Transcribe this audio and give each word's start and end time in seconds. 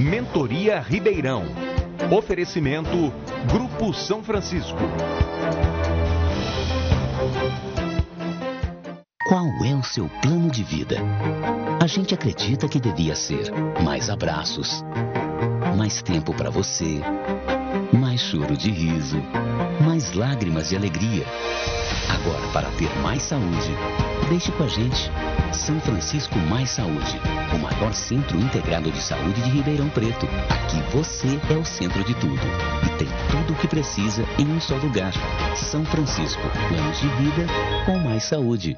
Mentoria 0.00 0.80
Ribeirão. 0.80 1.44
Oferecimento 2.10 3.12
Grupo 3.52 3.92
São 3.92 4.24
Francisco. 4.24 4.78
Qual 9.28 9.44
é 9.64 9.74
o 9.74 9.82
seu 9.82 10.08
plano 10.22 10.50
de 10.50 10.64
vida? 10.64 10.96
A 11.82 11.86
gente 11.86 12.14
acredita 12.14 12.66
que 12.66 12.80
devia 12.80 13.14
ser 13.14 13.52
mais 13.84 14.08
abraços, 14.08 14.82
mais 15.76 16.00
tempo 16.00 16.32
para 16.34 16.48
você, 16.48 17.02
mais 18.10 18.22
choro 18.22 18.56
de 18.56 18.72
riso, 18.72 19.22
mais 19.84 20.14
lágrimas 20.14 20.70
de 20.70 20.76
alegria. 20.76 21.24
Agora, 22.08 22.44
para 22.52 22.68
ter 22.72 22.92
mais 22.98 23.22
saúde, 23.22 23.70
deixe 24.28 24.50
com 24.50 24.64
a 24.64 24.66
gente. 24.66 25.08
São 25.52 25.78
Francisco 25.80 26.36
Mais 26.36 26.70
Saúde, 26.70 27.20
o 27.54 27.58
maior 27.58 27.94
centro 27.94 28.36
integrado 28.36 28.90
de 28.90 29.00
saúde 29.00 29.40
de 29.40 29.50
Ribeirão 29.50 29.88
Preto. 29.90 30.26
Aqui 30.48 30.82
você 30.92 31.38
é 31.52 31.56
o 31.56 31.64
centro 31.64 32.02
de 32.02 32.14
tudo 32.16 32.34
e 32.84 32.98
tem 32.98 33.08
tudo 33.30 33.52
o 33.52 33.56
que 33.56 33.68
precisa 33.68 34.24
em 34.40 34.50
um 34.50 34.60
só 34.60 34.74
lugar. 34.74 35.12
São 35.54 35.84
Francisco, 35.84 36.42
planos 36.68 36.98
de 36.98 37.06
vida 37.10 37.46
com 37.86 37.96
mais 37.96 38.24
saúde. 38.24 38.76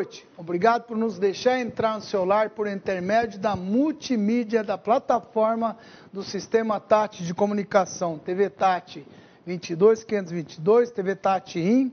Noite. 0.00 0.26
Obrigado 0.38 0.84
por 0.84 0.96
nos 0.96 1.18
deixar 1.18 1.60
entrar 1.60 1.96
no 1.96 2.00
seu 2.00 2.24
lar 2.24 2.48
por 2.48 2.66
intermédio 2.66 3.38
da 3.38 3.54
multimídia 3.54 4.64
da 4.64 4.78
plataforma 4.78 5.76
do 6.10 6.22
Sistema 6.22 6.80
Tati 6.80 7.22
de 7.22 7.34
Comunicação, 7.34 8.16
TV 8.18 8.48
Tati 8.48 9.06
22522, 9.44 10.90
TV 10.90 11.14
Tati 11.14 11.60
IN, 11.60 11.92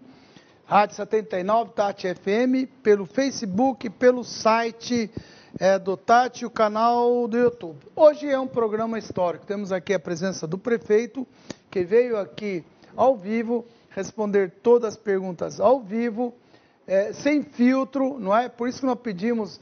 Rádio 0.64 0.96
79, 0.96 1.72
Tati 1.72 2.08
FM, 2.16 2.72
pelo 2.82 3.06
Facebook, 3.06 3.90
pelo 3.90 4.24
site 4.24 5.12
é, 5.60 5.78
do 5.78 5.98
Tati 5.98 6.46
o 6.46 6.50
canal 6.50 7.28
do 7.28 7.38
YouTube. 7.38 7.78
Hoje 7.94 8.30
é 8.30 8.40
um 8.40 8.48
programa 8.48 8.98
histórico. 8.98 9.46
Temos 9.46 9.74
aqui 9.74 9.94
a 9.94 10.00
presença 10.00 10.48
do 10.48 10.58
prefeito, 10.58 11.28
que 11.70 11.84
veio 11.84 12.18
aqui 12.18 12.64
ao 12.96 13.18
vivo 13.18 13.66
responder 13.90 14.50
todas 14.64 14.94
as 14.94 14.98
perguntas 14.98 15.60
ao 15.60 15.82
vivo 15.82 16.34
é, 16.88 17.12
sem 17.12 17.44
filtro, 17.44 18.18
não 18.18 18.36
é? 18.36 18.48
Por 18.48 18.70
isso 18.70 18.80
que 18.80 18.86
nós 18.86 19.00
pedimos 19.00 19.60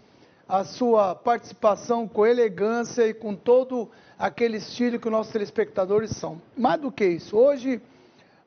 a 0.47 0.63
sua 0.63 1.15
participação 1.15 2.07
com 2.07 2.25
elegância 2.25 3.07
e 3.07 3.13
com 3.13 3.35
todo 3.35 3.89
aquele 4.17 4.57
estilo 4.57 4.99
que 4.99 5.07
os 5.07 5.11
nossos 5.11 5.33
telespectadores 5.33 6.11
são. 6.11 6.39
Mais 6.55 6.79
do 6.79 6.91
que 6.91 7.03
isso, 7.03 7.35
hoje, 7.35 7.81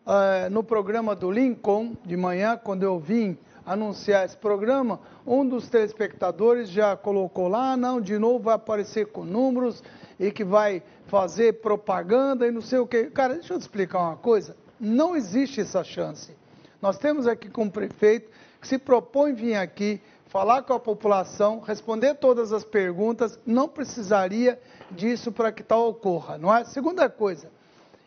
é, 0.07 0.49
no 0.49 0.63
programa 0.63 1.17
do 1.17 1.31
Lincoln, 1.31 1.97
de 2.05 2.17
manhã, 2.17 2.57
quando 2.57 2.85
eu 2.85 3.01
vim 3.01 3.37
anunciar 3.67 4.25
esse 4.25 4.37
programa, 4.37 5.01
um 5.27 5.47
dos 5.47 5.69
telespectadores 5.69 6.71
já 6.71 6.97
colocou 6.97 7.49
lá, 7.49 7.77
não, 7.77 8.01
de 8.01 8.17
novo 8.19 8.45
vai 8.45 8.55
aparecer 8.55 9.09
com 9.09 9.25
números 9.25 9.83
e 10.19 10.31
que 10.31 10.45
vai 10.45 10.83
fazer 11.07 11.61
propaganda 11.61 12.47
e 12.47 12.51
não 12.51 12.63
sei 12.63 12.79
o 12.79 12.87
que. 12.87 13.05
Cara, 13.11 13.35
deixa 13.35 13.53
eu 13.53 13.59
te 13.59 13.63
explicar 13.63 14.01
uma 14.01 14.17
coisa. 14.17 14.57
Não 14.81 15.17
existe 15.17 15.61
essa 15.61 15.85
chance. 15.85 16.35
Nós 16.81 16.97
temos 16.97 17.27
aqui 17.27 17.51
com 17.51 17.65
o 17.65 17.71
prefeito 17.71 18.31
que 18.61 18.69
se 18.69 18.79
propõe 18.79 19.33
vir 19.33 19.55
aqui 19.55 20.01
falar 20.29 20.63
com 20.63 20.75
a 20.75 20.81
população, 20.81 21.61
responder 21.61 22.15
todas 22.15 22.53
as 22.53 22.65
perguntas, 22.65 23.39
não 23.47 23.69
precisaria 23.69 24.61
disso 24.91 25.33
para 25.33 25.51
que 25.51 25.63
tal 25.63 25.89
ocorra, 25.89 26.37
não 26.39 26.55
é? 26.55 26.65
Segunda 26.65 27.09
coisa, 27.09 27.51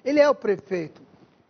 ele 0.06 0.20
é 0.20 0.30
o 0.30 0.36
prefeito. 0.36 1.02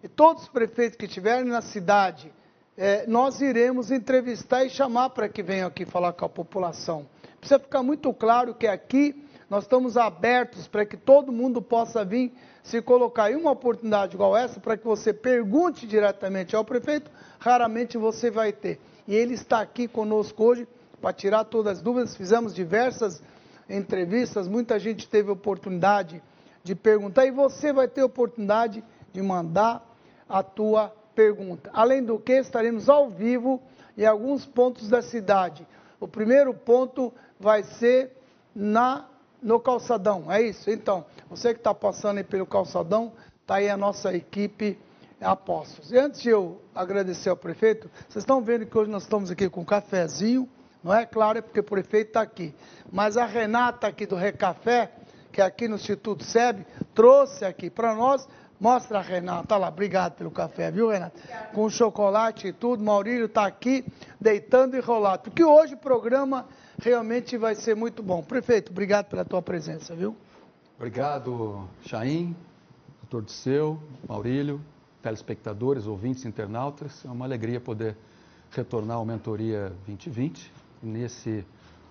E 0.01 0.07
todos 0.07 0.43
os 0.43 0.49
prefeitos 0.49 0.97
que 0.97 1.05
estiverem 1.05 1.45
na 1.45 1.61
cidade, 1.61 2.31
é, 2.77 3.05
nós 3.05 3.41
iremos 3.41 3.91
entrevistar 3.91 4.63
e 4.63 4.69
chamar 4.69 5.09
para 5.09 5.29
que 5.29 5.43
venham 5.43 5.67
aqui 5.67 5.85
falar 5.85 6.13
com 6.13 6.25
a 6.25 6.29
população. 6.29 7.05
Precisa 7.39 7.59
ficar 7.59 7.83
muito 7.83 8.13
claro 8.13 8.55
que 8.55 8.65
aqui 8.65 9.27
nós 9.49 9.65
estamos 9.65 9.97
abertos 9.97 10.67
para 10.67 10.85
que 10.85 10.95
todo 10.95 11.31
mundo 11.31 11.61
possa 11.61 12.05
vir 12.05 12.33
se 12.63 12.81
colocar 12.81 13.31
em 13.31 13.35
uma 13.35 13.51
oportunidade 13.51 14.15
igual 14.15 14.37
essa, 14.37 14.59
para 14.59 14.77
que 14.77 14.85
você 14.85 15.13
pergunte 15.13 15.85
diretamente 15.85 16.55
ao 16.55 16.63
prefeito, 16.63 17.11
raramente 17.39 17.97
você 17.97 18.31
vai 18.31 18.53
ter 18.53 18.79
e 19.11 19.15
ele 19.15 19.33
está 19.33 19.59
aqui 19.59 19.89
conosco 19.89 20.41
hoje 20.41 20.65
para 21.01 21.11
tirar 21.11 21.43
todas 21.43 21.79
as 21.79 21.83
dúvidas. 21.83 22.15
Fizemos 22.15 22.55
diversas 22.55 23.21
entrevistas, 23.69 24.47
muita 24.47 24.79
gente 24.79 25.05
teve 25.05 25.29
oportunidade 25.29 26.23
de 26.63 26.73
perguntar 26.75 27.25
e 27.25 27.31
você 27.31 27.73
vai 27.73 27.89
ter 27.89 28.03
oportunidade 28.03 28.81
de 29.11 29.21
mandar 29.21 29.85
a 30.29 30.41
tua 30.41 30.95
pergunta. 31.13 31.69
Além 31.73 32.01
do 32.01 32.17
que, 32.17 32.31
estaremos 32.31 32.87
ao 32.87 33.09
vivo 33.09 33.61
em 33.97 34.05
alguns 34.05 34.45
pontos 34.45 34.87
da 34.87 35.01
cidade. 35.01 35.67
O 35.99 36.07
primeiro 36.07 36.53
ponto 36.53 37.11
vai 37.37 37.63
ser 37.63 38.15
na 38.55 39.09
no 39.41 39.59
calçadão, 39.59 40.31
é 40.31 40.41
isso? 40.41 40.71
Então, 40.71 41.03
você 41.29 41.53
que 41.53 41.59
está 41.59 41.73
passando 41.73 42.19
aí 42.19 42.23
pelo 42.23 42.45
calçadão, 42.45 43.11
está 43.41 43.55
aí 43.55 43.69
a 43.69 43.75
nossa 43.75 44.15
equipe 44.15 44.79
apóstolos. 45.21 45.91
E 45.91 45.97
antes 45.97 46.21
de 46.21 46.29
eu 46.29 46.61
agradecer 46.73 47.29
ao 47.29 47.37
prefeito, 47.37 47.89
vocês 48.09 48.23
estão 48.23 48.41
vendo 48.41 48.65
que 48.65 48.77
hoje 48.77 48.89
nós 48.89 49.03
estamos 49.03 49.29
aqui 49.29 49.47
com 49.49 49.61
um 49.61 49.65
cafezinho, 49.65 50.49
não 50.83 50.93
é? 50.93 51.05
Claro, 51.05 51.37
é 51.37 51.41
porque 51.41 51.59
o 51.59 51.63
prefeito 51.63 52.07
está 52.07 52.21
aqui. 52.21 52.53
Mas 52.91 53.17
a 53.17 53.25
Renata 53.25 53.87
aqui 53.87 54.05
do 54.05 54.15
Recafé, 54.15 54.91
que 55.31 55.39
é 55.41 55.45
aqui 55.45 55.67
no 55.67 55.75
Instituto 55.75 56.23
SEB, 56.23 56.65
trouxe 56.93 57.45
aqui 57.45 57.69
para 57.69 57.93
nós. 57.95 58.27
Mostra 58.59 58.99
a 58.99 59.01
Renata, 59.01 59.57
lá, 59.57 59.69
obrigado 59.69 60.13
pelo 60.13 60.29
café, 60.29 60.69
viu, 60.69 60.89
Renata? 60.89 61.19
Com 61.51 61.67
chocolate 61.67 62.47
e 62.47 62.53
tudo, 62.53 62.83
Maurílio 62.83 63.25
está 63.25 63.47
aqui 63.47 63.83
deitando 64.19 64.77
e 64.77 64.79
rolado. 64.79 65.23
Porque 65.23 65.43
hoje 65.43 65.73
o 65.73 65.77
programa 65.77 66.45
realmente 66.79 67.37
vai 67.37 67.55
ser 67.55 67.75
muito 67.75 68.03
bom. 68.03 68.21
Prefeito, 68.21 68.71
obrigado 68.71 69.07
pela 69.07 69.25
tua 69.25 69.41
presença, 69.41 69.95
viu? 69.95 70.15
Obrigado, 70.77 71.67
Chaim, 71.85 72.35
doutor 73.01 73.23
Disseu, 73.23 73.79
Maurílio, 74.07 74.61
telespectadores, 75.01 75.85
ouvintes, 75.87 76.25
internautas. 76.25 77.03
É 77.05 77.09
uma 77.09 77.25
alegria 77.25 77.59
poder 77.59 77.95
retornar 78.51 78.97
ao 78.97 79.05
Mentoria 79.05 79.71
2020, 79.87 80.51
nesse 80.83 81.45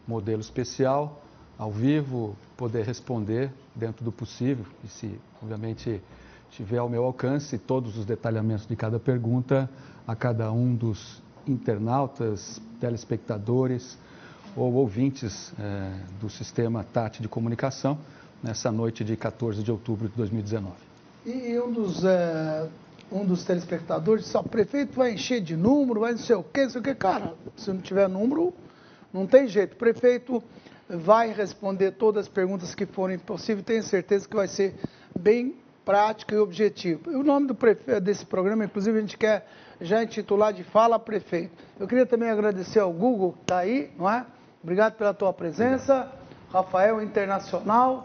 modelo 0.06 0.40
especial, 0.40 1.22
ao 1.58 1.70
vivo, 1.70 2.36
poder 2.56 2.84
responder 2.84 3.50
dentro 3.74 4.04
do 4.04 4.10
possível 4.10 4.64
e 4.84 4.88
se, 4.88 5.18
obviamente, 5.42 6.00
tiver 6.50 6.78
ao 6.78 6.88
meu 6.88 7.04
alcance 7.04 7.58
todos 7.58 7.96
os 7.96 8.04
detalhamentos 8.04 8.66
de 8.66 8.74
cada 8.74 8.98
pergunta 8.98 9.70
a 10.06 10.16
cada 10.16 10.50
um 10.50 10.74
dos 10.74 11.22
internautas, 11.46 12.60
telespectadores 12.80 13.96
ou 14.56 14.72
ouvintes 14.74 15.52
eh, 15.58 15.92
do 16.20 16.28
sistema 16.28 16.84
TAT 16.84 17.20
de 17.20 17.28
comunicação 17.28 17.98
nessa 18.42 18.72
noite 18.72 19.04
de 19.04 19.16
14 19.16 19.62
de 19.62 19.70
outubro 19.70 20.08
de 20.08 20.16
2019. 20.16 20.74
E 21.26 21.58
um 21.60 21.72
dos 21.72 22.04
eh, 22.04 22.68
um 23.10 23.24
dos 23.24 23.44
telespectadores 23.44 24.24
disse, 24.24 24.36
o 24.36 24.42
prefeito 24.42 24.96
vai 24.96 25.12
encher 25.12 25.40
de 25.40 25.56
número, 25.56 26.00
vai 26.00 26.12
não 26.12 26.18
sei 26.18 26.36
o 26.36 26.42
quê, 26.42 26.64
não 26.64 26.70
sei 26.70 26.80
o 26.80 26.84
quê. 26.84 26.94
Cara, 26.94 27.34
se 27.56 27.70
não 27.72 27.80
tiver 27.80 28.08
número, 28.08 28.52
não 29.12 29.26
tem 29.26 29.48
jeito. 29.48 29.74
O 29.74 29.76
prefeito 29.76 30.42
vai 30.88 31.32
responder 31.32 31.92
todas 31.92 32.26
as 32.26 32.28
perguntas 32.28 32.74
que 32.74 32.86
forem 32.86 33.18
possíveis, 33.18 33.64
tenho 33.64 33.82
certeza 33.82 34.28
que 34.28 34.34
vai 34.34 34.48
ser 34.48 34.74
bem 35.18 35.56
prático 35.84 36.34
e 36.34 36.38
objetivo. 36.38 37.10
O 37.10 37.22
nome 37.22 37.46
do 37.48 37.54
prefeito, 37.54 38.00
desse 38.00 38.24
programa, 38.24 38.64
inclusive, 38.64 38.98
a 38.98 39.00
gente 39.00 39.18
quer 39.18 39.46
já 39.80 40.02
intitular 40.02 40.52
de 40.52 40.62
Fala 40.62 40.98
Prefeito. 40.98 41.52
Eu 41.78 41.86
queria 41.88 42.06
também 42.06 42.28
agradecer 42.30 42.80
ao 42.80 42.92
Google, 42.92 43.32
que 43.32 43.40
está 43.42 43.58
aí, 43.58 43.90
não 43.98 44.08
é? 44.08 44.24
Obrigado 44.62 44.94
pela 44.94 45.14
tua 45.14 45.32
presença. 45.32 46.10
Rafael 46.52 47.00
Internacional, 47.00 48.02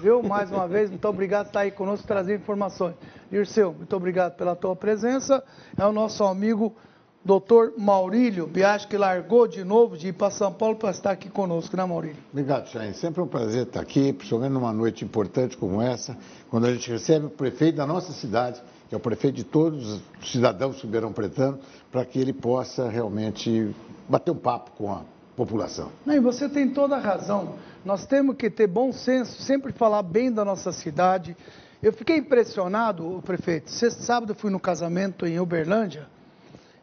viu? 0.00 0.22
Mais 0.22 0.50
uma 0.50 0.66
vez, 0.66 0.90
muito 0.90 1.06
obrigado 1.06 1.44
por 1.44 1.50
estar 1.50 1.60
aí 1.60 1.70
conosco, 1.70 2.06
trazer 2.06 2.36
informações. 2.36 2.94
Dirceu, 3.32 3.72
muito 3.72 3.96
obrigado 3.96 4.36
pela 4.36 4.54
tua 4.54 4.76
presença. 4.76 5.42
É 5.74 5.86
o 5.86 5.90
nosso 5.90 6.22
amigo 6.22 6.76
doutor 7.24 7.72
Maurílio 7.78 8.46
Biacho, 8.46 8.86
que 8.86 8.98
largou 8.98 9.48
de 9.48 9.64
novo 9.64 9.96
de 9.96 10.08
ir 10.08 10.12
para 10.12 10.30
São 10.30 10.52
Paulo 10.52 10.76
para 10.76 10.90
estar 10.90 11.12
aqui 11.12 11.30
conosco, 11.30 11.74
né, 11.74 11.82
Maurílio? 11.82 12.18
Obrigado, 12.30 12.68
Chain. 12.68 12.92
Sempre 12.92 13.22
um 13.22 13.26
prazer 13.26 13.62
estar 13.62 13.80
aqui, 13.80 14.12
principalmente 14.12 14.52
numa 14.52 14.70
noite 14.70 15.02
importante 15.02 15.56
como 15.56 15.80
essa, 15.80 16.14
quando 16.50 16.66
a 16.66 16.74
gente 16.74 16.90
recebe 16.90 17.24
o 17.24 17.30
prefeito 17.30 17.76
da 17.76 17.86
nossa 17.86 18.12
cidade, 18.12 18.62
que 18.90 18.94
é 18.94 18.98
o 18.98 19.00
prefeito 19.00 19.36
de 19.36 19.44
todos 19.44 20.02
os 20.20 20.30
cidadãos 20.30 20.82
ribeirão-pretanos, 20.82 21.60
para 21.90 22.04
que 22.04 22.18
ele 22.18 22.34
possa 22.34 22.90
realmente 22.90 23.74
bater 24.10 24.30
um 24.30 24.36
papo 24.36 24.72
com 24.72 24.92
a 24.92 25.04
população. 25.34 25.90
Não, 26.04 26.12
e 26.12 26.20
você 26.20 26.50
tem 26.50 26.68
toda 26.68 26.96
a 26.96 27.00
razão. 27.00 27.54
Nós 27.82 28.04
temos 28.04 28.36
que 28.36 28.50
ter 28.50 28.66
bom 28.66 28.92
senso, 28.92 29.40
sempre 29.40 29.72
falar 29.72 30.02
bem 30.02 30.30
da 30.30 30.44
nossa 30.44 30.70
cidade, 30.70 31.34
eu 31.82 31.92
fiquei 31.92 32.16
impressionado, 32.16 33.20
prefeito. 33.26 33.70
Sexta 33.70 34.02
sábado 34.02 34.32
eu 34.32 34.36
fui 34.36 34.50
no 34.50 34.60
casamento 34.60 35.26
em 35.26 35.40
Uberlândia 35.40 36.06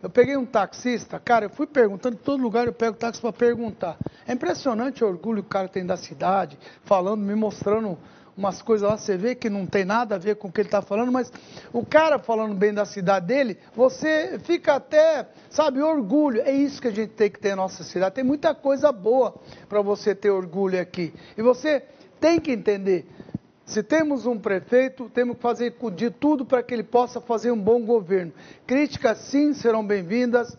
Eu 0.03 0.09
peguei 0.09 0.35
um 0.35 0.45
taxista, 0.45 1.19
cara, 1.19 1.45
eu 1.45 1.49
fui 1.49 1.65
perguntando, 1.65 2.15
em 2.15 2.19
todo 2.19 2.43
lugar 2.43 2.67
eu 2.67 2.73
pego 2.73 2.97
táxi 2.97 3.21
para 3.21 3.31
perguntar. 3.31 3.97
É 4.27 4.33
impressionante 4.33 5.03
o 5.03 5.07
orgulho 5.07 5.41
que 5.41 5.47
o 5.47 5.49
cara 5.49 5.69
tem 5.69 5.85
da 5.85 5.95
cidade, 5.95 6.59
falando, 6.83 7.21
me 7.21 7.33
mostrando 7.33 7.97
umas 8.35 8.61
coisas 8.61 8.89
lá, 8.89 8.97
você 8.97 9.17
vê 9.17 9.35
que 9.35 9.49
não 9.49 9.65
tem 9.65 9.83
nada 9.83 10.15
a 10.15 10.17
ver 10.17 10.35
com 10.35 10.47
o 10.47 10.51
que 10.51 10.61
ele 10.61 10.69
está 10.69 10.81
falando, 10.81 11.11
mas 11.11 11.31
o 11.73 11.85
cara 11.85 12.17
falando 12.17 12.55
bem 12.55 12.73
da 12.73 12.85
cidade 12.85 13.27
dele, 13.27 13.57
você 13.75 14.39
fica 14.39 14.75
até, 14.75 15.27
sabe, 15.49 15.81
orgulho. 15.81 16.41
É 16.41 16.51
isso 16.51 16.81
que 16.81 16.87
a 16.87 16.91
gente 16.91 17.11
tem 17.11 17.29
que 17.29 17.39
ter 17.39 17.49
na 17.49 17.57
nossa 17.57 17.83
cidade. 17.83 18.15
Tem 18.15 18.23
muita 18.23 18.55
coisa 18.55 18.93
boa 18.93 19.35
para 19.67 19.81
você 19.81 20.15
ter 20.15 20.29
orgulho 20.29 20.79
aqui. 20.79 21.13
E 21.37 21.41
você 21.41 21.83
tem 22.19 22.39
que 22.39 22.51
entender. 22.51 23.05
Se 23.69 23.83
temos 23.83 24.25
um 24.25 24.35
prefeito, 24.35 25.11
temos 25.13 25.35
que 25.35 25.43
fazer 25.43 25.75
de 25.93 26.09
tudo 26.09 26.43
para 26.43 26.63
que 26.63 26.73
ele 26.73 26.81
possa 26.81 27.21
fazer 27.21 27.51
um 27.51 27.61
bom 27.61 27.85
governo. 27.85 28.33
Críticas, 28.65 29.19
sim, 29.19 29.53
serão 29.53 29.85
bem-vindas, 29.85 30.57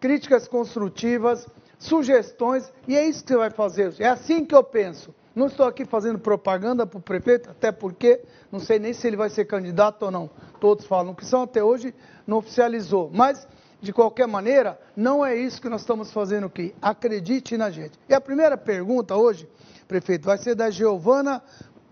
críticas 0.00 0.48
construtivas, 0.48 1.46
sugestões, 1.78 2.72
e 2.88 2.96
é 2.96 3.06
isso 3.06 3.22
que 3.22 3.28
você 3.28 3.36
vai 3.36 3.50
fazer. 3.50 3.94
É 3.98 4.08
assim 4.08 4.46
que 4.46 4.54
eu 4.54 4.64
penso. 4.64 5.14
Não 5.36 5.48
estou 5.48 5.66
aqui 5.66 5.84
fazendo 5.84 6.18
propaganda 6.18 6.86
para 6.86 6.98
o 6.98 7.02
prefeito, 7.02 7.50
até 7.50 7.70
porque 7.70 8.22
não 8.50 8.58
sei 8.58 8.78
nem 8.78 8.94
se 8.94 9.06
ele 9.06 9.18
vai 9.18 9.28
ser 9.28 9.44
candidato 9.44 10.04
ou 10.06 10.10
não. 10.10 10.30
Todos 10.58 10.86
falam 10.86 11.14
que 11.14 11.26
são, 11.26 11.42
até 11.42 11.62
hoje 11.62 11.94
não 12.26 12.38
oficializou. 12.38 13.10
Mas, 13.12 13.46
de 13.82 13.92
qualquer 13.92 14.26
maneira, 14.26 14.80
não 14.96 15.24
é 15.24 15.36
isso 15.36 15.60
que 15.60 15.68
nós 15.68 15.82
estamos 15.82 16.10
fazendo 16.10 16.46
aqui. 16.46 16.74
Acredite 16.80 17.58
na 17.58 17.68
gente. 17.70 17.98
E 18.08 18.14
a 18.14 18.20
primeira 18.20 18.56
pergunta 18.56 19.14
hoje, 19.14 19.46
prefeito, 19.86 20.24
vai 20.24 20.38
ser 20.38 20.54
da 20.54 20.70
Giovana 20.70 21.42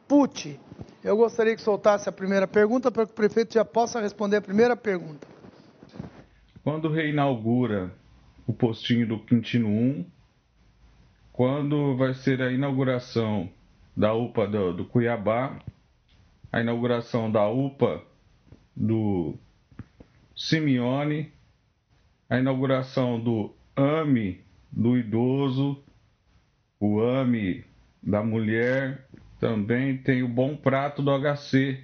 Pucci. 0.08 0.58
Eu 1.04 1.16
gostaria 1.16 1.54
que 1.54 1.60
soltasse 1.60 2.08
a 2.08 2.12
primeira 2.12 2.48
pergunta 2.48 2.90
para 2.90 3.04
que 3.04 3.12
o 3.12 3.14
prefeito 3.14 3.54
já 3.54 3.64
possa 3.64 4.00
responder 4.00 4.38
a 4.38 4.40
primeira 4.40 4.74
pergunta. 4.74 5.26
Quando 6.64 6.88
reinaugura 6.88 7.92
o 8.46 8.52
postinho 8.52 9.06
do 9.06 9.18
Quintino 9.18 9.68
1, 9.68 10.04
quando 11.32 11.96
vai 11.96 12.14
ser 12.14 12.42
a 12.42 12.50
inauguração 12.50 13.48
da 13.96 14.12
UPA 14.12 14.46
do, 14.46 14.72
do 14.72 14.84
Cuiabá, 14.86 15.58
a 16.50 16.60
inauguração 16.60 17.30
da 17.30 17.46
UPA 17.48 18.02
do 18.74 19.34
Simeone, 20.34 21.30
a 22.28 22.38
inauguração 22.38 23.20
do 23.20 23.54
AME 23.76 24.40
do 24.70 24.96
idoso, 24.96 25.82
o 26.80 27.00
AME 27.00 27.64
da 28.02 28.22
mulher, 28.22 29.06
também 29.40 29.98
tem 29.98 30.22
o 30.22 30.28
Bom 30.28 30.56
Prato 30.56 31.02
do 31.02 31.10
HC, 31.10 31.80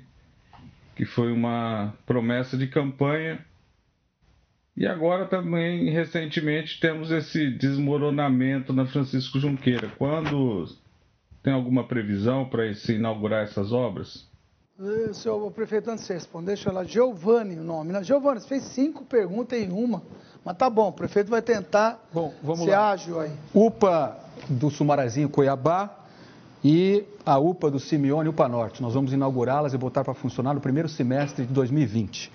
que 0.96 1.04
foi 1.04 1.32
uma 1.32 1.94
promessa 2.06 2.56
de 2.56 2.66
campanha 2.66 3.44
e 4.76 4.86
agora 4.86 5.26
também, 5.26 5.88
recentemente, 5.90 6.80
temos 6.80 7.12
esse 7.12 7.48
desmoronamento 7.48 8.72
na 8.72 8.84
Francisco 8.84 9.38
Junqueira. 9.38 9.88
Quando 9.96 10.66
tem 11.42 11.52
alguma 11.52 11.86
previsão 11.86 12.44
para 12.44 12.74
se 12.74 12.94
inaugurar 12.94 13.44
essas 13.44 13.70
obras? 13.70 14.28
Eh, 14.80 15.12
senhor 15.12 15.48
prefeito, 15.52 15.88
antes 15.88 16.02
de 16.02 16.08
você 16.08 16.14
responder, 16.14 16.46
deixa 16.46 16.70
eu 16.70 16.74
lá, 16.74 16.82
Giovanni 16.82 17.56
o 17.56 17.62
nome. 17.62 17.92
Né? 17.92 18.02
Giovanni, 18.02 18.40
você 18.40 18.48
fez 18.48 18.64
cinco 18.64 19.04
perguntas 19.04 19.56
em 19.56 19.70
uma, 19.70 20.02
mas 20.44 20.56
tá 20.56 20.68
bom, 20.68 20.88
o 20.88 20.92
prefeito 20.92 21.30
vai 21.30 21.40
tentar 21.40 22.04
bom, 22.12 22.34
vamos 22.42 22.64
ser 22.64 22.72
lá. 22.72 22.90
ágil 22.90 23.20
aí. 23.20 23.30
UPA 23.54 24.18
do 24.48 24.70
Sumarazinho 24.70 25.28
Cuiabá 25.28 26.03
e 26.64 27.04
a 27.26 27.38
UPA 27.38 27.70
do 27.70 27.78
Simeone 27.78 28.30
UPA 28.30 28.48
Norte. 28.48 28.80
Nós 28.80 28.94
vamos 28.94 29.12
inaugurá-las 29.12 29.74
e 29.74 29.78
botar 29.78 30.02
para 30.02 30.14
funcionar 30.14 30.54
no 30.54 30.60
primeiro 30.60 30.88
semestre 30.88 31.44
de 31.44 31.52
2020. 31.52 32.32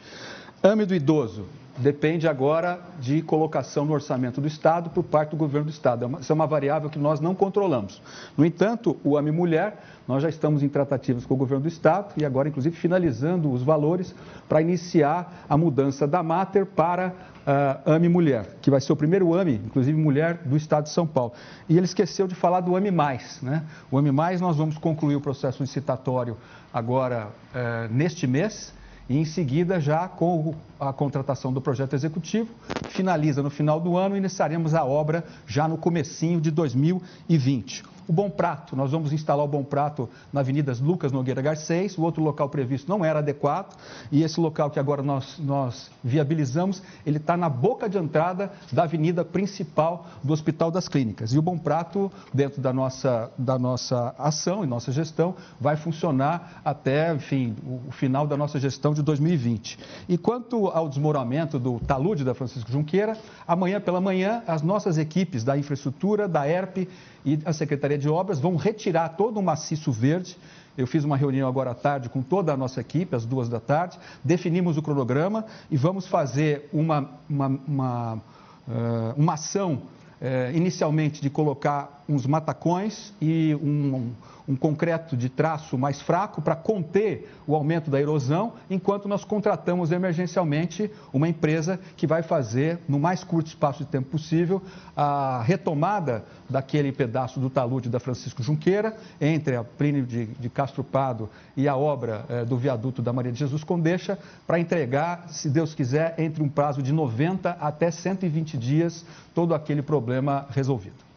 AME 0.62 0.86
do 0.86 0.94
idoso, 0.94 1.46
depende 1.80 2.28
agora 2.28 2.80
de 3.00 3.22
colocação 3.22 3.86
no 3.86 3.94
orçamento 3.94 4.42
do 4.42 4.48
Estado 4.48 4.90
por 4.90 5.04
parte 5.04 5.32
do 5.32 5.38
governo 5.38 5.68
do 5.68 5.72
Estado. 5.72 6.06
É 6.06 6.20
isso 6.20 6.32
é 6.32 6.36
uma 6.36 6.46
variável 6.46 6.90
que 6.90 7.00
nós 7.00 7.20
não 7.20 7.34
controlamos. 7.34 8.02
No 8.38 8.46
entanto, 8.46 8.98
o 9.04 9.18
AME 9.18 9.32
Mulher, 9.32 9.82
nós 10.08 10.22
já 10.22 10.30
estamos 10.30 10.62
em 10.62 10.70
tratativas 10.70 11.26
com 11.26 11.34
o 11.34 11.38
governo 11.38 11.64
do 11.64 11.68
Estado 11.68 12.14
e 12.18 12.26
agora, 12.26 12.50
inclusive, 12.50 12.76
finalizando 12.76 13.52
os 13.52 13.64
valores 13.64 14.14
para 14.48 14.62
iniciar 14.62 15.46
a 15.48 15.58
mudança 15.58 16.06
da 16.06 16.22
Mater 16.22 16.66
para 16.66 17.14
uh, 17.48 17.92
AME 17.94 18.10
Mulher, 18.10 18.58
que 18.62 18.70
vai 18.70 18.82
ser 18.82 18.92
o 18.92 18.96
primeiro 18.96 19.34
AME, 19.34 19.62
inclusive 19.66 19.98
mulher, 19.98 20.42
do 20.46 20.58
Estado 20.58 20.84
de 20.84 20.90
São 20.90 21.08
Paulo. 21.08 21.34
E 21.68 21.78
ele 21.78 21.86
esqueceu 21.86 22.28
de 22.28 22.36
falar 22.36 22.60
do 22.60 22.76
AME 22.76 22.92
Mais. 22.92 23.42
Né? 23.42 23.64
O 23.90 23.98
AME 23.98 24.12
Mais, 24.12 24.42
nós 24.42 24.58
vamos 24.58 24.78
concluir 24.78 25.16
o 25.16 25.22
processo 25.22 25.64
licitatório 25.64 26.36
agora 26.74 27.28
uh, 27.28 27.94
neste 27.94 28.28
mês 28.28 28.78
e 29.10 29.18
em 29.18 29.26
seguida 29.26 29.82
já 29.82 30.08
com 30.08 30.54
a 30.80 30.94
contratação 30.94 31.52
do 31.52 31.60
projeto 31.60 31.96
executivo, 31.96 32.48
finaliza 32.90 33.42
no 33.42 33.50
final 33.50 33.80
do 33.80 33.98
ano 33.98 34.16
e 34.16 34.20
iniciaremos 34.20 34.76
a 34.76 34.86
obra 34.86 35.26
já 35.48 35.68
no 35.68 35.78
comecinho 35.78 36.40
de 36.40 36.52
2020. 36.52 37.84
O 38.10 38.12
Bom 38.12 38.28
Prato, 38.28 38.76
nós 38.76 38.90
vamos 38.90 39.14
instalar 39.14 39.46
o 39.46 39.48
Bom 39.48 39.64
Prato 39.64 40.10
na 40.34 40.40
Avenida 40.40 40.74
Lucas 40.82 41.12
Nogueira 41.12 41.44
Garcês, 41.44 41.96
o 41.96 42.02
outro 42.02 42.24
local 42.24 42.50
previsto 42.50 42.90
não 42.90 43.06
era 43.06 43.20
adequado, 43.20 43.78
e 44.12 44.24
esse 44.24 44.40
local 44.40 44.72
que 44.72 44.80
agora 44.80 45.04
nós, 45.04 45.38
nós 45.38 45.92
viabilizamos, 46.04 46.82
ele 47.06 47.18
está 47.18 47.38
na 47.38 47.48
boca 47.48 47.88
de 47.88 48.00
entrada 48.00 48.52
da 48.72 48.86
avenida 48.86 49.24
principal 49.24 50.08
do 50.24 50.34
Hospital 50.34 50.72
das 50.72 50.88
Clínicas. 50.88 51.34
E 51.34 51.38
o 51.38 51.42
Bom 51.44 51.56
Prato, 51.56 52.12
dentro 52.34 52.60
da 52.60 52.74
nossa, 52.74 53.30
da 53.38 53.60
nossa 53.60 54.16
ação 54.18 54.64
e 54.64 54.68
nossa 54.68 54.92
gestão, 54.92 55.36
vai 55.62 55.76
funcionar 55.76 56.64
até, 56.66 57.14
enfim, 57.14 57.56
o, 57.64 57.92
final 57.92 58.26
da 58.26 58.36
nossa 58.36 58.60
gestão 58.60 58.92
de 58.92 59.04
2020. 59.04 59.78
E 60.08 60.18
quanto 60.18 60.66
ao 60.70 60.90
desmoronamento 60.90 61.60
do 61.60 61.80
talude 61.82 62.24
da 62.24 62.34
Francisco 62.34 62.72
Junqueira, 62.72 63.16
amanhã 63.48 63.80
pela 63.80 64.02
manhã, 64.02 64.42
as 64.48 64.64
nossas 64.64 64.98
equipes 64.98 65.44
da 65.44 65.56
infraestrutura, 65.56 66.28
da 66.28 66.50
ERP 66.50 66.88
e 67.24 67.40
a 67.46 67.54
Secretaria 67.54 67.99
de 68.00 68.10
Obras 68.10 68.40
vão 68.40 68.56
retirar 68.56 69.10
todo 69.10 69.40
o 69.40 69.44
maciço 69.44 69.92
verde. 69.92 70.38
Eu 70.78 70.88
fiz 70.88 71.04
uma 71.04 71.18
reunião 71.18 71.48
agora 71.48 71.72
à 71.72 71.76
tarde 71.76 72.10
com 72.10 72.22
toda 72.22 72.54
a 72.54 72.58
nossa 72.58 72.80
equipe, 72.80 73.16
às 73.16 73.26
duas 73.26 73.50
da 73.50 73.60
tarde, 73.60 74.00
definimos 74.24 74.78
o 74.78 74.82
cronograma 74.82 75.46
e 75.70 75.76
vamos 75.76 76.08
fazer 76.08 76.70
uma, 76.72 77.10
uma, 77.30 77.48
uma, 77.68 78.14
uh, 78.16 79.14
uma 79.18 79.34
ação 79.34 79.74
uh, 79.74 80.56
inicialmente 80.56 81.22
de 81.22 81.30
colocar 81.30 81.99
uns 82.10 82.26
matacões 82.26 83.14
e 83.22 83.56
um, 83.62 84.12
um 84.50 84.56
concreto 84.56 85.16
de 85.16 85.30
traço 85.30 85.78
mais 85.78 86.02
fraco 86.02 86.42
para 86.42 86.56
conter 86.56 87.32
o 87.46 87.54
aumento 87.54 87.92
da 87.92 88.02
erosão, 88.02 88.54
enquanto 88.68 89.08
nós 89.08 89.24
contratamos 89.24 89.92
emergencialmente 89.92 90.90
uma 91.14 91.30
empresa 91.30 91.80
que 91.96 92.08
vai 92.08 92.24
fazer, 92.24 92.80
no 92.90 93.00
mais 93.00 93.24
curto 93.24 93.46
espaço 93.46 93.84
de 93.86 93.92
tempo 93.92 94.10
possível, 94.10 94.60
a 94.98 95.44
retomada 95.44 96.26
daquele 96.50 96.92
pedaço 96.92 97.40
do 97.40 97.48
talude 97.48 97.90
da 97.90 98.00
Francisco 98.00 98.42
Junqueira, 98.42 98.98
entre 99.22 99.56
a 99.56 99.64
Plínio 99.64 100.04
de, 100.04 100.26
de 100.26 100.50
Castro 100.50 100.84
Pado 100.84 101.30
e 101.56 101.68
a 101.68 101.78
obra 101.78 102.26
eh, 102.28 102.44
do 102.44 102.58
viaduto 102.58 103.04
da 103.04 103.14
Maria 103.14 103.32
de 103.32 103.38
Jesus 103.38 103.64
Condeixa, 103.64 104.18
para 104.48 104.60
entregar, 104.60 105.30
se 105.30 105.48
Deus 105.48 105.76
quiser, 105.76 106.16
entre 106.18 106.42
um 106.42 106.50
prazo 106.50 106.82
de 106.82 106.92
90 106.92 107.52
até 107.52 107.92
120 107.92 108.58
dias, 108.58 109.06
todo 109.36 109.54
aquele 109.54 109.84
problema 109.84 110.48
resolvido. 110.50 111.09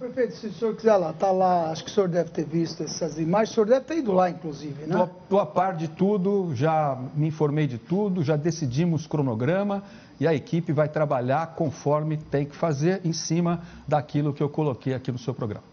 Prefeito, 0.00 0.34
se 0.34 0.46
o 0.46 0.52
senhor 0.54 0.74
quiser 0.74 0.96
lá, 0.96 1.10
está 1.10 1.30
lá, 1.30 1.70
acho 1.70 1.84
que 1.84 1.90
o 1.90 1.92
senhor 1.92 2.08
deve 2.08 2.30
ter 2.30 2.46
visto 2.46 2.82
essas 2.82 3.18
imagens, 3.18 3.50
o 3.50 3.54
senhor 3.54 3.66
deve 3.66 3.84
ter 3.84 3.98
ido 3.98 4.12
lá, 4.12 4.30
inclusive, 4.30 4.86
né? 4.86 5.06
Estou 5.22 5.38
a 5.38 5.44
par 5.44 5.76
de 5.76 5.88
tudo, 5.88 6.52
já 6.54 6.98
me 7.14 7.28
informei 7.28 7.66
de 7.66 7.76
tudo, 7.76 8.22
já 8.22 8.34
decidimos 8.34 9.06
cronograma 9.06 9.82
e 10.18 10.26
a 10.26 10.32
equipe 10.32 10.72
vai 10.72 10.88
trabalhar 10.88 11.48
conforme 11.48 12.16
tem 12.16 12.46
que 12.46 12.56
fazer 12.56 13.02
em 13.04 13.12
cima 13.12 13.60
daquilo 13.86 14.32
que 14.32 14.42
eu 14.42 14.48
coloquei 14.48 14.94
aqui 14.94 15.12
no 15.12 15.18
seu 15.18 15.34
programa. 15.34 15.64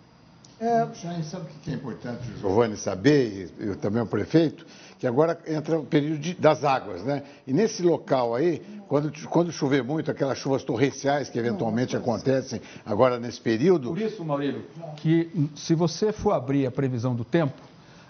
É... 0.60 0.86
Sabe 1.24 1.46
o 1.46 1.63
que 1.63 1.72
é 1.72 1.75
importante 1.75 2.29
o 2.29 2.39
Giovanni 2.39 2.75
saber, 2.75 3.50
e 3.57 3.65
eu 3.65 3.77
também 3.77 4.01
o 4.01 4.07
prefeito? 4.07 4.65
Que 4.99 5.05
agora 5.05 5.37
entra 5.47 5.79
o 5.79 5.85
período 5.85 6.19
de, 6.19 6.33
das 6.33 6.63
águas, 6.63 7.03
né? 7.03 7.23
E 7.45 7.53
nesse 7.53 7.83
local 7.83 8.33
aí, 8.33 8.61
quando, 8.87 9.11
quando 9.27 9.51
chover 9.51 9.83
muito, 9.83 10.09
aquelas 10.09 10.37
chuvas 10.37 10.63
torrenciais 10.63 11.29
que 11.29 11.37
eventualmente 11.37 11.95
acontecem 11.95 12.61
agora 12.85 13.19
nesse 13.19 13.39
período. 13.39 13.89
Por 13.89 14.01
isso, 14.01 14.23
Maurílio, 14.25 14.65
que 14.95 15.49
se 15.55 15.75
você 15.75 16.11
for 16.11 16.31
abrir 16.31 16.65
a 16.65 16.71
previsão 16.71 17.15
do 17.15 17.23
tempo, 17.23 17.61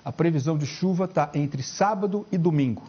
a 0.04 0.12
previsão 0.12 0.58
de 0.58 0.66
chuva 0.66 1.06
está 1.06 1.30
entre 1.34 1.62
sábado 1.62 2.26
e 2.32 2.38
domingo. 2.38 2.84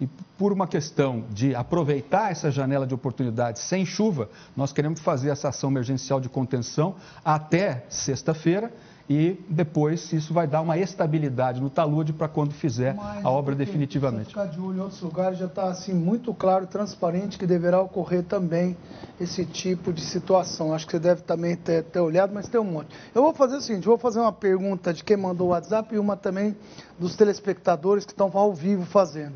E 0.00 0.08
por 0.38 0.52
uma 0.52 0.66
questão 0.66 1.24
de 1.30 1.54
aproveitar 1.54 2.30
essa 2.30 2.50
janela 2.50 2.86
de 2.86 2.94
oportunidade 2.94 3.60
sem 3.60 3.84
chuva, 3.84 4.28
nós 4.56 4.72
queremos 4.72 5.00
fazer 5.00 5.30
essa 5.30 5.48
ação 5.48 5.70
emergencial 5.70 6.20
de 6.20 6.28
contenção 6.28 6.96
até 7.24 7.84
sexta-feira 7.88 8.72
e 9.08 9.38
depois 9.48 10.12
isso 10.12 10.32
vai 10.32 10.46
dar 10.46 10.60
uma 10.60 10.78
estabilidade 10.78 11.60
no 11.60 11.68
talude 11.68 12.12
para 12.12 12.28
quando 12.28 12.52
fizer 12.52 12.94
Mas, 12.94 13.24
a 13.24 13.30
obra 13.30 13.54
definitivamente. 13.54 14.28
ficar 14.28 14.46
de 14.46 14.60
olho 14.60 14.78
em 14.78 14.80
outros 14.80 15.00
lugares 15.00 15.38
já 15.38 15.46
está 15.46 15.64
assim 15.64 15.92
muito 15.92 16.32
claro, 16.32 16.66
transparente 16.66 17.38
que 17.38 17.46
deverá 17.46 17.80
ocorrer 17.80 18.22
também 18.22 18.76
esse 19.20 19.44
tipo 19.44 19.92
de 19.92 20.00
situação. 20.00 20.72
Acho 20.72 20.86
que 20.86 20.92
você 20.92 20.98
deve 20.98 21.22
também 21.22 21.56
ter, 21.56 21.84
ter 21.84 22.00
olhado, 22.00 22.32
mas 22.32 22.48
tem 22.48 22.60
um 22.60 22.64
monte. 22.64 22.88
Eu 23.14 23.22
vou 23.22 23.34
fazer 23.34 23.56
o 23.56 23.60
seguinte, 23.60 23.86
vou 23.86 23.98
fazer 23.98 24.20
uma 24.20 24.32
pergunta 24.32 24.92
de 24.92 25.02
quem 25.04 25.16
mandou 25.16 25.48
o 25.48 25.50
WhatsApp 25.50 25.94
e 25.94 25.98
uma 25.98 26.16
também 26.16 26.56
dos 26.98 27.16
telespectadores 27.16 28.04
que 28.04 28.12
estão 28.12 28.30
ao 28.32 28.54
vivo 28.54 28.84
fazendo. 28.84 29.34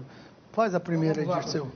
Faz 0.52 0.75
a 0.75 0.80
primeira 0.80 1.20
aí, 1.20 1.26
Dirceu. 1.26 1.68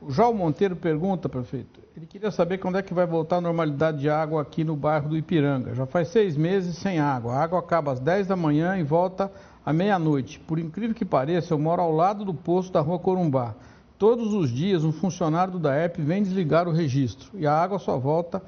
O 0.00 0.10
João 0.10 0.32
Monteiro 0.32 0.76
pergunta, 0.76 1.28
prefeito, 1.28 1.80
ele 1.98 2.06
queria 2.06 2.30
saber 2.30 2.58
quando 2.58 2.78
é 2.78 2.82
que 2.82 2.94
vai 2.94 3.04
voltar 3.04 3.38
a 3.38 3.40
normalidade 3.40 3.98
de 3.98 4.08
água 4.08 4.40
aqui 4.40 4.62
no 4.62 4.76
bairro 4.76 5.08
do 5.08 5.16
Ipiranga. 5.16 5.74
Já 5.74 5.84
faz 5.84 6.06
seis 6.08 6.36
meses 6.36 6.78
sem 6.78 7.00
água. 7.00 7.34
A 7.34 7.42
água 7.42 7.58
acaba 7.58 7.90
às 7.90 7.98
10 7.98 8.28
da 8.28 8.36
manhã 8.36 8.78
e 8.78 8.84
volta 8.84 9.32
à 9.66 9.72
meia-noite. 9.72 10.38
Por 10.38 10.60
incrível 10.60 10.94
que 10.94 11.04
pareça, 11.04 11.52
eu 11.52 11.58
moro 11.58 11.82
ao 11.82 11.90
lado 11.90 12.24
do 12.24 12.32
posto 12.32 12.72
da 12.72 12.80
rua 12.80 13.00
Corumbá. 13.00 13.52
Todos 13.98 14.32
os 14.32 14.48
dias, 14.48 14.84
um 14.84 14.92
funcionário 14.92 15.54
do 15.54 15.58
DAEP 15.58 16.00
vem 16.00 16.22
desligar 16.22 16.68
o 16.68 16.70
registro 16.70 17.30
e 17.34 17.48
a 17.48 17.52
água 17.52 17.80
só 17.80 17.98
volta 17.98 18.40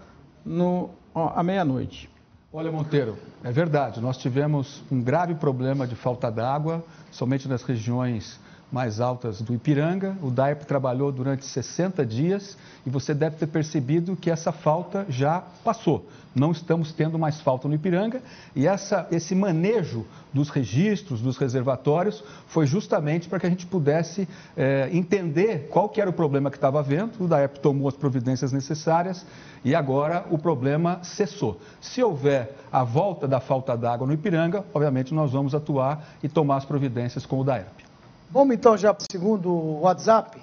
no, 0.45 0.91
ó, 1.13 1.33
à 1.35 1.43
meia-noite. 1.43 2.09
Olha, 2.53 2.71
Monteiro, 2.71 3.17
é 3.43 3.51
verdade. 3.51 4.01
Nós 4.01 4.17
tivemos 4.17 4.81
um 4.93 5.03
grave 5.03 5.35
problema 5.35 5.89
de 5.89 5.97
falta 5.97 6.31
d'água, 6.31 6.85
somente 7.11 7.49
nas 7.49 7.65
regiões 7.65 8.39
mais 8.71 9.01
altas 9.01 9.41
do 9.41 9.55
Ipiranga. 9.55 10.17
O 10.23 10.31
DAEP 10.31 10.65
trabalhou 10.65 11.11
durante 11.11 11.45
60 11.45 12.05
dias 12.07 12.57
e 12.87 12.91
você 12.91 13.13
deve 13.13 13.37
ter 13.37 13.47
percebido 13.47 14.17
que 14.17 14.31
essa 14.31 14.53
falta 14.53 15.05
já 15.09 15.43
passou. 15.65 16.07
Não 16.33 16.53
estamos 16.53 16.93
tendo 16.93 17.19
mais 17.19 17.41
falta 17.41 17.67
no 17.67 17.75
Ipiranga 17.75 18.23
e 18.55 18.67
essa, 18.67 19.09
esse 19.11 19.35
manejo 19.35 20.07
dos 20.33 20.49
registros, 20.49 21.21
dos 21.21 21.37
reservatórios, 21.37 22.23
foi 22.47 22.67
justamente 22.67 23.29
para 23.29 23.41
que 23.41 23.47
a 23.47 23.51
gente 23.51 23.67
pudesse 23.67 24.29
é, 24.57 24.89
entender 24.93 25.69
qual 25.71 25.89
que 25.89 26.01
era 26.01 26.09
o 26.09 26.13
problema 26.13 26.49
que 26.49 26.57
estava 26.57 26.79
havendo. 26.79 27.25
O 27.25 27.27
DAEP 27.27 27.59
tomou 27.59 27.89
as 27.89 27.97
providências 27.97 28.53
necessárias 28.53 29.27
e 29.65 29.75
agora 29.75 30.25
o 30.31 30.39
problema 30.39 31.01
cessou. 31.03 31.61
Se 31.81 32.01
houver 32.01 32.55
a 32.71 32.85
volta 32.85 33.27
da 33.27 33.41
falta 33.41 33.77
d'água 33.77 34.07
no 34.07 34.13
Ipiranga, 34.13 34.65
obviamente 34.73 35.13
nós 35.13 35.33
vamos 35.33 35.53
atuar 35.53 36.05
e 36.23 36.29
tomar 36.29 36.59
as 36.59 36.65
providências 36.65 37.27
com 37.27 37.41
o 37.41 37.45
DAEP. 37.45 37.90
Vamos 38.33 38.55
então 38.55 38.77
já 38.79 38.95
para 38.95 39.03
o 39.03 39.07
segundo 39.11 39.53
WhatsApp. 39.81 40.41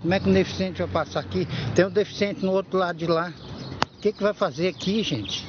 Como 0.00 0.14
é 0.14 0.20
que 0.20 0.28
um 0.28 0.32
deficiente 0.32 0.78
vai 0.78 0.86
passar 0.86 1.18
aqui? 1.18 1.48
Tem 1.74 1.84
um 1.84 1.90
deficiente 1.90 2.44
no 2.44 2.52
outro 2.52 2.78
lado 2.78 2.96
de 2.96 3.08
lá. 3.08 3.32
O 3.96 4.00
que, 4.00 4.12
que 4.12 4.22
vai 4.22 4.32
fazer 4.32 4.68
aqui, 4.68 5.02
gente? 5.02 5.44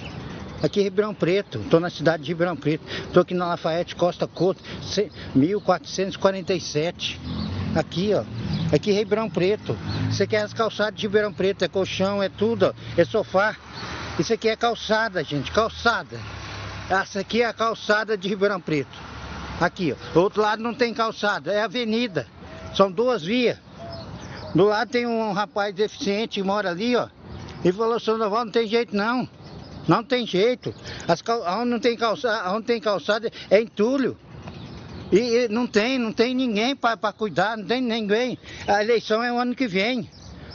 Aqui 0.63 0.79
em 0.79 0.83
Ribeirão 0.83 1.13
Preto, 1.13 1.59
estou 1.59 1.79
na 1.79 1.91
cidade 1.91 2.23
de 2.23 2.29
Ribeirão 2.29 2.57
Preto. 2.57 2.83
Estou 3.05 3.21
aqui 3.21 3.35
na 3.35 3.45
Lafayette 3.45 3.95
Costa 3.95 4.25
Couto, 4.25 4.63
1447. 5.35 7.21
Aqui, 7.75 8.11
ó. 8.15 8.23
Aqui 8.73 8.89
em 8.89 8.95
Ribeirão 8.95 9.29
Preto. 9.29 9.77
Você 10.09 10.25
quer 10.25 10.41
as 10.41 10.53
calçadas 10.53 10.99
de 10.99 11.05
Ribeirão 11.05 11.31
Preto, 11.31 11.63
é 11.63 11.67
colchão, 11.67 12.23
é 12.23 12.29
tudo, 12.29 12.65
ó. 12.65 12.73
é 12.99 13.05
sofá. 13.05 13.55
Isso 14.19 14.33
aqui 14.33 14.49
é 14.49 14.55
calçada, 14.57 15.23
gente, 15.23 15.49
calçada. 15.49 16.19
Essa 16.89 17.21
aqui 17.21 17.41
é 17.41 17.45
a 17.45 17.53
calçada 17.53 18.17
de 18.17 18.27
Ribeirão 18.27 18.59
Preto. 18.59 18.97
Aqui, 19.61 19.93
ó. 19.93 20.13
Do 20.13 20.19
outro 20.21 20.41
lado 20.41 20.61
não 20.61 20.73
tem 20.73 20.93
calçada, 20.93 21.53
é 21.53 21.63
avenida. 21.63 22.27
São 22.75 22.91
duas 22.91 23.23
vias. 23.23 23.57
Do 24.53 24.65
lado 24.65 24.91
tem 24.91 25.07
um 25.07 25.31
rapaz 25.31 25.73
deficiente 25.73 26.41
que 26.41 26.43
mora 26.43 26.71
ali, 26.71 26.97
ó. 26.97 27.07
E 27.63 27.71
falou, 27.71 27.97
Sandoval, 27.97 28.43
não 28.43 28.51
tem 28.51 28.67
jeito 28.67 28.93
não. 28.93 29.27
Não 29.87 30.03
tem 30.03 30.27
jeito. 30.27 30.75
As 31.07 31.21
cal... 31.21 31.41
Onde 31.61 31.69
não 31.69 31.79
tem 31.79 31.95
calçada, 31.95 32.51
onde 32.51 32.65
tem 32.65 32.81
calçada 32.81 33.31
é 33.49 33.61
entulho. 33.61 34.17
E, 35.13 35.17
e 35.17 35.47
não 35.47 35.65
tem, 35.65 35.97
não 35.97 36.11
tem 36.11 36.35
ninguém 36.35 36.75
para 36.75 37.13
cuidar, 37.13 37.57
não 37.57 37.65
tem 37.65 37.81
ninguém. 37.81 38.37
A 38.67 38.83
eleição 38.83 39.23
é 39.23 39.31
o 39.31 39.37
ano 39.37 39.55
que 39.55 39.65
vem. 39.65 40.09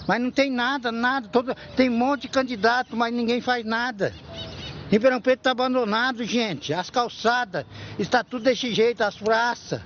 Mas 0.06 0.20
não 0.20 0.30
tem 0.30 0.50
nada, 0.50 0.92
nada. 0.92 1.28
Todo, 1.28 1.54
tem 1.76 1.88
um 1.88 1.96
monte 1.96 2.22
de 2.22 2.28
candidato, 2.28 2.96
mas 2.96 3.12
ninguém 3.12 3.40
faz 3.40 3.64
nada. 3.64 4.12
Ribeirão 4.90 5.20
Preto 5.20 5.40
está 5.40 5.50
abandonado, 5.50 6.24
gente. 6.24 6.72
As 6.72 6.90
calçadas, 6.90 7.64
está 7.98 8.22
tudo 8.22 8.44
desse 8.44 8.72
jeito, 8.72 9.02
as 9.02 9.16
praças, 9.16 9.80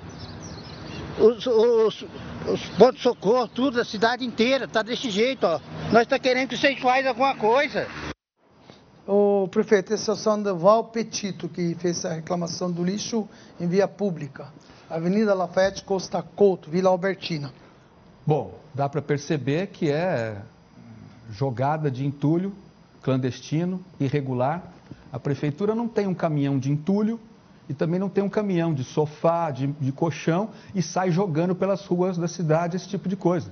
os, 1.19 1.47
os, 1.47 2.05
os 2.47 2.61
pontos 2.77 2.97
de 2.97 3.03
socorro, 3.03 3.49
tudo, 3.49 3.81
a 3.81 3.85
cidade 3.85 4.25
inteira, 4.25 4.65
está 4.65 4.83
desse 4.83 5.11
jeito, 5.11 5.47
ó. 5.47 5.61
Nós 5.93 6.03
está 6.03 6.19
querendo 6.19 6.49
que 6.49 6.57
vocês 6.57 6.79
façam 6.79 7.09
alguma 7.09 7.35
coisa. 7.37 7.87
O 9.07 9.49
prefeito, 9.49 9.95
esse 9.95 10.11
é 10.11 10.13
o 10.13 10.17
Sandoval 10.17 10.85
Petito, 10.85 11.49
que 11.49 11.75
fez 11.77 12.05
a 12.05 12.13
reclamação 12.13 12.71
do 12.71 12.85
lixo 12.85 13.27
em 13.59 13.67
via 13.67 13.89
pública. 13.89 14.53
Avenida 14.91 15.33
Lafayette 15.33 15.83
Costa 15.85 16.23
Couto, 16.23 16.71
Vila 16.71 16.91
Albertina. 16.91 17.51
Bom, 18.29 18.53
dá 18.75 18.91
para 18.91 19.01
perceber 19.01 19.69
que 19.69 19.91
é 19.91 20.37
jogada 21.31 21.91
de 21.91 22.05
entulho 22.05 22.53
clandestino, 23.03 23.83
irregular. 23.99 24.65
A 25.11 25.19
prefeitura 25.19 25.75
não 25.75 25.89
tem 25.89 26.07
um 26.07 26.13
caminhão 26.13 26.59
de 26.59 26.71
entulho 26.71 27.19
e 27.71 27.73
também 27.73 27.99
não 27.99 28.11
tem 28.11 28.23
um 28.23 28.29
caminhão 28.29 28.75
de 28.75 28.85
sofá, 28.85 29.51
de, 29.51 29.69
de 29.69 29.91
colchão 29.93 30.51
e 30.75 30.83
sai 30.83 31.11
jogando 31.11 31.55
pelas 31.55 31.87
ruas 31.87 32.19
da 32.19 32.29
cidade 32.29 32.77
esse 32.77 32.87
tipo 32.87 33.09
de 33.09 33.17
coisa. 33.17 33.51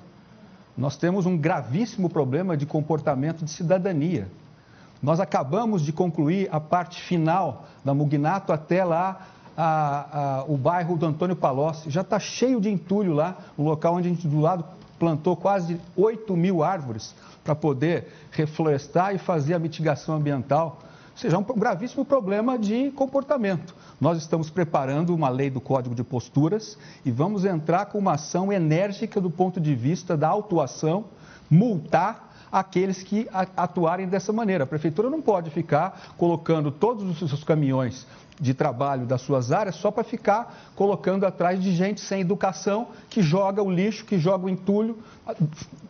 Nós 0.77 0.99
temos 0.99 1.25
um 1.25 1.39
gravíssimo 1.39 2.11
problema 2.11 2.55
de 2.55 2.67
comportamento 2.67 3.47
de 3.47 3.51
cidadania. 3.51 4.29
Nós 5.03 5.21
acabamos 5.21 5.81
de 5.81 5.91
concluir 5.91 6.51
a 6.53 6.61
parte 6.61 7.01
final 7.01 7.67
da 7.83 7.95
Mugnato 7.95 8.53
até 8.53 8.85
lá 8.85 9.27
a, 9.57 10.41
a, 10.41 10.45
o 10.45 10.57
bairro 10.57 10.97
do 10.97 11.07
Antônio 11.07 11.35
Palocci. 11.35 11.91
Já 11.91 12.03
está 12.03 12.19
cheio 12.19 12.61
de 12.61 12.69
entulho 12.69 13.15
lá, 13.15 13.39
no 13.57 13.65
local 13.65 13.95
onde 13.95 14.09
a 14.09 14.11
gente 14.11 14.29
do 14.29 14.41
lado 14.41 14.65
plantou 14.99 15.37
quase 15.37 15.81
8 15.97 16.37
mil 16.37 16.63
árvores 16.63 17.15
para 17.43 17.55
poder 17.55 18.09
reflorestar 18.31 19.15
e 19.15 19.19
fazer 19.19 19.55
a 19.55 19.59
mitigação 19.59 20.17
ambiental. 20.17 20.81
Ou 21.13 21.19
seja, 21.19 21.37
é 21.37 21.39
um 21.39 21.43
gravíssimo 21.43 22.05
problema 22.05 22.59
de 22.59 22.91
comportamento. 22.91 23.75
Nós 23.99 24.19
estamos 24.19 24.51
preparando 24.51 25.15
uma 25.15 25.31
lei 25.31 25.49
do 25.49 25.61
Código 25.61 25.95
de 25.95 26.05
Posturas 26.05 26.77
e 27.05 27.11
vamos 27.11 27.45
entrar 27.45 27.87
com 27.87 27.99
uma 27.99 28.15
ação 28.15 28.53
enérgica 28.53 29.21
do 29.21 29.31
ponto 29.31 29.59
de 29.59 29.75
vista 29.75 30.17
da 30.17 30.29
autuação, 30.29 31.07
multar 31.49 32.27
aqueles 32.53 33.03
que 33.03 33.29
atuarem 33.57 34.07
dessa 34.07 34.33
maneira. 34.33 34.65
A 34.65 34.67
prefeitura 34.67 35.09
não 35.09 35.23
pode 35.23 35.51
ficar 35.51 36.13
colocando 36.19 36.71
todos 36.71 37.05
os 37.09 37.31
seus 37.31 37.45
caminhões 37.45 38.07
de 38.41 38.55
trabalho 38.55 39.07
das 39.07 39.23
suas 39.23 39.51
áreas 39.51 39.77
só 39.77 39.91
para 39.91 40.05
ficar 40.05 40.55
colocando 40.75 41.25
atrás 41.25 41.63
de 41.63 41.75
gente 41.75 42.01
sem 42.01 42.21
educação 42.21 42.89
que 43.09 43.23
joga 43.23 43.63
o 43.63 43.71
lixo, 43.71 44.05
que 44.05 44.19
joga 44.19 44.47
o 44.47 44.49
entulho 44.49 44.99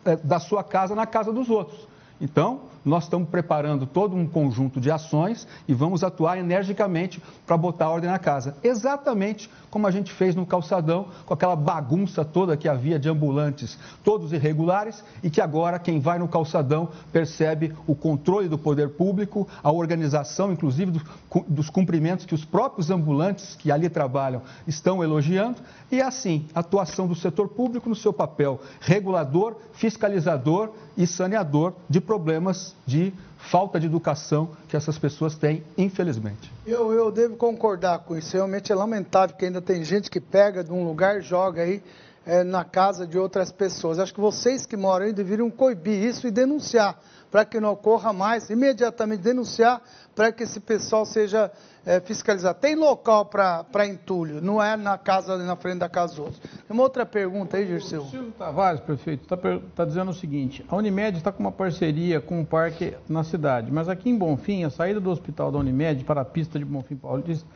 eh, 0.05 0.15
da 0.23 0.39
sua 0.39 0.63
casa 0.63 0.95
na 0.95 1.05
casa 1.05 1.31
dos 1.31 1.49
outros. 1.49 1.87
Então, 2.19 2.61
nós 2.87 3.03
estamos 3.03 3.29
preparando 3.29 3.85
todo 3.85 4.15
um 4.15 4.27
conjunto 4.27 4.79
de 4.79 4.89
ações 4.89 5.47
e 5.67 5.73
vamos 5.73 6.03
atuar 6.03 6.37
energicamente 6.37 7.21
para 7.45 7.57
botar 7.57 7.89
ordem 7.89 8.09
na 8.09 8.19
casa. 8.19 8.55
Exatamente 8.63 9.49
como 9.69 9.85
a 9.85 9.91
gente 9.91 10.11
fez 10.11 10.35
no 10.35 10.45
calçadão, 10.45 11.07
com 11.25 11.33
aquela 11.33 11.55
bagunça 11.55 12.23
toda 12.23 12.57
que 12.57 12.69
havia 12.69 12.97
de 12.97 13.09
ambulantes, 13.09 13.77
todos 14.03 14.31
irregulares, 14.31 15.03
e 15.21 15.29
que 15.29 15.41
agora 15.41 15.77
quem 15.77 15.99
vai 15.99 16.17
no 16.17 16.27
calçadão 16.27 16.89
percebe 17.11 17.75
o 17.85 17.93
controle 17.93 18.47
do 18.47 18.57
poder 18.57 18.89
público, 18.91 19.47
a 19.61 19.71
organização, 19.71 20.51
inclusive, 20.51 20.91
dos, 20.91 21.03
dos 21.47 21.69
cumprimentos 21.69 22.25
que 22.25 22.33
os 22.33 22.45
próprios 22.45 22.89
ambulantes 22.89 23.55
que 23.55 23.71
ali 23.71 23.89
trabalham 23.89 24.41
estão 24.65 25.03
elogiando, 25.03 25.61
e 25.91 26.01
assim, 26.01 26.47
a 26.55 26.61
atuação 26.61 27.07
do 27.07 27.15
setor 27.15 27.49
público 27.49 27.89
no 27.89 27.95
seu 27.95 28.13
papel 28.13 28.61
regulador, 28.79 29.57
fiscalizador 29.73 30.71
e 30.95 31.05
saneador 31.05 31.73
de 31.89 31.99
problemas 31.99 32.76
de 32.85 33.13
falta 33.37 33.79
de 33.79 33.85
educação 33.85 34.51
que 34.67 34.75
essas 34.75 34.97
pessoas 34.97 35.35
têm, 35.35 35.63
infelizmente. 35.77 36.51
Eu, 36.65 36.91
eu 36.91 37.11
devo 37.11 37.35
concordar 37.35 37.99
com 37.99 38.17
isso. 38.17 38.35
Realmente 38.35 38.71
é 38.71 38.75
lamentável 38.75 39.35
que 39.35 39.45
ainda 39.45 39.61
tem 39.61 39.83
gente 39.83 40.09
que 40.09 40.19
pega 40.19 40.63
de 40.63 40.71
um 40.71 40.85
lugar 40.85 41.21
joga 41.21 41.61
aí 41.61 41.81
é, 42.25 42.43
na 42.43 42.65
casa 42.65 43.07
de 43.07 43.17
outras 43.17 43.51
pessoas. 43.51 43.99
Acho 43.99 44.13
que 44.13 44.19
vocês 44.19 44.65
que 44.65 44.75
moram 44.75 45.05
aí 45.05 45.13
deveriam 45.13 45.49
coibir 45.49 46.03
isso 46.03 46.27
e 46.27 46.31
denunciar 46.31 46.99
para 47.31 47.45
que 47.45 47.59
não 47.59 47.71
ocorra 47.71 48.13
mais, 48.13 48.49
imediatamente 48.49 49.21
denunciar 49.21 49.81
para 50.15 50.31
que 50.31 50.43
esse 50.43 50.59
pessoal 50.59 51.05
seja 51.05 51.51
é, 51.87 52.01
fiscalizado. 52.01 52.59
Tem 52.59 52.75
local 52.75 53.25
para 53.25 53.87
entulho, 53.87 54.41
não 54.41 54.61
é 54.61 54.75
na 54.75 54.97
casa 54.97 55.37
na 55.37 55.55
frente 55.55 55.79
da 55.79 55.87
casa 55.87 56.21
outros. 56.21 56.39
Tem 56.39 56.51
uma 56.69 56.83
outra 56.83 57.05
pergunta 57.05 57.55
aí, 57.55 57.65
Gerceu. 57.65 58.01
O 58.01 58.09
Silvio 58.09 58.31
Tavares, 58.31 58.81
prefeito, 58.81 59.23
está 59.23 59.37
tá 59.73 59.85
dizendo 59.85 60.11
o 60.11 60.13
seguinte: 60.13 60.65
a 60.67 60.75
Unimed 60.75 61.17
está 61.17 61.31
com 61.31 61.39
uma 61.39 61.51
parceria 61.51 62.19
com 62.19 62.41
um 62.41 62.45
parque 62.45 62.93
na 63.07 63.23
cidade, 63.23 63.71
mas 63.71 63.87
aqui 63.87 64.09
em 64.09 64.17
Bonfim, 64.17 64.65
a 64.65 64.69
saída 64.69 64.99
do 64.99 65.09
hospital 65.09 65.49
da 65.49 65.57
Unimed 65.57 66.03
para 66.03 66.21
a 66.21 66.25
pista 66.25 66.59
de 66.59 66.65
Bonfim 66.65 66.97
Paulista 66.97 67.47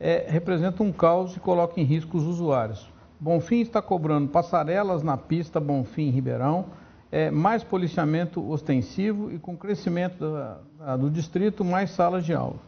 é, 0.00 0.26
representa 0.28 0.82
um 0.82 0.90
caos 0.90 1.36
e 1.36 1.40
coloca 1.40 1.80
em 1.80 1.84
risco 1.84 2.16
os 2.16 2.24
usuários. 2.24 2.92
Bonfim 3.20 3.60
está 3.60 3.80
cobrando 3.80 4.28
passarelas 4.28 5.04
na 5.04 5.16
pista 5.16 5.60
Bonfim 5.60 6.10
Ribeirão 6.10 6.66
é, 7.10 7.30
mais 7.30 7.62
policiamento 7.62 8.46
ostensivo 8.50 9.32
e 9.32 9.38
com 9.38 9.56
crescimento 9.56 10.18
da, 10.18 10.58
da, 10.76 10.96
do 10.96 11.08
distrito, 11.08 11.64
mais 11.64 11.90
salas 11.90 12.24
de 12.24 12.34
aula. 12.34 12.58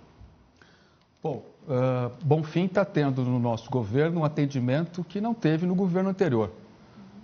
Bom, 1.21 1.45
uh, 1.67 2.13
Bonfim 2.25 2.67
está 2.67 2.85
tendo 2.85 3.25
no 3.25 3.41
nosso 3.41 3.69
governo 3.69 4.21
um 4.21 4.25
atendimento 4.25 5.03
que 5.03 5.21
não 5.21 5.35
teve 5.35 5.67
no 5.67 5.75
governo 5.75 6.11
anterior. 6.11 6.53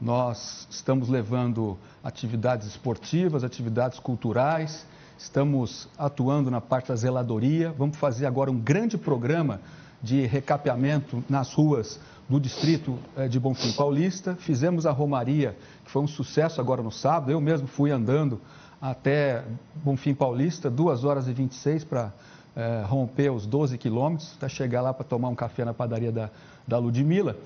Nós 0.02 0.66
estamos 0.68 1.08
levando 1.08 1.78
atividades 2.02 2.66
esportivas, 2.66 3.44
atividades 3.44 4.00
culturais, 4.00 4.84
estamos 5.16 5.88
atuando 5.96 6.50
na 6.50 6.60
parte 6.60 6.88
da 6.88 6.96
zeladoria. 6.96 7.72
Vamos 7.78 7.96
fazer 7.96 8.26
agora 8.26 8.50
um 8.50 8.58
grande 8.58 8.98
programa 8.98 9.60
de 10.02 10.26
recapeamento 10.26 11.22
nas 11.28 11.54
ruas 11.54 12.00
do 12.28 12.40
distrito 12.40 12.98
eh, 13.16 13.28
de 13.28 13.38
Bonfim 13.38 13.70
Paulista. 13.74 14.34
Fizemos 14.34 14.86
a 14.86 14.90
Romaria, 14.90 15.56
que 15.84 15.90
foi 15.92 16.02
um 16.02 16.08
sucesso 16.08 16.60
agora 16.60 16.82
no 16.82 16.90
sábado. 16.90 17.30
Eu 17.30 17.40
mesmo 17.40 17.68
fui 17.68 17.92
andando 17.92 18.40
até 18.82 19.44
Bonfim 19.84 20.14
Paulista, 20.14 20.68
2 20.68 21.04
horas 21.04 21.28
e 21.28 21.32
26 21.32 21.84
para 21.84 22.12
é, 22.56 22.82
romper 22.86 23.30
os 23.30 23.46
12 23.46 23.78
quilômetros, 23.78 24.34
até 24.36 24.48
chegar 24.48 24.80
lá 24.80 24.92
para 24.92 25.04
tomar 25.04 25.28
um 25.28 25.34
café 25.34 25.64
na 25.64 25.74
padaria 25.74 26.12
da, 26.12 26.30
da 26.66 26.78
Ludmilla. 26.78 27.36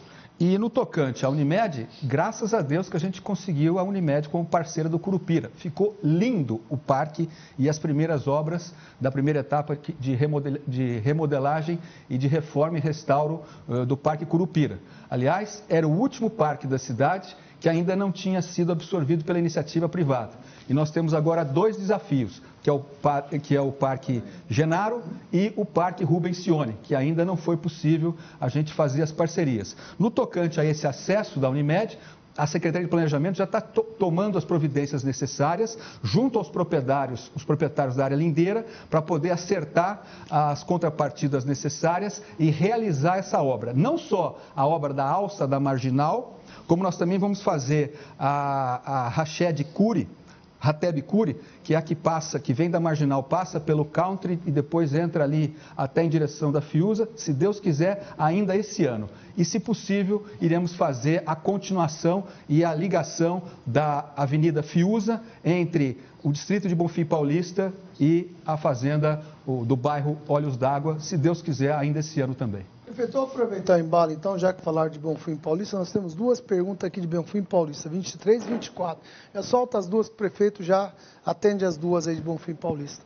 E 0.40 0.56
no 0.56 0.70
tocante 0.70 1.26
à 1.26 1.28
Unimed, 1.28 1.88
graças 2.00 2.54
a 2.54 2.62
Deus 2.62 2.88
que 2.88 2.96
a 2.96 3.00
gente 3.00 3.20
conseguiu 3.20 3.76
a 3.76 3.82
Unimed 3.82 4.28
como 4.28 4.44
parceira 4.44 4.88
do 4.88 4.96
Curupira. 4.96 5.50
Ficou 5.56 5.98
lindo 6.00 6.60
o 6.70 6.76
parque 6.76 7.28
e 7.58 7.68
as 7.68 7.76
primeiras 7.76 8.28
obras 8.28 8.72
da 9.00 9.10
primeira 9.10 9.40
etapa 9.40 9.76
de, 9.98 10.14
remodel, 10.14 10.58
de 10.64 10.98
remodelagem 11.00 11.80
e 12.08 12.16
de 12.16 12.28
reforma 12.28 12.78
e 12.78 12.80
restauro 12.80 13.42
do 13.88 13.96
Parque 13.96 14.24
Curupira. 14.24 14.78
Aliás, 15.10 15.64
era 15.68 15.88
o 15.88 15.98
último 15.98 16.30
parque 16.30 16.68
da 16.68 16.78
cidade 16.78 17.36
que 17.58 17.68
ainda 17.68 17.96
não 17.96 18.12
tinha 18.12 18.40
sido 18.40 18.70
absorvido 18.70 19.24
pela 19.24 19.40
iniciativa 19.40 19.88
privada. 19.88 20.32
E 20.68 20.74
nós 20.74 20.90
temos 20.90 21.14
agora 21.14 21.44
dois 21.44 21.76
desafios, 21.76 22.40
que 22.68 22.70
é 22.70 22.72
o, 22.74 23.38
que 23.40 23.56
é 23.56 23.60
o 23.60 23.72
Parque 23.72 24.22
Genaro 24.46 25.02
e 25.32 25.54
o 25.56 25.64
Parque 25.64 26.04
Rubensione, 26.04 26.76
que 26.82 26.94
ainda 26.94 27.24
não 27.24 27.34
foi 27.34 27.56
possível 27.56 28.14
a 28.38 28.48
gente 28.50 28.74
fazer 28.74 29.00
as 29.00 29.10
parcerias. 29.10 29.74
No 29.98 30.10
tocante 30.10 30.60
a 30.60 30.64
esse 30.66 30.86
acesso 30.86 31.40
da 31.40 31.48
Unimed, 31.48 31.98
a 32.36 32.46
Secretaria 32.46 32.84
de 32.84 32.90
Planejamento 32.90 33.36
já 33.36 33.44
está 33.44 33.60
to 33.60 33.82
tomando 33.98 34.36
as 34.36 34.44
providências 34.44 35.02
necessárias 35.02 35.78
junto 36.02 36.38
aos 36.38 36.50
proprietários, 36.50 37.32
os 37.34 37.42
proprietários 37.42 37.96
da 37.96 38.04
área 38.04 38.14
lindeira, 38.14 38.66
para 38.90 39.00
poder 39.00 39.30
acertar 39.30 40.02
as 40.30 40.62
contrapartidas 40.62 41.46
necessárias 41.46 42.22
e 42.38 42.50
realizar 42.50 43.16
essa 43.16 43.42
obra. 43.42 43.72
Não 43.72 43.96
só 43.96 44.38
a 44.54 44.66
obra 44.66 44.92
da 44.92 45.04
alça 45.08 45.48
da 45.48 45.58
marginal, 45.58 46.38
como 46.66 46.82
nós 46.82 46.98
também 46.98 47.18
vamos 47.18 47.42
fazer 47.42 47.98
a, 48.18 49.06
a 49.06 49.08
Raché 49.08 49.52
de 49.52 49.64
Rateb 50.58 51.02
Curi, 51.02 51.36
que 51.62 51.74
é 51.74 51.76
a 51.76 51.82
que 51.82 51.94
passa, 51.94 52.38
que 52.38 52.52
vem 52.52 52.70
da 52.70 52.80
Marginal, 52.80 53.22
passa 53.22 53.60
pelo 53.60 53.84
Country 53.84 54.40
e 54.44 54.50
depois 54.50 54.92
entra 54.94 55.24
ali 55.24 55.56
até 55.76 56.02
em 56.02 56.08
direção 56.08 56.50
da 56.50 56.60
Fiusa, 56.60 57.08
se 57.16 57.32
Deus 57.32 57.60
quiser, 57.60 58.08
ainda 58.18 58.56
esse 58.56 58.84
ano. 58.84 59.08
E, 59.36 59.44
se 59.44 59.60
possível, 59.60 60.26
iremos 60.40 60.74
fazer 60.74 61.22
a 61.24 61.36
continuação 61.36 62.24
e 62.48 62.64
a 62.64 62.74
ligação 62.74 63.42
da 63.64 64.12
Avenida 64.16 64.62
Fiusa 64.62 65.22
entre 65.44 66.00
o 66.22 66.32
distrito 66.32 66.68
de 66.68 66.74
Bonfim 66.74 67.04
Paulista 67.04 67.72
e 68.00 68.30
a 68.44 68.56
fazenda 68.56 69.22
do 69.46 69.76
bairro 69.76 70.18
Olhos 70.26 70.56
d'Água, 70.56 70.98
se 70.98 71.16
Deus 71.16 71.40
quiser, 71.40 71.72
ainda 71.72 72.00
esse 72.00 72.20
ano 72.20 72.34
também. 72.34 72.64
Prefeito, 72.98 73.20
aproveitar 73.20 73.76
o 73.76 73.80
embalo, 73.80 74.10
então, 74.10 74.36
já 74.36 74.52
que 74.52 74.60
falar 74.60 74.90
de 74.90 74.98
Bonfim 74.98 75.36
Paulista, 75.36 75.78
nós 75.78 75.92
temos 75.92 76.14
duas 76.14 76.40
perguntas 76.40 76.84
aqui 76.84 77.00
de 77.00 77.06
Bonfim 77.06 77.44
Paulista, 77.44 77.88
23 77.88 78.42
e 78.42 78.48
24. 78.48 79.00
Eu 79.32 79.44
solto 79.44 79.78
as 79.78 79.86
duas, 79.86 80.08
prefeito 80.08 80.64
já 80.64 80.92
atende 81.24 81.64
as 81.64 81.76
duas 81.76 82.08
aí 82.08 82.16
de 82.16 82.20
Bonfim 82.20 82.56
Paulista. 82.56 83.04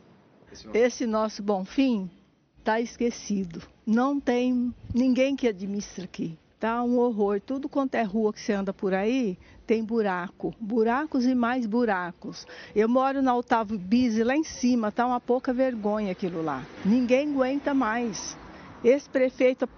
Esse 0.73 1.05
nosso 1.05 1.43
Bonfim 1.43 2.09
está 2.57 2.81
esquecido. 2.81 3.61
Não 3.85 4.19
tem 4.19 4.73
ninguém 4.95 5.35
que 5.35 5.47
administra 5.47 6.05
aqui. 6.05 6.39
Tá 6.59 6.81
um 6.81 6.97
horror. 6.97 7.39
Tudo 7.39 7.69
quanto 7.69 7.93
é 7.93 8.01
rua 8.01 8.33
que 8.33 8.41
você 8.41 8.53
anda 8.53 8.73
por 8.73 8.95
aí, 8.95 9.37
tem 9.67 9.83
buraco. 9.83 10.55
Buracos 10.59 11.23
e 11.23 11.35
mais 11.35 11.67
buracos. 11.67 12.47
Eu 12.75 12.89
moro 12.89 13.21
na 13.21 13.35
Otávio 13.35 13.77
Bise, 13.77 14.23
lá 14.23 14.35
em 14.35 14.43
cima, 14.43 14.91
tá 14.91 15.05
uma 15.05 15.19
pouca 15.19 15.53
vergonha 15.53 16.13
aquilo 16.13 16.41
lá. 16.41 16.65
Ninguém 16.83 17.29
aguenta 17.31 17.75
mais. 17.75 18.35
Esse 18.83 19.07
prefeito 19.07 19.69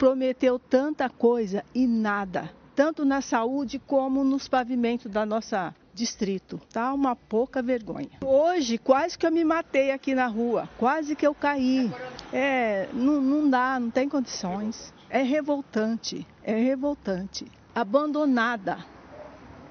prometeu 0.00 0.58
tanta 0.58 1.10
coisa 1.10 1.62
e 1.74 1.86
nada, 1.86 2.50
tanto 2.74 3.04
na 3.04 3.20
saúde 3.20 3.78
como 3.78 4.24
nos 4.24 4.48
pavimentos 4.48 5.12
da 5.12 5.26
nossa 5.26 5.74
distrito. 5.92 6.58
Tá 6.72 6.94
uma 6.94 7.14
pouca 7.14 7.60
vergonha. 7.60 8.08
Hoje 8.24 8.78
quase 8.78 9.18
que 9.18 9.26
eu 9.26 9.30
me 9.30 9.44
matei 9.44 9.90
aqui 9.90 10.14
na 10.14 10.26
rua, 10.26 10.66
quase 10.78 11.14
que 11.14 11.26
eu 11.26 11.34
caí. 11.34 11.92
É, 12.32 12.88
não, 12.94 13.20
não 13.20 13.50
dá, 13.50 13.78
não 13.78 13.90
tem 13.90 14.08
condições. 14.08 14.90
É 15.10 15.20
revoltante, 15.20 16.26
é 16.42 16.54
revoltante. 16.54 17.46
Abandonada, 17.74 18.78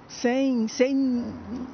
sem, 0.09 0.67
sem, 0.67 1.23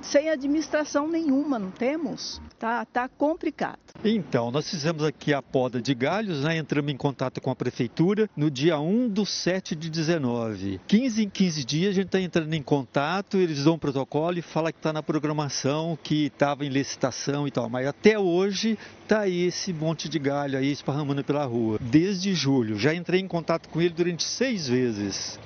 sem 0.02 0.30
administração 0.30 1.08
nenhuma, 1.08 1.58
não 1.58 1.72
temos. 1.72 2.42
Tá, 2.60 2.86
tá 2.86 3.08
complicado. 3.08 3.80
Então, 4.04 4.52
nós 4.52 4.70
fizemos 4.70 5.04
aqui 5.04 5.34
a 5.34 5.42
poda 5.42 5.82
de 5.82 5.96
galhos, 5.96 6.44
né? 6.44 6.58
entramos 6.58 6.92
em 6.92 6.98
contato 6.98 7.42
com 7.42 7.50
a 7.50 7.56
prefeitura 7.56 8.30
no 8.36 8.52
dia 8.52 8.80
1 8.80 9.10
do 9.10 9.26
7 9.26 9.76
de 9.76 9.90
19. 9.90 10.80
15 10.86 11.24
em 11.24 11.30
15 11.30 11.64
dias 11.64 11.90
a 11.92 11.94
gente 11.94 12.08
está 12.08 12.20
entrando 12.20 12.54
em 12.54 12.62
contato, 12.62 13.38
eles 13.38 13.64
dão 13.64 13.76
um 13.76 13.80
protocolo 13.80 14.38
e 14.38 14.42
falam 14.42 14.72
que 14.72 14.80
está 14.80 14.92
na 14.92 15.02
programação, 15.02 15.98
que 16.04 16.26
estava 16.26 16.66
em 16.66 16.70
licitação 16.70 17.48
e 17.48 17.52
tal. 17.52 17.70
Mas 17.70 17.88
até 17.88 18.20
hoje 18.20 18.78
está 19.04 19.22
aí 19.22 19.46
esse 19.46 19.72
monte 19.72 20.10
de 20.10 20.20
galho 20.20 20.58
aí 20.58 20.72
esparramando 20.72 21.24
pela 21.24 21.46
rua. 21.46 21.80
Desde 21.82 22.34
julho, 22.34 22.78
já 22.78 22.94
entrei 22.94 23.22
em 23.22 23.28
contato 23.28 23.70
com 23.70 23.82
ele 23.82 23.94
durante 23.94 24.24
seis 24.24 24.68
vezes. 24.68 25.40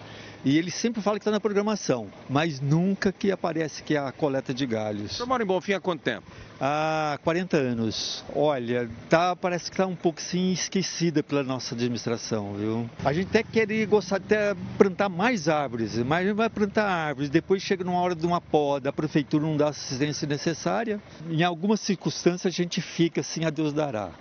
E 0.44 0.58
ele 0.58 0.72
sempre 0.72 1.02
fala 1.02 1.18
que 1.18 1.22
está 1.22 1.32
na 1.32 1.40
programação, 1.40 2.08
mas 2.30 2.62
nunca 2.62 3.12
que 3.12 3.30
aparece 3.30 3.84
que 3.84 3.96
é 3.96 4.00
a 4.00 4.12
coleta 4.12 4.54
de 4.54 4.66
galhos. 4.66 5.18
Você 5.18 5.26
mora 5.26 5.44
em 5.44 5.46
Bonfim 5.46 5.74
há 5.74 5.82
quanto 5.82 6.02
tempo? 6.02 6.24
Há 6.62 7.20
40 7.24 7.58
anos. 7.58 8.24
Olha, 8.34 8.90
tá, 9.10 9.36
parece 9.36 9.66
que 9.66 9.74
está 9.74 9.86
um 9.86 9.96
pouco 9.96 10.20
assim 10.20 10.52
esquecida 10.52 11.22
pela 11.22 11.44
nossa 11.44 11.76
administração, 11.76 12.54
viu? 12.54 12.90
A 13.04 13.12
gente 13.12 13.28
até 13.28 13.44
queria 13.44 13.86
gostar 13.86 14.18
de 14.18 14.26
até 14.34 14.56
plantar 14.78 15.10
mais 15.10 15.50
árvores, 15.50 15.98
mas 15.98 16.20
a 16.20 16.28
gente 16.28 16.38
vai 16.38 16.50
plantar 16.50 16.86
árvores, 16.86 17.30
depois 17.30 17.62
chega 17.62 17.84
numa 17.84 18.00
hora 18.00 18.16
de 18.16 18.26
uma 18.26 18.40
poda, 18.40 18.90
a 18.90 18.94
prefeitura 18.94 19.44
não 19.44 19.58
dá 19.58 19.68
a 19.68 19.70
assistência 19.70 20.28
necessária. 20.28 21.02
Em 21.30 21.44
algumas 21.44 21.82
circunstâncias 21.82 22.54
a 22.54 22.56
gente 22.56 22.82
fica 22.82 23.20
assim, 23.22 23.44
a 23.44 23.50
Deus 23.50 23.74
dará. 23.74 24.12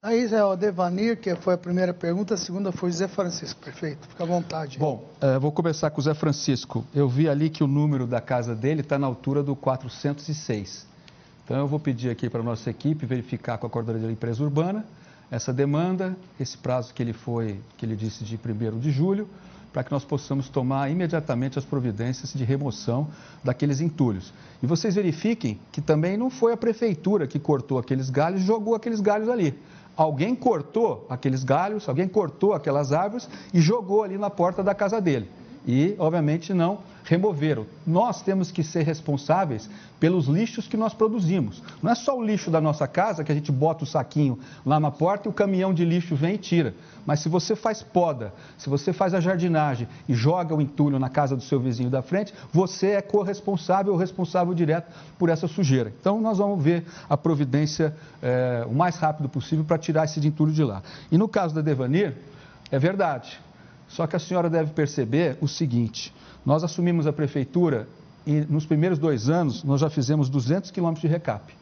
Aí 0.00 0.32
é 0.32 0.44
o 0.44 0.54
Devanir, 0.54 1.18
que 1.20 1.34
foi 1.34 1.54
a 1.54 1.58
primeira 1.58 1.92
pergunta, 1.92 2.34
a 2.34 2.36
segunda 2.36 2.70
foi 2.70 2.92
Zé 2.92 3.08
Francisco, 3.08 3.60
perfeito, 3.60 4.06
fica 4.06 4.22
à 4.22 4.26
vontade. 4.28 4.78
Bom, 4.78 5.04
é, 5.20 5.36
vou 5.40 5.50
começar 5.50 5.90
com 5.90 6.00
o 6.00 6.04
Zé 6.04 6.14
Francisco. 6.14 6.86
Eu 6.94 7.08
vi 7.08 7.28
ali 7.28 7.50
que 7.50 7.64
o 7.64 7.66
número 7.66 8.06
da 8.06 8.20
casa 8.20 8.54
dele 8.54 8.82
está 8.82 8.96
na 8.96 9.08
altura 9.08 9.42
do 9.42 9.56
406. 9.56 10.86
Então 11.44 11.56
eu 11.56 11.66
vou 11.66 11.80
pedir 11.80 12.10
aqui 12.10 12.30
para 12.30 12.38
a 12.38 12.44
nossa 12.44 12.70
equipe 12.70 13.06
verificar 13.06 13.58
com 13.58 13.66
a 13.66 13.70
coordenadoria 13.70 14.06
da 14.06 14.12
empresa 14.12 14.40
urbana 14.40 14.86
essa 15.32 15.52
demanda, 15.52 16.16
esse 16.38 16.56
prazo 16.56 16.94
que 16.94 17.02
ele 17.02 17.12
foi, 17.12 17.60
que 17.76 17.84
ele 17.84 17.96
disse 17.96 18.22
de 18.22 18.36
1 18.38 18.78
de 18.78 18.92
julho, 18.92 19.28
para 19.72 19.82
que 19.82 19.90
nós 19.90 20.04
possamos 20.04 20.48
tomar 20.48 20.88
imediatamente 20.88 21.58
as 21.58 21.64
providências 21.64 22.32
de 22.32 22.44
remoção 22.44 23.08
daqueles 23.42 23.80
entulhos. 23.80 24.32
E 24.62 24.66
vocês 24.66 24.94
verifiquem 24.94 25.58
que 25.72 25.80
também 25.80 26.16
não 26.16 26.30
foi 26.30 26.52
a 26.52 26.56
prefeitura 26.56 27.26
que 27.26 27.40
cortou 27.40 27.80
aqueles 27.80 28.08
galhos 28.10 28.42
e 28.42 28.44
jogou 28.44 28.76
aqueles 28.76 29.00
galhos 29.00 29.28
ali 29.28 29.58
alguém 29.98 30.34
cortou 30.34 31.04
aqueles 31.10 31.42
galhos, 31.42 31.88
alguém 31.88 32.06
cortou 32.06 32.54
aquelas 32.54 32.92
árvores 32.92 33.28
e 33.52 33.60
jogou 33.60 34.04
ali 34.04 34.16
na 34.16 34.30
porta 34.30 34.62
da 34.62 34.74
casa 34.74 35.00
dele. 35.00 35.28
E, 35.68 35.94
obviamente, 35.98 36.54
não 36.54 36.78
removeram. 37.04 37.66
Nós 37.86 38.22
temos 38.22 38.50
que 38.50 38.62
ser 38.62 38.84
responsáveis 38.84 39.68
pelos 40.00 40.26
lixos 40.26 40.66
que 40.66 40.78
nós 40.78 40.94
produzimos. 40.94 41.62
Não 41.82 41.90
é 41.90 41.94
só 41.94 42.16
o 42.16 42.24
lixo 42.24 42.50
da 42.50 42.58
nossa 42.58 42.88
casa 42.88 43.22
que 43.22 43.30
a 43.30 43.34
gente 43.34 43.52
bota 43.52 43.84
o 43.84 43.86
saquinho 43.86 44.38
lá 44.64 44.80
na 44.80 44.90
porta 44.90 45.28
e 45.28 45.30
o 45.30 45.32
caminhão 45.32 45.74
de 45.74 45.84
lixo 45.84 46.16
vem 46.16 46.36
e 46.36 46.38
tira. 46.38 46.74
Mas 47.04 47.20
se 47.20 47.28
você 47.28 47.54
faz 47.54 47.82
poda, 47.82 48.32
se 48.56 48.70
você 48.70 48.94
faz 48.94 49.12
a 49.12 49.20
jardinagem 49.20 49.86
e 50.08 50.14
joga 50.14 50.54
o 50.54 50.60
entulho 50.62 50.98
na 50.98 51.10
casa 51.10 51.36
do 51.36 51.42
seu 51.42 51.60
vizinho 51.60 51.90
da 51.90 52.00
frente, 52.00 52.32
você 52.50 52.92
é 52.92 53.02
corresponsável 53.02 53.92
ou 53.92 53.98
responsável 53.98 54.54
direto 54.54 54.90
por 55.18 55.28
essa 55.28 55.46
sujeira. 55.46 55.92
Então 56.00 56.18
nós 56.18 56.38
vamos 56.38 56.64
ver 56.64 56.86
a 57.10 57.16
providência 57.16 57.94
é, 58.22 58.64
o 58.66 58.72
mais 58.72 58.96
rápido 58.96 59.28
possível 59.28 59.66
para 59.66 59.76
tirar 59.76 60.06
esse 60.06 60.26
entulho 60.26 60.52
de 60.52 60.64
lá. 60.64 60.82
E 61.12 61.18
no 61.18 61.28
caso 61.28 61.54
da 61.54 61.60
Devanir, 61.60 62.14
é 62.70 62.78
verdade. 62.78 63.38
Só 63.88 64.06
que 64.06 64.16
a 64.16 64.18
senhora 64.18 64.50
deve 64.50 64.72
perceber 64.72 65.38
o 65.40 65.48
seguinte: 65.48 66.14
nós 66.44 66.62
assumimos 66.62 67.06
a 67.06 67.12
prefeitura 67.12 67.88
e 68.26 68.40
nos 68.42 68.66
primeiros 68.66 68.98
dois 68.98 69.28
anos 69.28 69.64
nós 69.64 69.80
já 69.80 69.88
fizemos 69.88 70.28
200 70.28 70.70
quilômetros 70.70 71.02
de 71.02 71.08
recap. 71.08 71.56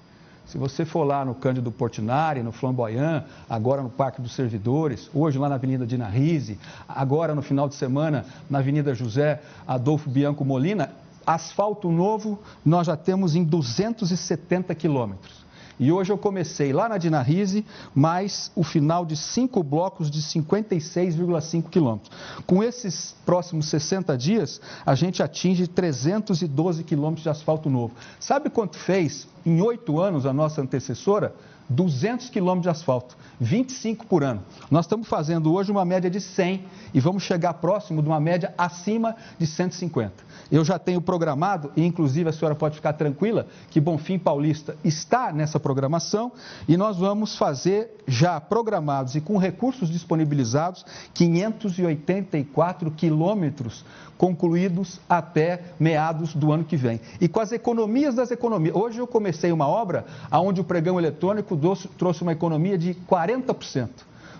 Se 0.46 0.58
você 0.58 0.84
for 0.84 1.02
lá 1.02 1.24
no 1.24 1.34
Cândido 1.34 1.72
Portinari, 1.72 2.40
no 2.40 2.52
Flamboyant, 2.52 3.24
agora 3.50 3.82
no 3.82 3.90
Parque 3.90 4.22
dos 4.22 4.32
Servidores, 4.32 5.10
hoje 5.12 5.38
lá 5.38 5.48
na 5.48 5.56
Avenida 5.56 5.84
Dina 5.84 6.06
Rise, 6.06 6.56
agora 6.88 7.34
no 7.34 7.42
final 7.42 7.68
de 7.68 7.74
semana 7.74 8.24
na 8.48 8.58
Avenida 8.60 8.94
José 8.94 9.42
Adolfo 9.66 10.08
Bianco 10.08 10.44
Molina, 10.44 10.90
asfalto 11.26 11.90
novo 11.90 12.38
nós 12.64 12.86
já 12.86 12.96
temos 12.96 13.34
em 13.34 13.42
270 13.42 14.72
quilômetros. 14.76 15.45
E 15.78 15.92
hoje 15.92 16.10
eu 16.10 16.18
comecei 16.18 16.72
lá 16.72 16.88
na 16.88 16.96
Dinarise, 16.96 17.64
mais 17.94 18.50
o 18.54 18.64
final 18.64 19.04
de 19.04 19.16
cinco 19.16 19.62
blocos 19.62 20.10
de 20.10 20.22
56,5 20.22 21.68
quilômetros. 21.68 22.10
Com 22.46 22.62
esses 22.62 23.14
próximos 23.26 23.68
60 23.68 24.16
dias, 24.16 24.60
a 24.84 24.94
gente 24.94 25.22
atinge 25.22 25.66
312 25.66 26.82
quilômetros 26.84 27.22
de 27.22 27.28
asfalto 27.28 27.68
novo. 27.68 27.94
Sabe 28.18 28.48
quanto 28.48 28.78
fez 28.78 29.28
em 29.44 29.60
oito 29.60 30.00
anos, 30.00 30.26
a 30.26 30.32
nossa 30.32 30.60
antecessora, 30.60 31.34
200 31.68 32.31
quilômetros 32.31 32.62
de 32.62 32.68
asfalto, 32.68 33.16
25 33.40 34.07
por 34.07 34.22
ano. 34.24 34.42
Nós 34.70 34.85
estamos 34.85 35.09
fazendo 35.09 35.52
hoje 35.52 35.70
uma 35.70 35.85
média 35.85 36.11
de 36.11 36.20
100 36.20 36.64
e 36.94 37.00
vamos 37.00 37.22
chegar 37.22 37.55
próximo 37.55 38.02
de 38.02 38.09
uma 38.09 38.20
média 38.20 38.55
acima 38.57 39.16
de 39.38 39.46
150. 39.46 40.12
Eu 40.50 40.64
já 40.64 40.79
tenho 40.79 41.00
programado, 41.00 41.72
e 41.76 41.85
inclusive 41.85 42.29
a 42.29 42.33
senhora 42.33 42.55
pode 42.55 42.76
ficar 42.76 42.92
tranquila, 42.92 43.46
que 43.70 43.81
Bonfim 43.81 44.18
Paulista 44.18 44.76
está 44.85 45.33
nessa 45.33 45.59
programação 45.59 46.31
e 46.68 46.76
nós 46.76 46.98
vamos 46.98 47.37
fazer 47.37 47.96
já 48.07 48.40
programados 48.40 49.16
e 49.16 49.20
com 49.20 49.37
recursos 49.37 49.88
disponibilizados 49.88 50.85
584 51.14 52.90
quilômetros 52.92 53.85
concluídos 54.16 55.00
até 55.09 55.61
meados 55.79 56.35
do 56.35 56.52
ano 56.52 56.64
que 56.64 56.76
vem. 56.76 57.00
E 57.20 57.29
com 57.29 57.40
as 57.40 57.52
economias 57.52 58.14
das 58.14 58.31
economias. 58.31 58.74
Hoje 58.74 58.98
eu 58.98 59.07
comecei 59.07 59.52
uma 59.52 59.66
obra 59.66 60.07
onde 60.33 60.61
o 60.61 60.64
pregão 60.64 60.98
eletrônico 60.98 61.55
trouxe 61.98 62.22
uma 62.22 62.32
economia 62.32 62.76
de 62.76 62.94
40%. 62.94 63.88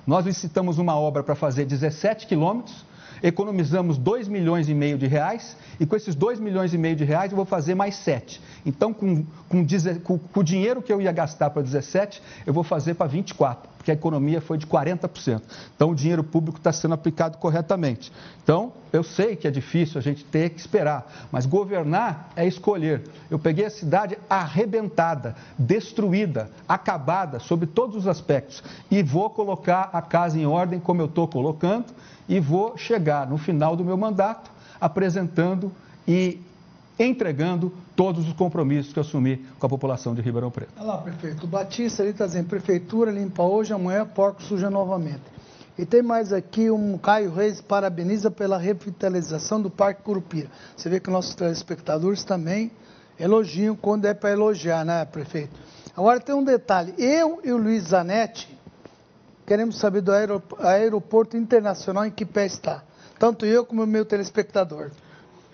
Nós 0.07 0.25
licitamos 0.25 0.79
uma 0.79 0.97
obra 0.97 1.23
para 1.23 1.35
fazer 1.35 1.65
17 1.65 2.27
quilômetros, 2.27 2.85
economizamos 3.23 3.99
2 3.99 4.29
milhões 4.29 4.69
e 4.69 4.75
meio 4.75 4.97
de 4.99 5.07
reais 5.07 5.57
e 5.81 5.87
com 5.87 5.97
esses 5.97 6.15
2 6.15 6.39
milhões 6.39 6.73
e 6.75 6.79
meio 6.79 6.95
de 6.95 7.05
reais 7.05 7.33
eu 7.33 7.37
vou 7.37 7.47
fazer 7.47 7.75
mais 7.75 7.97
7. 7.97 8.41
Então, 8.65 8.93
com, 8.93 9.25
com, 9.49 9.67
com, 9.67 10.41
o 10.41 10.45
dinheiro 10.45 10.83
que 10.83 10.93
eu 10.93 11.01
ia 11.01 11.13
gastar 11.13 11.51
para 11.51 11.63
17, 11.63 12.23
eu 12.47 12.53
vou 12.53 12.63
fazer 12.63 12.95
para 12.95 13.07
24 13.07 13.76
porque 13.87 13.93
a 13.93 13.95
economia 13.95 14.41
foi 14.41 14.59
de 14.59 14.67
40%. 14.67 15.41
Então, 15.77 15.91
o 15.91 15.95
dinheiro 15.95 16.25
público 16.25 16.59
está 16.59 16.73
sendo 16.73 16.95
aplicado 16.95 17.39
corretamente. 17.39 18.13
Então, 18.43 18.73
eu 18.93 19.05
sei 19.05 19.37
que 19.37 19.47
é 19.47 19.51
difícil 19.51 19.97
a 19.97 20.03
gente 20.03 20.25
ter 20.25 20.51
que 20.51 20.59
esperar, 20.59 21.29
mas 21.31 21.47
governar 21.47 22.31
é 22.35 22.45
escolher. 22.45 23.05
Eu 23.31 23.39
peguei 23.39 23.65
a 23.65 23.71
cidade 23.71 24.19
arrebentada, 24.29 25.37
destruída, 25.57 26.51
acabada, 26.69 27.39
sob 27.39 27.65
todos 27.65 27.95
os 27.95 28.09
aspectos, 28.09 28.61
e 28.91 29.05
vou 29.05 29.31
colocar 29.31 29.91
a 29.93 30.03
casa 30.03 30.37
em 30.37 30.47
ordem 30.47 30.81
como 30.81 31.01
eu 31.01 31.07
estou 31.07 31.29
colocando, 31.29 31.87
e 32.29 32.41
vou 32.41 32.77
chegar 32.77 33.29
no 33.29 33.39
final 33.39 33.77
do 33.77 33.85
meu 33.85 33.97
mandato 33.97 34.51
apresentando 34.81 35.71
e 36.09 36.41
entregando 36.99 37.73
todos 37.95 38.27
os 38.27 38.33
compromissos 38.35 38.93
que 38.93 38.99
eu 38.99 39.03
assumi 39.03 39.45
com 39.59 39.67
a 39.67 39.69
população 39.69 40.15
de 40.15 40.23
Ribeirão 40.23 40.51
Preto. 40.51 40.73
Olha 40.77 40.87
lá, 40.87 40.99
prefeito. 40.99 41.45
O 41.45 41.47
Batista 41.47 42.03
ali 42.03 42.13
está 42.13 42.27
dizendo, 42.27 42.49
prefeitura 42.49 43.11
limpa 43.11 43.43
hoje, 43.43 43.73
amanhã 43.73 44.07
porco 44.07 44.43
suja 44.43 44.71
novamente. 44.71 45.23
E 45.79 45.85
tem 45.85 46.01
mais 46.01 46.33
aqui 46.33 46.71
um 46.71 46.97
Caio 46.97 47.33
Reis 47.33 47.61
parabeniza 47.61 48.31
pela 48.31 48.57
revitalização 48.57 49.61
do 49.61 49.69
Parque 49.69 50.03
Curupira. 50.03 50.49
Você 50.75 50.89
vê 50.89 50.99
que 50.99 51.11
nossos 51.11 51.35
telespectadores 51.35 52.25
também 52.25 52.71
elogiam 53.21 53.77
quando 53.77 54.07
é 54.07 54.15
para 54.15 54.31
elogiar, 54.31 54.85
né, 54.85 55.05
prefeito? 55.05 55.55
Agora 55.95 56.19
tem 56.19 56.35
um 56.35 56.45
detalhe. 56.45 56.95
Eu 56.97 57.41
e 57.45 57.53
o 57.53 57.59
Luiz 57.59 57.85
Zanetti 57.85 58.57
queremos 59.47 59.79
saber 59.79 60.01
do 60.01 60.13
aeroporto 60.61 61.37
internacional 61.37 62.07
em 62.07 62.11
que 62.11 62.25
pé 62.25 62.47
está. 62.47 62.83
Tanto 63.19 63.45
eu 63.47 63.65
como 63.65 63.83
o 63.83 63.87
meu 63.87 64.05
telespectador. 64.05 64.91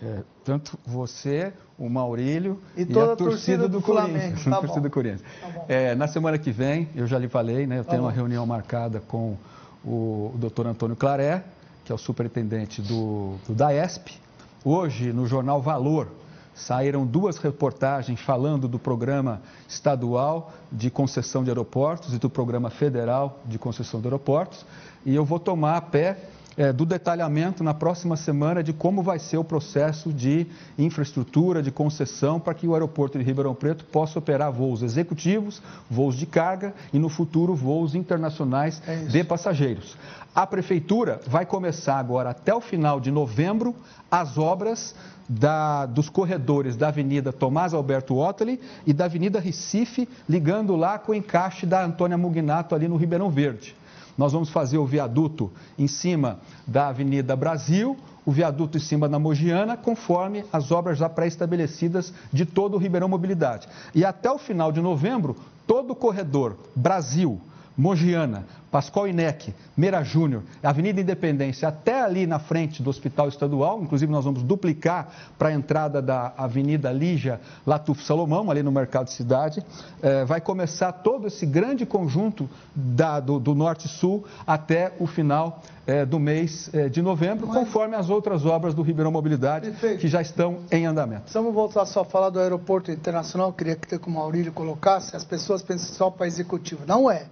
É, 0.00 0.20
tanto 0.44 0.78
você, 0.86 1.52
o 1.78 1.88
Maurílio 1.88 2.60
e, 2.76 2.82
e 2.82 2.84
a, 2.84 2.86
torcida, 2.86 3.16
torcida 3.16 3.68
do, 3.68 3.80
do 3.80 3.82
Corinthians. 3.82 4.44
Tá 4.44 4.60
torcida 4.60 4.80
do 4.80 4.90
Corinthians. 4.90 5.22
Tá 5.40 5.64
é, 5.68 5.94
na 5.94 6.06
semana 6.06 6.38
que 6.38 6.50
vem, 6.50 6.88
eu 6.94 7.06
já 7.06 7.18
lhe 7.18 7.28
falei, 7.28 7.66
né, 7.66 7.78
eu 7.78 7.84
tá 7.84 7.90
tenho 7.90 8.02
bom. 8.02 8.08
uma 8.08 8.14
reunião 8.14 8.46
marcada 8.46 9.00
com 9.00 9.36
o, 9.84 10.32
o 10.34 10.34
doutor 10.36 10.66
Antônio 10.66 10.96
Claré, 10.96 11.44
que 11.84 11.92
é 11.92 11.94
o 11.94 11.98
superintendente 11.98 12.80
do, 12.80 13.36
do 13.46 13.54
DAESP. 13.54 14.18
Hoje, 14.64 15.12
no 15.12 15.26
jornal 15.26 15.60
Valor, 15.60 16.08
saíram 16.54 17.06
duas 17.06 17.38
reportagens 17.38 18.20
falando 18.20 18.68
do 18.68 18.78
programa 18.78 19.40
estadual 19.68 20.52
de 20.70 20.90
concessão 20.90 21.42
de 21.42 21.50
aeroportos 21.50 22.14
e 22.14 22.18
do 22.18 22.30
programa 22.30 22.70
federal 22.70 23.40
de 23.44 23.58
concessão 23.58 24.00
de 24.00 24.06
aeroportos. 24.06 24.64
E 25.04 25.14
eu 25.14 25.24
vou 25.24 25.40
tomar 25.40 25.76
a 25.76 25.80
pé 25.80 26.16
é, 26.56 26.72
do 26.72 26.84
detalhamento 26.84 27.62
na 27.64 27.74
próxima 27.74 28.16
semana 28.16 28.62
de 28.62 28.72
como 28.72 29.02
vai 29.02 29.18
ser 29.18 29.36
o 29.36 29.44
processo 29.44 30.12
de 30.12 30.46
infraestrutura, 30.78 31.62
de 31.62 31.70
concessão, 31.70 32.38
para 32.38 32.54
que 32.54 32.66
o 32.66 32.74
aeroporto 32.74 33.18
de 33.18 33.24
Ribeirão 33.24 33.54
Preto 33.54 33.84
possa 33.84 34.18
operar 34.18 34.52
voos 34.52 34.82
executivos, 34.82 35.62
voos 35.90 36.16
de 36.16 36.26
carga 36.26 36.74
e, 36.92 36.98
no 36.98 37.08
futuro, 37.08 37.54
voos 37.54 37.94
internacionais 37.94 38.82
é 38.86 38.96
de 38.96 39.24
passageiros. 39.24 39.96
A 40.34 40.46
Prefeitura 40.46 41.20
vai 41.26 41.44
começar 41.44 41.98
agora, 41.98 42.30
até 42.30 42.54
o 42.54 42.60
final 42.60 42.98
de 42.98 43.10
novembro, 43.10 43.74
as 44.10 44.38
obras 44.38 44.94
da, 45.28 45.86
dos 45.86 46.08
corredores 46.08 46.76
da 46.76 46.88
Avenida 46.88 47.32
Tomás 47.32 47.74
Alberto 47.74 48.16
Ottoli 48.16 48.60
e 48.86 48.92
da 48.92 49.04
Avenida 49.04 49.40
Recife, 49.40 50.08
ligando 50.28 50.74
lá 50.74 50.98
com 50.98 51.12
o 51.12 51.14
encaixe 51.14 51.66
da 51.66 51.84
Antônia 51.84 52.16
Mugnato 52.16 52.74
ali 52.74 52.88
no 52.88 52.96
Ribeirão 52.96 53.30
Verde. 53.30 53.74
Nós 54.16 54.32
vamos 54.32 54.50
fazer 54.50 54.78
o 54.78 54.86
viaduto 54.86 55.50
em 55.78 55.86
cima 55.86 56.38
da 56.66 56.88
Avenida 56.88 57.34
Brasil, 57.34 57.96
o 58.24 58.30
viaduto 58.30 58.76
em 58.76 58.80
cima 58.80 59.08
da 59.08 59.18
Mogiana, 59.18 59.76
conforme 59.76 60.44
as 60.52 60.70
obras 60.70 60.98
já 60.98 61.08
pré-estabelecidas 61.08 62.12
de 62.32 62.44
todo 62.44 62.74
o 62.74 62.78
Ribeirão 62.78 63.08
Mobilidade. 63.08 63.68
E 63.94 64.04
até 64.04 64.30
o 64.30 64.38
final 64.38 64.70
de 64.70 64.80
novembro, 64.80 65.36
todo 65.66 65.92
o 65.92 65.96
corredor 65.96 66.56
Brasil, 66.74 67.40
Mogiana, 67.76 68.44
Pascoal 68.70 69.08
Inec, 69.08 69.54
Meira 69.76 70.02
Júnior, 70.02 70.42
Avenida 70.62 71.00
Independência, 71.00 71.68
até 71.68 72.00
ali 72.00 72.26
na 72.26 72.38
frente 72.38 72.82
do 72.82 72.88
Hospital 72.88 73.28
Estadual, 73.28 73.82
inclusive 73.82 74.10
nós 74.10 74.24
vamos 74.24 74.42
duplicar 74.42 75.08
para 75.38 75.50
a 75.50 75.52
entrada 75.52 76.00
da 76.00 76.32
Avenida 76.36 76.90
Lígia 76.90 77.40
Latuf 77.66 78.02
Salomão, 78.02 78.50
ali 78.50 78.62
no 78.62 78.72
Mercado 78.72 79.10
Cidade, 79.10 79.62
eh, 80.02 80.24
vai 80.24 80.40
começar 80.40 80.90
todo 80.92 81.26
esse 81.26 81.44
grande 81.44 81.84
conjunto 81.84 82.48
da, 82.74 83.20
do, 83.20 83.38
do 83.38 83.54
Norte-Sul 83.54 84.24
até 84.46 84.92
o 84.98 85.06
final 85.06 85.62
eh, 85.86 86.06
do 86.06 86.18
mês 86.18 86.70
eh, 86.72 86.88
de 86.88 87.02
novembro, 87.02 87.46
Mas... 87.46 87.58
conforme 87.58 87.94
as 87.94 88.08
outras 88.08 88.46
obras 88.46 88.72
do 88.72 88.82
Ribeirão 88.82 89.12
Mobilidade, 89.12 89.70
Perfeito. 89.70 90.00
que 90.00 90.08
já 90.08 90.22
estão 90.22 90.60
em 90.70 90.86
andamento. 90.86 91.24
Vamos 91.32 91.52
voltar 91.52 91.84
só 91.84 92.00
a 92.00 92.04
falar 92.04 92.30
do 92.30 92.40
aeroporto 92.40 92.90
internacional, 92.90 93.52
queria 93.52 93.76
que 93.76 93.98
o 94.06 94.10
Maurílio 94.10 94.52
colocasse, 94.52 95.14
as 95.14 95.24
pessoas 95.24 95.62
pensam 95.62 95.94
só 95.94 96.10
para 96.10 96.26
executivo. 96.26 96.84
Não 96.86 97.10
é 97.10 97.26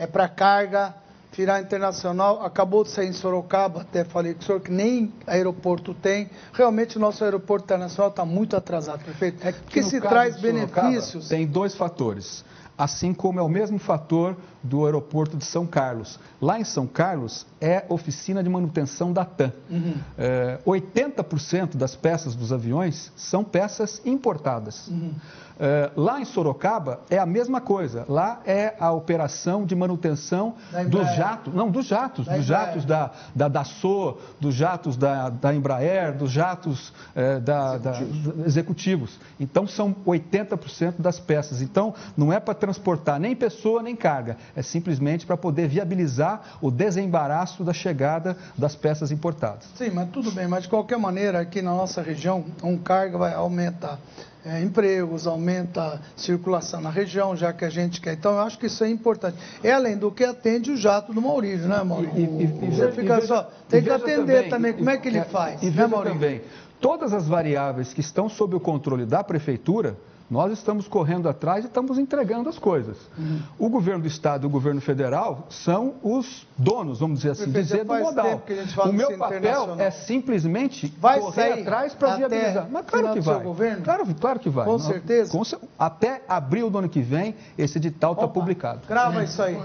é 0.00 0.06
para 0.06 0.26
carga, 0.26 0.94
virar 1.30 1.60
internacional, 1.60 2.42
acabou 2.42 2.82
de 2.82 2.90
sair 2.90 3.08
em 3.08 3.12
Sorocaba, 3.12 3.82
até 3.82 4.02
falei 4.02 4.32
com 4.32 4.40
o 4.40 4.42
senhor 4.42 4.60
que 4.60 4.72
nem 4.72 5.12
aeroporto 5.26 5.92
tem. 5.92 6.30
Realmente 6.54 6.96
o 6.96 7.00
nosso 7.00 7.22
aeroporto 7.22 7.66
internacional 7.66 8.08
está 8.08 8.24
muito 8.24 8.56
atrasado, 8.56 9.04
prefeito. 9.04 9.46
É 9.46 9.52
que, 9.52 9.60
que 9.60 9.82
se 9.82 10.00
traz 10.00 10.40
benefícios. 10.40 11.28
Tem 11.28 11.46
dois 11.46 11.74
fatores 11.74 12.44
assim 12.80 13.12
como 13.12 13.38
é 13.38 13.42
o 13.42 13.48
mesmo 13.48 13.78
fator 13.78 14.34
do 14.62 14.84
aeroporto 14.84 15.36
de 15.36 15.44
São 15.44 15.66
Carlos. 15.66 16.18
Lá 16.40 16.58
em 16.58 16.64
São 16.64 16.86
Carlos 16.86 17.46
é 17.60 17.84
oficina 17.88 18.42
de 18.42 18.48
manutenção 18.48 19.12
da 19.12 19.24
TAM. 19.24 19.52
Uhum. 19.70 19.94
É, 20.18 20.58
80% 20.66 21.76
das 21.76 21.96
peças 21.96 22.34
dos 22.34 22.52
aviões 22.52 23.12
são 23.16 23.44
peças 23.44 24.00
importadas. 24.04 24.88
Uhum. 24.88 25.14
É, 25.62 25.90
lá 25.94 26.18
em 26.18 26.24
Sorocaba 26.24 27.00
é 27.10 27.18
a 27.18 27.26
mesma 27.26 27.60
coisa. 27.60 28.06
Lá 28.08 28.40
é 28.46 28.74
a 28.80 28.90
operação 28.92 29.66
de 29.66 29.76
manutenção 29.76 30.54
dos 30.88 31.14
jatos, 31.14 31.52
não, 31.52 31.70
dos 31.70 31.86
jatos, 31.86 32.24
da 32.24 32.36
dos 32.36 32.46
jatos 32.46 32.84
da, 32.86 33.10
da 33.34 33.46
Dassault, 33.46 34.18
dos 34.40 34.54
jatos 34.54 34.96
da, 34.96 35.28
da 35.28 35.54
Embraer, 35.54 36.16
dos 36.16 36.30
jatos 36.30 36.94
é, 37.14 37.38
da, 37.38 37.74
executivos. 37.74 38.34
Da, 38.34 38.46
executivos. 38.46 39.20
Então 39.38 39.66
são 39.66 39.94
80% 40.06 40.94
das 40.98 41.20
peças. 41.20 41.60
Então 41.60 41.92
não 42.16 42.32
é 42.32 42.40
para 42.40 42.54
transportar 42.54 43.20
nem 43.20 43.36
pessoa 43.36 43.82
nem 43.82 43.94
carga, 43.94 44.38
é 44.54 44.62
simplesmente 44.62 45.26
para 45.26 45.36
poder 45.36 45.68
viabilizar 45.68 46.58
o 46.60 46.70
desembaraço 46.70 47.64
da 47.64 47.72
chegada 47.72 48.36
das 48.56 48.74
peças 48.74 49.10
importadas. 49.10 49.66
Sim, 49.76 49.90
mas 49.90 50.08
tudo 50.10 50.30
bem, 50.30 50.48
mas 50.48 50.64
de 50.64 50.68
qualquer 50.68 50.98
maneira 50.98 51.40
aqui 51.40 51.62
na 51.62 51.70
nossa 51.70 52.02
região 52.02 52.44
um 52.62 52.76
carga 52.76 53.18
vai 53.18 53.34
aumentar 53.34 53.98
é, 54.44 54.62
empregos, 54.62 55.26
aumenta 55.26 55.82
a 55.82 55.98
circulação 56.16 56.80
na 56.80 56.90
região, 56.90 57.36
já 57.36 57.52
que 57.52 57.64
a 57.64 57.70
gente 57.70 58.00
quer. 58.00 58.14
Então, 58.14 58.32
eu 58.32 58.40
acho 58.40 58.58
que 58.58 58.66
isso 58.66 58.82
é 58.82 58.88
importante. 58.88 59.36
É 59.62 59.72
além 59.72 59.96
do 59.96 60.10
que 60.10 60.24
atende 60.24 60.70
o 60.70 60.76
jato 60.76 61.12
do 61.12 61.20
Maurício, 61.20 61.68
né, 61.68 61.82
Maurício? 61.82 62.18
E, 62.18 62.22
e, 62.22 62.44
e, 62.44 62.74
Você 62.74 62.90
fica 62.92 63.16
veja, 63.16 63.26
só. 63.26 63.50
Tem 63.68 63.82
que 63.82 63.90
atender 63.90 64.48
também, 64.48 64.50
também. 64.50 64.72
Como 64.72 64.90
é 64.90 64.96
que 64.96 65.08
ele 65.08 65.22
faz? 65.24 65.62
E 65.62 65.70
né, 65.70 65.86
Maurício? 65.86 66.14
também, 66.14 66.40
todas 66.80 67.12
as 67.12 67.28
variáveis 67.28 67.92
que 67.92 68.00
estão 68.00 68.28
sob 68.28 68.56
o 68.56 68.60
controle 68.60 69.04
da 69.04 69.22
prefeitura 69.22 69.96
nós 70.30 70.52
estamos 70.52 70.86
correndo 70.86 71.28
atrás 71.28 71.64
e 71.64 71.66
estamos 71.66 71.98
entregando 71.98 72.48
as 72.48 72.56
coisas. 72.56 72.96
Uhum. 73.18 73.40
O 73.58 73.68
governo 73.68 74.02
do 74.02 74.06
Estado 74.06 74.44
e 74.44 74.46
o 74.46 74.50
governo 74.50 74.80
federal 74.80 75.46
são 75.50 75.94
os 76.02 76.46
donos, 76.56 77.00
vamos 77.00 77.18
dizer 77.18 77.32
assim, 77.32 77.50
dizer 77.50 77.84
do 77.84 77.94
modal. 77.94 78.42
O 78.86 78.92
meu 78.92 79.18
papel 79.18 79.74
é 79.78 79.90
simplesmente 79.90 80.94
vai 80.98 81.18
correr 81.18 81.60
atrás 81.60 81.94
para 81.94 82.16
viabilizar. 82.16 82.68
Mas 82.70 82.86
claro 82.86 83.12
que 83.12 83.20
vai. 83.20 83.42
Governo? 83.42 83.82
Claro, 83.82 84.14
claro 84.14 84.38
que 84.38 84.48
vai. 84.48 84.64
Com 84.66 84.72
Nós, 84.72 84.82
certeza. 84.82 85.32
Com, 85.32 85.42
até 85.76 86.22
abril 86.28 86.70
do 86.70 86.78
ano 86.78 86.88
que 86.88 87.00
vem, 87.00 87.34
esse 87.58 87.78
edital 87.78 88.12
está 88.12 88.28
publicado. 88.28 88.82
Grava 88.86 89.24
isso 89.24 89.42
aí. 89.42 89.58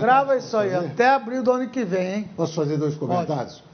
Grava 0.00 0.36
isso 0.36 0.56
aí. 0.56 0.74
Até 0.74 1.10
abril 1.10 1.42
do 1.42 1.52
ano 1.52 1.68
que 1.68 1.84
vem, 1.84 2.14
hein? 2.14 2.30
Posso 2.34 2.54
fazer 2.54 2.78
dois 2.78 2.94
comentários? 2.94 3.56
Pode. 3.56 3.66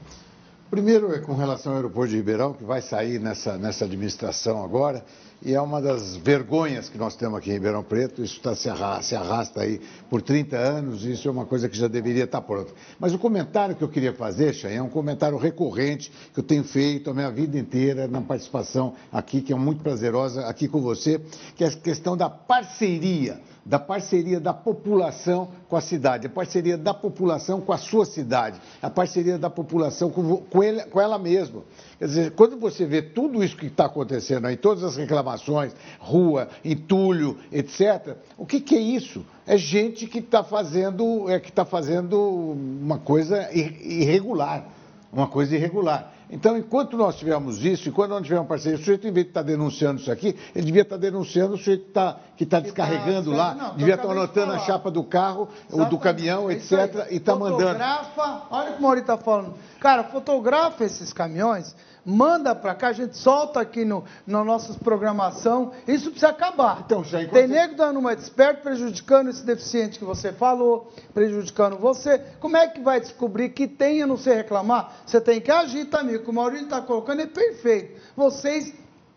Primeiro 0.69 1.13
é 1.13 1.19
com 1.19 1.35
relação 1.35 1.73
ao 1.73 1.77
aeroporto 1.77 2.09
de 2.09 2.17
Ribeirão, 2.17 2.51
que 2.51 2.63
vai 2.63 2.81
sair 2.81 3.19
nessa, 3.19 3.59
nessa 3.59 3.85
administração 3.85 4.63
agora 4.63 5.05
e 5.45 5.53
é 5.53 5.61
uma 5.61 5.81
das 5.81 6.15
vergonhas 6.15 6.87
que 6.87 6.97
nós 6.97 7.15
temos 7.15 7.37
aqui 7.37 7.49
em 7.49 7.53
Ribeirão 7.53 7.83
Preto. 7.83 8.23
Isso 8.23 8.39
tá, 8.39 8.55
se, 8.55 8.69
arrasta, 8.69 9.03
se 9.03 9.15
arrasta 9.15 9.61
aí 9.61 9.81
por 10.09 10.21
30 10.21 10.55
anos, 10.55 11.03
e 11.03 11.11
isso 11.11 11.27
é 11.27 11.31
uma 11.31 11.45
coisa 11.45 11.67
que 11.67 11.77
já 11.77 11.87
deveria 11.87 12.23
estar 12.23 12.41
pronta. 12.41 12.71
Mas 12.97 13.13
o 13.13 13.19
comentário 13.19 13.75
que 13.75 13.83
eu 13.83 13.89
queria 13.89 14.13
fazer, 14.13 14.53
Chay, 14.53 14.75
é 14.75 14.81
um 14.81 14.89
comentário 14.89 15.37
recorrente 15.37 16.11
que 16.33 16.39
eu 16.39 16.43
tenho 16.43 16.63
feito 16.63 17.09
a 17.09 17.13
minha 17.13 17.29
vida 17.29 17.57
inteira 17.57 18.07
na 18.07 18.21
participação 18.21 18.93
aqui, 19.11 19.41
que 19.41 19.51
é 19.51 19.55
muito 19.55 19.83
prazerosa 19.83 20.47
aqui 20.47 20.67
com 20.67 20.81
você, 20.81 21.19
que 21.55 21.63
é 21.63 21.67
a 21.67 21.71
questão 21.71 22.15
da 22.15 22.29
parceria 22.29 23.39
da 23.65 23.79
parceria 23.79 24.39
da 24.39 24.53
população 24.53 25.49
com 25.69 25.75
a 25.75 25.81
cidade, 25.81 26.27
a 26.27 26.29
parceria 26.29 26.77
da 26.77 26.93
população 26.93 27.61
com 27.61 27.71
a 27.71 27.77
sua 27.77 28.05
cidade, 28.05 28.59
a 28.81 28.89
parceria 28.89 29.37
da 29.37 29.49
população 29.49 30.09
com, 30.09 30.37
com, 30.37 30.63
ele, 30.63 30.81
com 30.83 30.99
ela 30.99 31.17
mesma. 31.17 31.61
Quer 31.97 32.05
dizer, 32.05 32.31
quando 32.31 32.57
você 32.57 32.85
vê 32.85 33.01
tudo 33.01 33.43
isso 33.43 33.55
que 33.55 33.67
está 33.67 33.85
acontecendo 33.85 34.47
aí, 34.47 34.57
todas 34.57 34.83
as 34.83 34.97
reclamações, 34.97 35.73
rua, 35.99 36.49
entulho, 36.63 37.37
etc., 37.51 38.17
o 38.37 38.45
que, 38.45 38.59
que 38.59 38.75
é 38.75 38.81
isso? 38.81 39.25
É 39.47 39.57
gente 39.57 40.07
que 40.07 40.19
está 40.19 40.43
fazendo, 40.43 41.29
é, 41.29 41.39
que 41.39 41.51
tá 41.51 41.63
fazendo 41.63 42.19
uma 42.19 42.97
coisa 42.97 43.49
irregular, 43.53 44.67
uma 45.11 45.27
coisa 45.27 45.55
irregular. 45.55 46.12
Então, 46.33 46.57
enquanto 46.57 46.97
nós 46.97 47.15
tivermos 47.15 47.63
isso, 47.63 47.87
enquanto 47.87 48.09
não 48.09 48.21
tivermos 48.21 48.47
parceria, 48.47 48.75
o 48.75 48.79
sujeito, 48.79 49.07
em 49.07 49.11
vez 49.11 49.27
de 49.27 49.29
estar 49.29 49.43
denunciando 49.43 50.01
isso 50.01 50.11
aqui, 50.11 50.35
ele 50.55 50.65
devia 50.65 50.81
estar 50.81 50.97
denunciando 50.97 51.53
o 51.53 51.57
sujeito 51.57 51.83
que 51.83 51.89
está, 51.89 52.19
que 52.35 52.43
está 52.43 52.59
descarregando 52.59 53.29
tá, 53.29 53.37
lá, 53.37 53.53
não, 53.53 53.75
devia 53.75 53.93
estar 53.93 54.09
anotando 54.09 54.51
a 54.51 54.57
chapa 54.57 54.89
do 54.89 55.03
carro, 55.03 55.47
ou 55.71 55.85
do 55.85 55.99
caminhão, 55.99 56.49
é 56.49 56.55
etc., 56.55 57.07
e 57.11 57.17
está 57.17 57.35
mandando. 57.35 57.61
Fotografa, 57.61 58.41
olha 58.49 58.69
o 58.71 58.73
que 58.73 58.79
o 58.79 58.81
Maurício 58.81 59.03
está 59.03 59.17
falando. 59.17 59.53
Cara, 59.79 60.05
fotografa 60.05 60.83
esses 60.83 61.13
caminhões 61.13 61.75
manda 62.05 62.53
para 62.55 62.75
cá, 62.75 62.89
a 62.89 62.93
gente 62.93 63.17
solta 63.17 63.59
aqui 63.59 63.85
no, 63.85 64.03
na 64.25 64.43
nossa 64.43 64.73
programação. 64.73 65.71
Isso 65.87 66.09
precisa 66.11 66.29
acabar. 66.29 66.83
Então, 66.85 67.03
já 67.03 67.25
Tem 67.27 67.47
nego 67.47 67.75
dando 67.75 67.99
uma 67.99 68.15
desperto, 68.15 68.61
prejudicando 68.61 69.29
esse 69.29 69.45
deficiente 69.45 69.99
que 69.99 70.05
você 70.05 70.31
falou, 70.31 70.91
prejudicando 71.13 71.77
você. 71.77 72.19
Como 72.39 72.57
é 72.57 72.67
que 72.67 72.81
vai 72.81 72.99
descobrir 72.99 73.49
que 73.49 73.67
tem 73.67 74.01
a 74.01 74.07
não 74.07 74.17
ser 74.17 74.35
reclamar? 74.35 74.93
Você 75.05 75.21
tem 75.21 75.39
que 75.39 75.51
agir 75.51 75.85
também. 75.85 76.15
O 76.15 76.23
que 76.23 76.29
o 76.29 76.33
Maurício 76.33 76.65
está 76.65 76.81
colocando 76.81 77.21
é 77.21 77.27
perfeito. 77.27 78.01
Vocês 78.15 78.73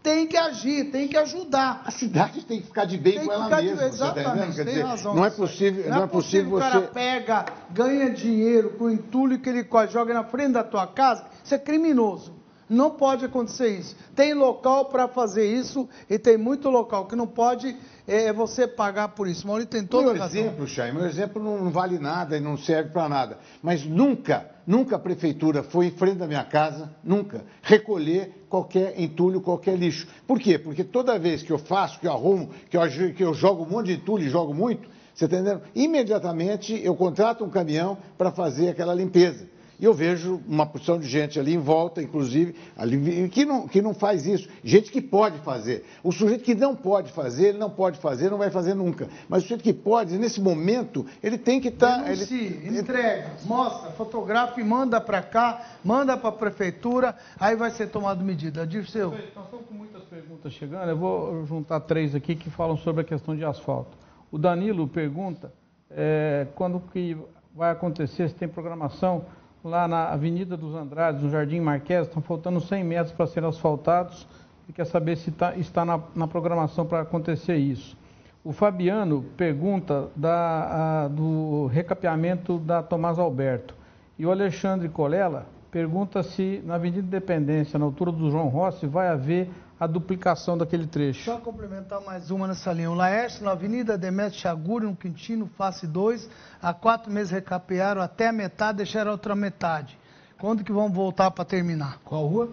têm 0.07 0.25
que 0.25 0.37
agir, 0.37 0.93
têm 0.93 1.09
que 1.09 1.17
ajudar. 1.17 1.83
A 1.85 1.91
cidade 1.91 2.45
tem 2.45 2.61
que 2.61 2.69
ficar 2.69 2.85
de 2.85 2.97
bem 2.97 3.19
tem 3.19 3.27
com 3.27 3.33
ela 3.33 3.49
mesma. 3.49 3.63
De, 3.63 3.77
tá 3.77 3.87
exatamente, 3.87 4.57
tá 4.57 4.65
tem 4.65 4.65
dizer, 4.67 4.83
razão. 4.83 5.15
Não 5.17 5.25
é 5.25 5.31
possível, 5.31 5.85
não, 5.91 5.97
não 5.97 6.05
é 6.05 6.07
possível, 6.07 6.51
você... 6.51 6.57
o 6.57 6.71
cara 6.71 6.83
pega, 6.83 7.47
ganha 7.71 8.11
dinheiro 8.11 8.71
com 8.79 8.85
o 8.85 8.91
entulho 8.91 9.41
que 9.41 9.49
ele 9.49 9.67
joga 9.91 10.15
na 10.15 10.23
frente 10.23 10.53
da 10.53 10.63
tua 10.63 10.87
casa, 10.87 11.27
isso 11.45 11.53
é 11.53 11.59
criminoso. 11.59 12.36
Não 12.69 12.91
pode 12.91 13.25
acontecer 13.25 13.79
isso. 13.79 13.97
Tem 14.15 14.35
local 14.35 14.87
para 14.87 15.07
fazer 15.07 15.47
isso 15.47 15.89
e 16.11 16.19
tem 16.19 16.37
muito 16.37 16.69
local 16.69 17.07
que 17.07 17.15
não 17.15 17.27
pode 17.27 17.77
é, 18.09 18.27
é 18.27 18.33
você 18.33 18.67
pagar 18.67 19.09
por 19.09 19.29
isso. 19.29 19.47
Maurício 19.47 19.71
tem 19.71 19.85
toda 19.85 20.13
meu 20.13 20.15
a 20.15 20.25
razão. 20.25 20.41
exemplo, 20.41 20.67
Chay, 20.67 20.93
meu 20.93 21.07
exemplo 21.07 21.43
não 21.43 21.71
vale 21.71 21.99
nada 21.99 22.37
e 22.37 22.41
não 22.41 22.57
serve 22.57 22.91
para 22.91 23.09
nada. 23.09 23.39
Mas 23.63 23.85
nunca, 23.85 24.51
nunca 24.67 24.97
a 24.97 24.99
prefeitura 24.99 25.63
foi 25.63 25.87
em 25.87 25.91
frente 25.93 26.17
da 26.17 26.27
minha 26.27 26.45
casa, 26.45 26.91
nunca, 27.05 27.45
recolher 27.63 28.47
qualquer 28.49 29.01
entulho, 29.01 29.41
qualquer 29.41 29.77
lixo. 29.77 30.09
Por 30.27 30.41
quê? 30.41 30.59
Porque 30.59 30.83
toda 30.83 31.19
vez 31.19 31.43
que 31.43 31.53
eu 31.53 31.59
faço, 31.59 32.01
que 32.01 32.07
eu 32.09 32.13
arrumo, 32.13 32.51
que 32.69 32.77
eu, 32.77 32.83
que 33.15 33.23
eu 33.23 33.33
jogo 33.33 33.63
um 33.63 33.69
monte 33.69 33.87
de 33.87 33.93
entulho 33.95 34.25
e 34.25 34.29
jogo 34.29 34.53
muito, 34.53 34.89
você 35.15 35.25
está 35.25 35.39
entendendo? 35.39 35.63
Imediatamente 35.75 36.79
eu 36.85 36.95
contrato 36.95 37.45
um 37.45 37.49
caminhão 37.49 37.97
para 38.19 38.31
fazer 38.31 38.69
aquela 38.69 38.93
limpeza. 38.93 39.49
E 39.79 39.85
eu 39.85 39.93
vejo 39.93 40.41
uma 40.49 40.65
porção 40.65 40.99
de 40.99 41.07
gente 41.07 41.39
ali 41.39 41.55
em 41.55 41.59
volta, 41.59 42.03
inclusive, 42.03 42.55
ali, 42.77 43.29
que, 43.29 43.45
não, 43.45 43.69
que 43.69 43.83
não 43.83 43.93
faz 43.93 44.27
isso. 44.27 44.49
Gente 44.65 44.91
que 44.91 45.01
pode 45.01 45.39
fazer. 45.41 45.85
O 46.03 46.11
sujeito 46.11 46.45
que 46.45 46.55
não 46.55 46.75
pode 46.75 47.13
fazer, 47.13 47.49
ele 47.49 47.59
não 47.59 47.69
pode 47.69 47.99
fazer, 47.99 48.31
não 48.31 48.39
vai 48.39 48.51
fazer 48.51 48.75
nunca. 48.75 49.09
Mas 49.29 49.41
o 49.41 49.43
sujeito 49.43 49.63
que 49.63 49.73
pode, 49.73 50.17
nesse 50.19 50.41
momento, 50.41 51.05
ele 51.23 51.37
tem 51.37 51.61
que 51.61 51.69
estar. 51.69 52.05
Tá, 52.05 52.11
ele... 52.11 52.79
entrega, 52.79 53.33
mostra, 53.45 53.91
fotografa 53.93 54.61
e 54.61 54.65
manda 54.65 55.01
para 55.01 55.23
cá, 55.23 55.77
manda 55.85 56.17
para 56.17 56.31
a 56.31 56.33
prefeitura, 56.33 57.15
aí 57.39 57.55
vai 57.55 57.71
ser 57.71 57.89
tomado 57.89 58.25
medida. 58.25 58.67
Dirceu. 58.67 59.11
Nós 59.11 59.25
estamos 59.25 59.67
com 59.67 59.75
muitas 59.75 60.03
perguntas 60.05 60.53
chegando, 60.53 60.89
eu 60.89 60.97
vou 60.97 61.45
juntar 61.45 61.81
três 61.81 62.15
aqui 62.15 62.35
que 62.35 62.49
falam 62.49 62.77
sobre 62.79 63.03
a 63.03 63.05
questão 63.05 63.37
de 63.37 63.45
asfalto. 63.45 63.97
O 64.31 64.39
Danilo 64.39 64.89
pergunta 64.89 65.53
é, 65.91 66.47
quando 66.55 66.81
que 66.93 67.17
vai 67.55 67.71
acontecer, 67.71 68.29
se 68.29 68.35
tem 68.35 68.49
programação 68.49 69.25
lá 69.67 69.89
na 69.89 70.09
Avenida 70.09 70.57
dos 70.57 70.75
Andrades, 70.75 71.23
no 71.23 71.31
Jardim 71.31 71.61
Marquês, 71.61 72.07
estão 72.07 72.23
faltando 72.23 72.61
100 72.61 72.85
metros 72.85 73.13
para 73.13 73.27
serem 73.27 73.49
asfaltados 73.49 74.27
e 74.69 74.73
quer 74.73 74.87
saber 74.87 75.17
se 75.17 75.31
tá, 75.31 75.57
está 75.57 75.85
na, 75.85 76.01
na 76.15 76.27
programação 76.27 76.87
para 76.87 77.01
acontecer 77.01 77.57
isso. 77.57 77.97
O 78.45 78.53
Fabiano 78.53 79.25
pergunta 79.37 80.09
da, 80.15 81.05
a, 81.05 81.09
do 81.09 81.67
recapeamento 81.67 82.59
da 82.59 82.83
Tomás 82.83 83.19
Alberto. 83.19 83.75
E 84.17 84.25
o 84.25 84.31
Alexandre 84.31 84.89
Colela 84.89 85.47
pergunta 85.71 86.23
se 86.23 86.63
na 86.65 86.77
Avenida 86.77 87.07
Independência, 87.07 87.79
na 87.79 87.85
altura 87.85 88.13
do 88.13 88.31
João 88.31 88.49
Rossi, 88.49 88.87
vai 88.87 89.09
haver 89.09 89.51
a 89.79 89.87
duplicação 89.87 90.57
daquele 90.57 90.87
trecho. 90.87 91.25
Só 91.25 91.39
complementar 91.39 92.01
mais 92.01 92.31
uma 92.31 92.47
nessa 92.47 92.73
linha. 92.73 92.91
O 92.91 92.95
Laércio, 92.95 93.45
na 93.45 93.53
Avenida 93.53 93.99
Demetrio 93.99 94.41
Chaguri, 94.41 94.87
no 94.87 94.97
Quintino, 94.97 95.51
face 95.57 95.87
2, 95.87 96.29
há 96.63 96.73
quatro 96.73 97.13
meses 97.13 97.31
recapearam 97.31 98.01
até 98.01 98.29
a 98.29 98.33
metade, 98.33 98.79
deixaram 98.79 99.11
a 99.11 99.13
outra 99.13 99.37
metade. 99.37 99.99
Quando 100.39 100.65
que 100.65 100.73
vão 100.73 100.91
voltar 100.91 101.31
para 101.31 101.45
terminar? 101.45 101.99
Qual 102.05 102.27
rua? 102.27 102.51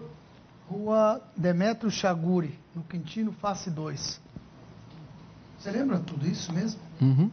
Rua 0.68 1.20
Demetrio 1.36 1.90
Chaguri, 1.90 2.58
no 2.74 2.82
Quintino, 2.82 3.32
face 3.32 3.70
2. 3.70 4.20
Você 5.58 5.70
lembra 5.70 5.98
tudo 5.98 6.26
isso 6.26 6.52
mesmo? 6.52 6.80
Uhum. 7.00 7.30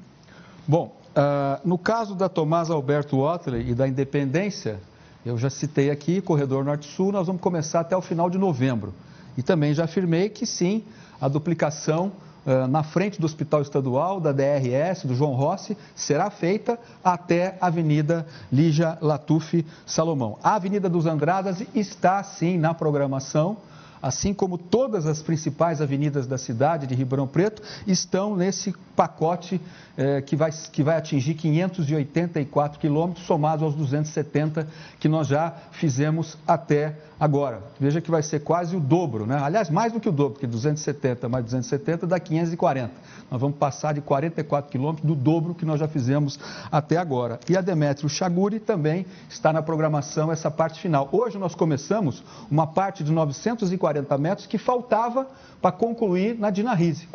Bom, 0.66 0.96
uh, 1.10 1.68
no 1.68 1.78
caso 1.78 2.16
da 2.16 2.30
Tomás 2.30 2.70
Alberto 2.70 3.20
Otley 3.20 3.72
e 3.72 3.76
da 3.76 3.88
Independência, 3.88 4.80
eu 5.26 5.38
já 5.38 5.50
citei 5.50 5.92
aqui, 5.92 6.22
Corredor 6.22 6.64
Norte-Sul, 6.64 7.12
nós 7.12 7.28
vamos 7.28 7.42
começar 7.42 7.82
até 7.82 7.96
o 7.96 8.02
final 8.02 8.30
de 8.30 8.38
novembro. 8.38 8.94
E 9.38 9.44
também 9.44 9.74
já 9.74 9.86
afirmei 9.86 10.30
que 10.30 10.46
sim, 10.46 10.84
a 11.20 11.28
duplicação 11.28 12.12
uh, 12.46 12.68
na 12.68 12.84
frente 12.84 13.20
do 13.20 13.26
Hospital 13.26 13.62
Estadual, 13.62 14.20
da 14.20 14.32
DRS, 14.32 15.06
do 15.06 15.16
João 15.16 15.34
Rossi, 15.34 15.78
será 15.96 16.30
feita 16.30 16.80
até 17.04 17.58
a 17.62 17.68
Avenida 17.68 18.26
Lígia 18.52 18.98
Latuf 19.02 19.66
Salomão. 19.86 20.38
A 20.44 20.56
Avenida 20.56 20.90
dos 20.90 21.06
Andradas 21.06 21.64
está 21.74 22.24
sim 22.24 22.58
na 22.58 22.74
programação 22.74 23.58
assim 24.02 24.34
como 24.34 24.58
todas 24.58 25.06
as 25.06 25.22
principais 25.22 25.82
avenidas 25.82 26.26
da 26.26 26.38
cidade 26.38 26.88
de 26.88 26.96
Ribeirão 26.96 27.28
Preto, 27.28 27.62
estão 27.86 28.36
nesse 28.36 28.74
pacote 28.96 29.62
eh, 29.98 30.22
que, 30.22 30.36
vai, 30.36 30.52
que 30.72 30.84
vai 30.84 30.98
atingir 30.98 31.36
584 31.36 32.80
quilômetros, 32.80 33.26
somados 33.26 33.64
aos 33.64 33.76
270 33.76 34.68
que 35.00 35.08
nós 35.08 35.28
já 35.28 35.54
fizemos 35.72 36.38
até 36.48 36.96
agora. 37.20 37.62
Veja 37.80 38.02
que 38.02 38.10
vai 38.10 38.24
ser 38.24 38.40
quase 38.40 38.76
o 38.76 38.80
dobro, 38.80 39.28
né? 39.28 39.40
aliás, 39.42 39.70
mais 39.70 39.94
do 39.94 40.00
que 40.00 40.10
o 40.10 40.12
dobro, 40.12 40.34
porque 40.34 40.48
270 40.48 41.30
mais 41.30 41.46
270 41.46 42.08
dá 42.08 42.20
540. 42.20 42.92
Nós 43.30 43.40
vamos 43.40 43.58
passar 43.58 43.94
de 43.94 44.02
44 44.02 44.72
quilômetros 44.72 45.08
do 45.08 45.16
dobro 45.16 45.54
que 45.54 45.66
nós 45.66 45.80
já 45.80 45.88
fizemos 45.88 46.40
até 46.72 46.98
agora. 46.98 47.40
E 47.48 47.56
a 47.56 47.62
Demétrio 47.62 48.10
Chaguri 48.10 48.60
também 48.60 49.06
está 49.30 49.54
na 49.54 49.62
programação 49.62 50.32
essa 50.32 50.50
parte 50.50 50.80
final. 50.80 51.08
Hoje 51.12 51.38
nós 51.38 51.54
começamos 51.54 52.24
uma 52.50 52.66
parte 52.66 53.04
de 53.04 53.12
940 53.12 53.91
metros 54.20 54.48
que 54.48 54.58
faltava 54.58 55.28
para 55.62 55.72
concluir 55.72 56.38
na 56.38 56.50
Dinarise. 56.50 57.08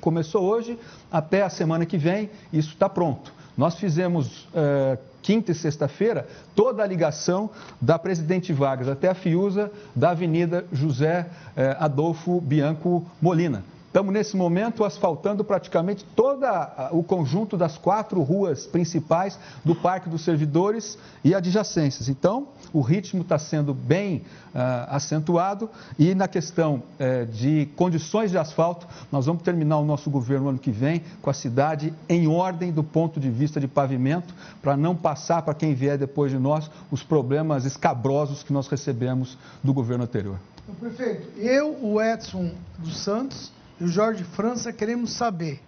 Começou 0.00 0.44
hoje, 0.44 0.78
até 1.10 1.42
a 1.42 1.50
semana 1.50 1.86
que 1.86 1.98
vem, 1.98 2.30
isso 2.52 2.70
está 2.70 2.88
pronto. 2.88 3.32
Nós 3.56 3.76
fizemos 3.76 4.48
eh, 4.54 4.98
quinta 5.20 5.52
e 5.52 5.54
sexta-feira 5.54 6.26
toda 6.54 6.82
a 6.82 6.86
ligação 6.86 7.50
da 7.80 7.98
Presidente 7.98 8.52
Vargas 8.52 8.88
até 8.88 9.08
a 9.08 9.14
Fiuza 9.14 9.70
da 9.94 10.10
Avenida 10.10 10.64
José 10.72 11.26
eh, 11.56 11.76
Adolfo 11.78 12.40
Bianco 12.40 13.04
Molina. 13.20 13.62
Estamos, 13.92 14.14
nesse 14.14 14.38
momento, 14.38 14.84
asfaltando 14.84 15.44
praticamente 15.44 16.02
todo 16.16 16.46
o 16.92 17.02
conjunto 17.02 17.58
das 17.58 17.76
quatro 17.76 18.22
ruas 18.22 18.66
principais 18.66 19.38
do 19.62 19.74
Parque 19.74 20.08
dos 20.08 20.24
Servidores 20.24 20.96
e 21.22 21.34
adjacências. 21.34 22.08
Então, 22.08 22.48
o 22.72 22.80
ritmo 22.80 23.20
está 23.20 23.38
sendo 23.38 23.74
bem 23.74 24.24
uh, 24.54 24.88
acentuado 24.88 25.68
e 25.98 26.14
na 26.14 26.26
questão 26.26 26.76
uh, 26.76 27.26
de 27.26 27.68
condições 27.76 28.30
de 28.30 28.38
asfalto, 28.38 28.88
nós 29.12 29.26
vamos 29.26 29.42
terminar 29.42 29.76
o 29.76 29.84
nosso 29.84 30.08
governo 30.08 30.48
ano 30.48 30.58
que 30.58 30.70
vem 30.70 31.02
com 31.20 31.28
a 31.28 31.34
cidade 31.34 31.92
em 32.08 32.26
ordem 32.26 32.72
do 32.72 32.82
ponto 32.82 33.20
de 33.20 33.28
vista 33.28 33.60
de 33.60 33.68
pavimento, 33.68 34.34
para 34.62 34.74
não 34.74 34.96
passar 34.96 35.42
para 35.42 35.52
quem 35.52 35.74
vier 35.74 35.98
depois 35.98 36.32
de 36.32 36.38
nós 36.38 36.70
os 36.90 37.02
problemas 37.02 37.66
escabrosos 37.66 38.42
que 38.42 38.54
nós 38.54 38.68
recebemos 38.68 39.36
do 39.62 39.74
governo 39.74 40.04
anterior. 40.04 40.38
Prefeito, 40.80 41.38
eu, 41.38 41.76
o 41.82 42.00
Edson 42.00 42.52
dos 42.78 42.96
Santos 42.96 43.52
e 43.82 43.84
o 43.84 43.88
Jorge 43.88 44.22
França 44.22 44.72
queremos 44.72 45.12
saber. 45.12 45.60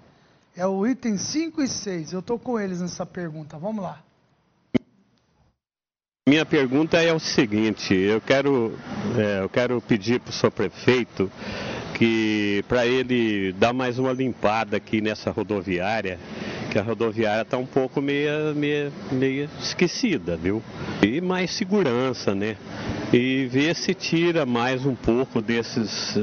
É 0.57 0.65
o 0.65 0.87
item 0.87 1.19
5 1.19 1.61
e 1.61 1.67
6. 1.67 2.13
Eu 2.13 2.21
estou 2.21 2.39
com 2.39 2.61
eles 2.61 2.81
nessa 2.81 3.05
pergunta. 3.05 3.59
Vamos 3.59 3.83
lá. 3.83 4.01
Minha 6.29 6.47
pergunta 6.47 7.03
é 7.03 7.13
o 7.13 7.19
seguinte: 7.19 7.93
eu 7.93 8.21
quero, 8.21 8.79
é, 9.19 9.43
eu 9.43 9.49
quero 9.49 9.81
pedir 9.81 10.21
para 10.21 10.31
o 10.31 10.33
senhor 10.33 10.53
prefeito 10.53 11.31
que 11.99 12.65
para 12.69 12.87
ele 12.87 13.53
dar 13.53 13.73
mais 13.73 13.99
uma 13.99 14.13
limpada 14.13 14.77
aqui 14.77 15.01
nessa 15.01 15.33
rodoviária, 15.33 16.19
que 16.71 16.79
a 16.79 16.83
rodoviária 16.83 17.43
está 17.43 17.59
um 17.59 17.67
pouco 17.67 18.01
meia, 18.01 18.55
meia, 18.55 18.93
meia 19.11 19.51
esquecida, 19.61 20.37
viu? 20.37 20.63
E 21.03 21.21
mais 21.21 21.51
segurança, 21.51 22.33
né? 22.33 22.57
E 23.17 23.47
ver 23.47 23.77
se 23.77 23.95
tira 23.95 24.45
mais 24.45 24.85
um 24.85 24.97
pouco 24.97 25.41
desses 25.41 26.17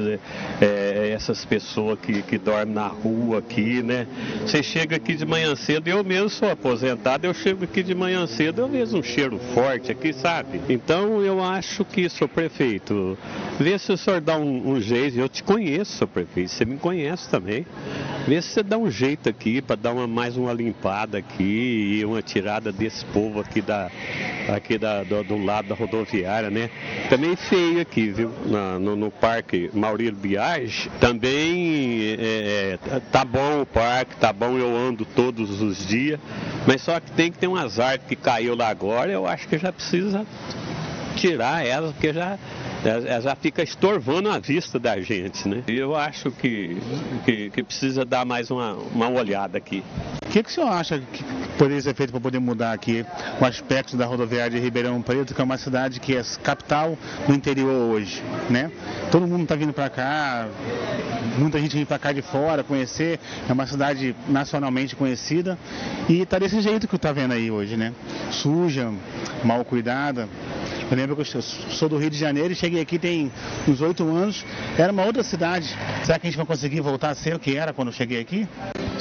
é, 0.59 1.13
essas 1.15 1.45
pessoas 1.45 1.97
que, 1.97 2.21
que 2.21 2.37
dormem 2.37 2.75
na 2.75 2.87
rua 2.87 3.39
aqui, 3.39 3.81
né? 3.81 4.05
Você 4.41 4.61
chega 4.61 4.97
aqui 4.97 5.15
de 5.15 5.25
manhã 5.25 5.55
cedo, 5.55 5.87
eu 5.87 6.03
mesmo 6.03 6.29
sou 6.29 6.51
aposentado, 6.51 7.25
eu 7.25 7.33
chego 7.33 7.63
aqui 7.63 7.81
de 7.81 7.95
manhã 7.95 8.27
cedo, 8.27 8.59
eu 8.59 8.67
vejo 8.67 8.97
um 8.97 9.03
cheiro 9.03 9.39
forte 9.53 9.89
aqui, 9.89 10.11
sabe? 10.11 10.59
Então 10.67 11.21
eu 11.21 11.41
acho 11.41 11.85
que, 11.85 12.09
senhor 12.09 12.27
prefeito, 12.27 13.17
vê 13.57 13.79
se 13.79 13.89
o 13.93 13.97
senhor 13.97 14.19
dá 14.19 14.35
um, 14.35 14.71
um 14.71 14.81
jeito, 14.81 15.17
eu 15.17 15.29
te 15.29 15.43
conheço, 15.43 15.93
senhor 15.93 16.09
prefeito, 16.09 16.51
você 16.51 16.65
me 16.65 16.75
conhece 16.75 17.29
também. 17.29 17.65
Vê 18.27 18.41
se 18.41 18.49
você 18.49 18.63
dá 18.63 18.77
um 18.77 18.91
jeito 18.91 19.29
aqui 19.29 19.61
para 19.61 19.77
dar 19.77 19.93
uma, 19.93 20.07
mais 20.07 20.35
uma 20.35 20.51
limpada 20.51 21.19
aqui 21.19 21.99
e 22.01 22.05
uma 22.05 22.21
tirada 22.21 22.69
desse 22.69 23.05
povo 23.05 23.39
aqui 23.39 23.61
da 23.61 23.89
aqui 24.49 24.77
da, 24.77 25.03
do, 25.03 25.23
do 25.23 25.37
lado 25.37 25.69
da 25.69 25.75
rodoviária, 25.75 26.49
né? 26.49 26.69
Também 27.09 27.35
feio 27.35 27.81
aqui, 27.81 28.09
viu? 28.09 28.31
Na, 28.45 28.79
no, 28.79 28.95
no, 28.95 29.11
parque 29.11 29.69
Maurílio 29.73 30.15
Biage, 30.15 30.89
também 30.99 32.15
é, 32.17 32.77
é, 32.89 32.99
tá 33.11 33.25
bom 33.25 33.61
o 33.61 33.65
parque, 33.65 34.15
tá 34.15 34.31
bom, 34.31 34.57
eu 34.57 34.75
ando 34.75 35.05
todos 35.05 35.61
os 35.61 35.85
dias, 35.85 36.19
mas 36.65 36.81
só 36.81 36.99
que 36.99 37.11
tem 37.11 37.31
que 37.31 37.37
ter 37.37 37.47
um 37.47 37.55
azar 37.55 37.99
que 37.99 38.15
caiu 38.15 38.55
lá 38.55 38.69
agora, 38.69 39.11
eu 39.11 39.27
acho 39.27 39.47
que 39.47 39.57
já 39.57 39.71
precisa 39.73 40.25
tirar 41.15 41.65
ela, 41.65 41.91
porque 41.91 42.13
já 42.13 42.37
ela 42.83 43.21
já 43.21 43.35
fica 43.35 43.61
estorvando 43.61 44.29
a 44.29 44.39
vista 44.39 44.79
da 44.79 44.99
gente, 44.99 45.47
né? 45.47 45.63
E 45.67 45.77
eu 45.77 45.95
acho 45.95 46.31
que, 46.31 46.77
que, 47.25 47.49
que 47.51 47.63
precisa 47.63 48.03
dar 48.03 48.25
mais 48.25 48.49
uma, 48.49 48.73
uma 48.73 49.09
olhada 49.09 49.57
aqui. 49.57 49.83
O 50.25 50.29
que, 50.29 50.41
que 50.41 50.49
o 50.49 50.53
senhor 50.53 50.69
acha 50.69 50.99
que 50.99 51.23
poderia 51.57 51.81
ser 51.81 51.93
feito 51.93 52.11
para 52.11 52.19
poder 52.19 52.39
mudar 52.39 52.71
aqui 52.71 53.05
o 53.39 53.45
aspecto 53.45 53.95
da 53.95 54.05
rodoviária 54.05 54.51
de 54.51 54.59
Ribeirão 54.59 55.01
Preto, 55.01 55.35
que 55.35 55.41
é 55.41 55.43
uma 55.43 55.57
cidade 55.57 55.99
que 55.99 56.15
é 56.15 56.23
capital 56.41 56.97
do 57.27 57.33
interior 57.33 57.91
hoje, 57.91 58.23
né? 58.49 58.71
Todo 59.11 59.27
mundo 59.27 59.43
está 59.43 59.55
vindo 59.55 59.73
para 59.73 59.89
cá, 59.89 60.47
muita 61.37 61.59
gente 61.59 61.75
vem 61.75 61.85
para 61.85 61.99
cá 61.99 62.11
de 62.11 62.21
fora 62.21 62.63
conhecer, 62.63 63.19
é 63.47 63.53
uma 63.53 63.67
cidade 63.67 64.15
nacionalmente 64.27 64.95
conhecida 64.95 65.57
e 66.09 66.21
está 66.21 66.39
desse 66.39 66.59
jeito 66.61 66.87
que 66.87 66.95
está 66.95 67.11
vendo 67.11 67.33
aí 67.33 67.51
hoje, 67.51 67.77
né? 67.77 67.93
Suja, 68.31 68.91
mal 69.43 69.63
cuidada. 69.63 70.27
Eu 70.91 70.97
lembro 70.97 71.15
que 71.15 71.21
eu 71.21 71.41
sou 71.41 71.87
do 71.87 71.97
Rio 71.97 72.09
de 72.09 72.17
Janeiro 72.17 72.51
e 72.51 72.55
cheguei 72.55 72.81
aqui 72.81 72.99
tem 72.99 73.31
uns 73.65 73.79
oito 73.79 74.03
anos. 74.13 74.43
Era 74.77 74.91
uma 74.91 75.05
outra 75.05 75.23
cidade. 75.23 75.73
Será 76.03 76.19
que 76.19 76.27
a 76.27 76.29
gente 76.29 76.35
vai 76.35 76.45
conseguir 76.45 76.81
voltar 76.81 77.11
a 77.11 77.15
ser 77.15 77.33
o 77.33 77.39
que 77.39 77.55
era 77.55 77.71
quando 77.71 77.87
eu 77.87 77.93
cheguei 77.93 78.19
aqui? 78.19 78.45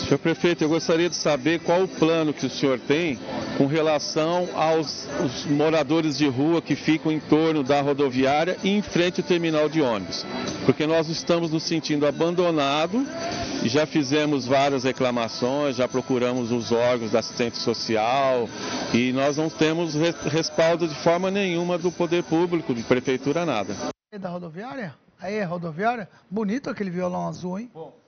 Senhor 0.01 0.19
prefeito, 0.19 0.65
eu 0.65 0.69
gostaria 0.69 1.09
de 1.09 1.17
saber 1.17 1.61
qual 1.61 1.83
o 1.83 1.89
plano 1.89 2.33
que 2.33 2.47
o 2.47 2.51
senhor 2.51 2.79
tem 2.81 3.19
com 3.57 3.67
relação 3.67 4.49
aos 4.55 5.07
moradores 5.47 6.19
de 6.19 6.27
rua 6.27 6.61
que 6.63 6.75
ficam 6.75 7.13
em 7.13 7.21
torno 7.21 7.63
da 7.63 7.81
rodoviária 7.81 8.57
e 8.65 8.71
em 8.71 8.83
frente 8.83 9.21
ao 9.21 9.27
terminal 9.27 9.69
de 9.69 9.81
ônibus. 9.81 10.25
Porque 10.65 10.87
nós 10.87 11.09
estamos 11.09 11.51
nos 11.51 11.63
sentindo 11.63 12.07
abandonados 12.07 13.07
e 13.63 13.69
já 13.69 13.87
fizemos 13.87 14.47
várias 14.47 14.85
reclamações, 14.85 15.77
já 15.77 15.87
procuramos 15.87 16.51
os 16.51 16.73
órgãos 16.73 17.13
da 17.13 17.21
assistente 17.21 17.59
social 17.59 18.49
e 18.95 19.13
nós 19.13 19.37
não 19.37 19.51
temos 19.51 19.95
respaldo 19.95 20.89
de 20.89 20.95
forma 21.03 21.31
nenhuma 21.31 21.77
do 21.77 21.93
poder 21.93 22.25
público, 22.25 22.75
de 22.75 22.83
prefeitura, 22.83 23.45
nada. 23.45 23.77
Da 24.19 24.29
rodoviária? 24.29 24.95
Aí 25.21 25.35
é 25.35 25.45
rodoviária? 25.45 26.09
Bonito 26.31 26.71
aquele 26.71 26.91
violão 26.91 27.29
azul, 27.29 27.59
hein? 27.59 27.71
Bom, 27.73 28.00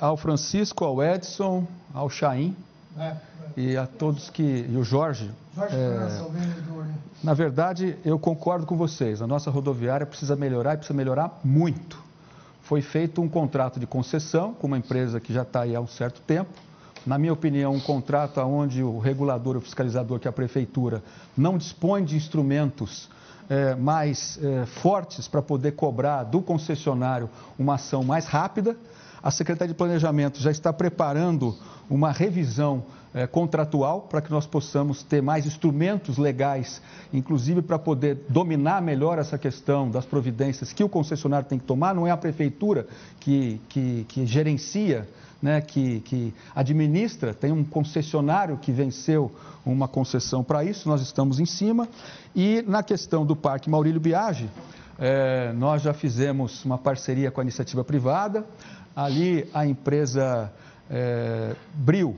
ao 0.00 0.16
Francisco, 0.16 0.84
ao 0.84 1.02
Edson, 1.02 1.66
ao 1.94 2.10
Chaim 2.10 2.54
é, 2.98 3.16
e 3.56 3.76
a 3.76 3.86
todos 3.86 4.30
que. 4.30 4.42
e 4.42 4.76
o 4.76 4.84
Jorge. 4.84 5.30
Jorge 5.54 5.76
é, 5.76 5.96
França, 5.96 6.24
o 6.24 6.30
vendedor, 6.30 6.84
né? 6.84 6.94
Na 7.22 7.34
verdade, 7.34 7.96
eu 8.04 8.18
concordo 8.18 8.66
com 8.66 8.76
vocês. 8.76 9.22
A 9.22 9.26
nossa 9.26 9.50
rodoviária 9.50 10.06
precisa 10.06 10.36
melhorar 10.36 10.74
e 10.74 10.76
precisa 10.76 10.96
melhorar 10.96 11.40
muito. 11.42 12.02
Foi 12.62 12.82
feito 12.82 13.22
um 13.22 13.28
contrato 13.28 13.80
de 13.80 13.86
concessão 13.86 14.52
com 14.52 14.66
uma 14.66 14.78
empresa 14.78 15.18
que 15.18 15.32
já 15.32 15.42
está 15.42 15.62
aí 15.62 15.74
há 15.74 15.80
um 15.80 15.86
certo 15.86 16.20
tempo 16.20 16.50
na 17.08 17.16
minha 17.16 17.32
opinião, 17.32 17.72
um 17.72 17.80
contrato 17.80 18.38
onde 18.40 18.82
o 18.82 18.98
regulador, 18.98 19.56
o 19.56 19.60
fiscalizador, 19.62 20.20
que 20.20 20.28
é 20.28 20.30
a 20.30 20.32
prefeitura, 20.32 21.02
não 21.34 21.56
dispõe 21.56 22.04
de 22.04 22.16
instrumentos 22.16 23.08
é, 23.48 23.74
mais 23.74 24.38
é, 24.42 24.66
fortes 24.66 25.26
para 25.26 25.40
poder 25.40 25.72
cobrar 25.72 26.24
do 26.24 26.42
concessionário 26.42 27.30
uma 27.58 27.76
ação 27.76 28.04
mais 28.04 28.26
rápida. 28.26 28.76
A 29.22 29.30
Secretaria 29.30 29.72
de 29.72 29.78
Planejamento 29.78 30.40
já 30.40 30.50
está 30.50 30.72
preparando 30.72 31.56
uma 31.90 32.12
revisão 32.12 32.84
é, 33.12 33.26
contratual 33.26 34.02
para 34.02 34.20
que 34.20 34.30
nós 34.30 34.46
possamos 34.46 35.02
ter 35.02 35.22
mais 35.22 35.46
instrumentos 35.46 36.18
legais, 36.18 36.80
inclusive 37.12 37.62
para 37.62 37.78
poder 37.78 38.18
dominar 38.28 38.82
melhor 38.82 39.18
essa 39.18 39.38
questão 39.38 39.90
das 39.90 40.04
providências 40.04 40.72
que 40.72 40.84
o 40.84 40.88
concessionário 40.88 41.48
tem 41.48 41.58
que 41.58 41.64
tomar. 41.64 41.94
Não 41.94 42.06
é 42.06 42.10
a 42.10 42.16
prefeitura 42.16 42.86
que, 43.18 43.60
que, 43.68 44.04
que 44.08 44.26
gerencia 44.26 45.08
né, 45.40 45.60
que, 45.60 46.00
que, 46.00 46.34
administra, 46.54 47.32
tem 47.32 47.52
um 47.52 47.64
concessionário 47.64 48.58
que 48.58 48.72
venceu 48.72 49.30
uma 49.64 49.86
concessão 49.86 50.42
para 50.42 50.64
isso, 50.64 50.88
nós 50.88 51.00
estamos 51.00 51.38
em 51.38 51.46
cima. 51.46 51.88
E 52.34 52.62
na 52.66 52.82
questão 52.82 53.24
do 53.24 53.36
Parque 53.36 53.70
Maurílio 53.70 54.00
Biagi, 54.00 54.50
é, 54.98 55.52
nós 55.52 55.82
já 55.82 55.94
fizemos 55.94 56.64
uma 56.64 56.76
parceria 56.76 57.30
com 57.30 57.40
a 57.40 57.44
iniciativa 57.44 57.84
privada. 57.84 58.44
Ali 58.98 59.48
a 59.54 59.64
empresa 59.64 60.52
é, 60.90 61.54
Bril 61.72 62.16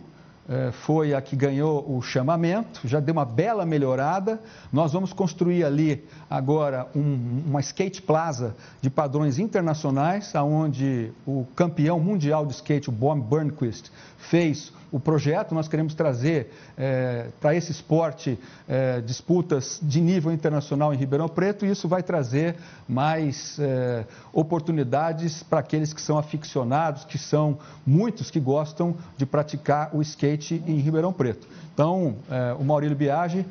é, 0.49 0.73
foi 0.73 1.13
a 1.13 1.21
que 1.21 1.37
ganhou 1.37 1.85
o 1.95 2.01
chamamento, 2.01 2.89
já 2.89 2.99
deu 2.99 3.13
uma 3.13 3.27
bela 3.27 3.67
melhorada. 3.67 4.41
Nós 4.73 4.91
vamos 4.91 5.13
construir 5.13 5.63
ali 5.63 6.03
agora 6.31 6.89
um, 6.97 7.43
uma 7.47 7.61
skate 7.61 8.01
plaza 8.01 8.57
de 8.81 8.89
padrões 8.89 9.39
internacionais, 9.39 10.35
aonde 10.35 11.13
o 11.27 11.45
campeão 11.55 12.01
mundial 12.01 12.47
de 12.47 12.55
skate, 12.55 12.89
o 12.89 12.93
Bob 12.93 13.21
Burnquist, 13.21 13.93
fez 14.17 14.73
o 14.93 14.99
projeto. 14.99 15.55
Nós 15.55 15.69
queremos 15.69 15.95
trazer 15.95 16.53
é, 16.77 17.29
para 17.41 17.55
esse 17.55 17.71
esporte 17.71 18.39
é, 18.69 19.01
disputas 19.01 19.79
de 19.83 20.01
nível 20.01 20.33
internacional 20.33 20.93
em 20.93 20.97
Ribeirão 20.97 21.29
Preto 21.29 21.65
e 21.65 21.71
isso 21.71 21.89
vai 21.89 22.03
trazer 22.03 22.57
mais 22.89 23.59
é, 23.59 24.05
oportunidades 24.33 25.43
para 25.43 25.61
aqueles 25.61 25.93
que 25.93 26.01
são 26.01 26.19
aficionados, 26.19 27.05
que 27.05 27.19
são 27.19 27.59
muitos 27.87 28.31
que 28.31 28.41
gostam 28.41 28.97
de 29.17 29.27
praticar 29.27 29.91
o 29.95 30.03
skate 30.03 30.63
em 30.67 30.79
Ribeirão 30.79 31.13
Preto. 31.13 31.47
Então, 31.73 32.17
o 32.59 32.65
Maurílio 32.65 32.95
Biagi 32.95 33.47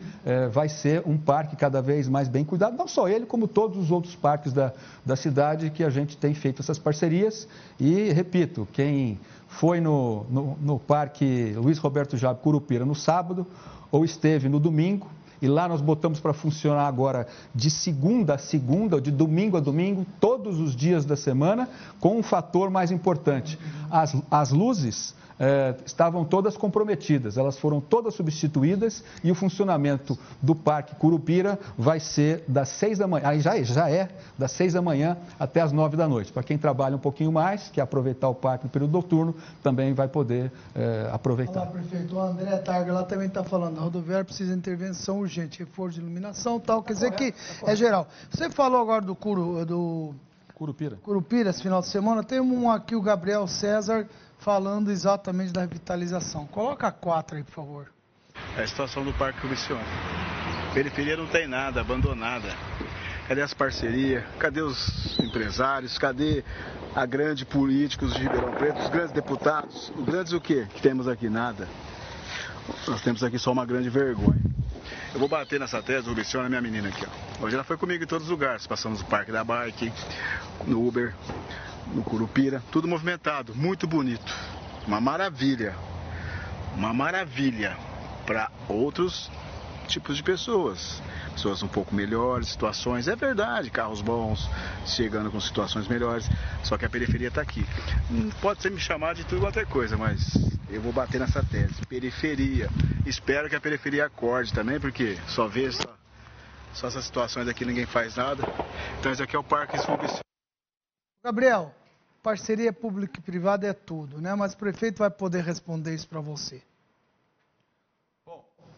vai 0.51 0.69
ser 0.69 1.01
um 1.03 1.17
parque 1.17 1.55
cada 1.55 1.81
vez 1.81 2.07
mais 2.07 2.27
bem 2.27 2.45
cuidado, 2.45 2.77
não 2.77 2.87
só 2.87 3.07
ele, 3.07 3.25
como 3.25 3.47
todos 3.47 3.77
os 3.77 3.89
outros 3.89 4.15
parques 4.15 4.53
da, 4.53 4.71
da 5.03 5.15
cidade 5.15 5.71
que 5.71 5.83
a 5.83 5.89
gente 5.89 6.15
tem 6.15 6.35
feito 6.35 6.61
essas 6.61 6.77
parcerias. 6.77 7.47
E, 7.79 8.11
repito, 8.11 8.67
quem 8.71 9.19
foi 9.49 9.81
no, 9.81 10.25
no, 10.29 10.57
no 10.61 10.79
Parque 10.79 11.53
Luiz 11.57 11.77
Roberto 11.79 12.15
Jabe 12.15 12.39
Curupira 12.41 12.85
no 12.85 12.95
sábado, 12.95 13.45
ou 13.91 14.05
esteve 14.05 14.47
no 14.47 14.59
domingo, 14.59 15.07
e 15.41 15.47
lá 15.47 15.67
nós 15.67 15.81
botamos 15.81 16.19
para 16.19 16.33
funcionar 16.33 16.87
agora 16.87 17.27
de 17.53 17.69
segunda 17.69 18.35
a 18.35 18.37
segunda, 18.37 18.95
ou 18.95 19.01
de 19.01 19.11
domingo 19.11 19.57
a 19.57 19.59
domingo, 19.59 20.05
todos 20.19 20.59
os 20.59 20.75
dias 20.75 21.03
da 21.03 21.15
semana, 21.15 21.67
com 21.99 22.17
um 22.17 22.23
fator 22.23 22.69
mais 22.69 22.91
importante. 22.91 23.57
As, 23.89 24.15
as 24.29 24.51
luzes 24.51 25.15
eh, 25.39 25.75
estavam 25.85 26.25
todas 26.25 26.57
comprometidas, 26.57 27.37
elas 27.37 27.57
foram 27.57 27.79
todas 27.79 28.13
substituídas 28.13 29.03
e 29.23 29.31
o 29.31 29.35
funcionamento 29.35 30.17
do 30.41 30.53
Parque 30.53 30.95
Curupira 30.95 31.57
vai 31.77 31.99
ser 31.99 32.43
das 32.47 32.69
seis 32.69 32.97
da 32.97 33.07
manhã, 33.07 33.27
aí 33.27 33.39
já 33.39 33.57
é, 33.57 33.63
já 33.63 33.89
é 33.89 34.09
das 34.37 34.51
seis 34.51 34.73
da 34.73 34.81
manhã 34.81 35.17
até 35.39 35.61
as 35.61 35.71
nove 35.71 35.95
da 35.95 36.07
noite. 36.07 36.31
Para 36.31 36.43
quem 36.43 36.57
trabalha 36.57 36.95
um 36.95 36.99
pouquinho 36.99 37.31
mais, 37.31 37.69
quer 37.69 37.81
aproveitar 37.81 38.27
o 38.27 38.35
parque 38.35 38.65
no 38.65 38.69
período 38.69 38.91
noturno, 38.91 39.35
também 39.63 39.93
vai 39.93 40.07
poder 40.07 40.51
eh, 40.75 41.09
aproveitar. 41.11 41.61
Olá, 41.61 41.67
prefeito. 41.67 42.15
O 42.15 42.19
André 42.19 42.57
Targa 42.57 42.93
lá 42.93 43.03
também 43.03 43.27
está 43.27 43.43
falando, 43.43 43.77
a 43.77 43.81
rodoviária 43.81 44.25
precisa 44.25 44.51
de 44.51 44.57
intervenção 44.57 45.19
urgente, 45.19 45.59
reforço 45.59 45.95
de 45.95 46.01
iluminação 46.01 46.59
tal, 46.59 46.83
quer 46.83 46.93
dizer 46.93 47.11
que 47.11 47.33
é 47.65 47.75
geral. 47.75 48.07
Você 48.29 48.49
falou 48.49 48.81
agora 48.81 49.01
do 49.05 49.15
Curu, 49.15 49.65
do 49.65 50.13
Curupira. 50.59 50.97
Curupira, 51.01 51.49
esse 51.49 51.63
final 51.63 51.79
de 51.79 51.87
semana. 51.87 52.21
Tem 52.21 52.41
um 52.41 52.69
aqui, 52.69 52.93
o 52.93 53.01
Gabriel 53.01 53.47
César, 53.47 54.05
falando 54.39 54.89
exatamente 54.89 55.51
da 55.51 55.61
revitalização. 55.61 56.47
Coloca 56.47 56.91
4 56.91 57.37
aí, 57.37 57.43
por 57.43 57.53
favor. 57.53 57.91
É 58.57 58.63
a 58.63 58.67
situação 58.67 59.03
do 59.03 59.13
Parque 59.13 59.41
Comissão. 59.41 59.77
Periferia 60.73 61.17
não 61.17 61.27
tem 61.27 61.47
nada, 61.47 61.81
abandonada. 61.81 62.47
Cadê 63.27 63.41
as 63.41 63.53
parcerias? 63.53 64.23
Cadê 64.39 64.61
os 64.61 65.19
empresários? 65.19 65.97
Cadê 65.97 66.43
a 66.95 67.05
grande 67.05 67.45
políticos 67.45 68.13
de 68.13 68.23
Ribeirão 68.23 68.51
Preto, 68.53 68.79
os 68.79 68.89
grandes 68.89 69.11
deputados? 69.11 69.91
Os 69.95 70.05
grandes 70.05 70.33
o 70.33 70.41
quê 70.41 70.67
que 70.73 70.81
temos 70.81 71.07
aqui? 71.07 71.29
Nada. 71.29 71.67
Nós 72.87 73.01
temos 73.01 73.23
aqui 73.23 73.37
só 73.37 73.51
uma 73.51 73.65
grande 73.65 73.89
vergonha. 73.89 74.39
Eu 75.13 75.19
vou 75.19 75.27
bater 75.27 75.59
nessa 75.59 75.81
tese 75.81 76.03
do 76.03 76.09
Rubiciona, 76.09 76.47
minha 76.49 76.61
menina 76.61 76.89
aqui, 76.89 77.05
ó. 77.05 77.45
Hoje 77.45 77.55
ela 77.55 77.63
foi 77.63 77.77
comigo 77.77 78.03
em 78.03 78.07
todos 78.07 78.25
os 78.25 78.31
lugares. 78.31 78.65
Passamos 78.65 79.01
no 79.01 79.05
Parque 79.07 79.31
da 79.31 79.43
Bike, 79.43 79.91
no 80.65 80.87
Uber, 80.87 81.13
no 81.93 82.03
Curupira, 82.03 82.63
tudo 82.71 82.87
movimentado, 82.87 83.55
muito 83.55 83.87
bonito. 83.87 84.33
Uma 84.87 85.01
maravilha. 85.01 85.75
Uma 86.75 86.93
maravilha 86.93 87.75
para 88.25 88.51
outros 88.67 89.29
tipos 89.87 90.15
de 90.15 90.23
pessoas. 90.23 91.01
Pessoas 91.33 91.63
um 91.63 91.67
pouco 91.67 91.95
melhores, 91.95 92.49
situações, 92.49 93.07
é 93.07 93.15
verdade, 93.15 93.69
carros 93.71 94.01
bons, 94.01 94.47
chegando 94.85 95.31
com 95.31 95.39
situações 95.39 95.87
melhores, 95.87 96.29
só 96.63 96.77
que 96.77 96.85
a 96.85 96.89
periferia 96.89 97.29
está 97.29 97.41
aqui. 97.41 97.65
Hum, 98.11 98.29
pode 98.41 98.61
ser 98.61 98.69
me 98.69 98.79
chamar 98.79 99.15
de 99.15 99.23
tudo 99.23 99.41
quanto 99.41 99.59
é 99.59 99.65
coisa, 99.65 99.97
mas 99.97 100.33
eu 100.69 100.81
vou 100.81 100.93
bater 100.93 101.19
nessa 101.19 101.43
tese. 101.43 101.85
Periferia. 101.87 102.69
Espero 103.05 103.49
que 103.49 103.55
a 103.55 103.61
periferia 103.61 104.05
acorde 104.05 104.53
também, 104.53 104.79
porque 104.79 105.17
só 105.27 105.47
vejo 105.47 105.77
só, 105.77 105.95
só 106.73 106.87
essas 106.87 107.05
situações 107.05 107.47
aqui, 107.47 107.65
ninguém 107.65 107.85
faz 107.85 108.15
nada. 108.15 108.43
Então 108.99 109.11
esse 109.11 109.23
aqui 109.23 109.35
é 109.35 109.39
o 109.39 109.43
Parque 109.43 109.77
Subicial. 109.79 110.19
Gabriel, 111.23 111.73
parceria 112.21 112.71
pública 112.73 113.19
e 113.19 113.21
privada 113.21 113.67
é 113.67 113.73
tudo, 113.73 114.21
né? 114.21 114.33
Mas 114.35 114.53
o 114.53 114.57
prefeito 114.57 114.99
vai 114.99 115.09
poder 115.09 115.43
responder 115.43 115.93
isso 115.93 116.07
para 116.07 116.19
você. 116.19 116.61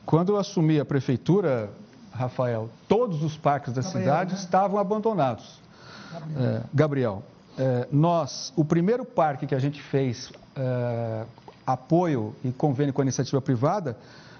Quando 0.05 0.33
eu 0.33 0.37
assumi 0.37 0.79
a 0.79 0.85
prefeitura, 0.85 1.69
Rafael, 2.11 2.69
todos 2.87 3.23
os 3.23 3.37
parques 3.37 3.73
da 3.73 3.81
Gabriel, 3.81 4.03
cidade 4.03 4.33
né? 4.33 4.39
estavam 4.39 4.79
abandonados. 4.79 5.59
Gabriel, 6.11 6.43
é, 6.43 6.63
Gabriel 6.73 7.23
é, 7.57 7.87
nós, 7.91 8.53
o 8.55 8.65
primeiro 8.65 9.05
parque 9.05 9.45
que 9.45 9.55
a 9.55 9.59
gente 9.59 9.81
fez 9.81 10.31
é, 10.55 11.25
apoio 11.65 12.35
e 12.43 12.51
convênio 12.51 12.93
com 12.93 13.01
a 13.01 13.05
iniciativa 13.05 13.41
privada, 13.41 13.97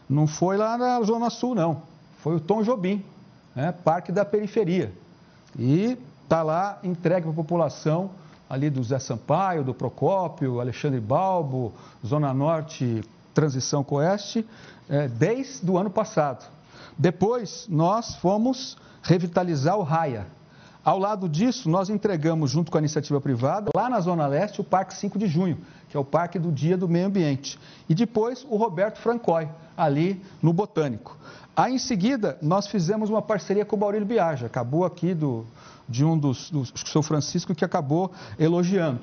não 0.10 0.28
foi 0.28 0.58
lá 0.58 0.78
na 0.78 1.02
Zona 1.02 1.30
Sul, 1.30 1.56
não. 1.56 1.84
Foi 2.20 2.36
o 2.36 2.40
Tom 2.40 2.64
Jobim, 2.64 3.04
né, 3.56 3.72
Parque 3.84 4.12
da 4.12 4.26
Periferia. 4.26 4.92
E 5.58 5.98
está 6.24 6.44
lá 6.44 6.80
entregue 6.84 7.24
para 7.24 7.32
a 7.32 7.36
população 7.36 8.12
ali 8.52 8.70
do 8.70 8.84
Zé 8.84 9.00
Sampaio, 9.00 9.64
do 9.64 9.74
Procópio, 9.74 10.60
Alexandre 10.60 11.00
Balbo, 11.00 11.72
Zona 12.06 12.34
Norte, 12.34 13.02
Transição 13.34 13.82
com 13.82 13.96
Oeste, 13.96 14.46
é, 14.90 15.08
desde 15.08 15.72
o 15.72 15.78
ano 15.78 15.90
passado. 15.90 16.46
Depois, 16.98 17.66
nós 17.70 18.16
fomos 18.16 18.78
revitalizar 19.02 19.78
o 19.78 19.84
Raia. 19.84 20.28
Ao 20.84 20.98
lado 20.98 21.30
disso, 21.30 21.70
nós 21.70 21.90
entregamos, 21.90 22.50
junto 22.50 22.72
com 22.72 22.78
a 22.78 22.82
iniciativa 22.82 23.22
privada, 23.22 23.70
lá 23.76 23.88
na 23.88 24.00
Zona 24.00 24.26
Leste, 24.26 24.62
o 24.62 24.64
Parque 24.64 24.96
5 24.96 25.20
de 25.20 25.28
Junho, 25.28 25.60
que 25.90 25.96
é 25.96 26.00
o 26.00 26.04
Parque 26.04 26.40
do 26.40 26.52
Dia 26.52 26.76
do 26.76 26.90
Meio 26.90 27.06
Ambiente. 27.06 27.60
E 27.88 27.94
depois, 27.94 28.46
o 28.50 28.58
Roberto 28.58 28.98
Francói, 28.98 29.48
ali 29.78 30.20
no 30.42 30.52
Botânico. 30.52 31.16
Aí, 31.56 31.76
em 31.76 31.78
seguida, 31.78 32.38
nós 32.42 32.66
fizemos 32.66 33.12
uma 33.12 33.22
parceria 33.22 33.64
com 33.64 33.76
o 33.76 33.80
Maurílio 33.80 34.08
Biagio, 34.08 34.48
acabou 34.48 34.84
aqui 34.84 35.14
do, 35.14 35.46
de 35.88 36.04
um 36.04 36.18
dos, 36.18 36.50
do 36.50 36.66
São 36.88 37.04
Francisco, 37.04 37.54
que 37.54 37.64
acabou 37.64 38.12
elogiando. 38.40 39.02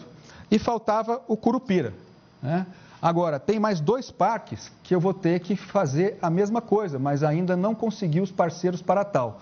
E 0.50 0.58
faltava 0.58 1.22
o 1.28 1.36
Curupira. 1.36 1.94
Né? 2.42 2.66
Agora, 3.00 3.38
tem 3.38 3.60
mais 3.60 3.80
dois 3.80 4.10
parques 4.10 4.72
que 4.82 4.92
eu 4.92 4.98
vou 4.98 5.14
ter 5.14 5.38
que 5.38 5.54
fazer 5.54 6.18
a 6.20 6.28
mesma 6.28 6.60
coisa, 6.60 6.98
mas 6.98 7.22
ainda 7.22 7.56
não 7.56 7.72
consegui 7.72 8.20
os 8.20 8.32
parceiros 8.32 8.82
para 8.82 9.04
tal, 9.04 9.38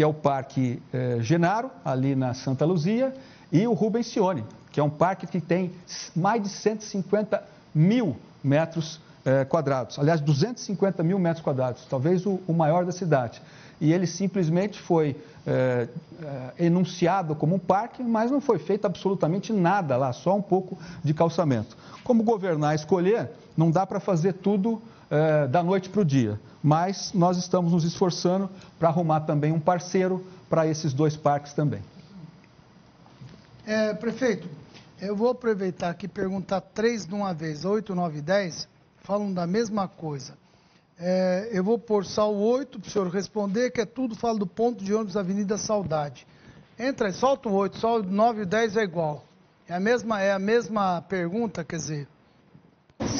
que 0.00 0.04
é 0.04 0.06
o 0.06 0.14
Parque 0.14 0.82
eh, 0.94 1.18
Genaro, 1.20 1.70
ali 1.84 2.14
na 2.14 2.32
Santa 2.32 2.64
Luzia, 2.64 3.14
e 3.52 3.66
o 3.66 3.74
Rubens 3.74 4.06
Cione, 4.06 4.42
que 4.72 4.80
é 4.80 4.82
um 4.82 4.88
parque 4.88 5.26
que 5.26 5.42
tem 5.42 5.72
mais 6.16 6.42
de 6.42 6.48
150 6.48 7.44
mil 7.74 8.16
metros 8.42 8.98
eh, 9.26 9.44
quadrados. 9.44 9.98
Aliás, 9.98 10.22
250 10.22 11.02
mil 11.02 11.18
metros 11.18 11.44
quadrados, 11.44 11.84
talvez 11.84 12.24
o, 12.24 12.40
o 12.48 12.54
maior 12.54 12.86
da 12.86 12.92
cidade 12.92 13.42
e 13.78 13.92
ele 13.92 14.06
simplesmente 14.06 14.80
foi 14.80 15.16
é, 15.46 15.88
é, 16.58 16.66
enunciado 16.66 17.34
como 17.34 17.56
um 17.56 17.58
parque, 17.58 18.02
mas 18.02 18.30
não 18.30 18.40
foi 18.40 18.58
feito 18.58 18.86
absolutamente 18.86 19.52
nada 19.52 19.96
lá, 19.96 20.12
só 20.12 20.36
um 20.36 20.42
pouco 20.42 20.78
de 21.02 21.14
calçamento. 21.14 21.76
Como 22.04 22.22
governar 22.22 22.74
escolher, 22.74 23.30
não 23.56 23.70
dá 23.70 23.86
para 23.86 23.98
fazer 23.98 24.34
tudo 24.34 24.80
é, 25.10 25.46
da 25.48 25.62
noite 25.62 25.88
para 25.88 26.00
o 26.00 26.04
dia, 26.04 26.40
mas 26.62 27.12
nós 27.12 27.36
estamos 27.36 27.72
nos 27.72 27.84
esforçando 27.84 28.48
para 28.78 28.88
arrumar 28.88 29.20
também 29.20 29.52
um 29.52 29.60
parceiro 29.60 30.24
para 30.48 30.66
esses 30.66 30.92
dois 30.92 31.16
parques 31.16 31.52
também. 31.52 31.82
É, 33.66 33.92
prefeito, 33.94 34.48
eu 35.00 35.16
vou 35.16 35.30
aproveitar 35.30 35.90
aqui 35.90 36.06
e 36.06 36.08
perguntar 36.08 36.60
três 36.60 37.06
de 37.06 37.14
uma 37.14 37.34
vez, 37.34 37.64
8, 37.64 37.94
9 37.94 38.18
e 38.18 38.22
10, 38.22 38.68
falam 39.02 39.32
da 39.32 39.46
mesma 39.46 39.88
coisa. 39.88 40.34
É, 40.98 41.48
eu 41.52 41.64
vou 41.64 41.78
pôr 41.78 42.04
só 42.04 42.30
o 42.32 42.38
8 42.38 42.78
para 42.78 42.88
o 42.88 42.90
senhor 42.90 43.08
responder, 43.08 43.70
que 43.70 43.80
é 43.80 43.86
tudo, 43.86 44.14
fala 44.14 44.38
do 44.38 44.46
ponto 44.46 44.84
de 44.84 44.94
ônibus 44.94 45.16
Avenida 45.16 45.56
Saudade. 45.56 46.26
Entra 46.78 47.12
solta 47.12 47.48
o 47.48 47.52
8, 47.52 47.78
só 47.78 47.98
o 47.98 48.02
9 48.02 48.42
e 48.42 48.44
10 48.44 48.76
é 48.76 48.82
igual. 48.82 49.24
É 49.66 49.74
a 49.74 49.80
mesma, 49.80 50.20
é 50.20 50.32
a 50.32 50.38
mesma 50.38 51.00
pergunta, 51.02 51.64
quer 51.64 51.76
dizer. 51.76 52.08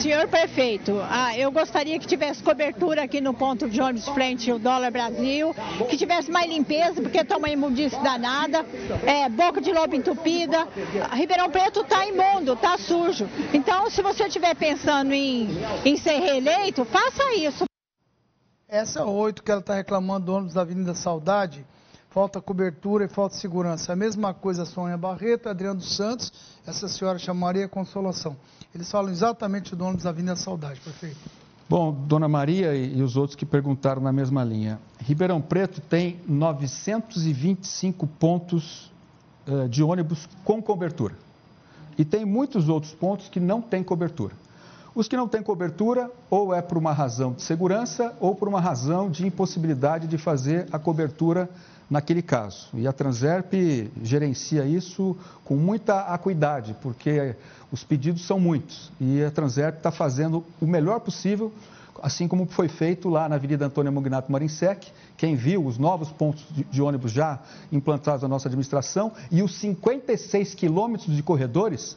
Senhor 0.01 0.27
prefeito, 0.29 0.99
ah, 1.11 1.37
eu 1.37 1.53
gostaria 1.53 1.99
que 1.99 2.07
tivesse 2.07 2.43
cobertura 2.43 3.03
aqui 3.03 3.21
no 3.21 3.35
ponto 3.35 3.69
de 3.69 3.83
ônibus 3.83 4.09
frente 4.09 4.51
ao 4.51 4.59
Dólar 4.59 4.91
Brasil, 4.91 5.55
que 5.91 5.97
tivesse 5.97 6.31
mais 6.31 6.49
limpeza, 6.49 7.03
porque 7.03 7.19
está 7.19 7.37
uma 7.37 7.51
imundice 7.51 8.01
danada, 8.03 8.65
é, 9.05 9.29
boca 9.29 9.61
de 9.61 9.71
lobo 9.71 9.95
entupida, 9.95 10.67
Ribeirão 11.13 11.51
Preto 11.51 11.83
está 11.83 12.07
imundo, 12.07 12.55
está 12.55 12.79
sujo. 12.79 13.29
Então, 13.53 13.91
se 13.91 14.01
você 14.01 14.25
estiver 14.25 14.55
pensando 14.55 15.13
em, 15.13 15.49
em 15.85 15.99
ser 15.99 16.19
reeleito, 16.19 16.83
faça 16.87 17.35
isso. 17.35 17.65
Essa 18.67 19.01
é 19.01 19.05
oito 19.05 19.43
que 19.43 19.51
ela 19.51 19.61
está 19.61 19.75
reclamando 19.75 20.27
do 20.27 20.33
ônibus 20.33 20.55
da 20.55 20.63
Avenida 20.63 20.95
Saudade, 20.95 21.67
falta 22.09 22.41
cobertura 22.41 23.05
e 23.05 23.09
falta 23.09 23.35
segurança. 23.35 23.93
A 23.93 23.97
mesma 23.97 24.33
coisa 24.33 24.63
a 24.63 24.67
Sônia 24.67 24.97
Barreto, 24.97 25.51
Adriano 25.51 25.79
dos 25.79 25.95
Santos, 25.95 26.33
essa 26.67 26.89
senhora 26.89 27.19
chamaria 27.19 27.69
Consolação. 27.69 28.35
Eles 28.75 28.91
falam 28.91 29.11
exatamente 29.11 29.75
do 29.75 29.85
ônibus 29.85 30.05
da 30.05 30.11
Avenida 30.11 30.37
Saudade, 30.37 30.81
prefeito. 30.81 31.19
Bom, 31.69 31.93
Dona 31.93 32.29
Maria 32.29 32.75
e 32.75 33.03
os 33.03 33.17
outros 33.17 33.37
que 33.37 33.45
perguntaram 33.45 34.01
na 34.01 34.13
mesma 34.13 34.45
linha. 34.45 34.81
Ribeirão 34.99 35.41
Preto 35.41 35.81
tem 35.81 36.21
925 36.27 38.07
pontos 38.07 38.93
uh, 39.47 39.69
de 39.69 39.83
ônibus 39.83 40.29
com 40.45 40.63
cobertura. 40.63 41.15
E 41.99 42.05
tem 42.05 42.25
muitos 42.25 42.69
outros 42.69 42.93
pontos 42.93 43.29
que 43.29 43.41
não 43.41 43.61
têm 43.61 43.83
cobertura. 43.83 44.35
Os 44.95 45.07
que 45.07 45.17
não 45.17 45.29
têm 45.29 45.43
cobertura, 45.43 46.11
ou 46.29 46.53
é 46.55 46.61
por 46.61 46.77
uma 46.77 46.93
razão 46.93 47.33
de 47.33 47.43
segurança, 47.43 48.15
ou 48.21 48.35
por 48.35 48.49
uma 48.49 48.61
razão 48.61 49.09
de 49.09 49.27
impossibilidade 49.27 50.09
de 50.09 50.19
fazer 50.19 50.67
a 50.73 50.79
cobertura 50.79 51.49
naquele 51.89 52.23
caso. 52.23 52.69
E 52.75 52.87
a 52.87 52.93
Transerp 52.93 53.53
gerencia 54.03 54.65
isso 54.65 55.17
com 55.45 55.57
muita 55.57 56.03
acuidade, 56.03 56.77
porque 56.81 57.35
os 57.73 57.85
pedidos 57.85 58.27
são 58.27 58.39
muitos. 58.39 58.91
E 59.01 59.23
a 59.23 59.31
Transerp 59.31 59.77
está 59.77 59.91
fazendo 59.91 60.45
o 60.61 60.67
melhor 60.67 61.01
possível, 61.01 61.53
assim 62.03 62.27
como 62.27 62.47
foi 62.47 62.69
feito 62.69 63.09
lá 63.09 63.29
na 63.29 63.37
Avenida 63.37 63.67
Antônio 63.67 63.93
Mugnato 63.93 64.31
Marinsec. 64.31 64.91
Quem 65.17 65.37
viu 65.37 65.65
os 65.65 65.79
novos 65.79 66.11
pontos 66.11 66.45
de, 66.51 66.65
de 66.65 66.83
ônibus 66.83 67.13
já 67.13 67.39
implantados 67.71 68.23
na 68.23 68.29
nossa 68.29 68.49
administração 68.49 69.13
e 69.31 69.43
os 69.43 69.55
56 69.57 70.55
quilômetros 70.55 71.15
de 71.15 71.23
corredores 71.23 71.97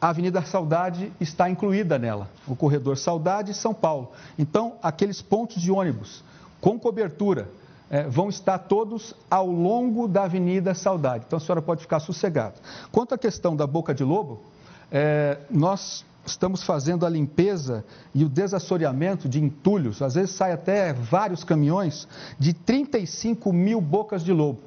a 0.00 0.08
Avenida 0.08 0.40
Saudade 0.42 1.12
está 1.20 1.50
incluída 1.50 1.98
nela, 1.98 2.30
o 2.48 2.56
corredor 2.56 2.96
Saudade 2.96 3.52
São 3.52 3.74
Paulo. 3.74 4.12
Então, 4.38 4.76
aqueles 4.82 5.20
pontos 5.20 5.60
de 5.60 5.70
ônibus 5.70 6.24
com 6.58 6.78
cobertura 6.78 7.50
é, 7.90 8.04
vão 8.04 8.30
estar 8.30 8.56
todos 8.60 9.14
ao 9.30 9.46
longo 9.46 10.08
da 10.08 10.24
Avenida 10.24 10.74
Saudade. 10.74 11.24
Então, 11.26 11.36
a 11.36 11.40
senhora 11.40 11.60
pode 11.60 11.82
ficar 11.82 12.00
sossegada. 12.00 12.54
Quanto 12.90 13.14
à 13.14 13.18
questão 13.18 13.54
da 13.54 13.66
Boca 13.66 13.92
de 13.92 14.02
Lobo, 14.02 14.40
é, 14.90 15.38
nós 15.50 16.04
estamos 16.26 16.62
fazendo 16.62 17.06
a 17.06 17.08
limpeza 17.08 17.84
e 18.14 18.24
o 18.24 18.28
desassoreamento 18.28 19.28
de 19.28 19.42
entulhos, 19.42 20.02
às 20.02 20.14
vezes 20.14 20.30
sai 20.32 20.52
até 20.52 20.92
vários 20.92 21.44
caminhões, 21.44 22.06
de 22.38 22.52
35 22.52 23.52
mil 23.52 23.80
bocas 23.80 24.24
de 24.24 24.32
lobo. 24.32 24.60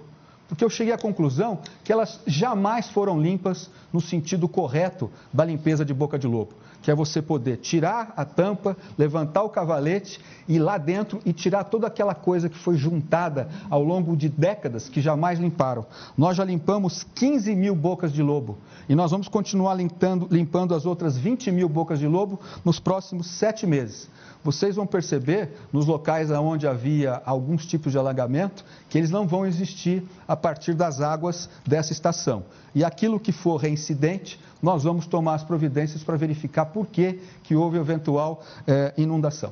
Porque 0.47 0.63
eu 0.63 0.69
cheguei 0.69 0.93
à 0.93 0.97
conclusão 0.97 1.59
que 1.84 1.91
elas 1.91 2.19
jamais 2.28 2.89
foram 2.89 3.19
limpas 3.19 3.69
no 3.91 4.01
sentido 4.01 4.47
correto 4.47 5.09
da 5.32 5.43
limpeza 5.43 5.86
de 5.86 5.93
boca 5.93 6.19
de 6.19 6.28
lobo, 6.28 6.53
que 6.84 6.91
é 6.91 6.95
você 6.95 7.21
poder 7.21 7.57
tirar 7.57 8.13
a 8.15 8.23
tampa, 8.25 8.77
levantar 8.97 9.41
o 9.41 9.49
cavalete 9.49 10.19
ir 10.47 10.59
lá 10.59 10.77
dentro 10.77 11.21
e 11.25 11.31
tirar 11.31 11.63
toda 11.63 11.88
aquela 11.88 12.13
coisa 12.13 12.49
que 12.49 12.57
foi 12.57 12.75
juntada 12.75 13.47
ao 13.69 13.81
longo 13.81 14.15
de 14.15 14.29
décadas 14.29 14.89
que 14.89 15.01
jamais 15.01 15.39
limparam. 15.39 15.86
Nós 16.17 16.36
já 16.38 16.43
limpamos 16.43 17.03
15 17.15 17.55
mil 17.55 17.75
bocas 17.75 18.11
de 18.11 18.21
lobo 18.21 18.57
e 18.88 18.95
nós 18.95 19.11
vamos 19.11 19.27
continuar 19.27 19.75
limpando, 19.75 20.27
limpando 20.29 20.75
as 20.75 20.86
outras 20.86 21.17
20 21.17 21.51
mil 21.51 21.69
bocas 21.69 21.97
de 21.97 22.07
lobo 22.07 22.39
nos 22.63 22.79
próximos 22.79 23.27
sete 23.27 23.65
meses 23.65 24.09
vocês 24.43 24.75
vão 24.75 24.86
perceber 24.86 25.53
nos 25.71 25.86
locais 25.86 26.29
onde 26.29 26.67
havia 26.67 27.21
alguns 27.25 27.65
tipos 27.65 27.91
de 27.93 27.97
alagamento 27.97 28.65
que 28.89 28.97
eles 28.97 29.09
não 29.09 29.25
vão 29.25 29.45
existir 29.45 30.03
a 30.27 30.36
partir 30.36 30.73
das 30.73 30.99
águas 30.99 31.49
dessa 31.65 31.93
estação. 31.93 32.43
E 32.75 32.84
aquilo 32.84 33.19
que 33.19 33.31
for 33.31 33.55
reincidente, 33.55 34.39
nós 34.64 34.84
vamos 34.84 35.05
tomar 35.05 35.36
as 35.36 35.43
providências 35.43 36.05
para 36.05 36.16
verificar 36.16 36.68
por 36.68 36.88
que, 36.88 37.20
que 37.43 37.53
houve 37.53 37.78
eventual 37.78 38.41
eh, 38.66 38.93
inundação. 38.95 39.51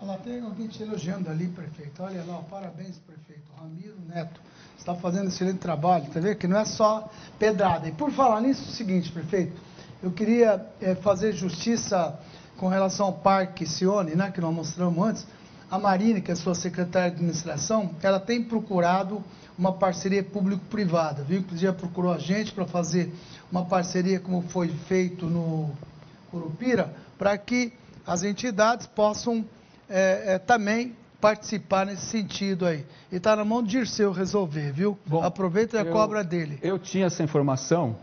Olha 0.00 0.16
tem 0.18 0.40
alguém 0.40 0.68
te 0.68 0.82
elogiando 0.84 1.28
ali, 1.28 1.48
prefeito. 1.48 2.00
Olha 2.00 2.24
lá, 2.24 2.40
parabéns, 2.48 2.96
prefeito. 2.98 3.42
Ramiro 3.60 3.96
Neto 4.08 4.40
está 4.78 4.94
fazendo 4.94 5.28
excelente 5.28 5.58
trabalho. 5.58 6.06
Tá 6.06 6.20
vendo 6.20 6.36
que 6.36 6.46
não 6.46 6.58
é 6.58 6.64
só 6.64 7.10
pedrada. 7.40 7.88
E 7.88 7.92
por 7.92 8.12
falar 8.12 8.40
nisso, 8.40 8.62
é 8.64 8.68
o 8.68 8.72
seguinte, 8.72 9.10
prefeito, 9.10 9.60
eu 10.00 10.12
queria 10.12 10.64
é, 10.80 10.94
fazer 10.94 11.32
justiça 11.32 12.18
com 12.56 12.68
relação 12.68 13.06
ao 13.06 13.12
Parque 13.12 13.66
Sione, 13.66 14.14
né, 14.14 14.30
que 14.30 14.40
nós 14.40 14.54
mostramos 14.54 15.04
antes. 15.04 15.26
A 15.68 15.78
Marina, 15.78 16.20
que 16.20 16.30
é 16.30 16.34
sua 16.36 16.54
secretária 16.54 17.10
de 17.10 17.16
administração, 17.16 17.90
ela 18.00 18.20
tem 18.20 18.42
procurado 18.42 19.22
uma 19.60 19.74
parceria 19.74 20.24
público-privada, 20.24 21.22
viu? 21.22 21.40
Inclusive, 21.40 21.70
procurou 21.74 22.10
a 22.10 22.18
gente 22.18 22.50
para 22.50 22.64
fazer 22.64 23.12
uma 23.52 23.66
parceria 23.66 24.18
como 24.18 24.40
foi 24.40 24.68
feito 24.68 25.26
no 25.26 25.70
Curupira, 26.30 26.94
para 27.18 27.36
que 27.36 27.70
as 28.06 28.22
entidades 28.22 28.86
possam 28.86 29.44
é, 29.86 30.34
é, 30.34 30.38
também 30.38 30.96
participar 31.20 31.84
nesse 31.84 32.06
sentido 32.06 32.64
aí. 32.64 32.86
E 33.12 33.16
está 33.16 33.36
na 33.36 33.44
mão 33.44 33.62
do 33.62 33.68
Dirceu 33.68 34.12
resolver, 34.12 34.72
viu? 34.72 34.98
Bom, 35.04 35.22
Aproveita 35.22 35.76
e 35.76 35.80
a 35.80 35.84
cobra 35.84 36.24
dele. 36.24 36.58
Eu 36.62 36.78
tinha 36.78 37.04
essa 37.04 37.22
informação, 37.22 37.96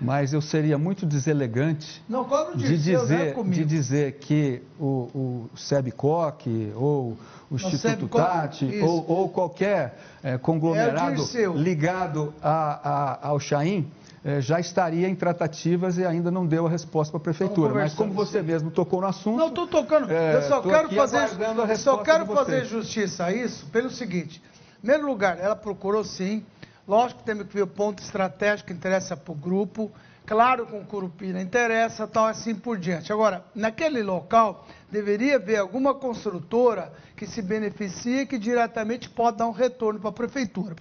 mas 0.00 0.32
eu 0.32 0.40
seria 0.40 0.76
muito 0.76 1.06
deselegante 1.06 2.02
Não, 2.08 2.26
de, 2.54 2.76
dizer, 2.76 2.98
de 3.44 3.64
dizer 3.64 4.12
que 4.14 4.62
o, 4.78 5.08
o 5.14 5.50
SEBCOC 5.56 6.72
ou 6.74 7.16
o 7.50 7.54
Instituto 7.54 8.08
Tati 8.08 8.80
ou, 8.82 9.04
ou, 9.08 9.28
qualquer 9.28 9.98
é, 10.22 10.36
conglomerado 10.36 11.22
é 11.22 11.46
ligado 11.56 12.34
a, 12.42 13.20
a, 13.22 13.28
ao 13.28 13.38
Chaim 13.38 13.88
é, 14.24 14.40
já 14.40 14.58
estaria 14.58 15.06
em 15.06 15.14
tratativas 15.14 15.98
e 15.98 16.04
ainda 16.04 16.30
não 16.30 16.46
deu 16.46 16.66
a 16.66 16.70
resposta 16.70 17.12
para 17.12 17.18
a 17.18 17.22
prefeitura. 17.22 17.74
Mas 17.74 17.92
como 17.92 18.12
você 18.14 18.40
mesmo 18.40 18.70
tocou 18.70 19.02
no 19.02 19.06
assunto. 19.06 19.36
Não, 19.36 19.48
estou 19.48 19.66
tocando. 19.66 20.10
É, 20.10 20.36
eu 20.36 20.42
só 20.42 20.62
quero 20.62 20.88
fazer, 20.94 21.28
eu 21.68 21.76
só 21.76 21.98
quero 21.98 22.26
fazer 22.26 22.64
justiça 22.64 23.26
a 23.26 23.32
isso 23.32 23.66
pelo 23.66 23.90
seguinte. 23.90 24.42
Em 24.78 24.80
primeiro 24.80 25.06
lugar, 25.06 25.38
ela 25.38 25.54
procurou 25.54 26.02
sim. 26.02 26.42
Lógico 26.86 27.20
que 27.20 27.26
temos 27.26 27.46
que 27.46 27.54
ver 27.54 27.62
o 27.62 27.66
ponto 27.66 28.02
estratégico 28.02 28.68
que 28.68 28.74
interessa 28.74 29.16
para 29.16 29.32
o 29.32 29.34
grupo. 29.34 29.90
Claro, 30.26 30.66
com 30.66 30.82
Curupira 30.84 31.40
interessa, 31.40 32.06
tal, 32.06 32.26
assim 32.26 32.54
por 32.54 32.78
diante. 32.78 33.12
Agora, 33.12 33.44
naquele 33.54 34.02
local, 34.02 34.66
deveria 34.90 35.36
haver 35.36 35.58
alguma 35.58 35.94
construtora 35.94 36.92
que 37.14 37.26
se 37.26 37.42
beneficie 37.42 38.24
que 38.24 38.38
diretamente 38.38 39.10
pode 39.10 39.36
dar 39.36 39.46
um 39.46 39.52
retorno 39.52 40.00
para 40.00 40.08
a 40.08 40.12
prefeitura. 40.12 40.74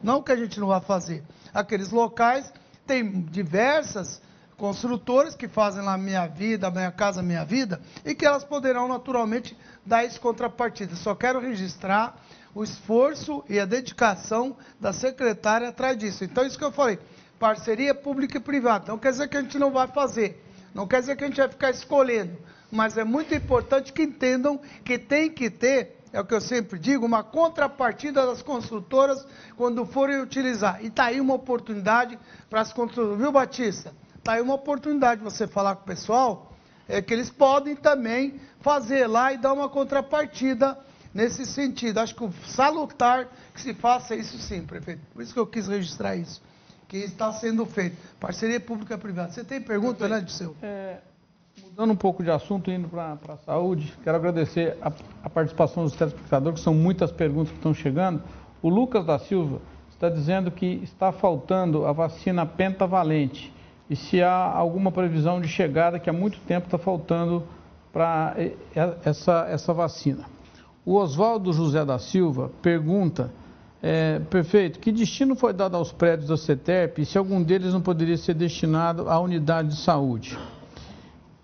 Não 0.00 0.22
que 0.22 0.30
a 0.30 0.36
gente 0.36 0.60
não 0.60 0.68
vá 0.68 0.80
fazer. 0.80 1.24
Aqueles 1.52 1.90
locais 1.90 2.52
tem 2.86 3.22
diversas 3.22 4.22
construtoras 4.56 5.34
que 5.34 5.48
fazem 5.48 5.82
lá 5.82 5.98
Minha 5.98 6.28
Vida, 6.28 6.70
Minha 6.70 6.92
Casa, 6.92 7.20
Minha 7.20 7.44
Vida, 7.44 7.80
e 8.04 8.14
que 8.14 8.24
elas 8.24 8.44
poderão 8.44 8.86
naturalmente 8.86 9.56
dar 9.84 10.04
esse 10.04 10.20
contrapartida. 10.20 10.94
Só 10.94 11.16
quero 11.16 11.40
registrar 11.40 12.16
o 12.54 12.62
esforço 12.62 13.44
e 13.48 13.58
a 13.58 13.64
dedicação 13.64 14.56
da 14.80 14.92
secretária 14.92 15.68
atrás 15.68 15.98
disso. 15.98 16.24
Então, 16.24 16.46
isso 16.46 16.58
que 16.58 16.64
eu 16.64 16.72
falei, 16.72 16.98
parceria 17.38 17.94
pública 17.94 18.38
e 18.38 18.40
privada. 18.40 18.86
Não 18.88 18.98
quer 18.98 19.10
dizer 19.10 19.28
que 19.28 19.36
a 19.36 19.42
gente 19.42 19.58
não 19.58 19.70
vai 19.70 19.88
fazer, 19.88 20.42
não 20.74 20.86
quer 20.86 21.00
dizer 21.00 21.16
que 21.16 21.24
a 21.24 21.26
gente 21.26 21.36
vai 21.36 21.48
ficar 21.48 21.70
escolhendo, 21.70 22.36
mas 22.70 22.96
é 22.96 23.04
muito 23.04 23.34
importante 23.34 23.92
que 23.92 24.02
entendam 24.02 24.60
que 24.84 24.98
tem 24.98 25.30
que 25.30 25.50
ter 25.50 26.04
é 26.14 26.20
o 26.20 26.24
que 26.24 26.32
eu 26.32 26.40
sempre 26.40 26.78
digo, 26.78 27.04
uma 27.04 27.24
contrapartida 27.24 28.24
das 28.24 28.40
construtoras 28.40 29.26
quando 29.56 29.84
forem 29.84 30.20
utilizar. 30.20 30.78
E 30.80 30.86
está 30.86 31.06
aí 31.06 31.20
uma 31.20 31.34
oportunidade 31.34 32.16
para 32.48 32.60
as 32.60 32.72
construtoras, 32.72 33.18
viu, 33.18 33.32
Batista? 33.32 33.92
Está 34.16 34.34
aí 34.34 34.40
uma 34.40 34.54
oportunidade 34.54 35.18
de 35.18 35.24
você 35.24 35.48
falar 35.48 35.74
com 35.74 35.82
o 35.82 35.86
pessoal, 35.86 36.52
é 36.88 37.02
que 37.02 37.12
eles 37.12 37.30
podem 37.30 37.74
também 37.74 38.40
fazer 38.60 39.08
lá 39.08 39.32
e 39.32 39.38
dar 39.38 39.52
uma 39.52 39.68
contrapartida 39.68 40.78
nesse 41.14 41.46
sentido. 41.46 41.98
Acho 41.98 42.14
que 42.14 42.24
o 42.24 42.32
salutar 42.46 43.28
que 43.54 43.60
se 43.60 43.72
faça 43.72 44.16
isso 44.16 44.36
sim, 44.38 44.66
prefeito. 44.66 45.00
Por 45.12 45.22
isso 45.22 45.32
que 45.32 45.38
eu 45.38 45.46
quis 45.46 45.68
registrar 45.68 46.16
isso, 46.16 46.42
que 46.88 46.98
está 46.98 47.32
sendo 47.32 47.64
feito. 47.64 47.96
Parceria 48.18 48.58
pública-privada. 48.60 49.30
Você 49.30 49.44
tem 49.44 49.60
pergunta, 49.60 50.08
né, 50.08 50.20
Disseu? 50.20 50.56
É, 50.60 50.98
Mudando 51.62 51.92
um 51.92 51.96
pouco 51.96 52.22
de 52.22 52.30
assunto, 52.30 52.70
indo 52.70 52.88
para 52.88 53.16
a 53.28 53.36
saúde, 53.38 53.92
quero 54.02 54.16
agradecer 54.16 54.76
a, 54.82 54.92
a, 55.22 55.30
participação 55.30 55.84
dos 55.84 55.94
telespectadores, 55.94 56.58
que 56.58 56.64
são 56.64 56.74
muitas 56.74 57.10
perguntas 57.10 57.50
que 57.50 57.56
estão 57.56 57.74
chegando. 57.74 58.22
O 58.62 58.68
Lucas 58.68 59.04
da 59.04 59.18
Silva 59.18 59.60
está 59.90 60.08
dizendo 60.08 60.50
que 60.50 60.66
está 60.82 61.12
faltando 61.12 61.86
a 61.86 61.92
vacina 61.92 62.44
pentavalente 62.44 63.52
e 63.88 63.96
se 63.96 64.22
há 64.22 64.34
alguma 64.34 64.90
previsão 64.90 65.40
de 65.40 65.48
chegada, 65.48 65.98
que 65.98 66.08
há 66.08 66.12
muito 66.12 66.38
tempo 66.40 66.66
está 66.66 66.78
faltando 66.78 67.44
para 67.92 68.34
essa, 69.04 69.46
essa 69.48 69.72
vacina. 69.72 70.24
O 70.86 70.96
Oswaldo 70.96 71.50
José 71.52 71.82
da 71.82 71.98
Silva 71.98 72.50
pergunta, 72.60 73.32
é, 73.82 74.18
perfeito, 74.18 74.78
que 74.78 74.92
destino 74.92 75.34
foi 75.34 75.54
dado 75.54 75.76
aos 75.76 75.90
prédios 75.90 76.28
da 76.28 76.36
CETERP 76.36 77.00
e 77.00 77.06
se 77.06 77.16
algum 77.16 77.42
deles 77.42 77.72
não 77.72 77.80
poderia 77.80 78.18
ser 78.18 78.34
destinado 78.34 79.08
à 79.08 79.18
unidade 79.18 79.68
de 79.68 79.76
saúde? 79.76 80.38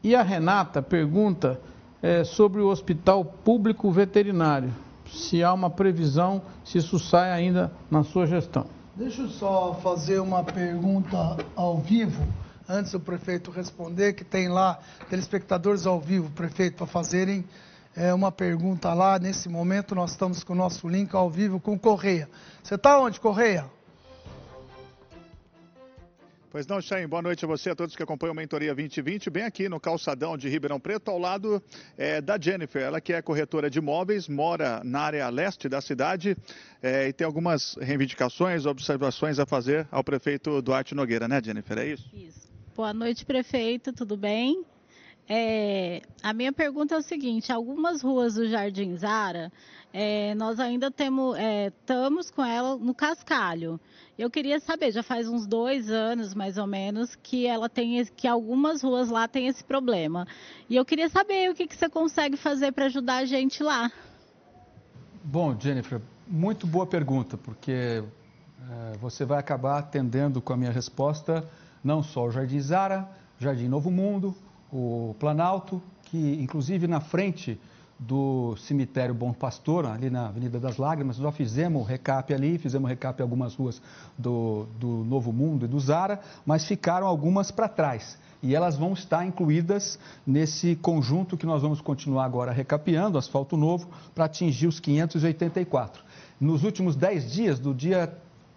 E 0.04 0.14
a 0.14 0.22
Renata 0.22 0.82
pergunta 0.82 1.58
é, 2.02 2.22
sobre 2.22 2.60
o 2.60 2.68
Hospital 2.68 3.24
Público 3.24 3.90
Veterinário, 3.90 4.74
se 5.06 5.42
há 5.42 5.54
uma 5.54 5.70
previsão, 5.70 6.42
se 6.62 6.76
isso 6.76 6.98
sai 6.98 7.32
ainda 7.32 7.72
na 7.90 8.04
sua 8.04 8.26
gestão. 8.26 8.66
Deixa 8.94 9.22
eu 9.22 9.28
só 9.28 9.72
fazer 9.82 10.20
uma 10.20 10.44
pergunta 10.44 11.38
ao 11.56 11.78
vivo, 11.78 12.22
antes 12.68 12.92
do 12.92 13.00
prefeito 13.00 13.50
responder, 13.50 14.12
que 14.12 14.24
tem 14.24 14.48
lá 14.48 14.78
telespectadores 15.08 15.86
ao 15.86 15.98
vivo, 15.98 16.30
prefeito, 16.30 16.76
para 16.76 16.86
fazerem 16.86 17.44
é, 17.96 18.12
uma 18.14 18.30
pergunta 18.30 18.92
lá. 18.94 19.18
Nesse 19.18 19.48
momento 19.48 19.94
nós 19.94 20.12
estamos 20.12 20.44
com 20.44 20.52
o 20.52 20.56
nosso 20.56 20.88
link 20.88 21.14
ao 21.14 21.30
vivo 21.30 21.60
com 21.60 21.78
Correia. 21.78 22.28
Você 22.62 22.74
está 22.74 22.98
onde, 22.98 23.20
Correia? 23.20 23.64
Pois 26.52 26.66
não, 26.66 26.80
Chain, 26.80 27.06
boa 27.06 27.22
noite 27.22 27.44
a 27.44 27.48
você, 27.48 27.70
a 27.70 27.76
todos 27.76 27.94
que 27.94 28.02
acompanham 28.02 28.32
a 28.32 28.34
Mentoria 28.34 28.74
2020, 28.74 29.30
bem 29.30 29.44
aqui 29.44 29.68
no 29.68 29.78
calçadão 29.78 30.36
de 30.36 30.48
Ribeirão 30.48 30.80
Preto, 30.80 31.08
ao 31.08 31.16
lado 31.16 31.62
é, 31.96 32.20
da 32.20 32.36
Jennifer. 32.40 32.82
Ela 32.82 33.00
que 33.00 33.12
é 33.12 33.22
corretora 33.22 33.70
de 33.70 33.78
imóveis, 33.78 34.26
mora 34.26 34.82
na 34.82 35.02
área 35.02 35.28
leste 35.28 35.68
da 35.68 35.80
cidade 35.80 36.36
é, 36.82 37.06
e 37.06 37.12
tem 37.12 37.24
algumas 37.24 37.76
reivindicações, 37.80 38.66
observações 38.66 39.38
a 39.38 39.46
fazer 39.46 39.86
ao 39.92 40.02
prefeito 40.02 40.60
Duarte 40.60 40.92
Nogueira, 40.92 41.28
né, 41.28 41.40
Jennifer? 41.40 41.78
É 41.78 41.86
isso? 41.86 42.10
Isso. 42.12 42.50
Boa 42.74 42.92
noite, 42.92 43.24
prefeito, 43.24 43.92
tudo 43.92 44.16
bem? 44.16 44.64
É, 45.32 46.02
a 46.24 46.32
minha 46.32 46.52
pergunta 46.52 46.96
é 46.96 46.98
o 46.98 47.02
seguinte: 47.02 47.52
algumas 47.52 48.02
ruas 48.02 48.34
do 48.34 48.48
Jardim 48.48 48.96
Zara, 48.96 49.52
é, 49.92 50.34
nós 50.34 50.58
ainda 50.58 50.90
temos, 50.90 51.38
é, 51.38 51.68
estamos 51.68 52.32
com 52.32 52.44
ela 52.44 52.76
no 52.76 52.92
cascalho. 52.92 53.78
Eu 54.18 54.28
queria 54.28 54.58
saber, 54.58 54.90
já 54.90 55.04
faz 55.04 55.28
uns 55.28 55.46
dois 55.46 55.88
anos 55.88 56.34
mais 56.34 56.58
ou 56.58 56.66
menos 56.66 57.14
que 57.14 57.46
ela 57.46 57.68
tem 57.68 58.04
que 58.06 58.26
algumas 58.26 58.82
ruas 58.82 59.08
lá 59.08 59.28
tem 59.28 59.46
esse 59.46 59.62
problema. 59.62 60.26
E 60.68 60.74
eu 60.74 60.84
queria 60.84 61.08
saber 61.08 61.48
o 61.48 61.54
que, 61.54 61.68
que 61.68 61.76
você 61.76 61.88
consegue 61.88 62.36
fazer 62.36 62.72
para 62.72 62.86
ajudar 62.86 63.18
a 63.18 63.24
gente 63.24 63.62
lá. 63.62 63.88
Bom, 65.22 65.56
Jennifer, 65.56 66.00
muito 66.26 66.66
boa 66.66 66.86
pergunta, 66.86 67.38
porque 67.38 68.02
é, 68.68 68.98
você 68.98 69.24
vai 69.24 69.38
acabar 69.38 69.78
atendendo 69.78 70.42
com 70.42 70.52
a 70.52 70.56
minha 70.56 70.72
resposta 70.72 71.48
não 71.84 72.02
só 72.02 72.26
o 72.26 72.32
Jardim 72.32 72.60
Zara, 72.60 73.08
Jardim 73.38 73.68
Novo 73.68 73.92
Mundo, 73.92 74.36
o 74.72 75.14
Planalto, 75.18 75.82
que 76.04 76.38
inclusive 76.40 76.86
na 76.86 77.00
frente 77.00 77.58
do 78.00 78.56
cemitério 78.56 79.14
Bom 79.14 79.30
Pastor, 79.30 79.84
ali 79.84 80.08
na 80.08 80.28
Avenida 80.28 80.58
das 80.58 80.78
Lágrimas. 80.78 81.18
Nós 81.18 81.36
fizemos 81.36 81.86
recap 81.86 82.32
ali, 82.32 82.56
fizemos 82.56 82.88
recap 82.88 83.20
em 83.20 83.22
algumas 83.22 83.54
ruas 83.54 83.80
do, 84.16 84.66
do 84.78 85.04
Novo 85.04 85.32
Mundo 85.32 85.66
e 85.66 85.68
do 85.68 85.78
Zara, 85.78 86.18
mas 86.46 86.64
ficaram 86.64 87.06
algumas 87.06 87.50
para 87.50 87.68
trás. 87.68 88.18
E 88.42 88.54
elas 88.54 88.78
vão 88.78 88.94
estar 88.94 89.26
incluídas 89.26 89.98
nesse 90.26 90.74
conjunto 90.76 91.36
que 91.36 91.44
nós 91.44 91.60
vamos 91.60 91.82
continuar 91.82 92.24
agora 92.24 92.52
recapeando, 92.52 93.18
asfalto 93.18 93.54
novo, 93.54 93.86
para 94.14 94.24
atingir 94.24 94.66
os 94.66 94.80
584. 94.80 96.02
Nos 96.40 96.64
últimos 96.64 96.96
10 96.96 97.30
dias, 97.30 97.58
do 97.58 97.74
dia 97.74 98.10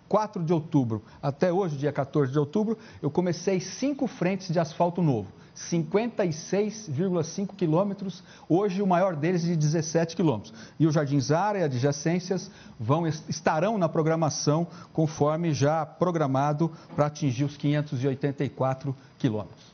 4 0.08 0.42
de 0.42 0.54
outubro 0.54 1.04
até 1.22 1.52
hoje, 1.52 1.76
dia 1.76 1.92
14 1.92 2.32
de 2.32 2.40
outubro, 2.40 2.78
eu 3.02 3.12
comecei 3.12 3.60
cinco 3.60 4.08
frentes 4.08 4.54
de 4.54 4.60
asfalto 4.60 5.02
novo. 5.02 5.28
56,5 5.56 7.56
quilômetros, 7.56 8.24
hoje 8.50 8.82
o 8.82 8.88
maior 8.88 9.16
deles 9.16 9.44
de 9.44 9.56
17 9.56 10.16
quilômetros. 10.16 10.54
E 10.80 10.88
o 10.88 10.92
Jardim 10.92 11.20
Zara 11.20 11.60
e 11.60 11.64
adjacências 11.64 12.50
vão, 12.80 13.06
estarão 13.08 13.78
na 13.78 13.88
programação 13.88 14.66
conforme 14.92 15.54
já 15.54 15.86
programado 15.86 16.72
para 16.96 17.06
atingir 17.06 17.44
os 17.44 17.56
584 17.56 18.96
quilômetros. 19.20 19.74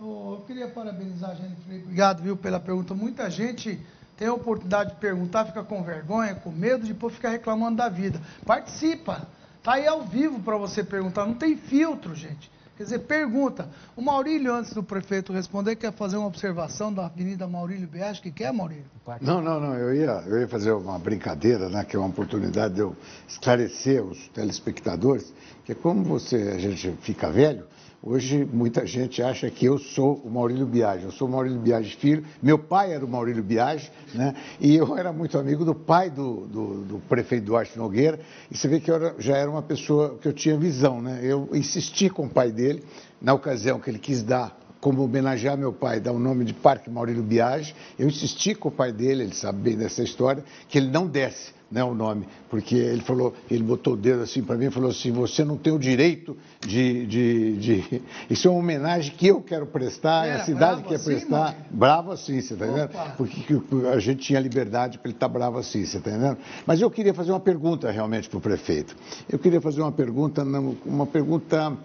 eu 0.00 0.42
queria 0.46 0.68
parabenizar 0.68 1.30
a 1.30 1.34
gente, 1.34 1.56
obrigado 1.82 2.22
viu, 2.22 2.36
pela 2.36 2.58
pergunta. 2.58 2.94
Muita 2.94 3.30
gente 3.30 3.78
tem 4.16 4.28
a 4.28 4.34
oportunidade 4.34 4.90
de 4.90 4.96
perguntar, 4.96 5.44
fica 5.44 5.62
com 5.62 5.82
vergonha, 5.82 6.34
com 6.34 6.50
medo, 6.50 6.84
de 6.84 6.92
depois 6.92 7.14
ficar 7.14 7.30
reclamando 7.30 7.76
da 7.76 7.88
vida. 7.88 8.20
Participa, 8.44 9.28
está 9.58 9.74
aí 9.74 9.86
ao 9.86 10.02
vivo 10.02 10.40
para 10.40 10.56
você 10.56 10.82
perguntar, 10.82 11.26
não 11.26 11.34
tem 11.34 11.56
filtro, 11.56 12.14
gente. 12.14 12.50
Quer 12.78 12.84
dizer, 12.84 13.00
pergunta. 13.00 13.68
O 13.96 14.00
Maurílio, 14.00 14.54
antes 14.54 14.72
do 14.72 14.84
prefeito 14.84 15.32
responder, 15.32 15.74
quer 15.74 15.92
fazer 15.92 16.16
uma 16.16 16.28
observação 16.28 16.94
da 16.94 17.06
Avenida 17.06 17.44
Maurílio 17.48 17.88
Biagi. 17.88 18.22
Que 18.22 18.30
quer, 18.30 18.52
Maurílio? 18.52 18.84
Não, 19.20 19.42
não, 19.42 19.58
não. 19.58 19.74
Eu 19.74 19.92
ia, 19.92 20.22
eu 20.28 20.38
ia 20.38 20.46
fazer 20.46 20.70
uma 20.70 20.96
brincadeira, 20.96 21.68
né, 21.68 21.84
que 21.84 21.96
é 21.96 21.98
uma 21.98 22.08
oportunidade 22.08 22.74
de 22.74 22.80
eu 22.80 22.96
esclarecer 23.26 24.00
os 24.00 24.28
telespectadores, 24.28 25.34
que 25.64 25.74
como 25.74 26.04
você, 26.04 26.36
a 26.54 26.58
gente 26.58 26.92
fica 27.02 27.28
velho, 27.32 27.64
Hoje 28.00 28.44
muita 28.44 28.86
gente 28.86 29.20
acha 29.20 29.50
que 29.50 29.66
eu 29.66 29.76
sou 29.76 30.22
o 30.24 30.30
Maurílio 30.30 30.64
Biagi. 30.64 31.04
Eu 31.04 31.10
sou 31.10 31.26
o 31.26 31.30
Maurílio 31.30 31.58
Biagi 31.58 31.96
filho. 31.96 32.24
Meu 32.40 32.56
pai 32.56 32.92
era 32.92 33.04
o 33.04 33.08
Maurílio 33.08 33.42
Biagi, 33.42 33.90
né? 34.14 34.36
E 34.60 34.76
eu 34.76 34.96
era 34.96 35.12
muito 35.12 35.36
amigo 35.36 35.64
do 35.64 35.74
pai 35.74 36.08
do, 36.08 36.46
do, 36.46 36.84
do 36.84 36.98
prefeito 37.08 37.46
Duarte 37.46 37.76
Nogueira. 37.76 38.20
E 38.48 38.56
você 38.56 38.68
vê 38.68 38.78
que 38.78 38.88
eu 38.88 39.14
já 39.18 39.36
era 39.36 39.50
uma 39.50 39.62
pessoa 39.62 40.16
que 40.22 40.28
eu 40.28 40.32
tinha 40.32 40.56
visão, 40.56 41.02
né? 41.02 41.18
Eu 41.24 41.48
insisti 41.52 42.08
com 42.08 42.26
o 42.26 42.30
pai 42.30 42.52
dele, 42.52 42.84
na 43.20 43.34
ocasião 43.34 43.80
que 43.80 43.90
ele 43.90 43.98
quis 43.98 44.22
dar 44.22 44.56
como 44.80 45.02
homenagear 45.02 45.58
meu 45.58 45.72
pai, 45.72 45.98
dar 45.98 46.12
o 46.12 46.20
nome 46.20 46.44
de 46.44 46.54
Parque 46.54 46.88
Maurílio 46.88 47.24
Biagi, 47.24 47.74
eu 47.98 48.06
insisti 48.06 48.54
com 48.54 48.68
o 48.68 48.72
pai 48.72 48.92
dele, 48.92 49.24
ele 49.24 49.34
sabe 49.34 49.60
bem 49.60 49.76
dessa 49.76 50.04
história, 50.04 50.44
que 50.68 50.78
ele 50.78 50.88
não 50.88 51.04
desse 51.04 51.57
né, 51.70 51.84
o 51.84 51.94
nome, 51.94 52.26
porque 52.48 52.74
ele 52.74 53.02
falou, 53.02 53.34
ele 53.50 53.62
botou 53.62 53.92
o 53.92 53.96
dedo 53.96 54.22
assim 54.22 54.42
para 54.42 54.56
mim 54.56 54.66
e 54.66 54.70
falou 54.70 54.90
assim, 54.90 55.12
você 55.12 55.44
não 55.44 55.56
tem 55.56 55.72
o 55.72 55.78
direito 55.78 56.36
de, 56.60 57.06
de, 57.06 57.56
de... 57.56 58.02
Isso 58.30 58.48
é 58.48 58.50
uma 58.50 58.60
homenagem 58.60 59.12
que 59.14 59.26
eu 59.26 59.42
quero 59.42 59.66
prestar, 59.66 60.26
é 60.26 60.34
a 60.36 60.44
cidade 60.44 60.82
quer 60.82 60.94
assim, 60.94 61.04
prestar. 61.04 61.52
Mano? 61.52 61.56
Bravo 61.70 62.12
assim, 62.12 62.40
você 62.40 62.54
está 62.54 62.66
entendendo? 62.66 62.90
Porque 63.16 63.60
a 63.92 63.98
gente 63.98 64.20
tinha 64.20 64.40
liberdade 64.40 64.98
para 64.98 65.08
ele 65.08 65.16
estar 65.16 65.28
tá 65.28 65.32
bravo 65.32 65.58
assim, 65.58 65.84
você 65.84 65.98
está 65.98 66.10
entendendo? 66.10 66.38
Mas 66.66 66.80
eu 66.80 66.90
queria 66.90 67.12
fazer 67.12 67.32
uma 67.32 67.40
pergunta 67.40 67.90
realmente 67.90 68.28
para 68.30 68.38
o 68.38 68.40
prefeito. 68.40 68.96
Eu 69.28 69.38
queria 69.38 69.60
fazer 69.60 69.82
uma 69.82 69.92
pergunta, 69.92 70.42
uma 70.86 71.06
pergunta 71.06 71.76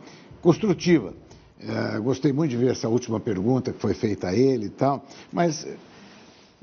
construtiva. 0.41 1.13
É, 1.59 1.99
gostei 1.99 2.33
muito 2.33 2.51
de 2.51 2.57
ver 2.57 2.71
essa 2.71 2.89
última 2.89 3.19
pergunta 3.19 3.71
que 3.71 3.79
foi 3.79 3.93
feita 3.93 4.27
a 4.27 4.35
ele 4.35 4.65
e 4.65 4.69
tal, 4.69 5.05
mas 5.31 5.65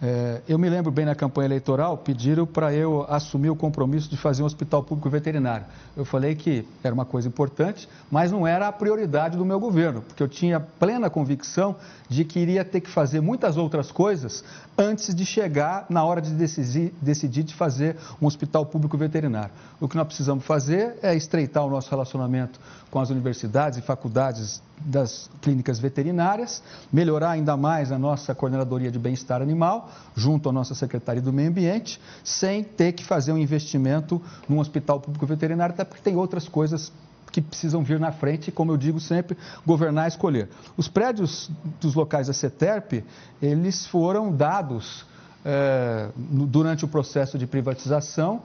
É, 0.00 0.42
eu 0.48 0.56
me 0.58 0.68
lembro 0.68 0.92
bem 0.92 1.04
na 1.04 1.14
campanha 1.14 1.46
eleitoral, 1.46 1.98
pediram 1.98 2.46
para 2.46 2.72
eu 2.72 3.04
assumir 3.08 3.50
o 3.50 3.56
compromisso 3.56 4.08
de 4.08 4.16
fazer 4.16 4.42
um 4.44 4.46
hospital 4.46 4.82
público 4.82 5.10
veterinário. 5.10 5.66
Eu 5.96 6.04
falei 6.04 6.36
que 6.36 6.64
era 6.84 6.94
uma 6.94 7.04
coisa 7.04 7.26
importante, 7.26 7.88
mas 8.08 8.30
não 8.30 8.46
era 8.46 8.68
a 8.68 8.72
prioridade 8.72 9.36
do 9.36 9.44
meu 9.44 9.58
governo, 9.58 10.02
porque 10.02 10.22
eu 10.22 10.28
tinha 10.28 10.60
plena 10.60 11.10
convicção 11.10 11.74
de 12.08 12.24
que 12.24 12.38
iria 12.38 12.64
ter 12.64 12.80
que 12.80 12.88
fazer 12.88 13.20
muitas 13.20 13.56
outras 13.56 13.90
coisas 13.90 14.44
antes 14.76 15.12
de 15.12 15.26
chegar 15.26 15.86
na 15.90 16.04
hora 16.04 16.20
de 16.20 16.30
decidir, 16.30 16.94
decidir 17.02 17.42
de 17.42 17.54
fazer 17.54 17.96
um 18.22 18.26
hospital 18.26 18.64
público 18.64 18.96
veterinário. 18.96 19.50
O 19.80 19.88
que 19.88 19.96
nós 19.96 20.06
precisamos 20.06 20.44
fazer 20.44 20.96
é 21.02 21.14
estreitar 21.16 21.66
o 21.66 21.70
nosso 21.70 21.90
relacionamento 21.90 22.60
com 22.90 23.00
as 23.00 23.10
universidades 23.10 23.78
e 23.78 23.82
faculdades 23.82 24.62
das 24.80 25.28
clínicas 25.42 25.78
veterinárias, 25.78 26.62
melhorar 26.92 27.30
ainda 27.30 27.56
mais 27.56 27.90
a 27.90 27.98
nossa 27.98 28.34
coordenadoria 28.34 28.90
de 28.90 28.98
bem-estar 28.98 29.42
animal, 29.42 29.87
junto 30.14 30.48
à 30.48 30.52
nossa 30.52 30.74
Secretaria 30.74 31.22
do 31.22 31.32
Meio 31.32 31.48
Ambiente, 31.48 32.00
sem 32.24 32.62
ter 32.62 32.92
que 32.92 33.04
fazer 33.04 33.32
um 33.32 33.38
investimento 33.38 34.20
num 34.48 34.58
hospital 34.58 35.00
público 35.00 35.26
veterinário, 35.26 35.74
até 35.74 35.84
porque 35.84 36.02
tem 36.02 36.16
outras 36.16 36.48
coisas 36.48 36.92
que 37.30 37.40
precisam 37.40 37.82
vir 37.82 38.00
na 38.00 38.10
frente, 38.10 38.50
como 38.50 38.72
eu 38.72 38.76
digo 38.76 38.98
sempre, 38.98 39.36
governar 39.66 40.06
e 40.06 40.08
escolher. 40.08 40.48
Os 40.76 40.88
prédios 40.88 41.50
dos 41.80 41.94
locais 41.94 42.26
da 42.26 42.32
CETERP, 42.32 43.04
eles 43.40 43.86
foram 43.86 44.32
dados 44.32 45.04
é, 45.44 46.08
durante 46.16 46.84
o 46.84 46.88
processo 46.88 47.38
de 47.38 47.46
privatização 47.46 48.42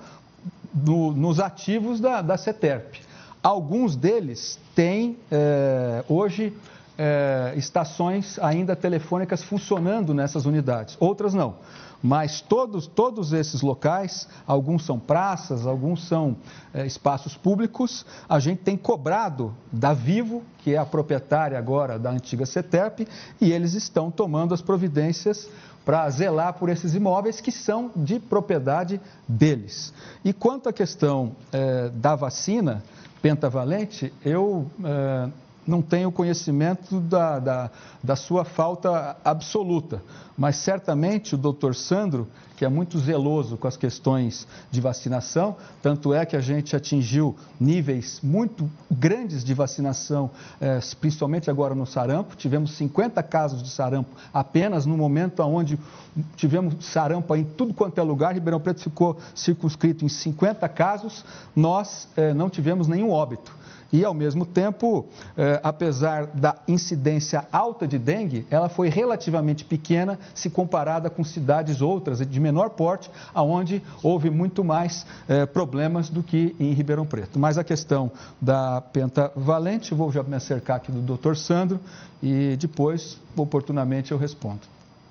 no, 0.73 1.11
nos 1.13 1.39
ativos 1.39 1.99
da, 1.99 2.21
da 2.21 2.37
CETERP. 2.37 3.01
Alguns 3.41 3.95
deles 3.95 4.59
têm 4.73 5.17
é, 5.29 6.03
hoje 6.07 6.53
é, 6.97 7.53
estações 7.55 8.37
ainda 8.39 8.75
telefônicas 8.75 9.43
funcionando 9.43 10.13
nessas 10.13 10.45
unidades, 10.45 10.95
outras 10.99 11.33
não. 11.33 11.55
Mas 12.01 12.41
todos, 12.41 12.85
todos 12.85 13.31
esses 13.31 13.61
locais, 13.61 14.27
alguns 14.45 14.85
são 14.85 14.99
praças, 14.99 15.65
alguns 15.65 16.05
são 16.05 16.35
é, 16.73 16.85
espaços 16.85 17.37
públicos, 17.37 18.05
a 18.27 18.39
gente 18.39 18.61
tem 18.61 18.75
cobrado 18.75 19.55
da 19.71 19.93
Vivo, 19.93 20.43
que 20.59 20.75
é 20.75 20.77
a 20.77 20.85
proprietária 20.85 21.57
agora 21.57 21.97
da 21.97 22.11
antiga 22.11 22.45
CETERP, 22.45 23.07
e 23.39 23.53
eles 23.53 23.73
estão 23.73 24.11
tomando 24.11 24.53
as 24.53 24.61
providências 24.61 25.49
para 25.85 26.09
zelar 26.09 26.53
por 26.53 26.69
esses 26.69 26.93
imóveis 26.93 27.39
que 27.39 27.51
são 27.51 27.91
de 27.95 28.19
propriedade 28.19 28.99
deles. 29.27 29.93
E 30.25 30.33
quanto 30.33 30.67
à 30.67 30.73
questão 30.73 31.35
é, 31.51 31.89
da 31.89 32.15
vacina, 32.15 32.83
pentavalente, 33.21 34.13
eu 34.25 34.69
é, 34.83 35.29
não 35.65 35.81
tenho 35.81 36.11
conhecimento 36.11 36.99
da, 36.99 37.39
da, 37.39 37.71
da, 38.03 38.15
sua 38.15 38.43
falta 38.43 39.15
absoluta, 39.23 40.03
mas 40.37 40.57
certamente 40.57 41.35
o 41.35 41.37
doutor 41.37 41.73
Sandro, 41.73 42.27
que 42.55 42.65
é 42.65 42.69
muito 42.69 42.99
zeloso 42.99 43.57
com 43.57 43.67
as 43.67 43.77
questões 43.77 44.47
de 44.69 44.81
vacinação, 44.81 45.55
tanto 45.81 46.13
é 46.13 46.25
que 46.25 46.35
a 46.35 46.41
gente 46.41 46.75
atingiu 46.75 47.35
níveis 47.59 48.19
muito 48.21 48.69
grandes 48.91 49.43
de 49.43 49.53
vacinação, 49.53 50.29
é, 50.59 50.79
principalmente 50.99 51.49
agora 51.49 51.73
no 51.73 51.85
sarampo, 51.85 52.35
tivemos 52.35 52.71
50 52.73 53.21
casos 53.23 53.63
de 53.63 53.69
sarampo 53.69 54.11
apenas 54.33 54.85
no 54.85 54.97
momento 54.97 55.41
onde 55.43 55.79
tivemos 56.35 56.85
sarampo 56.85 57.35
em 57.35 57.43
tudo 57.43 57.73
quanto 57.73 57.97
é 57.99 58.03
lugar, 58.03 58.33
Ribeirão 58.33 58.59
Preto 58.59 58.81
ficou 58.81 59.17
circunscrito 59.33 60.05
em 60.05 60.09
50 60.09 60.67
casos, 60.69 61.25
nós 61.55 62.07
é, 62.15 62.33
não 62.33 62.49
tivemos 62.49 62.87
nenhum 62.87 63.09
óbito. 63.09 63.62
E, 63.93 64.03
ao 64.03 64.13
mesmo 64.13 64.43
tempo, 64.43 65.05
eh, 65.37 65.59
apesar 65.61 66.25
da 66.25 66.55
incidência 66.67 67.45
alta 67.51 67.87
de 67.87 67.99
dengue, 67.99 68.47
ela 68.49 68.67
foi 68.67 68.89
relativamente 68.89 69.63
pequena 69.63 70.17
se 70.33 70.49
comparada 70.49 71.11
com 71.11 71.23
cidades 71.23 71.79
outras 71.79 72.25
de 72.25 72.39
menor 72.39 72.71
porte, 72.71 73.11
aonde 73.35 73.83
houve 74.01 74.31
muito 74.31 74.63
mais 74.63 75.05
eh, 75.29 75.45
problemas 75.45 76.09
do 76.09 76.23
que 76.23 76.55
em 76.59 76.73
Ribeirão 76.73 77.05
Preto. 77.05 77.37
Mas 77.37 77.59
a 77.59 77.63
questão 77.63 78.11
da 78.41 78.81
pentavalente, 78.81 79.93
vou 79.93 80.11
já 80.11 80.23
me 80.23 80.35
acercar 80.35 80.77
aqui 80.77 80.91
do 80.91 80.99
doutor 80.99 81.37
Sandro 81.37 81.79
e 82.21 82.57
depois, 82.57 83.19
oportunamente, 83.37 84.11
eu 84.11 84.17
respondo. 84.17 84.61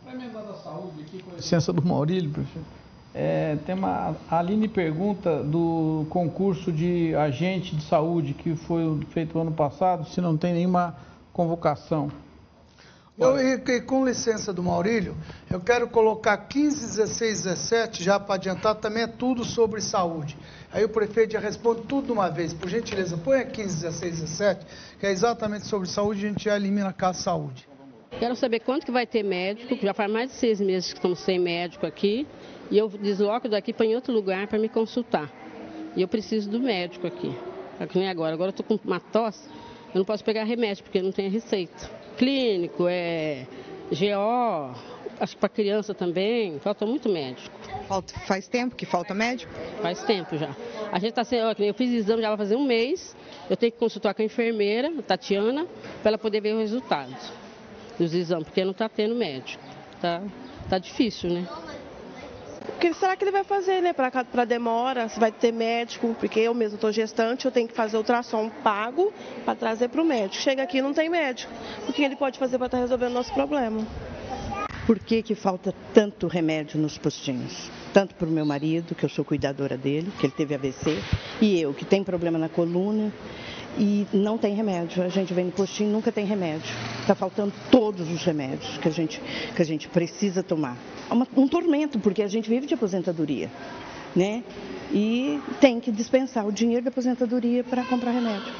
Para 0.04 0.14
emendar 0.14 0.42
da 0.42 0.54
saúde 0.54 1.02
aqui, 1.02 1.22
com 1.22 1.36
licença 1.36 1.72
do 1.72 1.84
Maurílio, 1.84 2.30
prefeito. 2.30 2.81
É, 3.14 3.56
tem 3.66 3.74
uma, 3.74 4.16
a 4.30 4.38
Aline 4.38 4.68
pergunta 4.68 5.42
do 5.42 6.06
concurso 6.08 6.72
de 6.72 7.14
agente 7.14 7.76
de 7.76 7.84
saúde 7.84 8.32
que 8.32 8.56
foi 8.56 9.00
feito 9.10 9.38
ano 9.38 9.52
passado, 9.52 10.08
se 10.08 10.20
não 10.20 10.36
tem 10.36 10.54
nenhuma 10.54 10.96
convocação. 11.32 12.10
Eu, 13.18 13.38
e, 13.38 13.80
com 13.82 14.06
licença 14.06 14.54
do 14.54 14.62
Maurílio, 14.62 15.14
eu 15.50 15.60
quero 15.60 15.86
colocar 15.86 16.34
15, 16.38 16.96
16, 16.96 17.42
17, 17.42 18.02
já 18.02 18.18
para 18.18 18.36
adiantar, 18.36 18.74
também 18.76 19.02
é 19.02 19.06
tudo 19.06 19.44
sobre 19.44 19.82
saúde. 19.82 20.36
Aí 20.72 20.82
o 20.82 20.88
prefeito 20.88 21.34
já 21.34 21.38
responde 21.38 21.82
tudo 21.82 22.06
de 22.06 22.12
uma 22.12 22.30
vez. 22.30 22.54
Por 22.54 22.70
gentileza, 22.70 23.18
põe 23.18 23.44
15, 23.44 23.82
16, 23.82 24.20
17, 24.20 24.66
que 24.98 25.06
é 25.06 25.10
exatamente 25.10 25.66
sobre 25.66 25.86
saúde, 25.86 26.24
a 26.24 26.28
gente 26.30 26.44
já 26.44 26.56
elimina 26.56 26.94
a 26.98 27.12
saúde. 27.12 27.68
Quero 28.18 28.34
saber 28.34 28.60
quanto 28.60 28.86
que 28.86 28.92
vai 28.92 29.06
ter 29.06 29.22
médico, 29.22 29.76
já 29.80 29.92
faz 29.92 30.10
mais 30.10 30.30
de 30.30 30.36
seis 30.36 30.60
meses 30.60 30.92
que 30.92 30.98
estamos 30.98 31.18
sem 31.20 31.38
médico 31.38 31.86
aqui, 31.86 32.26
e 32.72 32.78
eu 32.78 32.88
desloco 32.88 33.50
daqui 33.50 33.70
para 33.70 33.84
em 33.84 33.94
outro 33.94 34.14
lugar 34.14 34.46
para 34.46 34.58
me 34.58 34.66
consultar. 34.66 35.30
E 35.94 36.00
eu 36.00 36.08
preciso 36.08 36.48
do 36.48 36.58
médico 36.58 37.06
aqui. 37.06 37.36
É 37.78 37.86
que 37.86 37.98
nem 37.98 38.08
agora. 38.08 38.32
Agora 38.32 38.48
eu 38.48 38.58
estou 38.58 38.64
com 38.64 38.82
uma 38.82 38.98
tosse, 38.98 39.46
eu 39.94 39.98
não 39.98 40.06
posso 40.06 40.24
pegar 40.24 40.44
remédio, 40.44 40.82
porque 40.82 41.02
não 41.02 41.12
tem 41.12 41.28
receita. 41.28 41.90
Clínico, 42.16 42.86
é 42.88 43.46
GO, 43.90 44.74
acho 45.20 45.34
que 45.34 45.40
para 45.40 45.50
criança 45.50 45.92
também, 45.92 46.58
falta 46.60 46.86
muito 46.86 47.10
médico. 47.10 47.54
Falta, 47.86 48.18
faz 48.20 48.48
tempo 48.48 48.74
que 48.74 48.86
falta 48.86 49.12
médico? 49.12 49.52
Faz 49.82 50.02
tempo 50.04 50.38
já. 50.38 50.56
A 50.90 50.98
gente 50.98 51.10
está 51.10 51.24
sendo, 51.24 51.62
eu 51.62 51.74
fiz 51.74 51.90
exame 51.90 52.22
já 52.22 52.28
vai 52.28 52.38
fazer 52.38 52.56
um 52.56 52.64
mês, 52.64 53.14
eu 53.50 53.56
tenho 53.56 53.70
que 53.70 53.78
consultar 53.78 54.14
com 54.14 54.22
a 54.22 54.24
enfermeira, 54.24 54.90
a 54.98 55.02
Tatiana, 55.02 55.66
para 56.00 56.12
ela 56.12 56.18
poder 56.18 56.40
ver 56.40 56.54
o 56.54 56.58
resultado 56.58 57.14
dos 57.98 58.14
exames, 58.14 58.44
porque 58.44 58.64
não 58.64 58.72
está 58.72 58.88
tendo 58.88 59.14
médico. 59.14 59.62
Tá, 60.00 60.22
tá 60.70 60.78
difícil, 60.78 61.28
né? 61.28 61.46
O 62.68 62.78
que 62.78 62.94
será 62.94 63.16
que 63.16 63.24
ele 63.24 63.32
vai 63.32 63.44
fazer, 63.44 63.80
né, 63.80 63.92
para 63.92 64.44
demora? 64.44 65.08
Se 65.08 65.18
vai 65.18 65.32
ter 65.32 65.52
médico, 65.52 66.14
porque 66.18 66.40
eu 66.40 66.54
mesmo 66.54 66.76
estou 66.76 66.92
gestante, 66.92 67.44
eu 67.44 67.50
tenho 67.50 67.66
que 67.66 67.74
fazer 67.74 67.96
ultrassom 67.96 68.48
pago 68.62 69.12
para 69.44 69.54
trazer 69.54 69.88
para 69.88 70.00
o 70.00 70.04
médico. 70.04 70.42
Chega 70.42 70.62
aqui 70.62 70.80
não 70.80 70.92
tem 70.92 71.08
médico. 71.08 71.52
O 71.88 71.92
que 71.92 72.04
ele 72.04 72.16
pode 72.16 72.38
fazer 72.38 72.58
para 72.58 72.66
estar 72.66 72.78
tá 72.78 72.82
resolvendo 72.82 73.10
o 73.10 73.14
nosso 73.14 73.32
problema? 73.34 73.84
Por 74.86 74.98
que, 74.98 75.22
que 75.22 75.34
falta 75.34 75.72
tanto 75.94 76.26
remédio 76.26 76.78
nos 76.78 76.98
postinhos? 76.98 77.70
Tanto 77.92 78.14
para 78.14 78.26
o 78.26 78.30
meu 78.30 78.44
marido, 78.44 78.94
que 78.94 79.04
eu 79.04 79.08
sou 79.08 79.24
cuidadora 79.24 79.76
dele, 79.76 80.12
que 80.18 80.26
ele 80.26 80.32
teve 80.36 80.54
AVC, 80.54 80.98
e 81.40 81.60
eu, 81.60 81.72
que 81.72 81.84
tenho 81.84 82.04
problema 82.04 82.38
na 82.38 82.48
coluna 82.48 83.12
e 83.78 84.06
não 84.12 84.36
tem 84.36 84.54
remédio. 84.54 85.02
A 85.02 85.08
gente 85.08 85.32
vem 85.32 85.46
no 85.46 85.52
postinho 85.52 85.90
nunca 85.90 86.12
tem 86.12 86.24
remédio. 86.24 86.70
Está 87.00 87.14
faltando 87.14 87.52
todos 87.70 88.10
os 88.10 88.22
remédios 88.24 88.78
que 88.78 88.88
a 88.88 88.90
gente, 88.90 89.20
que 89.54 89.62
a 89.62 89.64
gente 89.64 89.88
precisa 89.88 90.42
tomar. 90.42 90.76
É 91.10 91.12
uma, 91.12 91.26
um 91.36 91.48
tormento, 91.48 91.98
porque 91.98 92.22
a 92.22 92.28
gente 92.28 92.48
vive 92.48 92.66
de 92.66 92.74
aposentadoria, 92.74 93.50
né? 94.14 94.44
E 94.92 95.40
tem 95.60 95.80
que 95.80 95.90
dispensar 95.90 96.46
o 96.46 96.52
dinheiro 96.52 96.84
da 96.84 96.90
aposentadoria 96.90 97.64
para 97.64 97.84
comprar 97.84 98.10
remédio. 98.10 98.52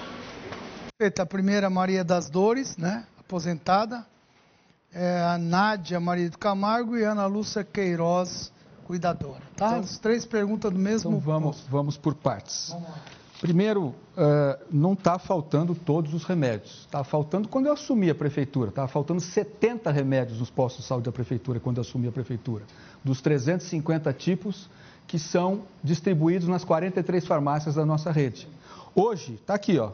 A 1.18 1.26
primeira 1.26 1.68
Maria 1.68 2.04
das 2.04 2.30
Dores, 2.30 2.76
né? 2.76 3.04
Aposentada. 3.18 4.06
É 4.94 5.22
a 5.22 5.38
Nádia 5.38 5.98
Maria 5.98 6.28
do 6.28 6.38
Camargo 6.38 6.98
e 6.98 7.04
a 7.04 7.12
Ana 7.12 7.24
Lúcia 7.24 7.64
Queiroz, 7.64 8.52
cuidadora. 8.84 9.40
Tá? 9.56 9.68
Então, 9.68 9.80
As 9.80 9.98
três 9.98 10.26
perguntas 10.26 10.70
do 10.70 10.78
mesmo. 10.78 11.10
Então 11.10 11.20
vamos, 11.20 11.60
vamos 11.68 11.96
por 11.96 12.14
partes. 12.14 12.68
Vamos 12.68 12.90
lá. 12.90 13.21
Primeiro, 13.43 13.86
uh, 13.86 13.95
não 14.70 14.93
está 14.93 15.18
faltando 15.18 15.74
todos 15.74 16.14
os 16.14 16.22
remédios. 16.22 16.82
Está 16.82 17.03
faltando 17.03 17.49
quando 17.49 17.66
eu 17.66 17.72
assumi 17.72 18.09
a 18.09 18.14
prefeitura. 18.14 18.68
Estava 18.68 18.86
faltando 18.86 19.20
70 19.20 19.90
remédios 19.90 20.38
nos 20.38 20.49
postos 20.49 20.84
de 20.84 20.88
saúde 20.88 21.07
da 21.07 21.12
prefeitura 21.12 21.59
quando 21.59 21.78
eu 21.78 21.80
assumi 21.80 22.07
a 22.07 22.12
prefeitura. 22.12 22.62
Dos 23.03 23.20
350 23.20 24.12
tipos 24.12 24.70
que 25.09 25.18
são 25.18 25.62
distribuídos 25.82 26.47
nas 26.47 26.62
43 26.62 27.26
farmácias 27.26 27.74
da 27.74 27.84
nossa 27.84 28.12
rede. 28.12 28.47
Hoje, 28.95 29.34
está 29.34 29.55
aqui, 29.55 29.76
ó, 29.76 29.90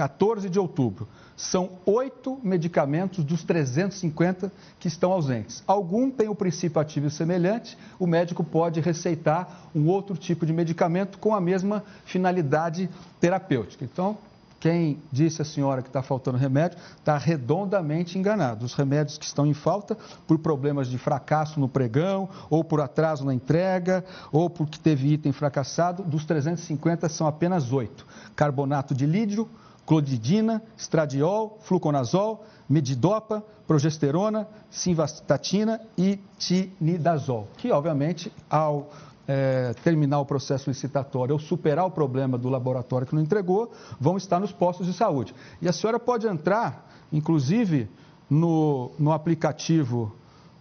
14 0.00 0.48
de 0.48 0.58
outubro. 0.58 1.06
São 1.36 1.72
oito 1.84 2.40
medicamentos 2.42 3.22
dos 3.22 3.44
350 3.44 4.50
que 4.78 4.88
estão 4.88 5.12
ausentes. 5.12 5.62
Algum 5.66 6.10
tem 6.10 6.26
o 6.26 6.34
princípio 6.34 6.80
ativo 6.80 7.10
semelhante, 7.10 7.76
o 7.98 8.06
médico 8.06 8.42
pode 8.42 8.80
receitar 8.80 9.68
um 9.74 9.88
outro 9.88 10.16
tipo 10.16 10.46
de 10.46 10.54
medicamento 10.54 11.18
com 11.18 11.34
a 11.34 11.40
mesma 11.40 11.84
finalidade 12.06 12.88
terapêutica. 13.20 13.84
Então, 13.84 14.16
quem 14.58 14.98
disse 15.12 15.42
a 15.42 15.44
senhora 15.44 15.82
que 15.82 15.88
está 15.88 16.02
faltando 16.02 16.38
remédio 16.38 16.78
está 16.96 17.18
redondamente 17.18 18.18
enganado. 18.18 18.64
Os 18.64 18.72
remédios 18.72 19.18
que 19.18 19.26
estão 19.26 19.46
em 19.46 19.54
falta 19.54 19.98
por 20.26 20.38
problemas 20.38 20.88
de 20.88 20.96
fracasso 20.96 21.60
no 21.60 21.68
pregão, 21.68 22.26
ou 22.48 22.64
por 22.64 22.80
atraso 22.80 23.24
na 23.24 23.34
entrega, 23.34 24.02
ou 24.32 24.48
porque 24.48 24.78
teve 24.78 25.12
item 25.12 25.32
fracassado, 25.32 26.02
dos 26.02 26.24
350 26.24 27.06
são 27.10 27.26
apenas 27.26 27.70
oito. 27.70 28.06
Carbonato 28.34 28.94
de 28.94 29.04
lídio, 29.04 29.46
clodidina, 29.90 30.62
estradiol, 30.78 31.58
fluconazol, 31.62 32.44
medidopa, 32.68 33.42
progesterona, 33.66 34.46
simvastatina 34.70 35.80
e 35.98 36.20
tinidazol, 36.38 37.48
que 37.56 37.72
obviamente 37.72 38.32
ao 38.48 38.88
é, 39.26 39.74
terminar 39.82 40.20
o 40.20 40.24
processo 40.24 40.70
licitatório 40.70 41.32
ou 41.32 41.40
superar 41.40 41.86
o 41.86 41.90
problema 41.90 42.38
do 42.38 42.48
laboratório 42.48 43.04
que 43.04 43.16
não 43.16 43.22
entregou, 43.22 43.72
vão 43.98 44.16
estar 44.16 44.38
nos 44.38 44.52
postos 44.52 44.86
de 44.86 44.92
saúde. 44.92 45.34
E 45.60 45.68
a 45.68 45.72
senhora 45.72 45.98
pode 45.98 46.24
entrar, 46.28 46.88
inclusive, 47.12 47.90
no, 48.30 48.92
no 48.96 49.10
aplicativo 49.10 50.14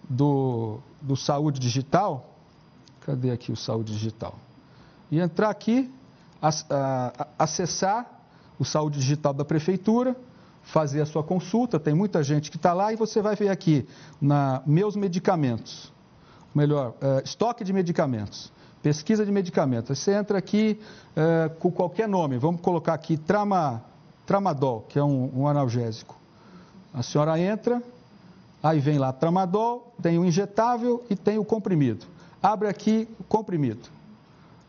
do, 0.09 0.79
do 0.99 1.15
Saúde 1.15 1.59
Digital. 1.59 2.33
Cadê 3.01 3.29
aqui 3.29 3.51
o 3.51 3.55
Saúde 3.55 3.93
Digital? 3.93 4.33
E 5.11 5.19
entrar 5.19 5.51
aqui, 5.51 5.93
a, 6.41 6.49
a, 6.49 7.27
acessar 7.37 8.18
o 8.59 8.65
Saúde 8.65 8.99
Digital 8.99 9.33
da 9.33 9.45
Prefeitura, 9.45 10.15
fazer 10.63 11.01
a 11.01 11.05
sua 11.05 11.23
consulta, 11.23 11.79
tem 11.79 11.95
muita 11.95 12.21
gente 12.21 12.51
que 12.51 12.57
está 12.57 12.73
lá 12.73 12.91
e 12.91 12.95
você 12.95 13.21
vai 13.21 13.35
ver 13.35 13.49
aqui 13.49 13.87
na 14.21 14.61
Meus 14.65 14.95
Medicamentos, 14.95 15.91
melhor, 16.53 16.93
é, 17.01 17.23
estoque 17.23 17.63
de 17.63 17.71
medicamentos, 17.71 18.51
pesquisa 18.83 19.25
de 19.25 19.31
medicamentos. 19.31 19.97
Você 19.97 20.11
entra 20.13 20.37
aqui 20.37 20.79
é, 21.15 21.49
com 21.57 21.71
qualquer 21.71 22.07
nome, 22.07 22.37
vamos 22.37 22.61
colocar 22.61 22.93
aqui 22.93 23.17
trama, 23.17 23.81
Tramadol, 24.25 24.85
que 24.89 24.99
é 24.99 25.03
um, 25.03 25.31
um 25.33 25.47
analgésico. 25.47 26.15
A 26.93 27.01
senhora 27.01 27.39
entra, 27.39 27.81
aí 28.61 28.79
vem 28.79 28.97
lá 28.97 29.11
Tramadol, 29.13 29.93
tem 30.01 30.19
o 30.19 30.25
injetável 30.25 31.03
e 31.09 31.15
tem 31.15 31.39
o 31.39 31.45
comprimido. 31.45 32.05
Abre 32.41 32.67
aqui 32.67 33.07
comprimido. 33.27 33.98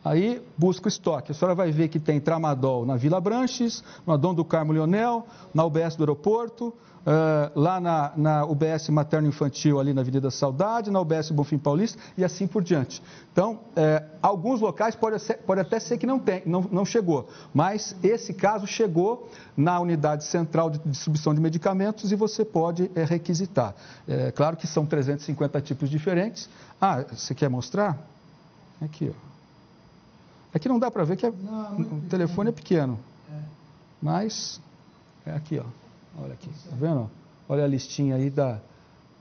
Aí 0.03 0.41
busca 0.57 0.87
o 0.87 0.89
estoque. 0.89 1.31
A 1.31 1.35
senhora 1.35 1.53
vai 1.53 1.71
ver 1.71 1.87
que 1.87 1.99
tem 1.99 2.19
tramadol 2.19 2.85
na 2.85 2.95
Vila 2.95 3.21
Branches, 3.21 3.83
no 4.05 4.13
Adão 4.13 4.33
do 4.33 4.43
Carmo 4.43 4.71
Leonel, 4.71 5.25
na 5.53 5.63
UBS 5.63 5.95
do 5.95 6.03
aeroporto, 6.03 6.73
uh, 7.01 7.59
lá 7.59 7.79
na, 7.79 8.11
na, 8.15 8.45
UBS 8.45 8.89
Materno 8.89 9.27
Infantil, 9.27 9.79
ali 9.79 9.93
na 9.93 10.01
Avenida 10.01 10.29
Saudade, 10.31 10.89
na 10.89 10.99
UBS 10.99 11.31
Bonfim 11.31 11.57
Paulista 11.57 12.01
e 12.17 12.23
assim 12.23 12.47
por 12.47 12.63
diante. 12.63 13.01
Então, 13.31 13.53
uh, 13.53 14.05
alguns 14.21 14.61
locais 14.61 14.95
pode, 14.95 15.19
ser, 15.19 15.37
pode, 15.39 15.61
até 15.61 15.79
ser 15.79 15.97
que 15.97 16.07
não, 16.07 16.19
tem, 16.19 16.41
não, 16.45 16.61
não 16.71 16.85
chegou, 16.85 17.29
mas 17.53 17.95
esse 18.03 18.33
caso 18.33 18.65
chegou 18.67 19.29
na 19.55 19.79
unidade 19.79 20.23
central 20.23 20.69
de 20.69 20.79
distribuição 20.79 21.33
de 21.33 21.41
medicamentos 21.41 22.11
e 22.11 22.15
você 22.15 22.43
pode 22.43 22.83
uh, 22.83 22.91
requisitar. 23.07 23.75
Claro 24.35 24.57
que 24.57 24.67
são 24.67 24.85
350 24.85 25.61
tipos 25.61 25.89
diferentes. 25.89 26.49
Ah, 26.79 27.03
você 27.11 27.33
quer 27.33 27.49
mostrar? 27.49 27.97
Aqui, 28.81 29.11
ó. 29.13 29.30
Aqui 30.53 30.67
não 30.67 30.79
dá 30.79 30.91
para 30.91 31.03
ver 31.03 31.17
que 31.17 31.25
é, 31.25 31.31
não, 31.31 31.81
o 31.81 32.01
telefone 32.09 32.49
é 32.49 32.51
pequeno. 32.51 32.99
É. 33.31 33.39
Mas 34.01 34.61
é 35.25 35.31
aqui, 35.31 35.59
ó. 35.59 35.65
Olha 36.21 36.33
aqui, 36.33 36.49
tá 36.69 36.75
vendo? 36.75 37.09
Olha 37.47 37.63
a 37.63 37.67
listinha 37.67 38.15
aí 38.15 38.29
da, 38.29 38.59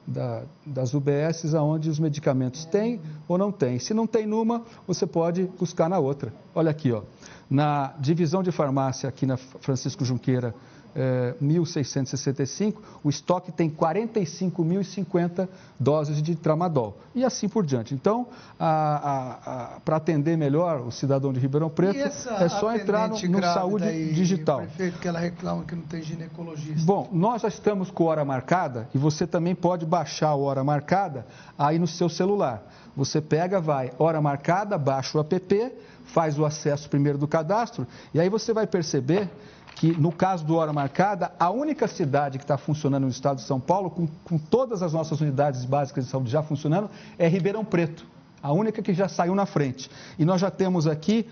da, 0.07 0.43
das 0.67 0.93
UBSs 0.93 1.55
aonde 1.55 1.89
os 1.89 1.99
medicamentos 1.99 2.67
é. 2.67 2.69
têm 2.69 3.01
ou 3.29 3.39
não 3.39 3.53
têm. 3.53 3.79
Se 3.79 3.95
não 3.95 4.07
tem 4.07 4.27
numa, 4.27 4.63
você 4.87 5.07
pode 5.07 5.45
buscar 5.59 5.89
na 5.89 5.99
outra. 5.99 6.33
Olha 6.55 6.71
aqui, 6.71 6.91
ó. 6.93 7.03
Na 7.49 7.95
divisão 7.99 8.43
de 8.43 8.51
farmácia 8.51 9.09
aqui 9.09 9.27
na 9.27 9.37
Francisco 9.37 10.05
Junqueira 10.05 10.55
é, 10.95 11.35
1.665, 11.43 12.77
o 13.03 13.09
estoque 13.09 13.53
tem 13.53 13.71
45.050 13.71 15.49
doses 15.79 16.23
de 16.23 16.35
tramadol 16.35 16.99
e 17.15 17.25
assim 17.25 17.49
por 17.49 17.65
diante. 17.65 17.95
Então, 17.95 18.27
para 18.59 19.97
atender 19.97 20.37
melhor 20.37 20.81
o 20.81 20.91
cidadão 20.91 21.33
de 21.33 21.41
Ribeirão 21.41 21.71
Preto, 21.71 21.99
é 21.99 22.49
só 22.49 22.75
entrar 22.75 23.09
no, 23.09 23.17
no 23.17 23.43
Saúde 23.43 23.85
aí, 23.85 24.13
Digital. 24.13 24.59
Prefeito, 24.59 24.99
que 24.99 25.09
ela 25.09 25.19
reclama 25.19 25.65
que 25.65 25.75
não 25.75 25.83
tem 25.83 26.03
ginecologista. 26.03 26.85
Bom, 26.85 27.09
nós 27.13 27.43
já 27.43 27.49
estamos 27.49 27.91
com 27.91 28.05
hora 28.05 28.25
marcada 28.25 28.89
e 28.95 28.99
você 28.99 29.27
também 29.27 29.55
pode 29.55 29.87
baixar 29.87 30.29
a 30.29 30.35
hora 30.35 30.63
marcada 30.63 31.27
aí 31.59 31.79
no 31.79 31.87
seu 31.87 32.09
celular. 32.09 32.63
Você 32.97 33.21
pega, 33.21 33.61
vai, 33.61 33.93
hora 33.99 34.21
marcada, 34.21 34.77
baixa 34.77 35.17
o 35.17 35.21
app, 35.21 35.73
faz 36.05 36.39
o 36.39 36.45
acesso 36.45 36.89
primeiro 36.89 37.17
do 37.17 37.29
cadastro 37.29 37.87
e 38.13 38.21
aí 38.21 38.29
você 38.29 38.53
vai 38.53 38.67
perceber 38.67 39.31
que, 39.77 39.99
no 39.99 40.13
caso 40.13 40.45
do 40.45 40.57
Hora 40.57 40.73
Marcada, 40.73 41.33
a 41.39 41.51
única 41.51 41.89
cidade 41.89 42.39
que 42.39 42.45
está 42.45 42.59
funcionando 42.59 43.05
no 43.05 43.11
estado 43.11 43.37
de 43.37 43.45
São 43.45 43.59
Paulo, 43.59 43.91
com, 43.91 44.07
com 44.25 44.39
todas 44.39 44.83
as 44.83 44.93
nossas 44.93 45.21
unidades 45.21 45.65
básicas 45.65 46.05
de 46.05 46.11
saúde 46.11 46.31
já 46.31 46.43
funcionando, 46.43 46.91
é 47.19 47.27
Ribeirão 47.29 47.65
Preto. 47.65 48.07
A 48.43 48.53
única 48.53 48.83
que 48.83 48.95
já 48.95 49.09
saiu 49.09 49.35
na 49.35 49.47
frente. 49.47 49.91
E 50.19 50.25
nós 50.25 50.41
já 50.41 50.51
temos 50.51 50.87
aqui 50.87 51.27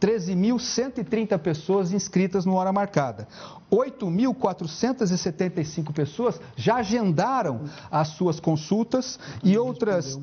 13.130 0.00 1.38
pessoas 1.38 1.92
inscritas 1.92 2.46
no 2.46 2.54
Hora 2.54 2.72
Marcada. 2.72 3.28
8.475 3.70 5.92
pessoas 5.92 6.40
já 6.56 6.76
agendaram 6.76 7.60
as 7.90 8.08
suas 8.08 8.40
consultas 8.40 9.20
e 9.42 9.58
outras 9.58 10.18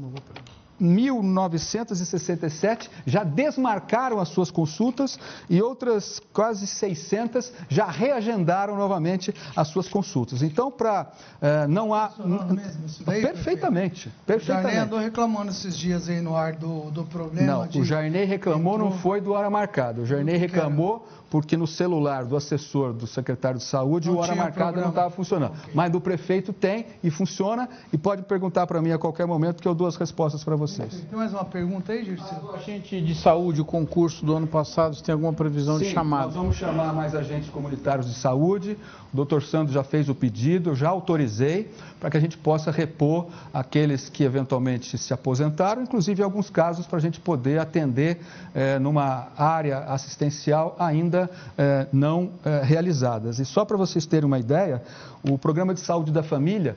1.967 0.82 2.90
já 3.06 3.24
desmarcaram 3.24 4.20
as 4.20 4.28
suas 4.30 4.50
consultas 4.52 5.20
e 5.50 5.62
outras 5.62 6.22
quase 6.34 6.68
600 6.68 7.54
já 7.70 7.86
reagendaram 7.86 8.76
novamente 8.76 9.34
as 9.56 9.70
suas 9.70 9.88
consultas. 9.88 10.42
Então, 10.42 10.72
para 10.72 11.12
eh, 11.42 11.68
não 11.68 11.94
há. 11.94 12.12
Mesmo, 12.18 12.86
isso 12.86 13.04
daí, 13.04 13.22
perfeitamente. 13.22 14.12
perfeitamente. 14.26 14.68
O 14.68 14.72
Jarney 14.72 14.78
andou 14.78 15.00
reclamando 15.00 15.52
esses 15.52 15.78
dias 15.78 16.10
aí 16.10 16.20
no 16.22 16.36
ar 16.36 16.56
do, 16.56 16.92
do 16.92 17.06
problema. 17.06 17.48
Não, 17.48 17.68
de... 17.68 17.80
o 17.80 17.86
Jarney 17.86 18.26
reclamou, 18.26 18.74
Entrou... 18.76 18.90
não 18.90 18.98
foi 19.00 19.22
do 19.22 19.32
hora 19.32 19.50
marcado. 19.50 20.02
O 20.02 20.06
Jarney 20.06 20.36
reclamou 20.38 21.08
porque 21.36 21.58
no 21.58 21.68
celular 21.68 22.24
do 22.24 22.38
assessor 22.38 22.94
do 22.94 23.06
secretário 23.06 23.58
de 23.58 23.66
saúde 23.66 24.08
não 24.08 24.16
o 24.16 24.20
hora 24.20 24.34
marcada 24.34 24.80
não 24.80 24.88
estava 24.88 25.10
funcionando. 25.10 25.52
Okay. 25.52 25.74
Mas 25.74 25.92
do 25.92 26.00
prefeito 26.00 26.54
tem 26.54 26.86
e 27.04 27.12
funciona 27.12 27.68
e 27.92 27.98
pode 27.98 28.22
perguntar 28.24 28.66
para 28.66 28.82
mim 28.82 28.94
a 28.94 28.98
qualquer 28.98 29.28
momento 29.28 29.62
que 29.62 29.68
eu 29.68 29.76
dou 29.76 29.86
as 29.86 29.98
respostas 29.98 30.46
para 30.46 30.56
vocês. 30.56 31.06
Tem 31.10 31.20
mais 31.20 31.34
uma 31.34 31.44
pergunta 31.44 31.92
aí, 31.92 32.06
Dirceu? 32.06 32.56
A 32.56 32.60
gente 32.60 33.02
de 33.02 33.14
saúde, 33.14 33.60
o 33.60 33.66
concurso 33.66 34.26
do 34.26 34.34
ano 34.34 34.48
passado, 34.48 34.96
você 34.96 35.04
tem 35.04 35.12
alguma 35.12 35.34
previsão 35.34 35.78
Sim, 35.78 35.84
de 35.84 35.92
chamada? 35.92 36.28
nós 36.28 36.36
vamos 36.36 36.56
chamar 36.56 36.94
mais 36.94 37.14
agentes 37.14 37.50
comunitários 37.50 38.08
de 38.08 38.16
saúde. 38.16 38.78
O 39.12 39.16
doutor 39.16 39.44
Sandro 39.44 39.74
já 39.74 39.84
fez 39.84 40.08
o 40.08 40.16
pedido, 40.16 40.70
eu 40.70 40.76
já 40.76 40.88
autorizei 40.88 41.70
para 42.00 42.10
que 42.10 42.16
a 42.16 42.20
gente 42.20 42.38
possa 42.38 42.72
repor 42.72 43.28
aqueles 43.54 44.08
que 44.08 44.24
eventualmente 44.24 44.98
se 44.98 45.14
aposentaram, 45.14 45.82
inclusive 45.82 46.22
em 46.22 46.24
alguns 46.24 46.50
casos 46.50 46.88
para 46.88 46.98
a 46.98 47.02
gente 47.02 47.20
poder 47.20 47.60
atender 47.60 48.22
eh, 48.54 48.80
numa 48.80 49.30
área 49.38 49.80
assistencial 49.80 50.76
ainda 50.80 51.25
eh, 51.58 51.88
não 51.92 52.32
eh, 52.44 52.62
realizadas. 52.64 53.40
E 53.40 53.46
só 53.46 53.66
para 53.66 53.78
vocês 53.78 54.06
terem 54.06 54.26
uma 54.26 54.40
ideia, 54.40 54.82
o 55.24 55.38
programa 55.38 55.74
de 55.74 55.80
saúde 55.80 56.12
da 56.12 56.24
família 56.24 56.76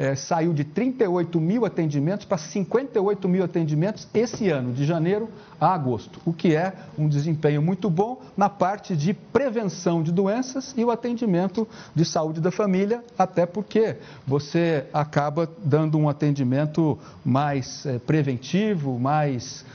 é, 0.00 0.14
saiu 0.14 0.54
de 0.54 0.64
38 0.64 1.38
mil 1.38 1.66
atendimentos 1.66 2.24
para 2.24 2.38
58 2.38 3.28
mil 3.28 3.44
atendimentos 3.44 4.08
esse 4.14 4.48
ano, 4.48 4.72
de 4.72 4.86
janeiro 4.86 5.28
a 5.60 5.74
agosto, 5.74 6.18
o 6.24 6.32
que 6.32 6.56
é 6.56 6.72
um 6.96 7.06
desempenho 7.06 7.60
muito 7.60 7.90
bom 7.90 8.18
na 8.34 8.48
parte 8.48 8.96
de 8.96 9.12
prevenção 9.12 10.02
de 10.02 10.10
doenças 10.10 10.72
e 10.74 10.82
o 10.82 10.90
atendimento 10.90 11.68
de 11.94 12.06
saúde 12.06 12.40
da 12.40 12.50
família, 12.50 13.04
até 13.18 13.44
porque 13.44 13.98
você 14.26 14.86
acaba 14.90 15.46
dando 15.62 15.98
um 15.98 16.08
atendimento 16.08 16.98
mais 17.22 17.86
preventivo, 18.06 18.98
mais 18.98 19.66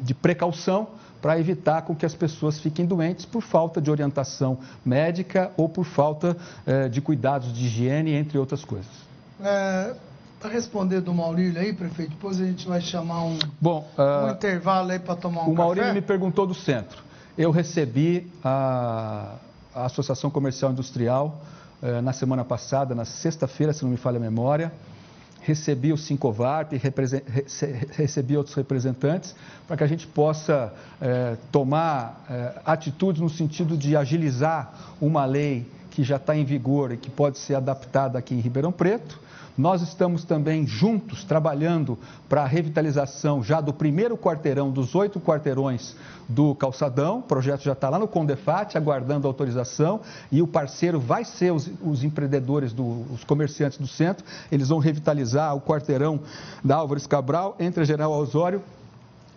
de 0.00 0.14
precaução 0.14 0.88
para 1.20 1.38
evitar 1.38 1.82
com 1.82 1.94
que 1.94 2.06
as 2.06 2.14
pessoas 2.14 2.58
fiquem 2.58 2.86
doentes 2.86 3.24
por 3.24 3.42
falta 3.42 3.80
de 3.80 3.90
orientação 3.90 4.58
médica 4.84 5.50
ou 5.56 5.68
por 5.68 5.84
falta 5.84 6.36
eh, 6.66 6.88
de 6.88 7.00
cuidados 7.00 7.52
de 7.52 7.66
higiene, 7.66 8.12
entre 8.12 8.38
outras 8.38 8.64
coisas. 8.64 8.90
É, 9.42 9.94
para 10.40 10.50
responder 10.50 11.00
do 11.02 11.12
Maurílio 11.12 11.60
aí, 11.60 11.72
prefeito, 11.72 12.12
depois 12.12 12.40
a 12.40 12.44
gente 12.44 12.66
vai 12.66 12.80
chamar 12.80 13.24
um, 13.24 13.38
Bom, 13.60 13.86
uh, 13.98 14.26
um 14.26 14.30
intervalo 14.30 14.90
aí 14.90 14.98
para 14.98 15.14
tomar 15.14 15.42
um 15.42 15.52
O 15.52 15.54
Maurílio 15.54 15.88
café. 15.88 16.00
me 16.00 16.06
perguntou 16.06 16.46
do 16.46 16.54
centro. 16.54 17.02
Eu 17.36 17.50
recebi 17.50 18.30
a, 18.42 19.34
a 19.74 19.84
Associação 19.84 20.30
Comercial 20.30 20.72
Industrial 20.72 21.40
uh, 21.82 22.00
na 22.00 22.14
semana 22.14 22.42
passada, 22.42 22.94
na 22.94 23.04
sexta-feira, 23.04 23.74
se 23.74 23.82
não 23.82 23.90
me 23.90 23.98
falha 23.98 24.16
a 24.16 24.20
memória. 24.20 24.72
Recebi 25.42 25.92
o 25.92 25.96
Sincovarp, 25.96 26.72
recebi 27.92 28.36
outros 28.36 28.54
representantes, 28.54 29.34
para 29.66 29.76
que 29.76 29.84
a 29.84 29.86
gente 29.86 30.06
possa 30.06 30.72
uh, 31.00 31.38
tomar 31.50 32.24
atitudes 32.64 33.20
no 33.20 33.30
sentido 33.30 33.76
de 33.76 33.96
agilizar 33.96 34.96
uma 35.00 35.24
lei 35.24 35.66
que 35.90 36.02
já 36.02 36.16
está 36.16 36.36
em 36.36 36.44
vigor 36.44 36.92
e 36.92 36.96
que 36.96 37.10
pode 37.10 37.38
ser 37.38 37.54
adaptada 37.54 38.18
aqui 38.18 38.34
em 38.34 38.40
Ribeirão 38.40 38.70
Preto 38.70 39.20
nós 39.56 39.82
estamos 39.82 40.24
também 40.24 40.66
juntos 40.66 41.24
trabalhando 41.24 41.98
para 42.28 42.42
a 42.42 42.46
revitalização 42.46 43.42
já 43.42 43.60
do 43.60 43.72
primeiro 43.72 44.16
quarteirão, 44.16 44.70
dos 44.70 44.94
oito 44.94 45.20
quarteirões 45.20 45.94
do 46.28 46.54
Calçadão. 46.54 47.18
O 47.18 47.22
projeto 47.22 47.62
já 47.62 47.72
está 47.72 47.88
lá 47.88 47.98
no 47.98 48.08
Condefat, 48.08 48.76
aguardando 48.76 49.26
autorização, 49.26 50.00
e 50.30 50.40
o 50.40 50.46
parceiro 50.46 51.00
vai 51.00 51.24
ser 51.24 51.52
os, 51.52 51.70
os 51.82 52.04
empreendedores, 52.04 52.72
do, 52.72 53.04
os 53.12 53.24
comerciantes 53.24 53.78
do 53.78 53.86
centro. 53.86 54.24
Eles 54.50 54.68
vão 54.68 54.78
revitalizar 54.78 55.54
o 55.54 55.60
quarteirão 55.60 56.20
da 56.64 56.76
Álvares 56.76 57.06
Cabral, 57.06 57.56
entre 57.58 57.82
a 57.82 57.86
General 57.86 58.12
Osório 58.12 58.62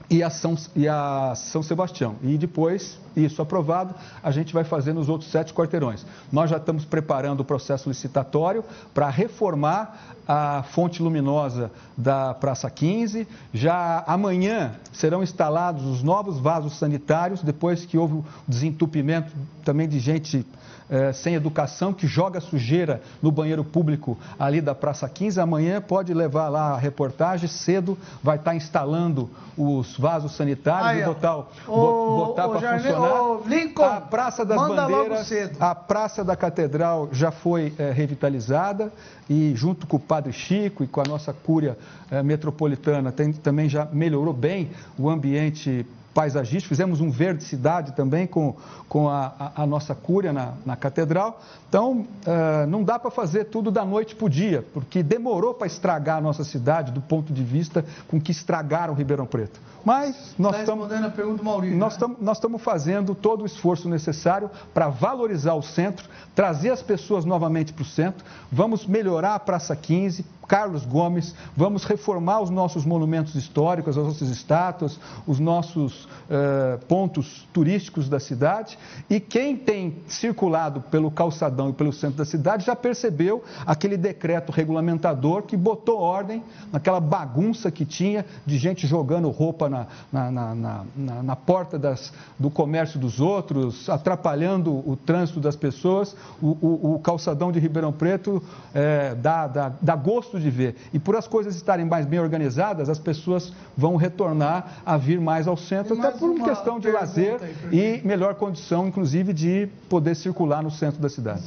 e 0.10 0.22
a, 0.22 0.30
São, 0.30 0.56
e 0.76 0.88
a 0.88 1.34
São 1.36 1.64
Sebastião. 1.64 2.16
E 2.22 2.38
depois, 2.38 3.00
isso 3.16 3.42
aprovado, 3.42 3.94
a 4.22 4.32
gente 4.32 4.54
vai 4.54 4.64
fazer 4.64 4.94
nos 4.94 5.10
outros 5.10 5.30
sete 5.30 5.54
quarteirões. 5.54 6.06
Nós 6.32 6.50
já 6.50 6.58
estamos 6.58 6.86
preparando 6.86 7.42
o 7.42 7.46
processo 7.46 7.90
licitatório 7.90 8.64
para 8.94 9.10
reformar 9.10 10.16
a 10.28 10.64
fonte 10.64 11.02
luminosa 11.02 11.72
da 11.98 12.34
Praça 12.34 12.70
15. 12.70 13.28
Já 13.54 14.04
amanhã 14.08 14.76
serão 14.92 15.22
instalados 15.22 15.86
os 15.86 16.02
novos 16.02 16.40
vasos 16.40 16.78
sanitários, 16.78 17.42
depois 17.42 17.86
que 17.86 17.98
houve 17.98 18.16
o 18.16 18.26
desentupimento 18.48 19.32
também 19.64 19.88
de 19.88 20.00
gente 20.00 20.46
é, 20.90 21.14
sem 21.14 21.36
educação 21.36 21.94
que 21.94 22.08
joga 22.08 22.40
sujeira 22.40 23.02
no 23.22 23.32
banheiro 23.32 23.64
público 23.64 24.18
ali 24.40 24.62
da 24.62 24.76
Praça 24.76 25.08
15. 25.08 25.40
Amanhã 25.40 25.82
pode 25.82 26.14
levar 26.14 26.50
lá 26.50 26.74
a 26.74 26.78
reportagem, 26.78 27.48
cedo 27.48 27.98
vai 28.22 28.38
estar 28.38 28.56
instalando 28.56 29.30
os 29.58 29.98
vasos 29.98 30.36
sanitários 30.36 31.02
e 31.02 31.06
botar, 31.06 31.44
botar 31.66 32.50
para 32.50 32.78
funcionar. 32.78 33.48
Lincoln, 33.48 33.84
a 33.84 34.02
Praça 34.02 34.46
das 34.46 34.58
Bandeiras, 34.58 35.32
a 35.60 35.76
Praça 35.76 36.24
da 36.24 36.36
Catedral 36.36 37.10
já 37.12 37.32
foi 37.32 37.74
é, 37.78 37.92
revitalizada 37.92 38.92
e 39.30 39.54
junto 39.56 39.88
com 39.88 39.98
o 39.98 40.00
Padre 40.00 40.34
Chico 40.34 40.84
e 40.84 40.88
com 40.88 41.02
a 41.02 41.04
nossa 41.04 41.34
cúria 41.34 41.78
é, 42.12 42.22
metropolitana 42.22 43.12
tem, 43.12 43.32
também 43.32 43.70
já 43.70 43.88
melhorou 43.92 44.34
bem 44.34 44.72
o 44.98 45.10
ambiente 45.10 45.86
paisagístico, 46.14 46.70
fizemos 46.70 47.02
um 47.02 47.10
verde 47.10 47.44
cidade 47.44 47.94
também 47.94 48.28
com, 48.28 48.56
com 48.88 49.10
a, 49.10 49.34
a, 49.40 49.64
a 49.64 49.66
nossa 49.66 49.96
cúria 49.96 50.32
na, 50.32 50.54
na 50.66 50.76
catedral. 50.76 51.42
Então, 51.68 52.06
uh, 52.26 52.68
não 52.68 52.84
dá 52.84 53.00
para 53.00 53.10
fazer 53.10 53.46
tudo 53.46 53.72
da 53.72 53.84
noite 53.84 54.16
para 54.16 54.26
o 54.26 54.30
dia, 54.30 54.64
porque 54.74 55.02
demorou 55.02 55.54
para 55.54 55.66
estragar 55.68 56.18
a 56.18 56.22
nossa 56.22 56.44
cidade 56.44 56.92
do 56.92 57.02
ponto 57.02 57.34
de 57.34 57.44
vista 57.44 57.84
com 58.08 58.22
que 58.22 58.32
estragaram 58.32 58.94
Ribeirão 58.94 59.26
Preto. 59.26 59.60
Mas 59.84 60.34
nós 60.40 60.58
estamos. 60.60 60.88
Tá 60.88 61.00
a 61.00 61.10
pergunta 61.10 61.44
Maurício. 61.44 61.78
Nós 61.78 61.98
né? 61.98 62.32
estamos 62.32 62.62
fazendo 62.62 63.14
todo 63.14 63.42
o 63.42 63.46
esforço 63.46 63.90
necessário 63.90 64.50
para 64.74 64.88
valorizar 64.88 65.56
o 65.56 65.62
centro, 65.62 66.08
trazer 66.34 66.70
as 66.70 66.82
pessoas 66.82 67.26
novamente 67.26 67.74
para 67.74 67.82
o 67.82 67.86
centro. 67.86 68.24
Vamos 68.52 68.86
melhorar 68.86 69.36
a 69.36 69.40
Praça 69.40 69.76
15, 69.76 70.26
Carlos 70.48 70.86
Gomes, 70.86 71.34
vamos 71.56 71.84
reformar 71.84 72.42
os 72.42 72.50
nossos 72.50 72.86
monumentos 72.86 73.36
históricos, 73.36 73.98
as 73.98 74.06
nossas 74.06 74.30
estátuas, 74.30 75.00
os 75.26 75.40
nossos 75.40 76.06
uh, 76.06 76.84
pontos 76.88 77.48
turísticos 77.54 78.10
da 78.10 78.20
cidade. 78.20 78.78
E 79.10 79.20
quem 79.20 79.56
tem 79.56 79.98
circulado 80.08 80.82
pelo 80.82 81.10
calçadão 81.10 81.70
e 81.70 81.74
pelo 81.74 81.94
centro 81.94 82.18
da 82.18 82.26
cidade 82.26 82.66
já 82.66 82.76
percebeu 82.76 83.44
aquele 83.66 83.98
decreto 83.98 84.52
regulamentador 84.52 85.44
que 85.44 85.56
botou 85.56 86.00
ordem 86.00 86.44
naquela 86.72 87.00
bagunça 87.00 87.72
que 87.72 87.86
tinha 87.86 88.26
de 88.46 88.58
gente 88.58 88.86
jogando 88.86 89.30
roupa 89.30 89.70
na, 89.70 89.88
na, 90.12 90.32
na, 90.32 90.56
na, 90.96 91.24
na 91.24 91.36
porta 91.36 91.80
das, 91.80 92.14
do 92.38 92.50
comércio 92.50 93.00
dos 93.00 93.20
outros, 93.20 93.90
atrapalhando 93.90 94.72
o 94.72 94.96
trânsito 94.96 95.40
das 95.40 95.56
pessoas. 95.56 96.16
O, 96.42 96.58
o, 96.62 96.96
o 96.96 97.00
calçadão 97.00 97.52
de 97.52 97.60
Ribeirão 97.60 97.92
Preto 97.92 98.44
é, 98.74 99.16
dá, 99.16 99.48
dá, 99.48 99.72
dá 99.82 99.96
gosto 99.96 100.33
gosto 100.34 100.40
de 100.40 100.50
ver. 100.50 100.76
E 100.92 101.00
por 101.00 101.16
as 101.16 101.28
coisas 101.28 101.56
estarem 101.56 101.86
mais 101.86 102.06
bem 102.06 102.20
organizadas, 102.20 102.90
as 102.90 103.00
pessoas 103.00 103.54
vão 103.78 103.96
retornar 103.96 104.82
a 104.86 104.98
vir 104.98 105.20
mais 105.20 105.48
ao 105.48 105.56
centro, 105.56 106.00
até 106.00 106.18
por 106.18 106.30
uma 106.30 106.46
questão 106.46 106.80
de 106.80 106.90
lazer 106.92 107.40
aí, 107.42 108.02
e 108.02 108.08
melhor 108.08 108.36
condição, 108.36 108.88
inclusive, 108.88 109.34
de 109.34 109.70
poder 109.90 110.16
circular 110.16 110.64
no 110.64 110.72
centro 110.72 111.02
da 111.02 111.10
cidade. 111.10 111.44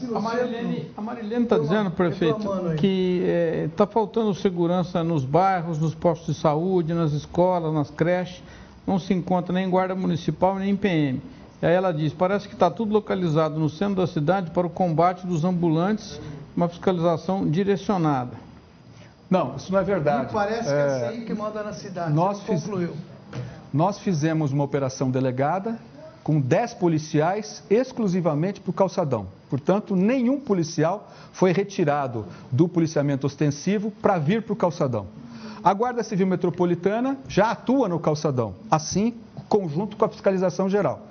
A 0.97 1.03
Marilene 1.03 1.45
está 1.45 1.59
dizendo, 1.59 1.91
prefeito, 1.91 2.49
que 2.79 3.23
está 3.71 3.85
eh, 3.85 3.89
faltando 3.89 4.35
segurança 4.35 5.03
nos 5.03 5.25
bairros, 5.25 5.79
nos 5.79 5.95
postos 5.95 6.35
de 6.35 6.41
saúde, 6.41 6.95
nas 6.95 7.13
escolas, 7.13 7.73
nas 7.73 7.91
creches. 7.91 8.43
Não 8.87 9.01
se 9.01 9.13
encontra 9.13 9.53
nem 9.53 9.69
guarda 9.69 9.97
municipal, 9.97 10.57
nem 10.57 10.77
PM. 10.77 11.21
E 11.61 11.67
aí 11.67 11.75
ela 11.75 11.93
diz, 11.93 12.13
parece 12.13 12.47
que 12.47 12.55
está 12.55 12.71
tudo 12.71 12.93
localizado 12.93 13.59
no 13.59 13.69
centro 13.69 13.97
da 13.97 14.07
cidade 14.07 14.53
para 14.53 14.67
o 14.67 14.71
combate 14.71 15.27
dos 15.27 15.45
ambulantes, 15.45 16.21
uma 16.57 16.69
fiscalização 16.69 17.49
direcionada. 17.49 18.46
Não, 19.29 19.57
isso 19.57 19.73
não 19.73 19.79
é 19.79 19.85
verdade. 19.85 20.27
Me 20.27 20.33
parece 20.33 20.69
que 20.69 20.75
é 20.75 20.87
essa 20.87 21.09
aí 21.09 21.25
que 21.25 21.35
manda 21.35 21.63
na 21.63 21.73
cidade. 21.73 22.13
Nós, 22.13 22.41
fiz, 22.43 22.69
nós 23.73 23.99
fizemos 23.99 24.53
uma 24.53 24.65
operação 24.65 25.11
delegada 25.11 25.79
com 26.23 26.41
10 26.41 26.75
policiais 26.75 27.63
exclusivamente 27.69 28.61
para 28.61 28.71
o 28.71 28.73
calçadão. 28.73 29.27
Portanto, 29.49 29.95
nenhum 29.95 30.41
policial 30.41 31.09
foi 31.33 31.53
retirado 31.53 32.27
do 32.51 32.69
policiamento 32.69 33.27
ostensivo 33.27 33.91
para 33.91 34.19
vir 34.19 34.43
para 34.43 34.53
o 34.53 34.57
calçadão. 34.57 35.07
A 35.63 35.73
Guarda 35.73 36.03
Civil 36.03 36.27
Metropolitana 36.27 37.17
já 37.29 37.51
atua 37.51 37.89
no 37.89 37.99
calçadão, 37.99 38.55
assim, 38.71 39.15
conjunto 39.49 39.97
com 39.97 40.05
a 40.05 40.09
fiscalização 40.09 40.69
geral 40.69 41.03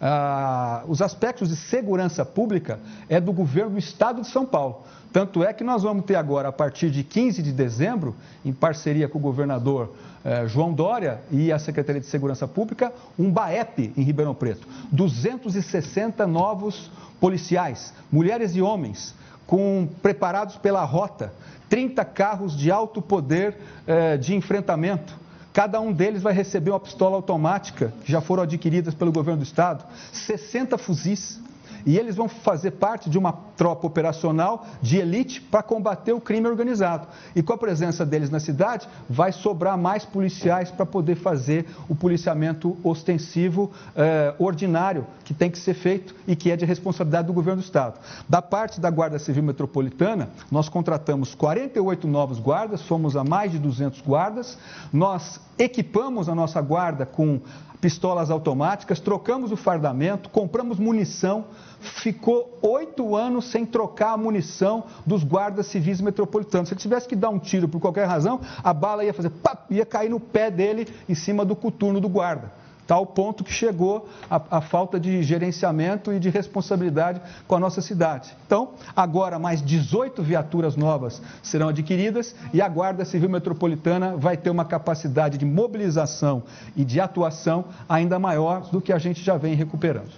ah, 0.00 0.82
os 0.88 1.02
aspectos 1.02 1.48
de 1.48 1.56
segurança 1.56 2.24
pública 2.24 2.80
é 3.08 3.20
do 3.20 3.32
governo 3.32 3.72
do 3.72 3.78
estado 3.78 4.22
de 4.22 4.28
São 4.28 4.46
Paulo. 4.46 4.82
Tanto 5.12 5.42
é 5.42 5.52
que 5.52 5.64
nós 5.64 5.82
vamos 5.82 6.04
ter 6.04 6.14
agora, 6.14 6.48
a 6.48 6.52
partir 6.52 6.90
de 6.90 7.02
15 7.02 7.42
de 7.42 7.52
dezembro, 7.52 8.14
em 8.44 8.52
parceria 8.52 9.08
com 9.08 9.18
o 9.18 9.20
governador 9.20 9.92
eh, 10.24 10.46
João 10.46 10.72
Dória 10.72 11.20
e 11.30 11.50
a 11.50 11.58
Secretaria 11.58 12.00
de 12.00 12.06
Segurança 12.06 12.46
Pública, 12.46 12.92
um 13.18 13.30
BAEP 13.30 13.92
em 13.96 14.02
Ribeirão 14.02 14.34
Preto. 14.34 14.66
260 14.92 16.26
novos 16.26 16.90
policiais, 17.20 17.92
mulheres 18.10 18.54
e 18.54 18.62
homens, 18.62 19.14
com, 19.46 19.88
preparados 20.00 20.56
pela 20.56 20.84
rota, 20.84 21.32
30 21.68 22.04
carros 22.04 22.56
de 22.56 22.70
alto 22.70 23.02
poder 23.02 23.56
eh, 23.86 24.16
de 24.16 24.34
enfrentamento 24.34 25.20
Cada 25.52 25.80
um 25.80 25.92
deles 25.92 26.22
vai 26.22 26.32
receber 26.32 26.70
uma 26.70 26.78
pistola 26.78 27.16
automática, 27.16 27.92
que 28.04 28.12
já 28.12 28.20
foram 28.20 28.44
adquiridas 28.44 28.94
pelo 28.94 29.10
governo 29.10 29.40
do 29.40 29.44
estado, 29.44 29.84
60 30.12 30.78
fuzis. 30.78 31.40
E 31.84 31.98
eles 31.98 32.16
vão 32.16 32.28
fazer 32.28 32.72
parte 32.72 33.08
de 33.08 33.18
uma 33.18 33.32
tropa 33.56 33.86
operacional 33.86 34.66
de 34.80 34.98
elite 34.98 35.40
para 35.40 35.62
combater 35.62 36.12
o 36.12 36.20
crime 36.20 36.46
organizado. 36.46 37.06
E 37.34 37.42
com 37.42 37.52
a 37.52 37.58
presença 37.58 38.04
deles 38.04 38.30
na 38.30 38.40
cidade, 38.40 38.88
vai 39.08 39.32
sobrar 39.32 39.76
mais 39.76 40.04
policiais 40.04 40.70
para 40.70 40.86
poder 40.86 41.16
fazer 41.16 41.66
o 41.88 41.94
policiamento 41.94 42.76
ostensivo 42.82 43.70
eh, 43.96 44.34
ordinário 44.38 45.06
que 45.24 45.34
tem 45.34 45.50
que 45.50 45.58
ser 45.58 45.74
feito 45.74 46.14
e 46.26 46.34
que 46.34 46.50
é 46.50 46.56
de 46.56 46.64
responsabilidade 46.64 47.26
do 47.26 47.32
governo 47.32 47.60
do 47.60 47.64
Estado. 47.64 47.98
Da 48.28 48.42
parte 48.42 48.80
da 48.80 48.90
Guarda 48.90 49.18
Civil 49.18 49.42
Metropolitana, 49.42 50.30
nós 50.50 50.68
contratamos 50.68 51.34
48 51.34 52.06
novos 52.08 52.38
guardas, 52.38 52.80
somos 52.80 53.16
a 53.16 53.24
mais 53.24 53.52
de 53.52 53.58
200 53.58 54.00
guardas, 54.00 54.58
nós 54.92 55.40
equipamos 55.58 56.28
a 56.28 56.34
nossa 56.34 56.60
guarda 56.60 57.04
com 57.04 57.40
pistolas 57.80 58.30
automáticas, 58.30 59.00
trocamos 59.00 59.50
o 59.50 59.56
fardamento, 59.56 60.28
compramos 60.28 60.78
munição, 60.78 61.46
ficou 61.80 62.58
oito 62.62 63.16
anos 63.16 63.46
sem 63.46 63.64
trocar 63.64 64.12
a 64.12 64.16
munição 64.16 64.84
dos 65.06 65.24
guardas 65.24 65.66
civis 65.66 66.00
metropolitanos. 66.00 66.68
Se 66.68 66.74
ele 66.74 66.80
tivesse 66.80 67.08
que 67.08 67.16
dar 67.16 67.30
um 67.30 67.38
tiro 67.38 67.68
por 67.68 67.80
qualquer 67.80 68.06
razão, 68.06 68.40
a 68.62 68.72
bala 68.72 69.04
ia 69.04 69.14
fazer 69.14 69.30
pap, 69.30 69.72
ia 69.72 69.86
cair 69.86 70.10
no 70.10 70.20
pé 70.20 70.50
dele 70.50 70.86
em 71.08 71.14
cima 71.14 71.44
do 71.44 71.56
coturno 71.56 72.00
do 72.00 72.08
guarda 72.08 72.59
tal 72.90 73.06
ponto 73.06 73.44
que 73.44 73.52
chegou 73.52 74.08
a, 74.28 74.58
a, 74.58 74.60
falta 74.60 74.98
de 74.98 75.22
gerenciamento 75.22 76.12
e 76.12 76.18
de 76.18 76.28
responsabilidade 76.28 77.20
com 77.46 77.54
a 77.54 77.60
nossa 77.60 77.80
cidade. 77.80 78.34
Então, 78.44 78.70
agora 78.96 79.38
mais 79.38 79.62
18 79.62 80.20
viaturas 80.24 80.74
novas 80.74 81.22
serão 81.40 81.68
adquiridas 81.68 82.34
e 82.52 82.60
a 82.60 82.68
Guarda 82.68 83.04
Civil 83.04 83.30
Metropolitana 83.30 84.16
vai 84.16 84.36
ter 84.36 84.50
uma 84.50 84.64
capacidade 84.64 85.38
de 85.38 85.44
mobilização 85.46 86.42
e 86.74 86.84
de 86.84 86.98
atuação 87.00 87.66
ainda 87.88 88.18
maior 88.18 88.62
do 88.72 88.80
que 88.80 88.92
a 88.92 88.98
gente 88.98 89.22
já 89.22 89.36
vem 89.36 89.54
recuperando. 89.54 90.10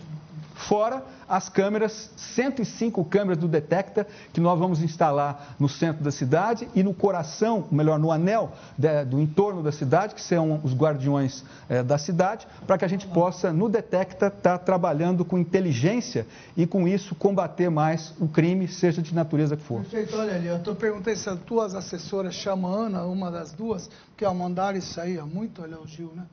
Fora 0.54 1.02
as 1.32 1.48
câmeras, 1.48 2.10
105 2.34 3.02
câmeras 3.06 3.38
do 3.38 3.48
Detecta, 3.48 4.06
que 4.34 4.40
nós 4.40 4.58
vamos 4.58 4.82
instalar 4.82 5.56
no 5.58 5.66
centro 5.66 6.04
da 6.04 6.10
cidade 6.10 6.68
e 6.74 6.82
no 6.82 6.92
coração, 6.92 7.66
melhor, 7.72 7.98
no 7.98 8.12
anel 8.12 8.52
de, 8.76 9.06
do 9.06 9.18
entorno 9.18 9.62
da 9.62 9.72
cidade, 9.72 10.14
que 10.14 10.20
são 10.20 10.60
os 10.62 10.74
guardiões 10.74 11.42
é, 11.70 11.82
da 11.82 11.96
cidade, 11.96 12.46
para 12.66 12.76
que 12.76 12.84
a 12.84 12.88
gente 12.88 13.06
possa, 13.06 13.50
no 13.50 13.70
Detecta, 13.70 14.26
estar 14.26 14.58
tá 14.58 14.58
trabalhando 14.58 15.24
com 15.24 15.38
inteligência 15.38 16.26
e, 16.54 16.66
com 16.66 16.86
isso, 16.86 17.14
combater 17.14 17.70
mais 17.70 18.12
o 18.20 18.28
crime, 18.28 18.68
seja 18.68 19.00
de 19.00 19.14
natureza 19.14 19.56
que 19.56 19.62
for. 19.62 19.80
Perfeito, 19.80 20.14
olha 20.14 20.34
ali, 20.34 20.48
eu 20.48 20.58
estou 20.58 20.74
perguntando 20.74 21.16
se 21.16 21.30
as 21.30 21.40
tuas 21.40 21.74
assessoras 21.74 22.34
chamam 22.34 22.70
a 22.70 22.76
Ana, 22.76 23.04
uma 23.06 23.30
das 23.30 23.52
duas, 23.52 23.88
que 24.18 24.24
ao 24.26 24.34
mandar 24.34 24.76
isso 24.76 25.00
aí, 25.00 25.16
ó, 25.16 25.24
muito 25.24 25.64
elogio, 25.64 26.12
né? 26.14 26.26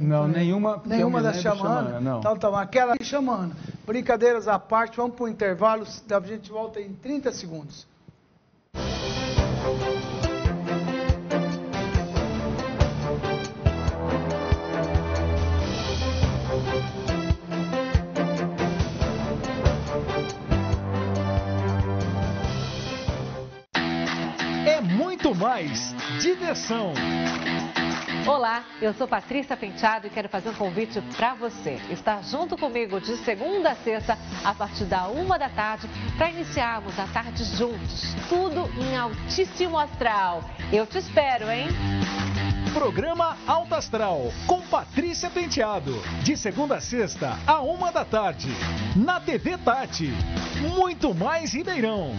Não, 0.00 0.26
nenhuma. 0.26 0.82
Nenhuma 0.86 1.20
da 1.20 1.34
chamando. 1.34 2.00
não. 2.00 2.20
Então, 2.20 2.36
tá, 2.36 2.60
aquela 2.60 2.96
chamando. 3.02 3.54
Brincadeiras 3.86 4.48
à 4.48 4.58
parte, 4.58 4.96
vamos 4.96 5.14
para 5.14 5.24
o 5.24 5.28
intervalo. 5.28 5.84
A 6.10 6.20
gente 6.26 6.50
volta 6.50 6.80
em 6.80 6.94
30 6.94 7.30
segundos. 7.32 7.86
É 24.66 24.80
muito 24.80 25.34
mais 25.34 25.94
diversão. 26.20 26.94
Olá, 28.26 28.64
eu 28.82 28.92
sou 28.92 29.08
Patrícia 29.08 29.56
Penteado 29.56 30.06
e 30.06 30.10
quero 30.10 30.28
fazer 30.28 30.50
um 30.50 30.54
convite 30.54 31.00
para 31.16 31.34
você. 31.34 31.80
Estar 31.90 32.22
junto 32.22 32.56
comigo 32.56 33.00
de 33.00 33.16
segunda 33.18 33.70
a 33.70 33.74
sexta, 33.74 34.16
a 34.44 34.54
partir 34.54 34.84
da 34.84 35.08
uma 35.08 35.38
da 35.38 35.48
tarde, 35.48 35.88
para 36.18 36.30
iniciarmos 36.30 36.98
a 36.98 37.06
tarde 37.06 37.42
juntos. 37.44 38.14
Tudo 38.28 38.68
em 38.78 38.96
altíssimo 38.96 39.78
astral. 39.78 40.44
Eu 40.70 40.86
te 40.86 40.98
espero, 40.98 41.50
hein? 41.50 41.68
Programa 42.74 43.36
Alta 43.46 43.78
Astral, 43.78 44.32
com 44.46 44.60
Patrícia 44.60 45.30
Penteado. 45.30 46.00
De 46.22 46.36
segunda 46.36 46.76
a 46.76 46.80
sexta, 46.80 47.38
a 47.46 47.60
uma 47.60 47.90
da 47.90 48.04
tarde. 48.04 48.48
Na 48.94 49.18
TV 49.18 49.56
Tati. 49.58 50.12
Muito 50.60 51.14
mais 51.14 51.54
Ribeirão. 51.54 52.12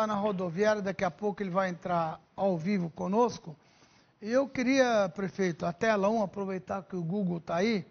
Está 0.00 0.06
na 0.06 0.14
rodoviária, 0.14 0.80
daqui 0.80 1.04
a 1.04 1.10
pouco 1.10 1.42
ele 1.42 1.50
vai 1.50 1.68
entrar 1.68 2.18
ao 2.34 2.56
vivo 2.56 2.88
conosco. 2.88 3.54
E 4.22 4.30
eu 4.30 4.48
queria, 4.48 5.10
prefeito, 5.10 5.66
a 5.66 5.74
tela 5.74 6.08
1, 6.08 6.22
aproveitar 6.22 6.82
que 6.84 6.96
o 6.96 7.02
Google 7.02 7.36
está 7.36 7.56
aí, 7.56 7.84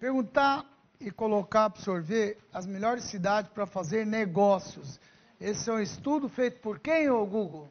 perguntar 0.00 0.64
e 1.00 1.12
colocar, 1.12 1.66
absorver 1.66 2.38
as 2.52 2.66
melhores 2.66 3.04
cidades 3.04 3.52
para 3.52 3.66
fazer 3.66 4.04
negócios. 4.04 4.98
Esse 5.40 5.70
é 5.70 5.72
um 5.72 5.80
estudo 5.80 6.28
feito 6.28 6.60
por 6.60 6.80
quem, 6.80 7.08
ô 7.08 7.24
Google? 7.24 7.68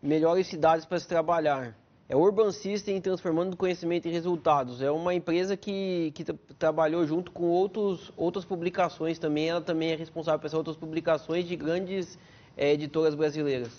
Melhores 0.00 0.46
cidades 0.46 0.86
para 0.86 1.00
se 1.00 1.08
trabalhar. 1.08 1.74
É 2.10 2.16
Urban 2.16 2.50
System 2.50 3.00
transformando 3.00 3.56
conhecimento 3.56 4.08
em 4.08 4.10
resultados. 4.10 4.82
É 4.82 4.90
uma 4.90 5.14
empresa 5.14 5.56
que, 5.56 6.10
que 6.12 6.24
trabalhou 6.58 7.06
junto 7.06 7.30
com 7.30 7.44
outros, 7.44 8.12
outras 8.16 8.44
publicações 8.44 9.16
também. 9.16 9.48
Ela 9.48 9.60
também 9.60 9.92
é 9.92 9.94
responsável 9.94 10.40
por 10.40 10.46
essas 10.46 10.58
outras 10.58 10.76
publicações 10.76 11.46
de 11.46 11.54
grandes 11.54 12.18
é, 12.56 12.72
editoras 12.72 13.14
brasileiras. 13.14 13.70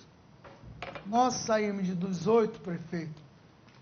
Nós 1.05 1.33
saímos 1.45 1.85
de 1.85 1.93
18, 1.93 2.61
prefeito, 2.61 3.21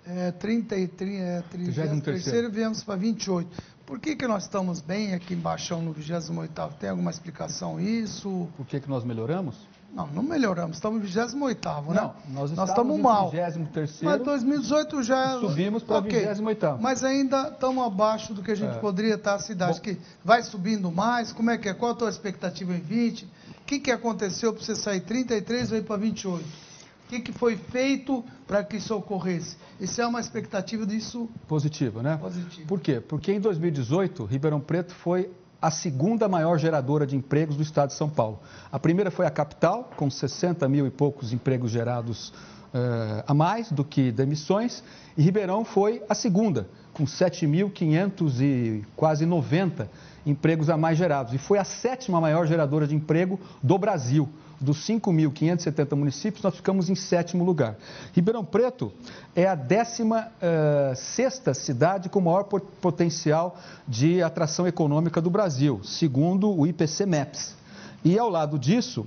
é, 0.03 0.31
30 0.31 0.77
e 0.77 0.87
30, 0.87 1.23
é, 1.23 1.41
33 1.43 2.51
viemos 2.51 2.83
para 2.83 2.95
28. 2.95 3.47
Por 3.85 3.99
que, 3.99 4.15
que 4.15 4.27
nós 4.27 4.45
estamos 4.45 4.81
bem 4.81 5.13
aqui 5.13 5.35
embaixo 5.35 5.77
no 5.77 5.93
28 5.93 6.73
Tem 6.79 6.89
alguma 6.89 7.11
explicação 7.11 7.79
isso? 7.79 8.49
Por 8.57 8.65
que, 8.65 8.79
que 8.79 8.89
nós 8.89 9.03
melhoramos? 9.03 9.55
Não, 9.93 10.07
não 10.07 10.23
melhoramos, 10.23 10.77
estamos 10.77 10.99
no 10.99 11.05
28 11.05 11.35
né? 11.35 11.81
Não, 11.95 12.13
nós, 12.29 12.51
nós 12.51 12.69
estamos 12.69 12.99
mal. 12.99 13.31
23 13.31 14.01
Mas 14.03 14.21
2018 14.21 15.03
já... 15.03 15.39
Subimos 15.39 15.83
para 15.83 15.97
okay, 15.99 16.27
28 16.27 16.77
Mas 16.79 17.03
ainda 17.03 17.49
estamos 17.49 17.85
abaixo 17.85 18.33
do 18.33 18.43
que 18.43 18.51
a 18.51 18.55
gente 18.55 18.75
é. 18.75 18.79
poderia 18.79 19.15
estar 19.15 19.35
a 19.35 19.39
cidade. 19.39 19.73
Bom, 19.73 19.79
que 19.79 19.97
vai 20.23 20.43
subindo 20.43 20.91
mais, 20.91 21.33
como 21.33 21.49
é 21.49 21.57
que 21.57 21.67
é? 21.67 21.73
Qual 21.73 21.91
a 21.91 21.95
tua 21.95 22.09
expectativa 22.09 22.73
em 22.73 22.79
20? 22.79 23.25
O 23.25 23.29
que, 23.65 23.79
que 23.79 23.91
aconteceu 23.91 24.53
para 24.53 24.63
você 24.63 24.75
sair 24.75 25.01
33 25.01 25.71
e 25.71 25.75
ir 25.77 25.83
para 25.83 25.97
28? 25.97 26.43
O 26.45 27.09
que, 27.09 27.21
que 27.21 27.31
foi 27.31 27.57
feito 27.57 28.23
para 28.45 28.63
que 28.63 28.77
isso 28.77 28.95
ocorresse? 28.95 29.57
Isso 29.79 29.99
é 29.99 30.05
uma 30.05 30.19
expectativa 30.19 30.85
disso? 30.85 31.27
Positiva, 31.47 32.03
né? 32.03 32.17
Positiva. 32.17 32.67
Por 32.67 32.79
quê? 32.79 32.99
Porque 32.99 33.31
em 33.31 33.39
2018, 33.39 34.25
Ribeirão 34.25 34.59
Preto 34.59 34.93
foi 34.93 35.31
a 35.61 35.69
segunda 35.69 36.27
maior 36.27 36.57
geradora 36.57 37.05
de 37.05 37.15
empregos 37.15 37.55
do 37.55 37.63
estado 37.63 37.89
de 37.89 37.95
São 37.95 38.09
Paulo. 38.09 38.39
A 38.71 38.79
primeira 38.79 39.11
foi 39.11 39.25
a 39.25 39.29
capital, 39.29 39.89
com 39.95 40.09
60 40.09 40.67
mil 40.69 40.87
e 40.87 40.89
poucos 40.89 41.33
empregos 41.33 41.71
gerados 41.71 42.29
uh, 42.29 43.23
a 43.27 43.33
mais 43.33 43.71
do 43.71 43.83
que 43.83 44.11
demissões, 44.11 44.83
e 45.17 45.21
Ribeirão 45.21 45.65
foi 45.65 46.01
a 46.07 46.15
segunda, 46.15 46.67
com 46.93 47.03
7.500 47.03 48.41
e 48.41 48.85
quase 48.95 49.25
90 49.25 49.89
empregos 50.25 50.69
a 50.69 50.77
mais 50.77 50.97
gerados. 50.97 51.33
E 51.33 51.37
foi 51.37 51.57
a 51.57 51.63
sétima 51.63 52.21
maior 52.21 52.45
geradora 52.47 52.87
de 52.87 52.95
emprego 52.95 53.39
do 53.61 53.77
Brasil 53.77 54.29
dos 54.59 54.85
5.570 54.87 55.95
municípios, 55.95 56.43
nós 56.43 56.55
ficamos 56.55 56.89
em 56.89 56.95
sétimo 56.95 57.43
lugar. 57.43 57.77
Ribeirão 58.13 58.43
Preto 58.43 58.91
é 59.35 59.47
a 59.47 59.55
16 59.55 60.09
uh, 60.09 60.95
sexta 60.95 61.53
cidade 61.53 62.09
com 62.09 62.19
maior 62.19 62.43
potencial 62.43 63.57
de 63.87 64.21
atração 64.21 64.67
econômica 64.67 65.21
do 65.21 65.29
Brasil, 65.29 65.81
segundo 65.83 66.49
o 66.49 66.67
IPC 66.67 67.05
Maps. 67.05 67.55
E 68.03 68.17
ao 68.17 68.29
lado 68.29 68.57
disso, 68.57 69.05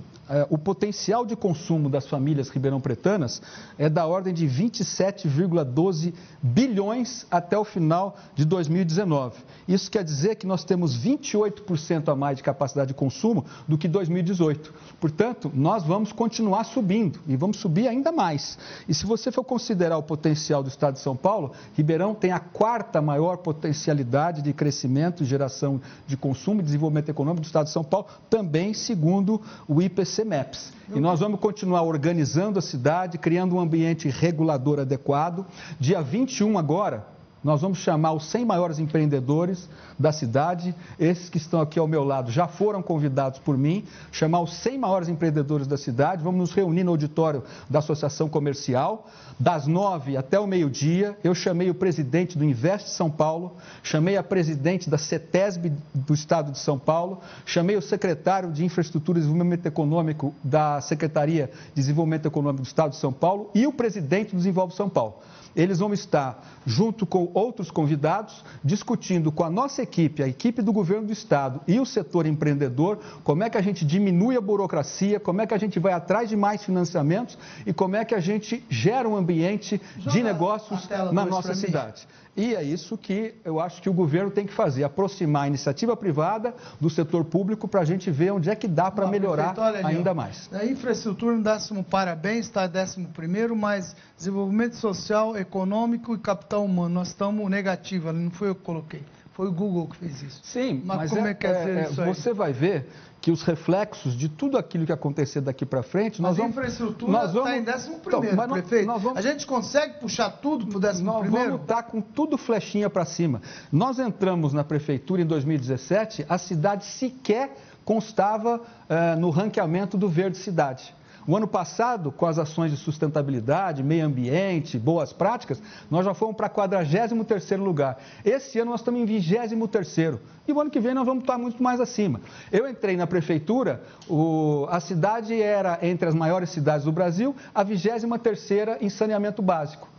o 0.49 0.57
potencial 0.57 1.25
de 1.25 1.35
consumo 1.35 1.89
das 1.89 2.07
famílias 2.07 2.49
ribeirão-pretanas 2.49 3.41
é 3.77 3.89
da 3.89 4.05
ordem 4.05 4.33
de 4.33 4.47
27,12 4.47 6.13
bilhões 6.41 7.25
até 7.29 7.57
o 7.57 7.65
final 7.65 8.15
de 8.33 8.45
2019. 8.45 9.35
Isso 9.67 9.91
quer 9.91 10.03
dizer 10.03 10.35
que 10.35 10.47
nós 10.47 10.63
temos 10.63 10.97
28% 10.97 12.09
a 12.09 12.15
mais 12.15 12.37
de 12.37 12.43
capacidade 12.43 12.89
de 12.89 12.93
consumo 12.93 13.45
do 13.67 13.77
que 13.77 13.87
2018. 13.87 14.73
Portanto, 14.99 15.51
nós 15.53 15.83
vamos 15.83 16.13
continuar 16.13 16.63
subindo 16.63 17.19
e 17.27 17.35
vamos 17.35 17.57
subir 17.57 17.87
ainda 17.89 18.11
mais. 18.11 18.57
E 18.87 18.93
se 18.93 19.05
você 19.05 19.29
for 19.29 19.43
considerar 19.43 19.97
o 19.97 20.03
potencial 20.03 20.63
do 20.63 20.69
estado 20.69 20.93
de 20.93 21.01
São 21.01 21.17
Paulo, 21.17 21.51
Ribeirão 21.73 22.15
tem 22.15 22.31
a 22.31 22.39
quarta 22.39 23.01
maior 23.01 23.37
potencialidade 23.37 24.41
de 24.41 24.53
crescimento, 24.53 25.25
geração 25.25 25.81
de 26.07 26.15
consumo 26.15 26.61
e 26.61 26.63
desenvolvimento 26.63 27.09
econômico 27.09 27.41
do 27.41 27.45
estado 27.45 27.65
de 27.65 27.71
São 27.71 27.83
Paulo, 27.83 28.07
também 28.29 28.73
segundo 28.73 29.41
o 29.67 29.81
IPC 29.81 30.12
CEMEPs. 30.13 30.71
E 30.93 30.99
nós 30.99 31.19
vamos 31.19 31.39
continuar 31.39 31.81
organizando 31.83 32.59
a 32.59 32.61
cidade, 32.61 33.17
criando 33.17 33.55
um 33.55 33.59
ambiente 33.59 34.09
regulador 34.09 34.79
adequado. 34.79 35.45
Dia 35.79 36.01
21 36.01 36.57
agora, 36.57 37.07
nós 37.43 37.61
vamos 37.61 37.79
chamar 37.79 38.13
os 38.13 38.25
100 38.31 38.45
maiores 38.45 38.79
empreendedores 38.79 39.67
da 39.99 40.11
cidade. 40.11 40.73
Esses 40.97 41.29
que 41.29 41.37
estão 41.37 41.59
aqui 41.59 41.77
ao 41.77 41.87
meu 41.87 42.03
lado 42.03 42.31
já 42.31 42.47
foram 42.47 42.81
convidados 42.81 43.39
por 43.39 43.57
mim. 43.57 43.83
Chamar 44.11 44.41
os 44.41 44.53
100 44.53 44.77
maiores 44.77 45.09
empreendedores 45.09 45.67
da 45.67 45.77
cidade. 45.77 46.23
Vamos 46.23 46.39
nos 46.39 46.51
reunir 46.53 46.83
no 46.83 46.91
auditório 46.91 47.43
da 47.69 47.79
Associação 47.79 48.29
Comercial. 48.29 49.07
Das 49.37 49.67
nove 49.67 50.15
até 50.15 50.39
o 50.39 50.47
meio-dia, 50.47 51.17
eu 51.23 51.35
chamei 51.35 51.69
o 51.69 51.73
presidente 51.73 52.37
do 52.37 52.45
Invest 52.45 52.89
São 52.91 53.09
Paulo, 53.09 53.57
chamei 53.81 54.15
a 54.15 54.23
presidente 54.23 54.89
da 54.89 54.97
CETESB 54.97 55.73
do 55.93 56.13
Estado 56.13 56.51
de 56.51 56.59
São 56.59 56.77
Paulo, 56.77 57.19
chamei 57.45 57.75
o 57.75 57.81
secretário 57.81 58.51
de 58.51 58.63
Infraestrutura 58.63 59.17
e 59.17 59.21
Desenvolvimento 59.21 59.65
Econômico 59.65 60.33
da 60.43 60.79
Secretaria 60.81 61.49
de 61.69 61.81
Desenvolvimento 61.81 62.27
Econômico 62.27 62.63
do 62.63 62.67
Estado 62.67 62.91
de 62.91 62.97
São 62.97 63.11
Paulo 63.11 63.49
e 63.53 63.65
o 63.65 63.73
presidente 63.73 64.31
do 64.31 64.37
Desenvolve 64.37 64.75
São 64.75 64.87
Paulo. 64.87 65.15
Eles 65.55 65.79
vão 65.79 65.93
estar, 65.93 66.43
junto 66.65 67.05
com 67.05 67.29
outros 67.33 67.69
convidados, 67.69 68.43
discutindo 68.63 69.31
com 69.31 69.43
a 69.43 69.49
nossa 69.49 69.81
equipe, 69.81 70.23
a 70.23 70.27
equipe 70.27 70.61
do 70.61 70.73
governo 70.73 71.07
do 71.07 71.13
Estado 71.13 71.61
e 71.67 71.79
o 71.79 71.85
setor 71.85 72.25
empreendedor, 72.25 72.99
como 73.23 73.43
é 73.43 73.49
que 73.49 73.57
a 73.57 73.61
gente 73.61 73.85
diminui 73.85 74.35
a 74.35 74.41
burocracia, 74.41 75.19
como 75.19 75.41
é 75.41 75.47
que 75.47 75.53
a 75.53 75.57
gente 75.57 75.79
vai 75.79 75.93
atrás 75.93 76.29
de 76.29 76.35
mais 76.35 76.63
financiamentos 76.63 77.37
e 77.65 77.73
como 77.73 77.95
é 77.95 78.03
que 78.03 78.15
a 78.15 78.19
gente 78.19 78.63
gera 78.69 79.07
um 79.07 79.15
ambiente 79.15 79.81
de 79.97 80.23
negócios 80.23 80.89
na 81.11 81.25
nossa 81.25 81.53
cidade. 81.53 82.07
E 82.35 82.55
é 82.55 82.63
isso 82.63 82.97
que 82.97 83.35
eu 83.45 83.59
acho 83.59 83.81
que 83.81 83.89
o 83.89 83.93
governo 83.93 84.31
tem 84.31 84.45
que 84.45 84.53
fazer, 84.53 84.83
aproximar 84.83 85.43
a 85.43 85.47
iniciativa 85.47 85.95
privada 85.95 86.53
do 86.81 86.89
setor 86.89 87.23
público 87.25 87.67
para 87.67 87.81
a 87.81 87.85
gente 87.85 88.09
ver 88.09 88.31
onde 88.31 88.49
é 88.49 88.55
que 88.55 88.67
dá 88.67 88.89
para 88.89 89.07
melhorar 89.07 89.53
prefeito, 89.53 89.85
ainda 89.85 90.13
mais. 90.15 90.49
A 90.51 90.65
infraestrutura, 90.65 91.37
décimo 91.37 91.83
parabéns, 91.83 92.47
está 92.47 92.65
décimo 92.65 93.09
primeiro, 93.09 93.55
mas 93.55 93.95
desenvolvimento 94.17 94.75
social, 94.77 95.37
econômico 95.37 96.15
e 96.15 96.17
capital 96.17 96.65
humano, 96.65 96.95
nós 96.95 97.09
estamos 97.09 97.47
negativo, 97.49 98.11
não 98.11 98.31
foi 98.31 98.49
eu 98.49 98.55
que 98.55 98.61
coloquei. 98.61 99.03
Foi 99.33 99.47
o 99.47 99.51
Google 99.51 99.87
que 99.87 99.97
fez 99.97 100.21
isso. 100.21 100.41
Sim, 100.43 100.81
mas, 100.85 100.97
mas 100.97 101.09
como 101.11 101.27
é, 101.27 101.31
é 101.31 101.33
que 101.33 101.47
é, 101.47 101.51
é 101.51 101.89
isso 101.89 102.01
aí? 102.01 102.07
Você 102.13 102.33
vai 102.33 102.53
ver 102.53 102.87
que 103.23 103.31
os 103.31 103.41
reflexos 103.41 104.17
de 104.17 104.27
tudo 104.27 104.57
aquilo 104.57 104.85
que 104.85 104.91
acontecer 104.91 105.39
daqui 105.39 105.65
para 105.65 105.81
frente, 105.81 106.21
nós 106.21 106.31
mas 106.31 106.37
vamos... 106.39 106.57
a 106.57 106.61
infraestrutura 106.61 107.25
está 107.25 107.57
em 107.57 107.63
décimo 107.63 107.95
então, 108.05 108.19
primeiro, 108.19 108.43
então, 108.43 108.49
prefeito. 108.49 108.85
Nós 108.85 109.01
vamos, 109.01 109.17
a 109.17 109.21
gente 109.21 109.47
consegue 109.47 109.93
puxar 110.01 110.29
tudo 110.29 110.67
para 110.67 110.75
o 110.75 110.79
décimo 110.81 111.05
nós 111.05 111.21
primeiro? 111.21 111.51
Nós 111.51 111.51
vamos 111.53 111.61
estar 111.61 111.83
com 111.83 112.01
tudo 112.01 112.37
flechinha 112.37 112.89
para 112.89 113.05
cima. 113.05 113.41
Nós 113.71 113.97
entramos 113.97 114.51
na 114.51 114.61
prefeitura 114.61 115.21
em 115.21 115.25
2017, 115.25 116.25
a 116.27 116.37
cidade 116.37 116.83
sequer 116.83 117.55
constava 117.85 118.57
uh, 118.57 119.17
no 119.17 119.29
ranqueamento 119.29 119.97
do 119.97 120.09
Verde 120.09 120.37
Cidade. 120.37 120.93
O 121.25 121.37
ano 121.37 121.47
passado, 121.47 122.11
com 122.11 122.25
as 122.25 122.37
ações 122.37 122.71
de 122.71 122.77
sustentabilidade, 122.77 123.81
meio 123.81 124.05
ambiente, 124.05 124.77
boas 124.77 125.13
práticas, 125.13 125.61
nós 125.89 126.03
já 126.05 126.13
fomos 126.13 126.35
para 126.35 126.49
43º 126.49 127.57
lugar. 127.57 127.97
Esse 128.25 128.59
ano 128.59 128.71
nós 128.71 128.81
estamos 128.81 128.99
em 128.99 129.05
23º. 129.05 130.19
E 130.45 130.51
o 130.51 130.59
ano 130.59 130.69
que 130.69 130.79
vem 130.79 130.93
nós 130.93 131.05
vamos 131.05 131.23
estar 131.23 131.37
muito 131.37 131.63
mais 131.63 131.79
acima. 131.79 132.19
Eu 132.51 132.67
entrei 132.67 132.97
na 132.97 133.07
prefeitura, 133.07 133.81
o, 134.09 134.67
a 134.69 134.81
cidade 134.81 135.41
era 135.41 135.79
entre 135.81 136.09
as 136.09 136.13
maiores 136.13 136.49
cidades 136.49 136.85
do 136.85 136.91
Brasil, 136.91 137.33
a 137.55 137.63
23ª 137.63 138.77
em 138.81 138.89
saneamento 138.89 139.41
básico 139.41 139.93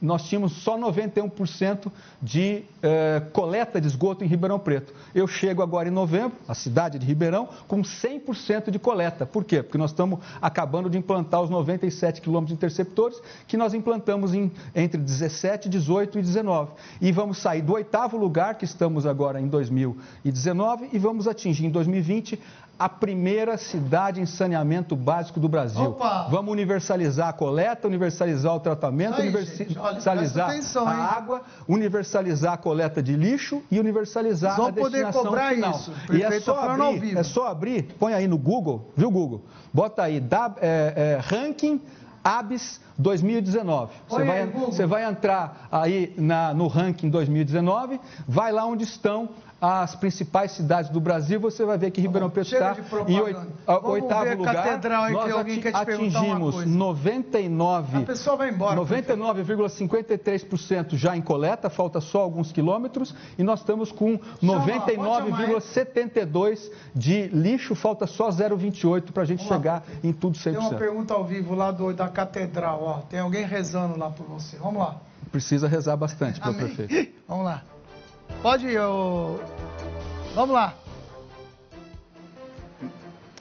nós 0.00 0.22
tínhamos 0.24 0.52
só 0.52 0.78
91% 0.78 1.90
de 2.22 2.62
eh, 2.82 3.22
coleta 3.32 3.80
de 3.80 3.86
esgoto 3.86 4.24
em 4.24 4.26
Ribeirão 4.26 4.58
Preto. 4.58 4.94
Eu 5.14 5.26
chego 5.26 5.62
agora 5.62 5.88
em 5.88 5.90
novembro, 5.90 6.32
a 6.48 6.54
cidade 6.54 6.98
de 6.98 7.06
Ribeirão, 7.06 7.48
com 7.68 7.82
100% 7.82 8.70
de 8.70 8.78
coleta. 8.78 9.26
Por 9.26 9.44
quê? 9.44 9.62
Porque 9.62 9.76
nós 9.76 9.90
estamos 9.90 10.20
acabando 10.40 10.88
de 10.88 10.96
implantar 10.96 11.42
os 11.42 11.50
97 11.50 12.20
quilômetros 12.20 12.56
interceptores 12.56 13.20
que 13.46 13.56
nós 13.56 13.74
implantamos 13.74 14.32
em, 14.32 14.50
entre 14.74 15.00
17, 15.00 15.68
18 15.68 16.18
e 16.18 16.22
19. 16.22 16.72
E 17.00 17.12
vamos 17.12 17.38
sair 17.38 17.62
do 17.62 17.74
oitavo 17.74 18.16
lugar, 18.16 18.56
que 18.56 18.64
estamos 18.64 19.04
agora 19.04 19.40
em 19.40 19.48
2019, 19.48 20.88
e 20.92 20.98
vamos 20.98 21.28
atingir 21.28 21.66
em 21.66 21.70
2020 21.70 22.40
a 22.80 22.88
primeira 22.88 23.58
cidade 23.58 24.22
em 24.22 24.24
saneamento 24.24 24.96
básico 24.96 25.38
do 25.38 25.50
Brasil. 25.50 25.90
Opa. 25.90 26.28
Vamos 26.30 26.50
universalizar 26.50 27.28
a 27.28 27.32
coleta, 27.34 27.86
universalizar 27.86 28.56
o 28.56 28.60
tratamento, 28.60 29.20
Aí, 29.20 29.28
universalizar 29.28 30.48
atenção, 30.48 30.88
a 30.88 30.94
água, 30.94 31.42
universalizar 31.68 32.54
a 32.54 32.56
coleta 32.56 33.02
de 33.02 33.14
lixo 33.14 33.62
e 33.70 33.78
universalizar 33.78 34.58
a 34.58 34.70
destinação 34.70 35.22
poder 35.22 35.28
cobrar 35.28 35.54
final. 35.54 35.72
Isso. 35.72 35.92
E 36.10 36.22
é 36.22 36.40
só, 36.40 36.58
abrir, 36.58 37.18
é 37.18 37.22
só 37.22 37.48
abrir, 37.48 37.82
põe 37.98 38.14
aí 38.14 38.26
no 38.26 38.38
Google, 38.38 38.90
viu 38.96 39.10
Google? 39.10 39.44
Bota 39.70 40.02
aí, 40.02 40.18
dá, 40.18 40.50
é, 40.58 40.94
é, 40.96 41.20
ranking 41.20 41.82
ABS 42.24 42.80
2019. 42.96 43.92
Você 44.08 44.24
vai, 44.24 44.46
você 44.46 44.86
vai 44.86 45.04
entrar 45.04 45.68
aí 45.70 46.14
na, 46.16 46.54
no 46.54 46.66
ranking 46.66 47.10
2019, 47.10 48.00
vai 48.26 48.52
lá 48.52 48.64
onde 48.64 48.84
estão 48.84 49.28
as 49.60 49.94
principais 49.94 50.52
cidades 50.52 50.90
do 50.90 50.98
Brasil, 50.98 51.38
você 51.38 51.66
vai 51.66 51.76
ver 51.76 51.90
que 51.90 52.00
Ribeirão 52.00 52.30
Preto 52.30 52.54
está 52.54 52.74
em 53.06 53.20
oit 53.20 53.38
oitavo 53.82 54.38
lugar. 54.38 54.54
Catedral 54.54 55.04
aí, 55.04 55.12
Nós 55.12 55.30
atingimos 55.74 56.64
99, 56.64 57.98
A 57.98 58.02
pessoa 58.02 58.36
vai 58.36 58.48
embora. 58.48 58.80
99,53% 58.80 60.96
já 60.96 61.14
em 61.14 61.20
coleta, 61.20 61.68
falta 61.68 62.00
só 62.00 62.20
alguns 62.20 62.50
quilômetros, 62.52 63.14
e 63.36 63.42
nós 63.42 63.60
estamos 63.60 63.92
com 63.92 64.18
99,72% 64.42 66.70
de 66.94 67.28
lixo, 67.28 67.74
falta 67.74 68.06
só 68.06 68.30
0,28% 68.30 69.12
para 69.12 69.24
a 69.24 69.26
gente 69.26 69.44
chegar 69.44 69.82
em 70.02 70.10
tudo 70.12 70.38
100%. 70.38 70.42
Tem 70.42 70.56
uma 70.56 70.72
pergunta 70.74 71.12
ao 71.12 71.22
vivo 71.24 71.54
lá 71.54 71.70
do, 71.70 71.92
da 71.92 72.08
catedral, 72.08 72.82
ó. 72.82 73.00
Tem 73.00 73.20
alguém 73.20 73.44
rezando 73.44 73.98
lá 73.98 74.08
por 74.10 74.24
você. 74.26 74.56
Vamos 74.56 74.80
lá. 74.80 74.96
Precisa 75.30 75.68
rezar 75.68 75.96
bastante 75.96 76.40
o 76.40 76.54
prefeito. 76.54 77.12
Vamos 77.28 77.44
lá. 77.44 77.62
Pode 78.42 78.66
ir, 78.66 78.80
ô... 78.80 79.38
Vamos 80.34 80.54
lá. 80.54 80.74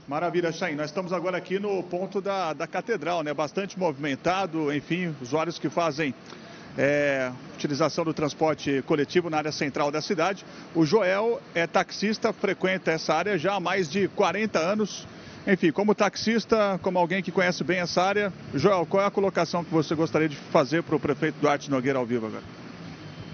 Maravilha, 0.08 0.52
Chain. 0.52 0.74
Nós 0.76 0.88
estamos 0.88 1.14
agora 1.14 1.38
aqui 1.38 1.60
no 1.60 1.84
ponto 1.84 2.20
da, 2.20 2.52
da 2.54 2.66
catedral, 2.66 3.22
né? 3.22 3.32
Bastante 3.32 3.78
movimentado, 3.78 4.74
enfim, 4.74 5.16
usuários 5.22 5.60
que 5.60 5.70
fazem 5.70 6.16
é, 6.76 7.32
utilização 7.54 8.04
do 8.04 8.14
transporte 8.14 8.84
coletivo 8.88 9.30
na 9.30 9.38
área 9.38 9.52
central 9.52 9.92
da 9.92 10.02
cidade. 10.02 10.44
O 10.74 10.86
Joel 10.86 11.40
é 11.54 11.68
taxista, 11.68 12.34
frequenta 12.34 12.90
essa 12.90 13.14
área 13.14 13.38
já 13.38 13.54
há 13.54 13.60
mais 13.60 13.88
de 13.88 14.08
40 14.08 14.58
anos. 14.58 15.08
Enfim, 15.46 15.72
como 15.72 15.94
taxista, 15.94 16.80
como 16.82 16.98
alguém 16.98 17.22
que 17.22 17.32
conhece 17.32 17.64
bem 17.64 17.80
essa 17.80 18.02
área, 18.02 18.34
Joel, 18.54 18.86
qual 18.86 19.04
é 19.04 19.06
a 19.06 19.12
colocação 19.12 19.64
que 19.64 19.72
você 19.72 19.94
gostaria 19.94 20.28
de 20.28 20.36
fazer 20.36 20.82
para 20.82 20.96
o 20.96 21.00
prefeito 21.00 21.36
Duarte 21.40 21.70
Nogueira 21.70 22.00
ao 22.00 22.06
vivo 22.06 22.28
agora? 22.28 22.59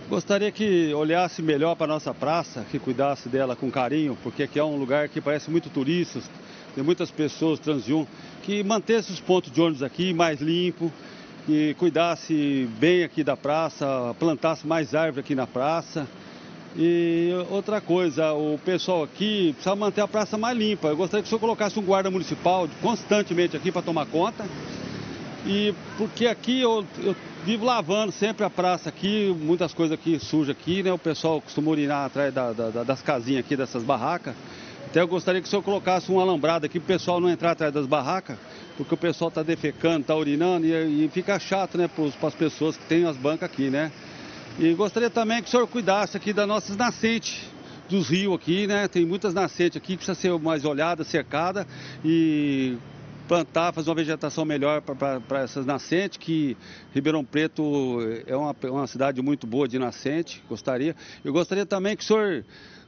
Gostaria 0.07 0.51
que 0.51 0.93
olhasse 0.93 1.41
melhor 1.41 1.75
para 1.75 1.85
a 1.85 1.95
nossa 1.95 2.13
praça, 2.13 2.63
que 2.69 2.77
cuidasse 2.77 3.27
dela 3.27 3.55
com 3.55 3.71
carinho, 3.71 4.15
porque 4.21 4.43
aqui 4.43 4.59
é 4.59 4.63
um 4.63 4.77
lugar 4.77 5.09
que 5.09 5.19
parece 5.19 5.49
muito 5.49 5.67
turistas, 5.67 6.29
tem 6.75 6.83
muitas 6.83 7.09
pessoas 7.09 7.59
transiuntes, 7.59 8.13
que 8.43 8.63
mantesse 8.63 9.11
os 9.11 9.19
pontos 9.19 9.51
de 9.51 9.59
ônibus 9.59 9.81
aqui 9.81 10.13
mais 10.13 10.39
limpo, 10.39 10.93
que 11.47 11.73
cuidasse 11.79 12.69
bem 12.79 13.03
aqui 13.03 13.23
da 13.23 13.35
praça, 13.35 14.15
plantasse 14.19 14.67
mais 14.67 14.93
árvore 14.93 15.21
aqui 15.21 15.33
na 15.33 15.47
praça. 15.47 16.07
E 16.77 17.31
outra 17.49 17.81
coisa, 17.81 18.31
o 18.31 18.59
pessoal 18.63 19.01
aqui 19.01 19.53
precisa 19.53 19.75
manter 19.75 20.01
a 20.01 20.07
praça 20.07 20.37
mais 20.37 20.55
limpa. 20.55 20.89
Eu 20.89 20.97
gostaria 20.97 21.23
que 21.23 21.27
o 21.27 21.29
senhor 21.29 21.39
colocasse 21.39 21.79
um 21.79 21.83
guarda 21.83 22.11
municipal 22.11 22.69
constantemente 22.79 23.57
aqui 23.57 23.71
para 23.71 23.81
tomar 23.81 24.05
conta. 24.05 24.45
E 25.45 25.75
porque 25.97 26.25
aqui 26.25 26.61
eu, 26.61 26.83
eu 27.03 27.15
vivo 27.45 27.63
lavando 27.65 28.11
sempre 28.11 28.43
a 28.43 28.49
praça 28.49 28.89
aqui, 28.89 29.35
muitas 29.39 29.73
coisas 29.73 29.93
aqui 29.93 30.17
sujas 30.19 30.55
aqui, 30.59 30.81
né? 30.81 30.91
O 30.91 30.97
pessoal 30.97 31.39
costuma 31.39 31.69
urinar 31.69 32.05
atrás 32.05 32.33
da, 32.33 32.51
da, 32.51 32.83
das 32.83 33.01
casinhas 33.03 33.45
aqui, 33.45 33.55
dessas 33.55 33.83
barracas. 33.83 34.35
Até 34.87 35.01
eu 35.01 35.07
gostaria 35.07 35.41
que 35.41 35.47
o 35.47 35.49
senhor 35.49 35.61
colocasse 35.61 36.11
um 36.11 36.19
alambrado 36.19 36.65
aqui 36.65 36.79
para 36.79 36.85
o 36.85 36.87
pessoal 36.87 37.19
não 37.19 37.29
entrar 37.29 37.51
atrás 37.51 37.71
das 37.71 37.85
barracas, 37.85 38.37
porque 38.75 38.93
o 38.93 38.97
pessoal 38.97 39.29
está 39.29 39.43
defecando, 39.43 40.01
está 40.01 40.15
urinando 40.15 40.65
e, 40.65 41.05
e, 41.05 41.09
fica 41.09 41.37
chato, 41.37 41.77
né, 41.77 41.87
para 41.87 42.27
as 42.27 42.35
pessoas 42.35 42.75
que 42.75 42.85
têm 42.85 43.05
as 43.05 43.17
bancas 43.17 43.49
aqui, 43.51 43.69
né? 43.69 43.91
E 44.57 44.73
gostaria 44.73 45.09
também 45.09 45.41
que 45.43 45.47
o 45.47 45.51
senhor 45.51 45.67
cuidasse 45.67 46.17
aqui 46.17 46.33
das 46.33 46.47
nossas 46.47 46.75
nascentes 46.75 47.41
dos 47.89 48.09
rios 48.09 48.33
aqui, 48.33 48.65
né? 48.65 48.87
Tem 48.87 49.05
muitas 49.05 49.33
nascentes 49.33 49.77
aqui 49.77 49.89
que 49.89 49.97
precisa 49.97 50.15
ser 50.15 50.39
mais 50.39 50.65
olhada, 50.65 51.03
cercada 51.03 51.67
e 52.03 52.77
plantar, 53.27 53.73
fazer 53.73 53.89
uma 53.89 53.95
vegetação 53.95 54.45
melhor 54.45 54.81
para 54.81 55.41
essas 55.41 55.65
nascentes, 55.65 56.17
que 56.17 56.55
Ribeirão 56.93 57.23
Preto 57.23 57.99
é 58.25 58.35
uma, 58.35 58.55
uma 58.63 58.87
cidade 58.87 59.21
muito 59.21 59.45
boa 59.47 59.67
de 59.67 59.79
nascente, 59.79 60.43
gostaria. 60.47 60.95
Eu 61.23 61.33
gostaria 61.33 61.65
também 61.65 61.95
que 61.95 62.03
o 62.03 62.07
senhor 62.07 62.45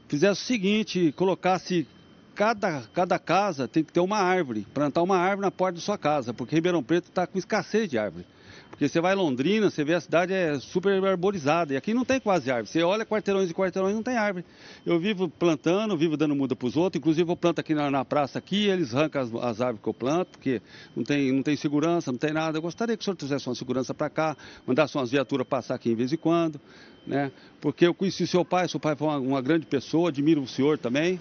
fizesse 0.07 0.41
o 0.41 0.45
seguinte, 0.45 1.11
colocasse 1.15 1.87
cada, 2.35 2.83
cada 2.93 3.17
casa 3.17 3.67
tem 3.67 3.83
que 3.83 3.91
ter 3.91 3.99
uma 3.99 4.19
árvore, 4.19 4.65
plantar 4.73 5.01
uma 5.01 5.17
árvore 5.17 5.41
na 5.41 5.51
porta 5.51 5.75
da 5.75 5.81
sua 5.81 5.97
casa, 5.97 6.33
porque 6.33 6.55
Ribeirão 6.55 6.83
Preto 6.83 7.09
está 7.09 7.25
com 7.25 7.37
escassez 7.37 7.89
de 7.89 7.97
árvore. 7.97 8.25
Porque 8.69 8.87
você 8.87 9.01
vai 9.01 9.13
em 9.13 9.17
Londrina, 9.17 9.69
você 9.71 9.83
vê 9.83 9.95
a 9.95 10.01
cidade 10.01 10.33
é 10.33 10.59
super 10.59 11.03
arborizada. 11.03 11.73
E 11.73 11.77
aqui 11.77 11.93
não 11.93 12.05
tem 12.05 12.19
quase 12.19 12.51
árvore. 12.51 12.69
Você 12.69 12.83
olha 12.83 13.05
quarteirões 13.05 13.49
e 13.49 13.53
quarteirões 13.53 13.95
não 13.95 14.03
tem 14.03 14.15
árvore. 14.15 14.45
Eu 14.85 14.99
vivo 14.99 15.27
plantando, 15.27 15.97
vivo 15.97 16.15
dando 16.15 16.35
muda 16.35 16.55
para 16.55 16.67
os 16.67 16.77
outros. 16.77 16.99
Inclusive 16.99 17.31
eu 17.31 17.35
planto 17.35 17.59
aqui 17.59 17.73
na, 17.73 17.89
na 17.89 18.05
praça 18.05 18.37
aqui, 18.37 18.67
eles 18.67 18.93
arrancam 18.93 19.21
as, 19.21 19.33
as, 19.33 19.61
árvores 19.61 19.81
que 19.81 19.89
eu 19.89 19.93
planto, 19.93 20.29
porque 20.31 20.61
não 20.95 21.03
tem, 21.03 21.31
não 21.31 21.41
tem 21.41 21.55
segurança, 21.55 22.11
não 22.11 22.19
tem 22.19 22.31
nada. 22.31 22.57
Eu 22.57 22.61
gostaria 22.61 22.95
que 22.95 23.01
o 23.01 23.03
senhor 23.03 23.15
trouxesse 23.15 23.49
uma 23.49 23.55
segurança 23.55 23.93
para 23.93 24.09
cá, 24.09 24.37
mandasse 24.65 24.95
umas 24.95 25.09
viaturas 25.09 25.47
passar 25.47 25.73
aqui 25.73 25.89
de 25.89 25.95
vez 25.95 26.13
em 26.13 26.17
quando. 26.17 26.61
Né? 27.07 27.31
Porque 27.59 27.87
eu 27.87 27.93
conheci 27.95 28.27
seu 28.27 28.45
pai, 28.45 28.67
seu 28.67 28.79
pai 28.79 28.95
foi 28.95 29.07
uma, 29.07 29.17
uma 29.17 29.41
grande 29.41 29.65
pessoa, 29.65 30.09
admiro 30.09 30.41
o 30.41 30.47
senhor 30.47 30.77
também. 30.77 31.19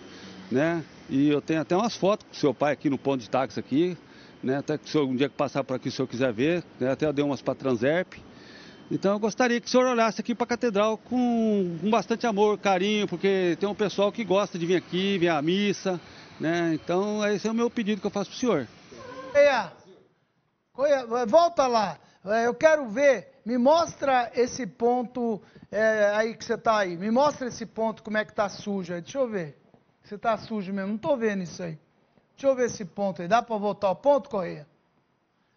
Né? 0.51 0.85
E 1.09 1.29
eu 1.29 1.41
tenho 1.41 1.61
até 1.61 1.77
umas 1.77 1.97
fotos 1.97 2.27
com 2.29 2.35
seu 2.35 2.53
pai 2.53 2.73
aqui 2.73 2.91
no 2.91 2.99
ponto 2.99 3.21
de 3.21 3.31
táxi 3.31 3.59
aqui, 3.59 3.97
né? 4.43 4.59
Até 4.59 4.79
que 4.79 4.85
o 4.85 4.89
senhor, 4.89 5.07
um 5.07 5.17
dia 5.17 5.29
que 5.29 5.35
passar 5.35 5.65
por 5.65 5.75
aqui, 5.75 5.89
o 5.89 5.93
senhor 5.93 6.07
quiser 6.09 6.33
ver, 6.33 6.65
né? 6.79 6.93
até 6.93 7.07
eu 7.07 7.13
dei 7.13 7.25
umas 7.25 7.43
para 7.43 7.55
Transerp. 7.55 8.15
Então 8.91 9.13
eu 9.13 9.19
gostaria 9.19 9.61
que 9.61 9.67
o 9.67 9.71
senhor 9.71 9.87
olhasse 9.87 10.21
aqui 10.21 10.35
para 10.35 10.45
a 10.45 10.49
catedral 10.49 10.97
com, 10.97 11.77
com, 11.81 11.91
bastante 11.91 12.27
amor, 12.27 12.57
carinho, 12.59 13.09
porque 13.09 13.57
tem 13.59 13.69
um 13.69 13.75
pessoal 13.75 14.13
que 14.13 14.25
gosta 14.25 14.59
de 14.59 14.65
vir 14.65 14.77
aqui, 14.77 15.19
vir 15.19 15.29
à 15.29 15.43
missa, 15.43 16.01
né? 16.39 16.73
Então 16.75 17.27
esse 17.27 17.49
é 17.49 17.51
o 17.51 17.55
meu 17.55 17.69
pedido 17.69 18.01
que 18.01 18.07
eu 18.07 18.11
faço 18.11 18.31
para 18.31 18.37
o 18.37 18.39
senhor. 18.39 18.69
Coia, 19.33 19.73
Coia, 20.73 21.27
volta 21.27 21.67
lá. 21.67 21.99
Eu 22.45 22.55
quero 22.55 22.89
ver, 22.89 23.41
me 23.45 23.57
mostra 23.57 24.31
esse 24.35 24.67
ponto 24.67 25.41
é, 25.71 26.13
aí 26.15 26.35
que 26.35 26.45
você 26.45 26.55
está 26.55 26.79
aí. 26.79 26.97
Me 26.97 27.11
mostra 27.11 27.49
esse 27.49 27.65
ponto, 27.65 28.03
como 28.03 28.19
é 28.19 28.25
que 28.25 28.31
está 28.31 28.49
sujo 28.49 28.93
aí. 28.93 29.01
Deixa 29.01 29.19
eu 29.19 29.29
ver. 29.29 29.57
Você 30.05 30.15
está 30.15 30.37
sujo 30.37 30.73
mesmo, 30.73 30.89
não 30.89 30.97
estou 30.97 31.17
vendo 31.17 31.43
isso 31.43 31.63
aí. 31.63 31.79
Deixa 32.37 32.49
eu 32.49 32.55
ver 32.55 32.67
esse 32.67 32.85
ponto 32.85 33.23
aí. 33.23 33.29
Dá 33.29 33.43
para 33.43 33.57
voltar 33.57 33.89
ao 33.89 33.97
ponto, 33.97 34.29
Correia? 34.29 34.69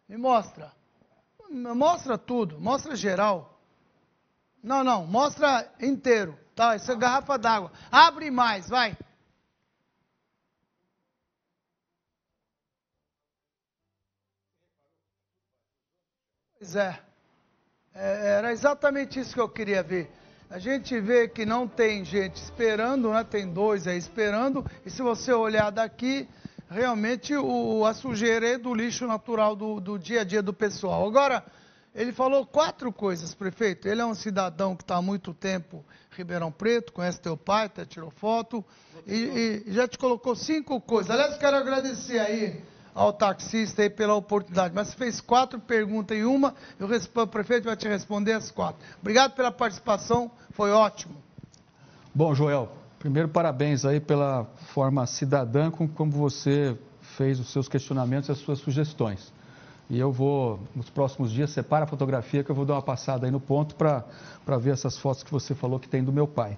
Me 0.08 0.16
mostra. 0.16 0.72
Mostra 1.50 2.18
tudo. 2.18 2.58
Mostra 2.58 2.96
geral. 2.96 3.60
Não, 4.64 4.82
não. 4.82 5.06
Mostra 5.06 5.70
inteiro. 5.82 6.40
Tá, 6.56 6.76
essa 6.76 6.94
é 6.94 6.96
garrafa 6.96 7.38
d'água. 7.38 7.72
Abre 7.92 8.32
mais, 8.32 8.70
vai. 8.70 8.98
Pois 16.58 16.78
é. 16.78 16.98
é. 17.94 18.38
Era 18.38 18.54
exatamente 18.54 19.20
isso 19.20 19.34
que 19.34 19.42
eu 19.42 19.50
queria 19.50 19.84
ver. 19.84 20.10
A 20.50 20.60
gente 20.60 20.98
vê 21.00 21.28
que 21.28 21.46
não 21.46 21.68
tem 21.68 22.06
gente 22.06 22.38
esperando, 22.38 23.12
né? 23.12 23.24
Tem 23.26 23.52
dois 23.52 23.86
aí 23.86 23.98
esperando. 23.98 24.66
E 24.86 24.90
se 24.90 25.02
você 25.02 25.34
olhar 25.34 25.72
daqui, 25.72 26.28
realmente 26.70 27.36
o, 27.36 27.86
a 27.86 27.94
sujeira 27.94 28.48
é 28.48 28.58
do 28.58 28.74
lixo 28.74 29.08
natural 29.08 29.56
do, 29.56 29.80
do 29.80 29.98
dia 29.98 30.22
a 30.22 30.24
dia 30.24 30.42
do 30.42 30.54
pessoal. 30.54 31.08
Agora, 31.08 31.44
ele 31.94 32.14
falou 32.14 32.46
quatro 32.46 32.94
coisas, 32.94 33.34
prefeito. 33.34 33.88
Ele 33.88 34.02
é 34.02 34.06
um 34.06 34.14
cidadão 34.14 34.76
que 34.76 34.84
está 34.84 34.98
há 34.98 35.02
muito 35.02 35.34
tempo 35.34 35.84
em 36.14 36.18
Ribeirão 36.18 36.52
Preto, 36.52 36.94
conhece 36.94 37.20
teu 37.20 37.36
pai, 37.36 37.66
até 37.66 37.86
tirou 37.86 38.12
foto, 38.12 38.64
e, 39.08 39.64
e 39.66 39.74
já 39.74 39.88
te 39.88 39.98
colocou 39.98 40.36
cinco 40.36 40.80
coisas. 40.80 41.10
Aliás, 41.10 41.38
quero 41.38 41.58
agradecer 41.58 42.20
aí 42.20 42.62
ao 42.94 43.14
taxista 43.14 43.82
aí 43.82 43.90
pela 43.90 44.14
oportunidade, 44.14 44.74
mas 44.76 44.94
fez 44.94 45.22
quatro 45.22 45.60
perguntas 45.60 46.18
em 46.18 46.24
uma, 46.24 46.54
eu 46.80 46.88
respondo, 46.88 47.28
o 47.28 47.30
prefeito 47.30 47.66
vai 47.66 47.78
te 47.78 47.88
responder 47.88 48.34
as 48.34 48.52
quatro. 48.52 48.82
Obrigado 49.00 49.34
pela 49.34 49.52
participação, 49.52 50.30
foi 50.52 50.72
ótimo. 50.72 51.16
Bom, 52.14 52.36
Joel, 52.36 52.70
Primeiro, 53.00 53.30
parabéns 53.30 53.86
aí 53.86 54.02
pela 54.02 54.46
forma 54.74 55.06
cidadã 55.06 55.72
com 55.72 55.88
como 55.88 56.12
você 56.12 56.78
fez 57.16 57.40
os 57.40 57.50
seus 57.50 57.70
questionamentos 57.70 58.28
e 58.28 58.34
as 58.34 58.40
suas 58.40 58.60
sugestões. 58.60 59.32
E 59.90 59.98
eu 59.98 60.12
vou, 60.12 60.60
nos 60.76 60.90
próximos 60.90 61.32
dias, 61.32 61.50
separa 61.50 61.86
a 61.86 61.88
fotografia 61.88 62.44
que 62.44 62.52
eu 62.52 62.56
vou 62.56 62.66
dar 62.66 62.74
uma 62.74 62.82
passada 62.82 63.26
aí 63.26 63.32
no 63.32 63.40
ponto 63.40 63.74
para 63.74 64.04
ver 64.60 64.72
essas 64.72 64.98
fotos 64.98 65.24
que 65.24 65.32
você 65.32 65.56
falou 65.56 65.80
que 65.80 65.88
tem 65.88 66.04
do 66.04 66.12
meu 66.12 66.28
pai. 66.28 66.58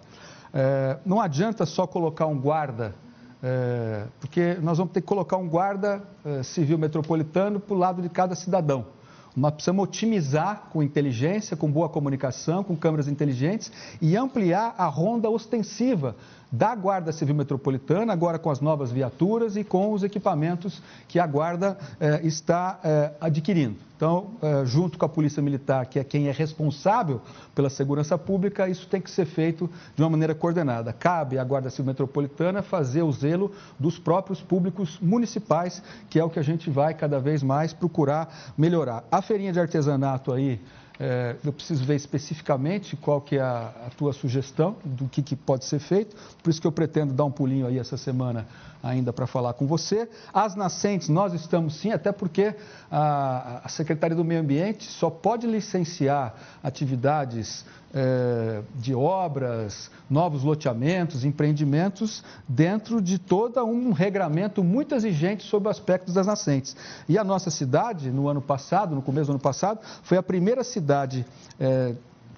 É, 0.51 0.97
não 1.05 1.21
adianta 1.21 1.63
só 1.63 1.85
colocar 1.85 2.25
um 2.25 2.39
guarda, 2.39 2.95
é, 3.43 4.07
porque 4.19 4.55
nós 4.55 4.79
vamos 4.79 4.93
ter 4.93 5.01
que 5.01 5.07
colocar 5.07 5.37
um 5.37 5.47
guarda 5.47 6.01
é, 6.25 6.41
civil 6.41 6.79
metropolitano 6.79 7.59
para 7.59 7.75
o 7.75 7.77
lado 7.77 8.01
de 8.01 8.09
cada 8.09 8.33
cidadão. 8.33 8.87
Nós 9.35 9.53
precisamos 9.53 9.83
otimizar 9.83 10.69
com 10.71 10.83
inteligência, 10.83 11.55
com 11.55 11.71
boa 11.71 11.87
comunicação, 11.87 12.63
com 12.63 12.75
câmeras 12.75 13.07
inteligentes 13.07 13.71
e 14.01 14.17
ampliar 14.17 14.75
a 14.77 14.85
ronda 14.85 15.29
ostensiva 15.29 16.15
da 16.51 16.75
Guarda 16.75 17.11
Civil 17.11 17.33
Metropolitana, 17.33 18.11
agora 18.11 18.37
com 18.37 18.49
as 18.49 18.59
novas 18.59 18.91
viaturas 18.91 19.55
e 19.55 19.63
com 19.63 19.93
os 19.93 20.03
equipamentos 20.03 20.81
que 21.07 21.17
a 21.19 21.25
Guarda 21.25 21.77
eh, 21.99 22.21
está 22.23 22.79
eh, 22.83 23.11
adquirindo. 23.21 23.77
Então, 23.95 24.31
eh, 24.41 24.65
junto 24.65 24.97
com 24.97 25.05
a 25.05 25.09
Polícia 25.09 25.41
Militar, 25.41 25.85
que 25.85 25.99
é 25.99 26.03
quem 26.03 26.27
é 26.27 26.31
responsável 26.31 27.21
pela 27.53 27.69
segurança 27.69 28.17
pública, 28.17 28.67
isso 28.67 28.87
tem 28.87 28.99
que 28.99 29.11
ser 29.11 29.25
feito 29.25 29.69
de 29.95 30.01
uma 30.01 30.09
maneira 30.09 30.33
coordenada. 30.35 30.91
Cabe 30.91 31.37
à 31.37 31.43
Guarda 31.43 31.69
Civil 31.69 31.85
Metropolitana 31.85 32.61
fazer 32.61 33.03
o 33.03 33.11
zelo 33.11 33.51
dos 33.79 33.97
próprios 33.99 34.41
públicos 34.41 34.97
municipais, 34.99 35.81
que 36.09 36.19
é 36.19 36.23
o 36.23 36.29
que 36.29 36.39
a 36.39 36.43
gente 36.43 36.69
vai 36.69 36.93
cada 36.95 37.19
vez 37.19 37.43
mais 37.43 37.73
procurar 37.73 38.51
melhorar. 38.57 39.03
A 39.11 39.21
feirinha 39.21 39.53
de 39.53 39.59
artesanato 39.59 40.33
aí 40.33 40.59
É, 41.03 41.35
eu 41.43 41.51
preciso 41.51 41.83
ver 41.83 41.95
especificamente 41.95 42.95
qual 42.95 43.19
que 43.19 43.35
é 43.35 43.41
a, 43.41 43.73
a 43.87 43.89
tua 43.97 44.13
sugestão, 44.13 44.75
do 44.85 45.07
que, 45.07 45.23
que 45.23 45.35
pode 45.35 45.65
ser 45.65 45.79
feito. 45.79 46.15
Por 46.43 46.51
isso 46.51 46.61
que 46.61 46.67
eu 46.67 46.71
pretendo 46.71 47.11
dar 47.11 47.25
um 47.25 47.31
pulinho 47.31 47.65
aí 47.65 47.79
essa 47.79 47.97
semana 47.97 48.45
ainda 48.83 49.13
para 49.13 49.27
falar 49.27 49.53
com 49.53 49.67
você. 49.67 50.09
As 50.33 50.55
nascentes, 50.55 51.09
nós 51.09 51.33
estamos 51.33 51.75
sim, 51.75 51.91
até 51.91 52.11
porque 52.11 52.55
a, 52.91 53.61
a 53.63 53.69
Secretaria 53.69 54.15
do 54.15 54.23
Meio 54.23 54.41
Ambiente 54.41 54.85
só 54.85 55.09
pode 55.09 55.47
licenciar 55.47 56.33
atividades 56.63 57.65
é, 57.93 58.61
de 58.75 58.95
obras, 58.95 59.91
novos 60.09 60.43
loteamentos, 60.43 61.25
empreendimentos, 61.25 62.23
dentro 62.47 63.01
de 63.01 63.19
todo 63.19 63.63
um 63.63 63.91
regramento 63.91 64.63
muito 64.63 64.95
exigente 64.95 65.43
sobre 65.43 65.69
aspectos 65.69 66.13
das 66.13 66.25
nascentes. 66.25 66.75
E 67.07 67.17
a 67.17 67.23
nossa 67.23 67.51
cidade, 67.51 68.09
no 68.09 68.27
ano 68.27 68.41
passado, 68.41 68.95
no 68.95 69.01
começo 69.01 69.27
do 69.27 69.33
ano 69.33 69.39
passado, 69.39 69.79
foi 70.03 70.17
a 70.17 70.23
primeira 70.23 70.63
cidade. 70.63 71.25
É, 71.59 71.93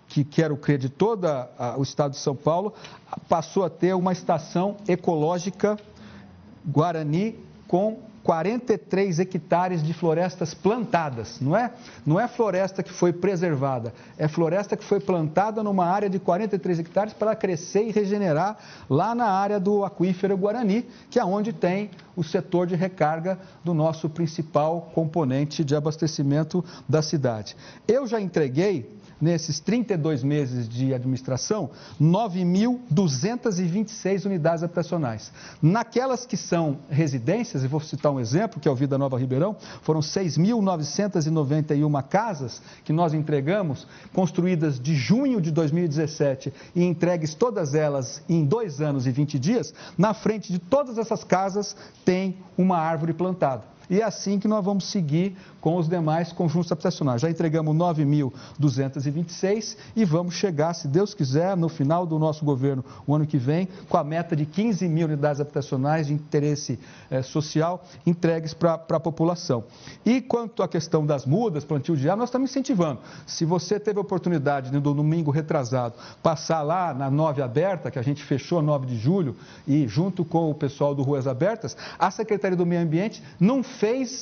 que 0.06 0.24
quero 0.24 0.56
crer 0.56 0.78
de 0.78 0.90
todo 0.90 1.26
o 1.76 1.82
estado 1.82 2.11
de 2.11 2.18
São 2.18 2.36
Paulo, 2.36 2.72
passou 3.28 3.65
a 3.65 3.70
ter 3.70 3.95
uma 3.95 4.11
estação 4.11 4.78
ecológica 4.88 5.76
Guarani 6.65 7.35
com 7.68 7.98
43 8.23 9.19
hectares 9.19 9.84
de 9.84 9.94
florestas 9.94 10.53
plantadas, 10.53 11.40
não 11.41 11.56
é? 11.56 11.72
Não 12.06 12.19
é 12.19 12.27
floresta 12.27 12.81
que 12.81 12.91
foi 12.91 13.11
preservada, 13.11 13.94
é 14.18 14.27
floresta 14.27 14.77
que 14.77 14.84
foi 14.84 14.99
plantada 14.99 15.61
numa 15.61 15.85
área 15.85 16.10
de 16.10 16.19
43 16.19 16.80
hectares 16.80 17.14
para 17.14 17.35
crescer 17.35 17.84
e 17.84 17.91
regenerar 17.91 18.57
lá 18.90 19.14
na 19.14 19.26
área 19.26 19.60
do 19.60 19.84
aquífero 19.84 20.38
Guarani, 20.38 20.85
que 21.10 21.19
é 21.19 21.26
onde 21.26 21.52
tem 21.52 21.91
o 22.15 22.23
setor 22.23 22.65
de 22.65 22.76
recarga 22.76 23.38
do 23.64 23.73
nosso 23.73 24.10
principal 24.10 24.90
componente 24.94 25.64
de 25.64 25.76
abastecimento 25.76 26.64
da 26.88 27.02
cidade. 27.02 27.57
Eu 27.88 28.07
já 28.07 28.22
entreguei 28.22 28.90
nesses 29.19 29.60
32 29.60 30.23
meses 30.23 30.68
de 30.68 30.94
administração, 30.94 31.72
9.226 31.99 34.26
unidades 34.26 34.64
habitacionais. 34.64 35.31
Naquelas 35.61 36.26
que 36.26 36.38
são 36.38 36.80
residências, 36.90 37.64
e 37.64 37.68
vou 37.68 37.80
citar 37.80 38.11
um 38.11 38.19
exemplo, 38.19 38.60
que 38.60 38.68
é 38.68 38.72
o 38.72 38.76
Vida 38.76 38.98
Nova 38.98 39.18
Ribeirão, 39.18 39.56
foram 39.81 40.02
6.991 40.02 42.03
casas 42.03 42.61
que 42.84 42.94
nós 42.94 43.14
entregamos, 43.14 43.88
construídas 44.14 44.80
de 44.80 44.95
junho 44.95 45.41
de 45.41 45.52
2017 45.52 46.53
e 46.76 46.84
entregues 46.84 47.34
todas 47.34 47.73
elas 47.73 48.22
em 48.27 48.45
dois 48.45 48.81
anos 48.81 49.07
e 49.07 49.11
20 49.11 49.40
dias. 49.40 49.73
Na 49.98 50.14
frente 50.14 50.52
de 50.52 50.60
todas 50.60 50.98
essas 50.98 51.23
casas 51.23 51.76
tem 52.06 52.38
uma 52.57 52.77
árvore 52.77 53.14
plantada. 53.14 53.73
E 53.89 54.01
é 54.01 54.03
assim 54.03 54.39
que 54.39 54.47
nós 54.47 54.64
vamos 54.64 54.85
seguir 54.85 55.35
com 55.60 55.77
os 55.77 55.88
demais 55.88 56.31
conjuntos 56.31 56.72
habitacionais. 56.72 57.22
Já 57.22 57.30
entregamos 57.30 57.76
9.226 57.76 59.77
e 59.95 60.03
vamos 60.03 60.35
chegar, 60.35 60.73
se 60.73 60.88
Deus 60.88 61.14
quiser, 61.14 61.55
no 61.55 61.69
final 61.69 62.05
do 62.05 62.19
nosso 62.19 62.43
governo, 62.43 62.84
o 63.07 63.15
ano 63.15 63.26
que 63.26 63.38
vem, 63.38 63.68
com 63.89 63.97
a 63.97 64.03
meta 64.03 64.35
de 64.35 64.45
15 64.45 64.88
mil 64.88 65.07
unidades 65.07 65.39
habitacionais 65.39 66.07
de 66.07 66.14
interesse 66.14 66.80
eh, 67.10 67.22
social 67.22 67.84
entregues 68.05 68.53
para 68.53 68.73
a 68.73 68.99
população. 68.99 69.64
E 70.05 70.22
quanto 70.22 70.64
à 70.64 70.68
questão 70.68 71.05
das 71.05 71.26
mudas, 71.26 71.64
plantio 71.64 71.95
de 71.95 72.10
árvore, 72.10 72.19
nós 72.19 72.30
estamos 72.30 72.49
incentivando. 72.49 72.99
Se 73.26 73.45
você 73.45 73.80
teve 73.80 73.99
a 73.99 74.01
oportunidade, 74.01 74.72
no 74.72 74.81
domingo 74.81 75.31
retrasado, 75.31 75.95
passar 76.22 76.61
lá 76.61 76.93
na 76.93 77.10
9 77.10 77.41
aberta, 77.41 77.89
que 77.89 77.99
a 77.99 78.01
gente 78.01 78.23
fechou 78.23 78.61
9 78.61 78.85
de 78.85 78.97
julho, 78.97 79.35
e 79.68 79.88
junto 79.88 80.26
com 80.26 80.49
o 80.49 80.55
pessoal 80.55 80.93
do 80.93 81.03
Ruas 81.03 81.27
Abertas, 81.27 81.77
a 81.97 82.11
Secretaria 82.11 82.57
do 82.57 82.65
Meio 82.65 82.81
Ambiente 82.81 83.23
não 83.39 83.64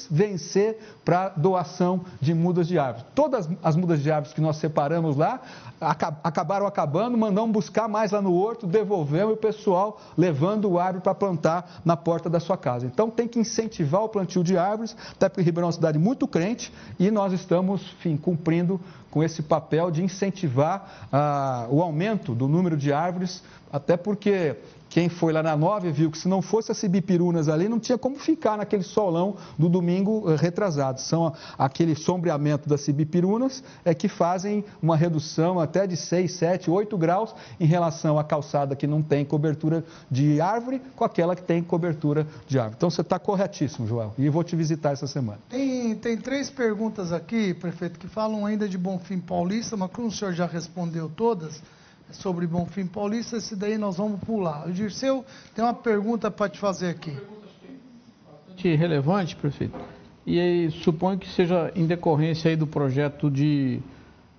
vencer 0.10 0.80
para 1.06 1.30
doação 1.30 2.02
de 2.20 2.34
mudas 2.34 2.68
de 2.68 2.80
árvores. 2.80 3.06
Todas 3.14 3.48
as 3.62 3.76
mudas 3.76 4.02
de 4.02 4.12
árvores 4.12 4.34
que 4.34 4.42
nós 4.42 4.58
separamos 4.58 5.16
lá 5.16 5.42
acabaram 6.24 6.68
acabando, 6.68 7.18
mandamos 7.18 7.52
buscar 7.52 7.88
mais 7.88 8.12
lá 8.12 8.22
no 8.22 8.34
horto, 8.34 8.68
devolvemos 8.68 9.32
e 9.32 9.34
o 9.34 9.38
pessoal 9.38 10.00
levando 10.18 10.70
o 10.70 10.80
árvore 10.80 11.04
para 11.04 11.16
plantar 11.16 11.82
na 11.84 11.98
porta 11.98 12.30
da 12.30 12.40
sua 12.40 12.58
casa. 12.58 12.86
Então 12.86 13.10
tem 13.10 13.28
que 13.28 13.40
incentivar 13.40 14.04
o 14.04 14.10
plantio 14.10 14.44
de 14.44 14.58
árvores, 14.58 14.96
até 15.12 15.28
porque 15.28 15.42
Ribeirão 15.42 15.68
é 15.68 15.70
uma 15.70 15.74
cidade 15.74 15.98
muito 15.98 16.28
crente 16.28 16.72
e 17.00 17.10
nós 17.10 17.34
estamos, 17.34 17.82
enfim, 18.00 18.16
cumprindo 18.16 18.80
com 19.10 19.24
esse 19.24 19.42
papel 19.42 19.92
de 19.92 20.04
incentivar 20.04 21.08
ah, 21.12 21.68
o 21.70 21.82
aumento 21.82 22.34
do 22.34 22.48
número 22.48 22.78
de 22.78 22.94
árvores, 22.94 23.44
até 23.72 23.98
porque 23.98 24.56
quem 24.92 25.08
foi 25.08 25.32
lá 25.32 25.42
na 25.42 25.56
nove 25.56 25.90
viu 25.90 26.12
que 26.12 26.18
se 26.18 26.28
não 26.28 26.42
fosse 26.42 26.70
as 26.70 26.78
cibipirunas 26.78 27.48
ali, 27.48 27.70
não 27.70 27.80
tinha 27.80 27.98
como 27.98 28.18
ficar 28.18 28.58
naquele 28.58 28.84
solão 28.84 29.38
do 29.58 29.70
domingo 29.70 30.30
eh, 30.30 30.36
retrasado. 30.36 31.00
São 31.00 31.34
aquele 31.58 31.96
sombreamento 31.96 32.68
das 32.68 32.82
cibipirunas 32.82 33.64
é 33.86 33.96
que 33.96 34.10
fazem 34.10 34.66
uma 34.84 34.98
redução 34.98 35.62
até 35.62 35.88
de 35.88 35.96
6, 35.96 36.34
7, 36.34 36.70
8 36.70 36.98
graus 36.98 37.34
em 37.58 37.66
relação 37.66 38.20
à 38.20 38.24
calçada 38.24 38.76
que 38.76 38.86
não 38.86 39.02
tem 39.02 39.24
cobertura 39.24 39.86
de 40.10 40.42
árvore 40.42 40.82
com 40.94 41.06
aquela 41.06 41.38
que 41.38 41.44
tem 41.44 41.64
cobertura 41.64 42.28
de 42.46 42.60
árvore. 42.60 42.76
Então 42.78 42.90
você 42.90 43.00
está 43.00 43.18
corretíssimo, 43.18 43.88
Joel. 43.88 44.14
E 44.18 44.28
vou 44.28 44.44
te 44.44 44.58
visitar 44.58 44.92
essa 44.92 45.08
semana. 45.08 45.40
Tem, 45.50 45.96
tem 45.96 46.18
três 46.18 46.50
perguntas 46.50 47.14
aqui, 47.14 47.54
prefeito, 47.54 47.98
que 47.98 48.10
falam 48.10 48.46
ainda 48.46 48.68
de 48.68 48.78
Bonfim 48.78 49.22
Paulista, 49.22 49.78
mas 49.78 49.90
como 49.90 50.10
o 50.10 50.12
senhor 50.12 50.34
já 50.34 50.46
respondeu 50.46 51.10
todas 51.10 51.62
sobre 52.12 52.48
Bonfim 52.48 52.86
Paulista, 52.86 53.38
esse 53.38 53.56
daí 53.56 53.78
nós 53.78 53.98
vamos 53.98 54.20
pular. 54.22 54.68
O 54.68 54.72
Dirceu 54.72 55.26
tem 55.56 55.64
uma 55.64 55.74
pergunta 55.74 56.30
para 56.30 56.50
te 56.50 56.60
fazer 56.60 56.90
aqui. 56.90 57.16
Bastante 58.48 58.76
relevante, 58.76 59.36
prefeito. 59.36 59.78
E 60.26 60.40
aí, 60.40 60.72
suponho 60.72 61.18
que 61.18 61.28
seja 61.30 61.72
em 61.76 61.86
decorrência 61.86 62.50
aí 62.50 62.56
do 62.56 62.68
projeto 62.68 63.30
de, 63.30 63.80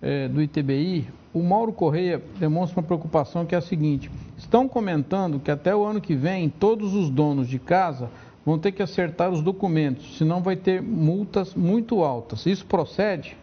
é, 0.00 0.28
do 0.28 0.40
ITBI, 0.40 1.08
o 1.34 1.42
Mauro 1.42 1.72
Correia 1.72 2.22
demonstra 2.38 2.78
uma 2.78 2.86
preocupação 2.86 3.44
que 3.44 3.54
é 3.54 3.58
a 3.58 3.62
seguinte: 3.62 4.10
estão 4.36 4.68
comentando 4.68 5.40
que 5.40 5.50
até 5.50 5.74
o 5.74 5.84
ano 5.84 6.00
que 6.00 6.14
vem 6.14 6.48
todos 6.48 6.94
os 6.94 7.10
donos 7.10 7.48
de 7.48 7.58
casa 7.58 8.10
vão 8.44 8.58
ter 8.58 8.72
que 8.72 8.82
acertar 8.82 9.30
os 9.30 9.42
documentos, 9.42 10.18
senão 10.18 10.42
vai 10.42 10.56
ter 10.56 10.82
multas 10.82 11.54
muito 11.54 12.02
altas. 12.02 12.46
Isso 12.46 12.66
procede? 12.66 13.36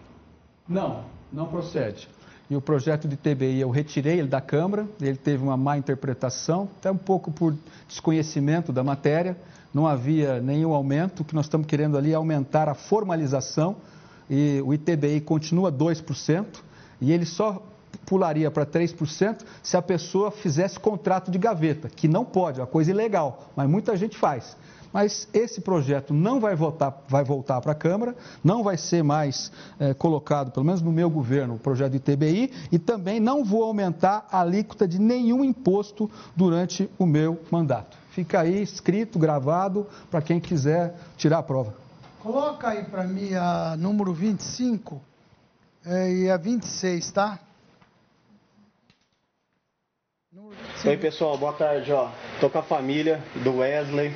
Não, 0.67 1.03
não 1.31 1.47
procede 1.47 2.07
e 2.49 2.55
o 2.55 2.61
projeto 2.61 3.07
de 3.07 3.15
TBI 3.15 3.61
eu 3.61 3.69
retirei 3.69 4.19
ele 4.19 4.27
da 4.27 4.41
Câmara, 4.41 4.87
ele 4.99 5.17
teve 5.17 5.43
uma 5.43 5.55
má 5.55 5.77
interpretação, 5.77 6.67
até 6.79 6.91
um 6.91 6.97
pouco 6.97 7.31
por 7.31 7.55
desconhecimento 7.87 8.73
da 8.73 8.83
matéria, 8.83 9.37
não 9.73 9.87
havia 9.87 10.41
nenhum 10.41 10.73
aumento, 10.73 11.21
o 11.21 11.23
que 11.23 11.35
nós 11.35 11.45
estamos 11.45 11.67
querendo 11.67 11.97
ali 11.97 12.11
é 12.11 12.15
aumentar 12.15 12.67
a 12.67 12.73
formalização, 12.73 13.75
e 14.27 14.61
o 14.65 14.73
ITBI 14.73 15.21
continua 15.21 15.71
2%, 15.71 16.45
e 16.99 17.11
ele 17.11 17.25
só 17.25 17.63
pularia 18.05 18.49
para 18.49 18.65
3% 18.65 19.43
se 19.61 19.77
a 19.77 19.81
pessoa 19.81 20.31
fizesse 20.31 20.79
contrato 20.79 21.29
de 21.29 21.37
gaveta, 21.37 21.87
que 21.87 22.07
não 22.07 22.25
pode, 22.25 22.59
é 22.59 22.63
uma 22.63 22.67
coisa 22.67 22.89
ilegal, 22.89 23.51
mas 23.55 23.69
muita 23.69 23.95
gente 23.95 24.17
faz. 24.17 24.57
Mas 24.91 25.27
esse 25.33 25.61
projeto 25.61 26.13
não 26.13 26.39
vai 26.39 26.55
voltar, 26.55 27.03
vai 27.07 27.23
voltar 27.23 27.61
para 27.61 27.73
a 27.73 27.75
Câmara, 27.75 28.15
não 28.43 28.63
vai 28.63 28.77
ser 28.77 29.03
mais 29.03 29.51
é, 29.79 29.93
colocado, 29.93 30.51
pelo 30.51 30.65
menos 30.65 30.81
no 30.81 30.91
meu 30.91 31.09
governo, 31.09 31.55
o 31.55 31.59
projeto 31.59 31.91
de 31.91 31.99
TBI, 31.99 32.51
e 32.71 32.79
também 32.79 33.19
não 33.19 33.43
vou 33.43 33.63
aumentar 33.63 34.27
a 34.31 34.41
alíquota 34.41 34.87
de 34.87 34.99
nenhum 34.99 35.43
imposto 35.43 36.09
durante 36.35 36.89
o 36.97 37.05
meu 37.05 37.39
mandato. 37.51 37.97
Fica 38.11 38.41
aí 38.41 38.61
escrito, 38.61 39.19
gravado, 39.19 39.87
para 40.09 40.21
quem 40.21 40.39
quiser 40.39 40.95
tirar 41.17 41.39
a 41.39 41.43
prova. 41.43 41.73
Coloca 42.19 42.67
aí 42.67 42.83
para 42.83 43.03
mim 43.03 43.33
a 43.33 43.75
número 43.77 44.13
25 44.13 45.01
é, 45.85 46.11
e 46.11 46.29
a 46.29 46.35
26, 46.35 47.11
tá? 47.11 47.39
Oi 50.85 50.97
pessoal, 50.97 51.37
boa 51.37 51.53
tarde. 51.53 51.91
Ó, 51.91 52.09
tô 52.39 52.49
com 52.49 52.59
a 52.59 52.63
família 52.63 53.23
do 53.43 53.57
Wesley, 53.57 54.13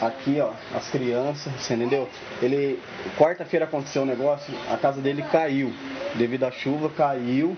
aqui, 0.00 0.40
ó, 0.40 0.50
as 0.74 0.88
crianças, 0.88 1.52
você 1.52 1.74
entendeu? 1.74 2.08
Ele, 2.42 2.80
quarta-feira 3.18 3.64
aconteceu 3.64 4.02
um 4.02 4.06
negócio, 4.06 4.52
a 4.70 4.76
casa 4.76 5.00
dele 5.00 5.22
caiu, 5.30 5.72
devido 6.14 6.44
à 6.44 6.50
chuva 6.50 6.88
caiu 6.90 7.56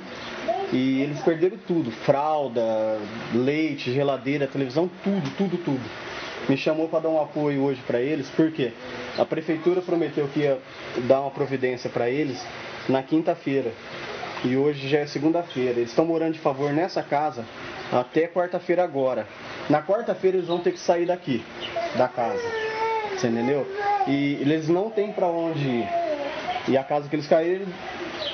e 0.73 1.01
eles 1.01 1.21
perderam 1.21 1.57
tudo, 1.67 1.91
fralda, 1.91 2.99
leite, 3.35 3.93
geladeira, 3.93 4.47
televisão, 4.47 4.91
tudo, 5.03 5.31
tudo, 5.37 5.57
tudo. 5.59 5.91
Me 6.49 6.57
chamou 6.57 6.89
para 6.89 7.01
dar 7.01 7.09
um 7.09 7.21
apoio 7.21 7.63
hoje 7.63 7.83
para 7.87 8.01
eles, 8.01 8.29
porque 8.31 8.73
a 9.19 9.25
prefeitura 9.25 9.81
prometeu 9.83 10.29
que 10.29 10.41
ia 10.41 10.59
dar 11.07 11.21
uma 11.21 11.31
providência 11.31 11.91
para 11.91 12.09
eles 12.09 12.43
na 12.89 13.03
quinta-feira. 13.03 13.73
E 14.45 14.57
hoje 14.57 14.89
já 14.89 15.01
é 15.01 15.07
segunda-feira. 15.07 15.81
Eles 15.81 15.91
estão 15.91 16.05
morando 16.05 16.35
de 16.35 16.39
favor 16.39 16.73
nessa 16.73 17.03
casa 17.03 17.45
até 17.93 18.29
quarta-feira 18.29 18.85
agora. 18.85 19.27
Na 19.69 19.83
quarta-feira 19.83 20.37
eles 20.37 20.49
vão 20.49 20.61
ter 20.61 20.73
que 20.73 20.81
sair 20.81 21.07
daqui, 21.07 21.45
da 21.97 22.09
casa. 22.09 22.43
Você 23.11 23.29
entendeu? 23.29 23.67
E 24.07 24.39
eles 24.41 24.69
não 24.69 24.91
têm 24.91 25.13
para 25.13 25.27
onde 25.27 25.67
ir. 25.67 25.89
E 26.69 26.77
a 26.77 26.85
casa 26.85 27.09
que 27.09 27.17
eles 27.17 27.27
caíram 27.27 27.67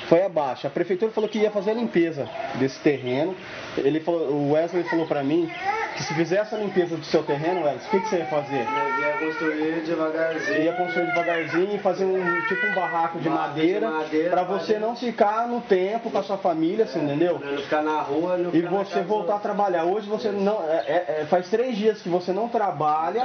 foi 0.07 0.23
abaixo. 0.23 0.67
A 0.67 0.69
prefeitura 0.69 1.11
falou 1.11 1.29
que 1.29 1.39
ia 1.39 1.51
fazer 1.51 1.71
a 1.71 1.73
limpeza 1.73 2.29
desse 2.55 2.79
terreno. 2.79 3.35
Ele 3.77 3.99
falou, 3.99 4.29
o 4.31 4.51
Wesley 4.51 4.83
falou 4.83 5.07
para 5.07 5.23
mim 5.23 5.49
que 5.95 6.03
se 6.03 6.13
fizesse 6.13 6.53
a 6.53 6.57
limpeza 6.57 6.97
do 6.97 7.05
seu 7.05 7.23
terreno, 7.23 7.61
o 7.61 7.89
que, 7.89 7.99
que 8.01 8.09
você 8.09 8.17
ia 8.17 8.25
fazer? 8.25 8.65
Eu 8.67 8.99
ia 8.99 9.13
construir 9.25 9.81
devagarzinho. 9.85 10.61
Ia 10.63 10.73
construir 10.73 11.05
devagarzinho 11.07 11.75
e 11.75 11.79
fazer 11.79 12.05
um 12.05 12.41
tipo 12.47 12.67
um 12.67 12.73
barraco 12.75 13.19
de 13.19 13.29
madeira, 13.29 13.89
madeira 13.89 14.29
para 14.29 14.43
você 14.43 14.77
não 14.77 14.95
ficar 14.95 15.47
no 15.47 15.61
tempo 15.61 16.11
com 16.11 16.17
a 16.17 16.23
sua 16.23 16.37
família, 16.37 16.85
você 16.85 16.99
entendeu? 16.99 17.39
Pra 17.39 17.51
não 17.51 17.57
ficar 17.57 17.81
na 17.81 18.01
rua, 18.01 18.37
não 18.37 18.53
E 18.53 18.61
você 18.61 19.01
voltar 19.01 19.35
a 19.35 19.39
trabalhar. 19.39 19.85
Hoje 19.85 20.07
você 20.09 20.31
não. 20.31 20.61
é- 20.67 20.83
é- 20.87 21.15
é- 21.21 21.25
faz 21.25 21.49
três 21.49 21.77
dias 21.77 22.01
que 22.01 22.09
você 22.09 22.33
não 22.33 22.49
trabalha 22.49 23.21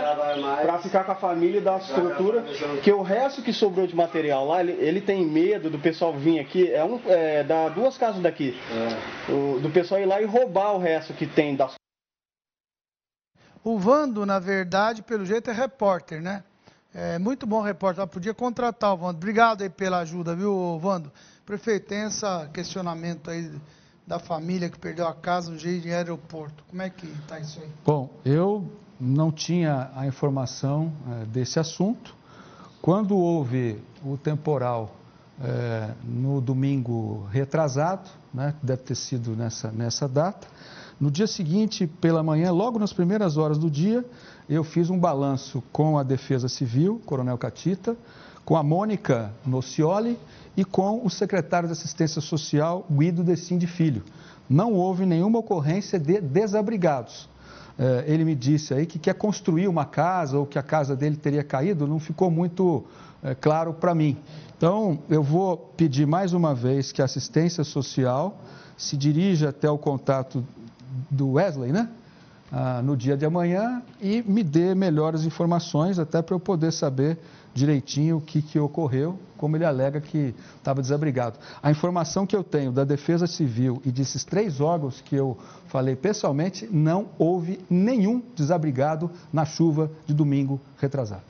para 0.62 0.78
ficar 0.78 1.04
com 1.04 1.12
a 1.12 1.16
família 1.16 1.58
e 1.58 1.60
dar 1.60 1.74
a 1.74 1.78
estrutura. 1.78 2.44
Que 2.82 2.92
o 2.92 3.02
resto 3.02 3.42
que 3.42 3.52
sobrou 3.52 3.86
de 3.86 3.96
material 3.96 4.46
lá, 4.46 4.60
ele, 4.60 4.76
ele 4.80 5.00
tem 5.00 5.24
medo 5.26 5.68
do 5.70 5.78
pessoal 5.78 6.12
vir 6.12 6.38
aqui. 6.38 6.72
É 6.72 6.84
um, 6.84 7.00
é, 7.08 7.42
dá 7.42 7.68
duas 7.68 7.98
casas 7.98 8.22
daqui. 8.22 8.56
O- 9.28 9.58
do 9.60 9.70
pessoal 9.70 10.00
ir 10.00 10.06
lá 10.06 10.20
e 10.22 10.24
roubar 10.24 10.74
o 10.74 10.78
resto 10.78 11.12
que 11.12 11.26
tem 11.26 11.56
das 11.56 11.79
O 13.62 13.78
Vando, 13.78 14.24
na 14.24 14.38
verdade, 14.38 15.02
pelo 15.02 15.24
jeito 15.24 15.50
é 15.50 15.52
repórter, 15.52 16.22
né? 16.22 16.42
É 16.94 17.18
muito 17.18 17.46
bom 17.46 17.60
repórter. 17.60 18.00
Ela 18.00 18.06
podia 18.06 18.34
contratar 18.34 18.94
o 18.94 18.96
Vando. 18.96 19.18
Obrigado 19.18 19.62
aí 19.62 19.70
pela 19.70 19.98
ajuda, 19.98 20.34
viu, 20.34 20.78
Vando? 20.78 21.12
Prefeito, 21.44 21.88
tem 21.88 22.04
esse 22.04 22.24
questionamento 22.52 23.30
aí 23.30 23.50
da 24.06 24.18
família 24.18 24.68
que 24.68 24.78
perdeu 24.78 25.06
a 25.06 25.14
casa 25.14 25.50
no 25.50 25.58
jeito 25.58 25.82
de 25.82 25.92
aeroporto. 25.92 26.64
Como 26.68 26.82
é 26.82 26.90
que 26.90 27.06
está 27.06 27.38
isso 27.38 27.60
aí? 27.60 27.68
Bom, 27.84 28.10
eu 28.24 28.70
não 28.98 29.30
tinha 29.30 29.90
a 29.94 30.06
informação 30.06 30.92
eh, 31.08 31.26
desse 31.26 31.58
assunto. 31.60 32.14
Quando 32.82 33.16
houve 33.16 33.80
o 34.04 34.16
temporal 34.16 34.96
eh, 35.40 35.90
no 36.02 36.40
domingo 36.40 37.26
retrasado, 37.30 38.10
né, 38.32 38.54
deve 38.62 38.82
ter 38.82 38.94
sido 38.94 39.36
nessa, 39.36 39.70
nessa 39.70 40.08
data, 40.08 40.46
no 41.00 41.10
dia 41.10 41.26
seguinte, 41.26 41.86
pela 41.86 42.22
manhã, 42.22 42.52
logo 42.52 42.78
nas 42.78 42.92
primeiras 42.92 43.38
horas 43.38 43.56
do 43.56 43.70
dia, 43.70 44.04
eu 44.46 44.62
fiz 44.62 44.90
um 44.90 44.98
balanço 44.98 45.62
com 45.72 45.96
a 45.96 46.02
Defesa 46.02 46.46
Civil, 46.46 47.00
Coronel 47.06 47.38
Catita, 47.38 47.96
com 48.44 48.54
a 48.54 48.62
Mônica 48.62 49.32
Nocioli 49.46 50.18
e 50.54 50.62
com 50.62 51.00
o 51.02 51.08
secretário 51.08 51.66
de 51.68 51.72
Assistência 51.72 52.20
Social, 52.20 52.84
Guido 52.90 53.24
Decim 53.24 53.56
de 53.56 53.66
Filho. 53.66 54.02
Não 54.48 54.74
houve 54.74 55.06
nenhuma 55.06 55.38
ocorrência 55.38 55.98
de 55.98 56.20
desabrigados. 56.20 57.30
Eh, 57.78 58.04
ele 58.06 58.24
me 58.24 58.34
disse 58.34 58.74
aí 58.74 58.84
que 58.84 58.98
quer 58.98 59.14
construir 59.14 59.68
uma 59.68 59.86
casa 59.86 60.38
ou 60.38 60.44
que 60.44 60.58
a 60.58 60.62
casa 60.62 60.94
dele 60.94 61.16
teria 61.16 61.42
caído, 61.42 61.86
não 61.86 61.98
ficou 61.98 62.30
muito 62.30 62.84
eh, 63.22 63.34
claro 63.34 63.72
para 63.72 63.94
mim. 63.94 64.18
Então, 64.54 64.98
eu 65.08 65.22
vou 65.22 65.56
pedir 65.56 66.06
mais 66.06 66.34
uma 66.34 66.54
vez 66.54 66.92
que 66.92 67.00
a 67.00 67.06
assistência 67.06 67.64
social 67.64 68.38
se 68.76 68.98
dirija 68.98 69.48
até 69.48 69.70
o 69.70 69.78
contato 69.78 70.44
do 71.10 71.32
Wesley, 71.32 71.72
né? 71.72 71.88
Ah, 72.52 72.82
no 72.82 72.96
dia 72.96 73.16
de 73.16 73.24
amanhã 73.24 73.80
e 74.00 74.22
me 74.22 74.42
dê 74.42 74.74
melhores 74.74 75.24
informações, 75.24 76.00
até 76.00 76.20
para 76.20 76.34
eu 76.34 76.40
poder 76.40 76.72
saber 76.72 77.16
direitinho 77.54 78.16
o 78.16 78.20
que, 78.20 78.42
que 78.42 78.58
ocorreu, 78.58 79.18
como 79.36 79.56
ele 79.56 79.64
alega 79.64 80.00
que 80.00 80.34
estava 80.56 80.82
desabrigado. 80.82 81.38
A 81.62 81.70
informação 81.70 82.26
que 82.26 82.34
eu 82.34 82.42
tenho 82.42 82.72
da 82.72 82.84
Defesa 82.84 83.26
Civil 83.26 83.80
e 83.84 83.92
desses 83.92 84.24
três 84.24 84.60
órgãos 84.60 85.00
que 85.00 85.14
eu 85.14 85.38
falei 85.68 85.94
pessoalmente, 85.94 86.68
não 86.70 87.08
houve 87.18 87.60
nenhum 87.70 88.20
desabrigado 88.34 89.10
na 89.32 89.44
chuva 89.44 89.90
de 90.06 90.14
domingo 90.14 90.60
retrasado. 90.78 91.22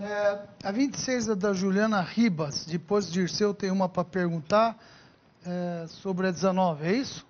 É, 0.00 0.38
a 0.64 0.72
26 0.72 1.28
é 1.28 1.34
da 1.36 1.52
Juliana 1.52 2.00
Ribas. 2.00 2.64
Depois 2.66 3.06
de 3.06 3.12
Dirceu, 3.12 3.54
tem 3.54 3.70
uma 3.70 3.88
para 3.88 4.04
perguntar 4.04 4.76
é, 5.46 5.86
sobre 5.88 6.26
a 6.26 6.30
19, 6.32 6.84
é 6.84 6.92
isso? 6.92 7.24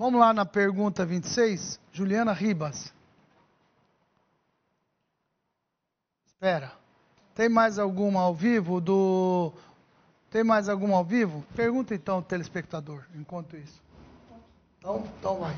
Vamos 0.00 0.18
lá 0.18 0.32
na 0.32 0.46
pergunta 0.46 1.04
26. 1.04 1.78
Juliana 1.92 2.32
Ribas. 2.32 2.90
Espera. 6.26 6.72
Tem 7.34 7.50
mais 7.50 7.78
alguma 7.78 8.22
ao 8.22 8.34
vivo 8.34 8.80
do. 8.80 9.52
Tem 10.30 10.42
mais 10.42 10.70
alguma 10.70 10.96
ao 10.96 11.04
vivo? 11.04 11.44
Pergunta 11.54 11.94
então, 11.94 12.22
telespectador, 12.22 13.04
enquanto 13.14 13.58
isso. 13.58 13.82
Então, 14.78 15.04
então 15.18 15.38
vai. 15.38 15.54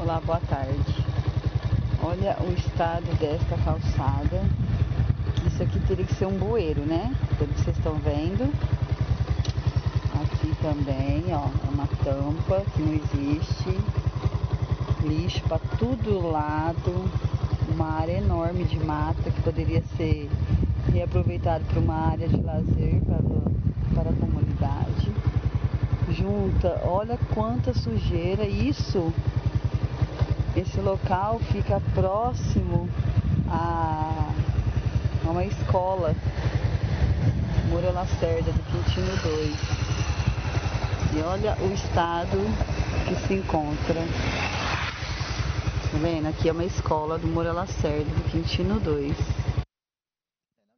Olá, 0.00 0.22
boa 0.22 0.40
tarde. 0.40 1.04
Olha 2.02 2.38
o 2.40 2.50
estado 2.54 3.14
desta 3.18 3.62
calçada. 3.62 4.40
Isso 5.46 5.62
aqui 5.62 5.78
teria 5.86 6.06
que 6.06 6.14
ser 6.14 6.24
um 6.24 6.38
bueiro, 6.38 6.80
né? 6.86 7.14
Pelo 7.36 7.52
que 7.52 7.60
vocês 7.60 7.76
estão 7.76 7.96
vendo. 7.96 8.50
Aqui 10.40 10.56
também, 10.62 11.22
ó, 11.34 11.48
uma 11.70 11.86
tampa 12.02 12.64
que 12.72 12.80
não 12.80 12.94
existe. 12.94 13.78
Lixo 15.02 15.42
para 15.42 15.58
todo 15.78 16.30
lado. 16.30 17.10
Uma 17.68 18.00
área 18.00 18.16
enorme 18.16 18.64
de 18.64 18.82
mata 18.82 19.30
que 19.30 19.42
poderia 19.42 19.82
ser 19.98 20.30
reaproveitado 20.90 21.62
para 21.66 21.78
uma 21.78 21.94
área 21.94 22.26
de 22.26 22.40
lazer 22.40 23.02
para, 23.02 23.22
para 23.94 24.10
a 24.10 24.14
comunidade. 24.14 25.12
Junta, 26.08 26.80
olha 26.86 27.18
quanta 27.34 27.74
sujeira. 27.74 28.46
Isso 28.46 29.12
esse 30.56 30.80
local 30.80 31.38
fica 31.52 31.82
próximo 31.94 32.88
a, 33.46 34.32
a 35.26 35.30
uma 35.30 35.44
escola, 35.44 36.14
Moura 37.68 37.90
Lacerda, 37.90 38.50
do 38.50 38.62
Quintino 38.72 39.16
2. 39.22 40.09
E 41.12 41.22
olha 41.22 41.56
o 41.60 41.72
estado 41.72 42.38
que 43.08 43.26
se 43.26 43.34
encontra. 43.34 44.00
Tá 45.90 45.98
vendo? 46.00 46.28
Aqui 46.28 46.48
é 46.48 46.52
uma 46.52 46.64
escola 46.64 47.18
do 47.18 47.26
Moura 47.26 47.52
Lacerda, 47.52 48.04
do 48.04 48.30
Quintino 48.30 48.78
2. 48.78 49.18
Na 49.18 49.64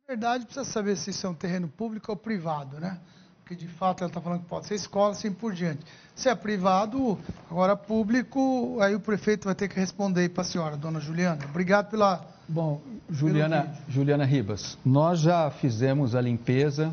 verdade, 0.08 0.46
precisa 0.46 0.64
saber 0.64 0.96
se 0.96 1.10
isso 1.10 1.26
é 1.26 1.30
um 1.30 1.34
terreno 1.34 1.68
público 1.68 2.10
ou 2.10 2.16
privado, 2.16 2.80
né? 2.80 2.98
Porque 3.40 3.54
de 3.54 3.68
fato 3.68 4.02
ela 4.02 4.08
está 4.08 4.22
falando 4.22 4.40
que 4.40 4.48
pode 4.48 4.66
ser 4.66 4.74
escola, 4.76 5.12
assim 5.12 5.30
por 5.30 5.52
diante. 5.52 5.84
Se 6.14 6.30
é 6.30 6.34
privado, 6.34 7.18
agora 7.50 7.76
público, 7.76 8.78
aí 8.80 8.94
o 8.94 9.00
prefeito 9.00 9.44
vai 9.44 9.54
ter 9.54 9.68
que 9.68 9.78
responder 9.78 10.30
para 10.30 10.40
a 10.40 10.46
senhora, 10.46 10.78
dona 10.78 10.98
Juliana. 10.98 11.44
Obrigado 11.44 11.90
pela. 11.90 12.24
Bom, 12.48 12.80
Juliana, 13.10 13.70
Juliana 13.86 14.24
Ribas, 14.24 14.78
nós 14.82 15.20
já 15.20 15.50
fizemos 15.50 16.14
a 16.14 16.22
limpeza, 16.22 16.90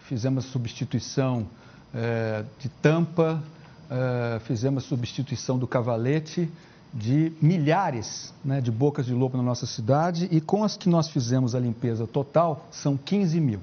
fizemos 0.00 0.44
a 0.44 0.48
substituição 0.48 1.48
eh, 1.96 2.44
de 2.58 2.68
tampa, 2.68 3.42
eh, 3.90 4.38
fizemos 4.44 4.84
a 4.84 4.86
substituição 4.86 5.58
do 5.58 5.66
cavalete 5.66 6.50
de 6.92 7.32
milhares 7.40 8.34
né, 8.44 8.60
de 8.60 8.70
bocas 8.70 9.06
de 9.06 9.14
lobo 9.14 9.38
na 9.38 9.42
nossa 9.42 9.64
cidade 9.64 10.28
e 10.30 10.40
com 10.40 10.62
as 10.62 10.76
que 10.76 10.90
nós 10.90 11.08
fizemos 11.08 11.54
a 11.54 11.58
limpeza 11.58 12.06
total 12.06 12.66
são 12.70 12.98
15 12.98 13.40
mil. 13.40 13.60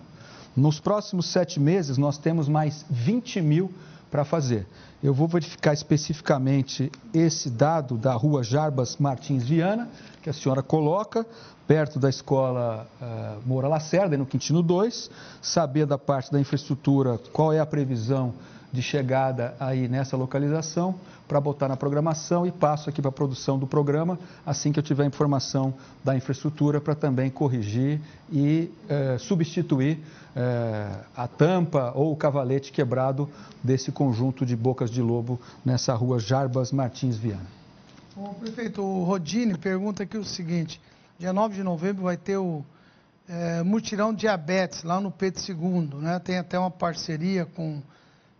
Nos 0.55 0.79
próximos 0.79 1.27
sete 1.27 1.59
meses 1.59 1.97
nós 1.97 2.17
temos 2.17 2.47
mais 2.47 2.83
20 2.89 3.39
mil 3.41 3.71
para 4.09 4.25
fazer. 4.25 4.65
Eu 5.03 5.13
vou 5.13 5.27
verificar 5.27 5.73
especificamente 5.73 6.91
esse 7.13 7.49
dado 7.49 7.97
da 7.97 8.13
rua 8.13 8.43
Jarbas 8.43 8.97
Martins 8.97 9.43
Viana, 9.43 9.89
que 10.23 10.29
a 10.29 10.33
senhora 10.33 10.63
coloca, 10.63 11.25
perto 11.67 11.99
da 11.99 12.09
escola 12.09 12.87
uh, 13.01 13.41
Moura 13.45 13.67
Lacerda, 13.67 14.17
no 14.17 14.25
Quintino 14.25 14.63
2, 14.63 15.11
saber 15.41 15.85
da 15.85 15.97
parte 15.97 16.31
da 16.31 16.39
infraestrutura 16.39 17.19
qual 17.33 17.51
é 17.51 17.59
a 17.59 17.65
previsão 17.65 18.33
de 18.71 18.81
chegada 18.81 19.53
aí 19.59 19.87
nessa 19.87 20.17
localização, 20.17 20.95
para 21.27 21.39
botar 21.39 21.67
na 21.67 21.77
programação 21.77 22.45
e 22.45 22.51
passo 22.51 22.89
aqui 22.89 23.01
para 23.01 23.09
a 23.09 23.11
produção 23.11 23.59
do 23.59 23.67
programa, 23.67 24.17
assim 24.45 24.71
que 24.71 24.79
eu 24.79 24.83
tiver 24.83 25.05
informação 25.05 25.73
da 26.03 26.15
infraestrutura, 26.15 26.81
para 26.81 26.95
também 26.95 27.29
corrigir 27.29 28.01
e 28.31 28.71
eh, 28.89 29.17
substituir 29.19 29.99
eh, 30.35 30.87
a 31.15 31.27
tampa 31.27 31.91
ou 31.95 32.11
o 32.11 32.15
cavalete 32.15 32.71
quebrado 32.71 33.29
desse 33.63 33.91
conjunto 33.91 34.43
de 34.45 34.55
bocas 34.55 34.89
de 34.89 35.01
lobo 35.01 35.39
nessa 35.63 35.93
rua 35.93 36.19
Jarbas 36.19 36.71
Martins 36.71 37.15
Viana. 37.15 37.62
O 38.15 38.31
prefeito 38.35 38.79
o 38.83 39.03
Rodine 39.03 39.57
pergunta 39.57 40.03
aqui 40.03 40.19
o 40.19 40.23
seguinte: 40.23 40.79
dia 41.17 41.33
9 41.33 41.55
de 41.55 41.63
novembro 41.63 42.03
vai 42.03 42.15
ter 42.15 42.37
o 42.37 42.63
é, 43.27 43.63
mutirão 43.63 44.13
diabetes 44.13 44.83
lá 44.83 45.01
no 45.01 45.09
Pedro 45.09 45.41
II, 45.41 45.99
né? 45.99 46.19
Tem 46.19 46.37
até 46.37 46.59
uma 46.59 46.69
parceria 46.69 47.43
com, 47.43 47.81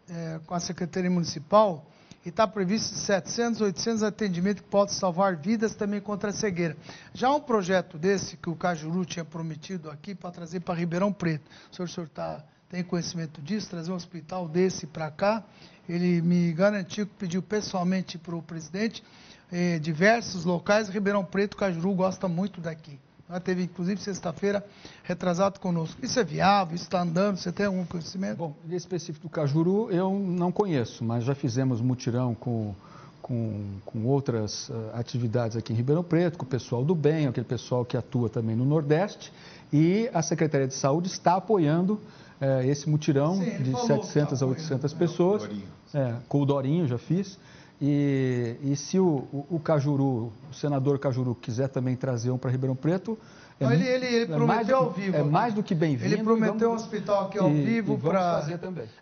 é, 0.07 0.39
com 0.45 0.53
a 0.53 0.59
Secretaria 0.59 1.09
Municipal 1.09 1.83
e 2.23 2.29
está 2.29 2.47
previsto 2.47 2.93
700, 2.93 3.61
800 3.61 4.03
atendimentos 4.03 4.61
que 4.61 4.69
podem 4.69 4.93
salvar 4.93 5.37
vidas 5.37 5.73
também 5.73 5.99
contra 5.99 6.29
a 6.29 6.33
cegueira. 6.33 6.77
Já 7.11 7.31
um 7.33 7.41
projeto 7.41 7.97
desse 7.97 8.37
que 8.37 8.51
o 8.51 8.55
Cajuru 8.55 9.03
tinha 9.05 9.25
prometido 9.25 9.89
aqui 9.89 10.13
para 10.13 10.29
trazer 10.29 10.59
para 10.59 10.75
Ribeirão 10.75 11.11
Preto. 11.11 11.49
O 11.71 11.75
senhor, 11.75 11.87
o 11.87 11.91
senhor 11.91 12.09
tá, 12.09 12.43
tem 12.69 12.83
conhecimento 12.83 13.41
disso? 13.41 13.71
Trazer 13.71 13.91
um 13.91 13.95
hospital 13.95 14.47
desse 14.47 14.85
para 14.85 15.09
cá? 15.09 15.43
Ele 15.89 16.21
me 16.21 16.53
garantiu 16.53 17.07
que 17.07 17.13
pediu 17.15 17.41
pessoalmente 17.41 18.19
para 18.19 18.35
o 18.35 18.41
presidente 18.41 19.03
eh, 19.53 19.77
diversos 19.79 20.43
locais. 20.43 20.89
Ribeirão 20.89 21.23
Preto, 21.23 21.55
Cajuru 21.55 21.93
gosta 21.93 22.27
muito 22.27 22.59
daqui. 22.59 22.99
Ela 23.29 23.39
teve, 23.39 23.63
inclusive, 23.63 24.01
sexta-feira, 24.01 24.65
retrasado 25.03 25.59
conosco. 25.59 26.03
Isso 26.03 26.19
é 26.19 26.23
viável? 26.23 26.75
Isso 26.75 26.85
está 26.85 27.01
andando? 27.01 27.37
Você 27.37 27.51
tem 27.51 27.67
algum 27.67 27.85
conhecimento? 27.85 28.37
Bom, 28.37 28.55
de 28.65 28.75
específico 28.75 29.27
do 29.27 29.29
Cajuru, 29.29 29.89
eu 29.91 30.11
não 30.11 30.51
conheço, 30.51 31.03
mas 31.03 31.23
já 31.23 31.33
fizemos 31.33 31.79
mutirão 31.79 32.35
com, 32.35 32.75
com, 33.21 33.77
com 33.85 34.05
outras 34.05 34.69
uh, 34.69 34.91
atividades 34.93 35.55
aqui 35.55 35.71
em 35.71 35.75
Ribeirão 35.75 36.03
Preto, 36.03 36.37
com 36.37 36.45
o 36.45 36.47
pessoal 36.47 36.83
do 36.83 36.93
bem, 36.93 37.27
aquele 37.27 37.45
pessoal 37.45 37.85
que 37.85 37.95
atua 37.95 38.29
também 38.29 38.55
no 38.55 38.65
Nordeste, 38.65 39.31
e 39.71 40.09
a 40.13 40.21
Secretaria 40.21 40.67
de 40.67 40.75
Saúde 40.75 41.07
está 41.07 41.35
apoiando 41.35 41.93
uh, 41.93 42.61
esse 42.65 42.89
mutirão 42.89 43.37
Sim, 43.37 43.63
de 43.63 43.87
700 43.87 44.39
tá 44.39 44.45
a 44.45 44.49
800 44.49 44.93
pessoas. 44.93 45.49
É, 45.93 46.15
com 46.27 46.41
o 46.41 46.45
Dorinho 46.45 46.87
já 46.87 46.97
fiz. 46.97 47.37
E, 47.85 48.55
e 48.63 48.75
se 48.77 48.97
o, 48.97 49.27
o, 49.33 49.57
o, 49.57 49.59
Cajuru, 49.59 50.31
o 50.49 50.53
senador 50.53 50.97
Cajuru, 50.99 51.35
quiser 51.35 51.67
também 51.67 51.97
trazer 51.97 52.31
um 52.31 52.37
para 52.37 52.49
Ribeirão 52.49 52.77
Preto, 52.77 53.19
é, 53.59 53.65
ele, 53.65 53.85
ele, 53.85 54.05
ele 54.05 54.25
prometeu 54.25 54.47
mais, 54.47 54.69
ao 54.71 54.91
vivo. 54.91 55.17
É 55.17 55.23
mais 55.23 55.53
do 55.53 55.61
que 55.61 55.75
bem-vindo. 55.75 56.13
Ele 56.13 56.23
prometeu 56.23 56.71
um 56.71 56.75
hospital 56.75 57.25
aqui 57.25 57.37
ao 57.37 57.49
e, 57.49 57.61
vivo 57.61 57.99
para. 57.99 58.47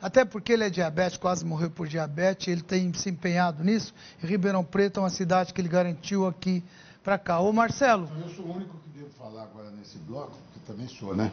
Até 0.01 0.25
porque 0.25 0.53
ele 0.53 0.63
é 0.63 0.69
diabético, 0.71 1.21
quase 1.21 1.45
morreu 1.45 1.69
por 1.69 1.87
diabetes, 1.87 2.47
ele 2.47 2.63
tem 2.63 2.91
se 2.95 3.07
empenhado 3.07 3.63
nisso. 3.63 3.93
E 4.21 4.25
Ribeirão 4.25 4.63
Preto 4.63 4.99
é 4.99 5.03
uma 5.03 5.11
cidade 5.11 5.53
que 5.53 5.61
ele 5.61 5.69
garantiu 5.69 6.25
aqui 6.25 6.63
para 7.03 7.19
cá. 7.19 7.39
Ô 7.39 7.53
Marcelo. 7.53 8.09
Eu 8.19 8.29
sou 8.29 8.45
o 8.45 8.55
único 8.55 8.75
que 8.79 8.97
devo 8.97 9.11
falar 9.11 9.43
agora 9.43 9.69
nesse 9.69 9.99
bloco, 9.99 10.35
que 10.53 10.59
também 10.61 10.87
sou, 10.87 11.15
né? 11.15 11.31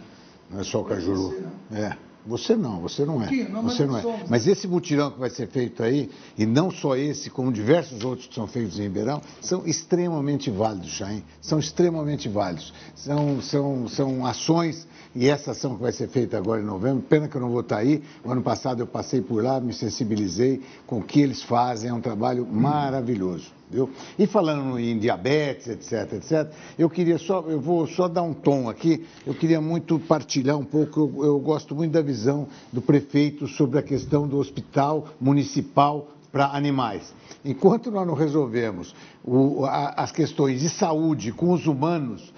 Não 0.51 0.61
é 0.61 0.65
só 0.65 0.83
o 0.83 0.85
Cajuru. 0.85 1.35
É. 1.73 1.97
Você 2.29 2.55
não, 2.55 2.81
você 2.81 3.07
não 3.07 3.23
é. 3.23 3.31
Não, 3.49 3.63
você 3.63 3.87
não 3.87 3.97
é. 3.97 4.03
Mas 4.29 4.47
esse 4.47 4.69
mutirão 4.69 5.11
que 5.11 5.19
vai 5.19 5.31
ser 5.31 5.49
feito 5.49 5.83
aí, 5.83 6.11
e 6.37 6.45
não 6.45 6.71
só 6.71 6.95
esse, 6.95 7.31
como 7.31 7.51
diversos 7.51 8.05
outros 8.05 8.27
que 8.29 8.35
são 8.35 8.47
feitos 8.47 8.79
em 8.79 8.83
Ribeirão, 8.83 9.23
são 9.41 9.67
extremamente 9.67 10.51
válidos, 10.51 10.91
Chain. 10.91 11.25
São 11.41 11.59
extremamente 11.59 12.29
válidos. 12.29 12.75
São, 12.95 13.41
são, 13.41 13.89
são 13.89 14.27
ações, 14.27 14.87
e 15.19 15.29
essa 15.29 15.51
ação 15.51 15.75
que 15.75 15.83
vai 15.83 15.91
ser 15.91 16.07
feita 16.07 16.39
agora 16.39 16.63
em 16.63 16.65
novembro, 16.65 17.03
pena 17.03 17.27
que 17.27 17.37
eu 17.37 17.41
não 17.41 17.51
vou 17.51 17.63
estar 17.63 17.79
aí. 17.79 18.05
O 18.25 18.31
ano 18.31 18.41
passado 18.41 18.85
eu 18.85 18.87
passei 18.87 19.21
por 19.21 19.43
lá, 19.43 19.59
me 19.59 19.73
sensibilizei 19.73 20.63
com 20.87 21.01
o 21.01 21.03
que 21.03 21.21
eles 21.21 21.43
fazem, 21.43 21.91
é 21.91 21.93
um 21.93 22.01
trabalho 22.01 22.47
maravilhoso. 22.47 23.51
Viu? 23.69 23.91
E 24.17 24.29
falando 24.29 24.79
em 24.79 24.97
diabetes, 24.97 25.67
etc, 25.67 26.13
etc, 26.13 26.53
eu 26.79 26.89
queria 26.89 27.19
só, 27.19 27.45
eu 27.49 27.61
vou 27.61 27.85
só 27.89 28.07
dar 28.07 28.23
um 28.23 28.33
tom 28.33 28.71
aqui, 28.71 29.05
eu 29.27 29.35
queria 29.35 29.61
muito 29.61 29.99
partilhar 29.99 30.57
um 30.57 30.65
pouco, 30.65 31.01
eu, 31.01 31.25
eu 31.25 31.41
gosto 31.41 31.75
muito 31.75 31.91
da 31.91 32.01
visão 32.01 32.47
do 32.73 32.81
prefeito 32.81 33.49
sobre 33.49 33.77
a 33.81 33.83
questão 33.83 34.29
do 34.29 34.39
hospital 34.39 35.09
municipal 35.21 36.07
para 36.31 36.47
animais. 36.47 37.13
Enquanto 37.45 37.91
nós 37.91 38.07
não 38.07 38.15
resolvemos 38.15 38.95
o, 39.25 39.65
a, 39.65 39.95
as 39.97 40.13
questões 40.13 40.61
de 40.61 40.69
saúde 40.69 41.33
com 41.33 41.51
os 41.51 41.67
humanos, 41.67 42.33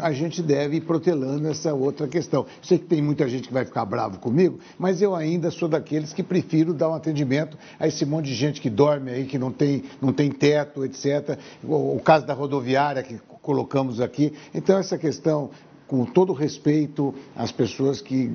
a 0.00 0.12
gente 0.12 0.42
deve 0.42 0.76
ir 0.76 0.80
protelando 0.82 1.48
essa 1.48 1.74
outra 1.74 2.08
questão. 2.08 2.46
Sei 2.62 2.78
que 2.78 2.86
tem 2.86 3.02
muita 3.02 3.28
gente 3.28 3.48
que 3.48 3.54
vai 3.54 3.64
ficar 3.64 3.84
bravo 3.84 4.18
comigo, 4.18 4.58
mas 4.78 5.02
eu 5.02 5.14
ainda 5.14 5.50
sou 5.50 5.68
daqueles 5.68 6.12
que 6.12 6.22
prefiro 6.22 6.72
dar 6.72 6.88
um 6.88 6.94
atendimento 6.94 7.58
a 7.78 7.86
esse 7.86 8.04
monte 8.04 8.26
de 8.26 8.34
gente 8.34 8.60
que 8.60 8.70
dorme 8.70 9.10
aí, 9.10 9.26
que 9.26 9.38
não 9.38 9.52
tem, 9.52 9.84
não 10.00 10.12
tem 10.12 10.30
teto, 10.30 10.84
etc. 10.84 11.38
O, 11.62 11.96
o 11.96 12.00
caso 12.00 12.26
da 12.26 12.34
rodoviária 12.34 13.02
que 13.02 13.18
colocamos 13.42 14.00
aqui. 14.00 14.32
Então, 14.54 14.78
essa 14.78 14.96
questão, 14.96 15.50
com 15.86 16.04
todo 16.04 16.32
respeito 16.32 17.14
às 17.36 17.52
pessoas 17.52 18.00
que 18.00 18.34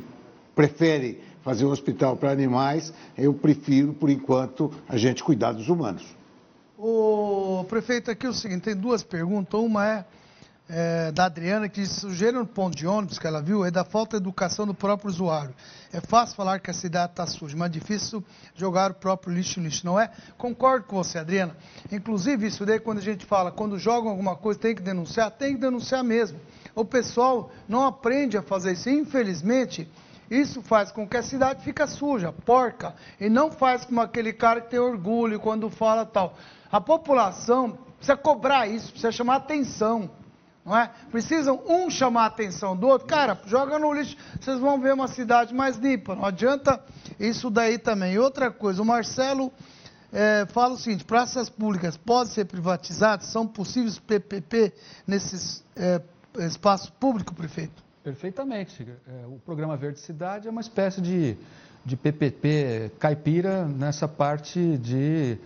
preferem 0.54 1.18
fazer 1.42 1.66
um 1.66 1.70
hospital 1.70 2.18
para 2.18 2.32
animais, 2.32 2.94
eu 3.18 3.34
prefiro, 3.34 3.94
por 3.94 4.10
enquanto, 4.10 4.72
a 4.88 4.98
gente 4.98 5.24
cuidar 5.24 5.54
dos 5.54 5.70
humanos. 5.70 6.04
O 6.78 7.66
prefeito, 7.68 8.12
aqui 8.12 8.26
é 8.26 8.30
o 8.30 8.34
seguinte, 8.34 8.64
tem 8.64 8.76
duas 8.76 9.02
perguntas. 9.02 9.60
Uma 9.60 9.88
é 9.88 10.06
é, 10.70 11.12
da 11.12 11.26
Adriana, 11.26 11.70
que 11.70 11.86
sugere 11.86 12.34
no 12.34 12.46
ponto 12.46 12.76
de 12.76 12.86
ônibus 12.86 13.18
que 13.18 13.26
ela 13.26 13.42
viu, 13.42 13.64
é 13.64 13.72
da 13.72 13.86
falta 13.86 14.18
de 14.18 14.24
educação 14.24 14.66
do 14.68 14.74
próprio 14.74 15.10
usuário. 15.10 15.54
É 15.94 16.02
fácil 16.02 16.36
falar 16.36 16.60
que 16.60 16.70
a 16.70 16.74
cidade 16.74 17.12
está 17.12 17.26
suja, 17.26 17.56
mas 17.56 17.72
difícil 17.72 18.24
jogar 18.54 18.92
o 18.92 18.96
próprio 18.96 19.34
lixo 19.34 19.60
no 19.60 19.66
lixo, 19.66 19.86
não 19.86 20.00
é? 20.00 20.12
Concordo 20.38 20.86
com 20.86 20.98
você, 20.98 21.18
Adriana. 21.20 21.56
Inclusive, 21.92 22.48
isso 22.48 22.66
daí, 22.66 22.80
quando 22.80 22.98
a 22.98 23.02
gente 23.02 23.26
fala, 23.26 23.52
quando 23.52 23.80
jogam 23.80 24.10
alguma 24.10 24.36
coisa, 24.36 24.60
tem 24.60 24.76
que 24.76 24.82
denunciar, 24.82 25.32
tem 25.32 25.56
que 25.56 25.62
denunciar 25.62 26.04
mesmo. 26.04 26.40
O 26.76 26.84
pessoal 26.84 27.50
não 27.68 27.86
aprende 27.86 28.38
a 28.38 28.42
fazer 28.42 28.74
isso. 28.74 28.90
Infelizmente, 28.90 29.90
isso 30.30 30.62
faz 30.62 30.92
com 30.92 31.08
que 31.08 31.16
a 31.16 31.24
cidade 31.24 31.64
fique 31.64 31.86
suja, 31.88 32.34
porca, 32.34 32.94
e 33.20 33.30
não 33.30 33.50
faz 33.50 33.86
como 33.86 34.02
aquele 34.02 34.34
cara 34.34 34.60
que 34.60 34.70
tem 34.70 34.80
orgulho 34.80 35.40
quando 35.40 35.70
fala 35.70 36.06
tal. 36.06 36.36
A 36.70 36.82
população 36.82 37.78
precisa 37.96 38.18
cobrar 38.18 38.68
isso, 38.68 38.92
precisa 38.92 39.12
chamar 39.14 39.38
atenção 39.38 40.10
não 40.68 40.78
é? 40.78 40.92
Precisam 41.10 41.64
um 41.66 41.90
chamar 41.90 42.24
a 42.24 42.26
atenção 42.26 42.76
do 42.76 42.88
outro. 42.88 43.08
Cara, 43.08 43.40
joga 43.46 43.80
no 43.80 43.94
lixo, 43.94 44.18
vocês 44.38 44.60
vão 44.60 44.82
ver 44.82 44.94
uma 44.94 45.08
cidade 45.08 45.54
mais 45.56 45.78
limpa. 45.78 46.14
Não 46.14 46.26
adianta 46.26 46.84
isso 47.18 47.50
daí 47.50 47.78
também. 47.78 48.16
E 48.16 48.20
outra 48.20 48.52
coisa, 48.52 48.82
o 48.82 48.86
Marcelo 48.86 49.50
é, 50.12 50.46
fala 50.50 50.74
o 50.74 50.78
seguinte: 50.78 51.06
praças 51.06 51.50
públicas 51.50 51.96
podem 51.96 52.34
ser 52.34 52.46
privatizadas? 52.46 53.28
São 53.28 53.48
possíveis 53.48 53.98
PPP 53.98 54.74
nesses 55.08 55.64
é, 55.74 56.02
espaço 56.40 56.92
público, 57.00 57.34
prefeito? 57.34 57.82
Perfeitamente. 58.04 58.86
É, 59.08 59.26
o 59.26 59.40
programa 59.46 59.78
Verde 59.78 60.02
Cidade 60.02 60.50
é 60.50 60.52
uma 60.52 60.62
espécie 60.62 61.00
de, 61.00 61.38
de 61.86 61.96
PPP 61.96 62.92
caipira 63.00 63.64
nessa 63.66 64.06
parte 64.06 64.78
de 64.80 65.38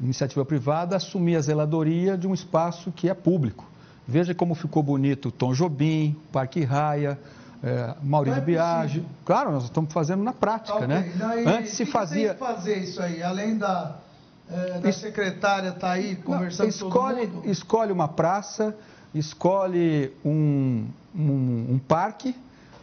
iniciativa 0.00 0.44
privada 0.44 0.94
assumir 0.94 1.34
a 1.34 1.40
zeladoria 1.40 2.16
de 2.16 2.28
um 2.28 2.34
espaço 2.34 2.92
que 2.92 3.08
é 3.08 3.14
público. 3.14 3.68
Veja 4.08 4.34
como 4.34 4.54
ficou 4.54 4.82
bonito 4.82 5.30
Tom 5.30 5.52
Jobim, 5.52 6.16
Parque 6.32 6.64
Raia, 6.64 7.18
é, 7.62 7.94
Maurício 8.02 8.38
é 8.38 8.40
Biagi. 8.40 9.04
Claro, 9.22 9.52
nós 9.52 9.64
estamos 9.64 9.92
fazendo 9.92 10.22
na 10.22 10.32
prática, 10.32 10.76
okay. 10.76 10.86
né? 10.86 11.12
Daí, 11.14 11.46
Antes 11.46 11.74
se 11.74 11.84
fazia. 11.84 12.32
Que 12.32 12.40
fazer 12.40 12.78
isso 12.78 13.02
aí, 13.02 13.22
além 13.22 13.58
da, 13.58 13.96
é, 14.50 14.80
da 14.80 14.92
secretária 14.92 15.68
estar 15.68 15.80
tá 15.80 15.90
aí 15.90 16.16
conversando 16.16 16.64
Não, 16.64 16.70
escolhe, 16.70 17.20
com 17.20 17.26
todo 17.26 17.34
mundo. 17.34 17.50
Escolhe 17.50 17.92
uma 17.92 18.08
praça, 18.08 18.74
escolhe 19.14 20.10
um, 20.24 20.86
um, 21.14 21.66
um 21.72 21.80
parque, 21.86 22.34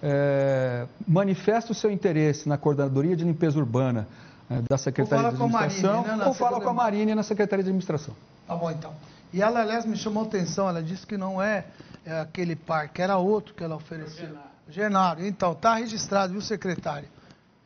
é, 0.03 0.85
manifesta 1.07 1.71
o 1.71 1.75
seu 1.75 1.89
interesse 1.89 2.47
na 2.47 2.55
coordenadoria 2.55 3.15
de 3.15 3.23
limpeza 3.23 3.57
urbana 3.57 4.07
é, 4.47 4.61
da 4.69 4.77
Secretaria 4.77 5.31
de 5.31 5.35
Administração, 5.35 6.03
Marine, 6.03 6.17
né, 6.19 6.25
ou 6.27 6.35
fala 6.35 6.61
com 6.61 6.69
a 6.69 6.73
Marine 6.73 7.15
na 7.15 7.23
Secretaria 7.23 7.63
de 7.63 7.69
Administração. 7.69 8.13
Tá 8.47 8.55
bom, 8.55 8.69
então. 8.69 8.93
E 9.33 9.41
ela, 9.41 9.61
aliás, 9.61 9.85
me 9.85 9.95
chamou 9.95 10.23
a 10.23 10.27
atenção, 10.27 10.67
ela 10.69 10.81
disse 10.81 11.05
que 11.05 11.17
não 11.17 11.41
é, 11.41 11.65
é 12.05 12.19
aquele 12.19 12.55
parque, 12.55 13.01
era 13.01 13.17
outro 13.17 13.53
que 13.53 13.63
ela 13.63 13.75
ofereceu. 13.75 14.37
Genário. 14.69 15.25
Então, 15.25 15.51
está 15.51 15.75
registrado, 15.75 16.33
viu, 16.33 16.41
secretário? 16.41 17.07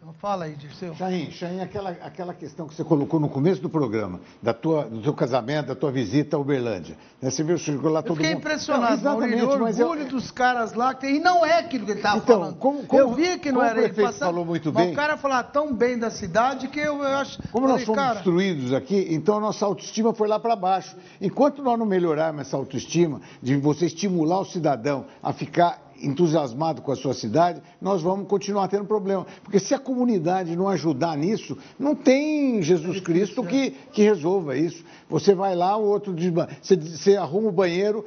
Então, 0.01 0.13
fala 0.13 0.45
aí, 0.45 0.55
Dirceu. 0.55 0.95
Chain, 0.95 1.29
Chain 1.29 1.59
aquela, 1.59 1.89
aquela 1.89 2.33
questão 2.33 2.65
que 2.65 2.73
você 2.73 2.85
colocou 2.85 3.19
no 3.19 3.27
começo 3.27 3.61
do 3.61 3.69
programa, 3.69 4.21
da 4.41 4.53
tua, 4.53 4.85
do 4.85 5.01
teu 5.01 5.13
casamento, 5.13 5.67
da 5.67 5.75
tua 5.75 5.91
visita 5.91 6.37
a 6.37 6.39
Uberlândia. 6.39 6.95
Né? 7.21 7.29
Você 7.29 7.43
viu, 7.43 7.57
chegou 7.57 7.91
lá 7.91 8.01
todo 8.01 8.11
mundo... 8.11 8.21
Eu 8.21 8.29
fiquei 8.29 8.39
impressionado, 8.39 9.03
não, 9.03 9.19
Maurílio, 9.19 9.45
o 9.45 9.51
orgulho 9.51 10.03
eu... 10.03 10.07
dos 10.07 10.31
caras 10.31 10.71
lá, 10.71 10.97
e 11.03 11.19
não 11.19 11.45
é 11.45 11.59
aquilo 11.59 11.83
que 11.83 11.91
ele 11.91 11.99
estava 11.99 12.19
então, 12.19 12.39
falando. 12.39 12.55
Como, 12.55 12.85
como, 12.85 13.01
eu 13.01 13.13
vi 13.13 13.37
que 13.39 13.51
não 13.51 13.61
era 13.61 13.77
ele. 13.83 13.91
Passando, 13.93 14.19
falou 14.19 14.45
muito 14.45 14.71
bem. 14.71 14.93
o 14.93 14.95
cara 14.95 15.17
falar 15.17 15.43
tão 15.43 15.73
bem 15.73 15.99
da 15.99 16.09
cidade 16.09 16.69
que 16.69 16.79
eu, 16.79 16.99
eu 16.99 17.17
acho... 17.17 17.37
Como 17.51 17.67
falei, 17.67 17.79
nós 17.79 17.85
somos 17.85 18.01
cara... 18.01 18.13
destruídos 18.13 18.71
aqui, 18.71 19.05
então 19.09 19.35
a 19.35 19.41
nossa 19.41 19.65
autoestima 19.65 20.13
foi 20.13 20.29
lá 20.29 20.39
para 20.39 20.55
baixo. 20.55 20.95
Enquanto 21.19 21.61
nós 21.61 21.77
não 21.77 21.85
melhorarmos 21.85 22.43
essa 22.43 22.55
autoestima, 22.55 23.19
de 23.43 23.57
você 23.57 23.87
estimular 23.87 24.39
o 24.39 24.45
cidadão 24.45 25.07
a 25.21 25.33
ficar 25.33 25.88
entusiasmado 26.01 26.81
com 26.81 26.91
a 26.91 26.95
sua 26.95 27.13
cidade, 27.13 27.61
nós 27.81 28.01
vamos 28.01 28.27
continuar 28.27 28.67
tendo 28.67 28.85
problema. 28.85 29.25
Porque 29.43 29.59
se 29.59 29.73
a 29.73 29.79
comunidade 29.79 30.55
não 30.55 30.67
ajudar 30.67 31.17
nisso, 31.17 31.57
não 31.77 31.95
tem 31.95 32.61
Jesus 32.61 32.99
Cristo 32.99 33.43
que, 33.43 33.71
que 33.91 34.03
resolva 34.03 34.57
isso. 34.57 34.83
Você 35.09 35.33
vai 35.33 35.55
lá, 35.55 35.75
o 35.75 35.85
outro 35.85 36.13
diz, 36.13 36.31
você, 36.61 36.75
você 36.75 37.15
arruma 37.15 37.49
o 37.49 37.51
banheiro, 37.51 38.05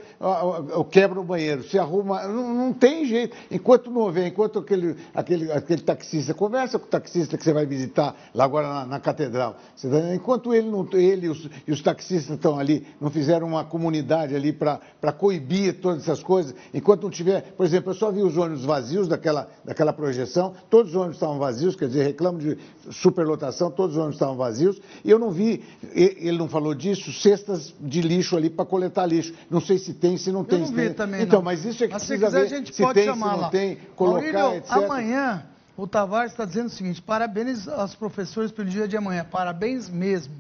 quebra 0.91 1.19
o 1.19 1.25
banheiro, 1.25 1.63
você 1.63 1.79
arruma. 1.79 2.27
Não, 2.29 2.55
não, 2.55 2.73
tem 2.73 3.05
jeito. 3.05 3.37
Enquanto 3.51 3.91
não 3.91 4.03
houver, 4.03 4.27
enquanto 4.27 4.61
aquele, 4.61 4.97
aquele, 5.15 5.51
aquele 5.51 5.83
taxista 5.83 6.33
conversa 6.33 6.79
com 6.79 6.87
o 6.87 6.89
taxista 6.89 7.37
que 7.37 7.43
você 7.43 7.53
vai 7.53 7.67
visitar 7.67 8.15
lá 8.35 8.45
agora 8.45 8.69
na, 8.69 8.87
na 8.87 9.01
catedral, 9.01 9.57
tá, 9.81 10.15
enquanto 10.15 10.55
ele, 10.55 10.71
não, 10.71 10.89
ele 10.93 11.29
os, 11.29 11.49
e 11.67 11.73
os 11.73 11.83
taxistas 11.83 12.37
estão 12.37 12.59
ali, 12.59 12.87
não 13.01 13.11
fizeram 13.11 13.47
uma 13.47 13.65
comunidade 13.65 14.35
ali 14.35 14.53
para 14.53 15.13
coibir 15.13 15.81
todas 15.81 16.03
essas 16.03 16.23
coisas, 16.23 16.55
enquanto 16.73 17.03
não 17.03 17.11
tiver, 17.11 17.53
por 17.57 17.67
exemplo, 17.67 17.82
eu 17.91 17.95
só 17.95 18.11
vi 18.11 18.23
os 18.23 18.37
ônibus 18.37 18.65
vazios 18.65 19.09
daquela, 19.09 19.49
daquela 19.65 19.93
projeção, 19.93 20.55
todos 20.71 20.93
os 20.93 20.97
ônibus 20.97 21.17
estavam 21.17 21.39
vazios, 21.39 21.77
quer 21.77 21.89
dizer, 21.89 22.05
reclamo 22.05 22.39
de 22.39 22.59
superlotação, 22.91 23.71
todos 23.71 23.97
os 23.97 23.99
ônibus 23.99 24.17
estavam 24.17 24.37
vazios, 24.37 24.81
e 25.05 25.11
eu 25.11 25.19
não 25.19 25.31
vi, 25.31 25.63
ele 25.95 26.39
não 26.39 26.49
falou 26.49 26.75
disso, 26.75 26.93
isso, 26.93 27.13
cestas 27.13 27.75
de 27.81 28.01
lixo 28.01 28.37
ali 28.37 28.49
para 28.49 28.65
coletar 28.65 29.07
lixo. 29.07 29.35
Não 29.51 29.61
sei 29.61 29.79
se 29.79 29.95
tem, 29.95 30.17
se 30.17 30.31
não 30.31 30.45
tem. 30.45 30.61
Eu 30.61 30.67
não 30.67 30.73
vi 30.73 30.91
também, 30.91 31.23
então, 31.23 31.39
não. 31.39 31.45
mas 31.45 31.65
isso 31.65 31.83
é 31.83 31.87
que 31.87 31.93
mas 31.93 32.05
precisa 32.05 32.27
se 32.31 32.33
quiser, 32.33 32.49
ver 32.49 32.55
a 32.55 32.59
gente 32.59 32.75
se 32.75 32.83
pode 32.83 32.95
tem, 32.95 33.05
chamar 33.05 33.31
se 33.31 33.35
não 33.35 33.41
lá. 33.43 33.49
tem, 33.51 33.79
colocar, 33.97 34.33
Maurílio, 34.33 34.59
etc. 34.59 34.73
amanhã 34.73 35.47
o 35.77 35.87
Tavares 35.87 36.33
está 36.33 36.45
dizendo 36.45 36.67
o 36.67 36.71
seguinte, 36.71 37.01
parabéns 37.01 37.67
aos 37.67 37.95
professores 37.95 38.53
pelo 38.53 38.69
dia 38.69 38.87
de 38.87 38.97
amanhã, 38.97 39.25
parabéns 39.25 39.89
mesmo. 39.89 40.35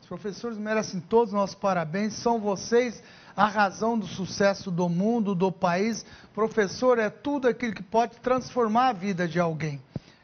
Os 0.00 0.06
professores 0.06 0.56
merecem 0.56 1.00
todos 1.00 1.32
os 1.32 1.34
nossos 1.34 1.56
parabéns, 1.56 2.14
são 2.14 2.38
vocês 2.38 3.02
a 3.36 3.46
razão 3.46 3.98
do 3.98 4.06
sucesso 4.06 4.70
do 4.70 4.88
mundo, 4.88 5.34
do 5.34 5.52
país. 5.52 6.06
Professor 6.34 6.98
é 6.98 7.10
tudo 7.10 7.46
aquilo 7.46 7.74
que 7.74 7.82
pode 7.82 8.16
transformar 8.16 8.88
a 8.88 8.92
vida 8.92 9.28
de 9.28 9.38
alguém. 9.38 9.80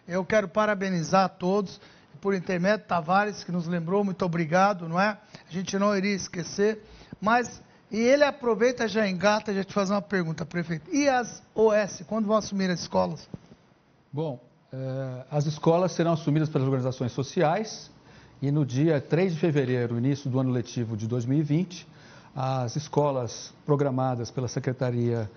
Eu 0.09 0.24
quero 0.24 0.48
parabenizar 0.48 1.26
a 1.26 1.28
todos 1.28 1.80
por 2.20 2.34
intermédio 2.34 2.86
Tavares, 2.86 3.44
que 3.44 3.52
nos 3.52 3.66
lembrou, 3.66 4.02
muito 4.02 4.24
obrigado, 4.24 4.89
não 4.89 4.98
é? 4.98 5.18
A 5.48 5.52
gente 5.52 5.78
não 5.78 5.94
iria 5.94 6.14
esquecer. 6.14 6.82
Mas, 7.20 7.60
e 7.90 7.98
ele 7.98 8.24
aproveita, 8.24 8.89
já 8.89 9.09
engata, 9.09 9.52
já 9.52 9.62
te 9.62 9.72
fazer 9.72 9.93
uma 9.93 10.02
pergunta, 10.02 10.47
prefeito. 10.47 10.89
E 10.90 11.09
as 11.09 11.43
OS, 11.55 12.02
quando 12.06 12.26
vão 12.26 12.36
assumir 12.36 12.70
as 12.70 12.80
escolas? 12.80 13.28
Bom, 14.12 14.40
eh, 14.72 15.24
as 15.30 15.47
escolas 15.47 15.93
serão 15.93 16.12
assumidas 16.12 16.48
pelas 16.48 16.66
organizações 16.66 17.12
sociais 17.12 17.90
e 18.40 18.51
no 18.51 18.64
dia 18.64 19.01
3 19.01 19.34
de 19.34 19.40
fevereiro, 19.40 19.98
início 19.98 20.30
do 20.30 20.39
ano 20.40 20.51
letivo 20.51 20.97
de 20.97 21.06
2020, 21.06 21.86
as 22.34 22.76
escolas 22.76 23.52
programadas 23.66 24.30
pela 24.30 24.48
Secretaria 24.48 25.30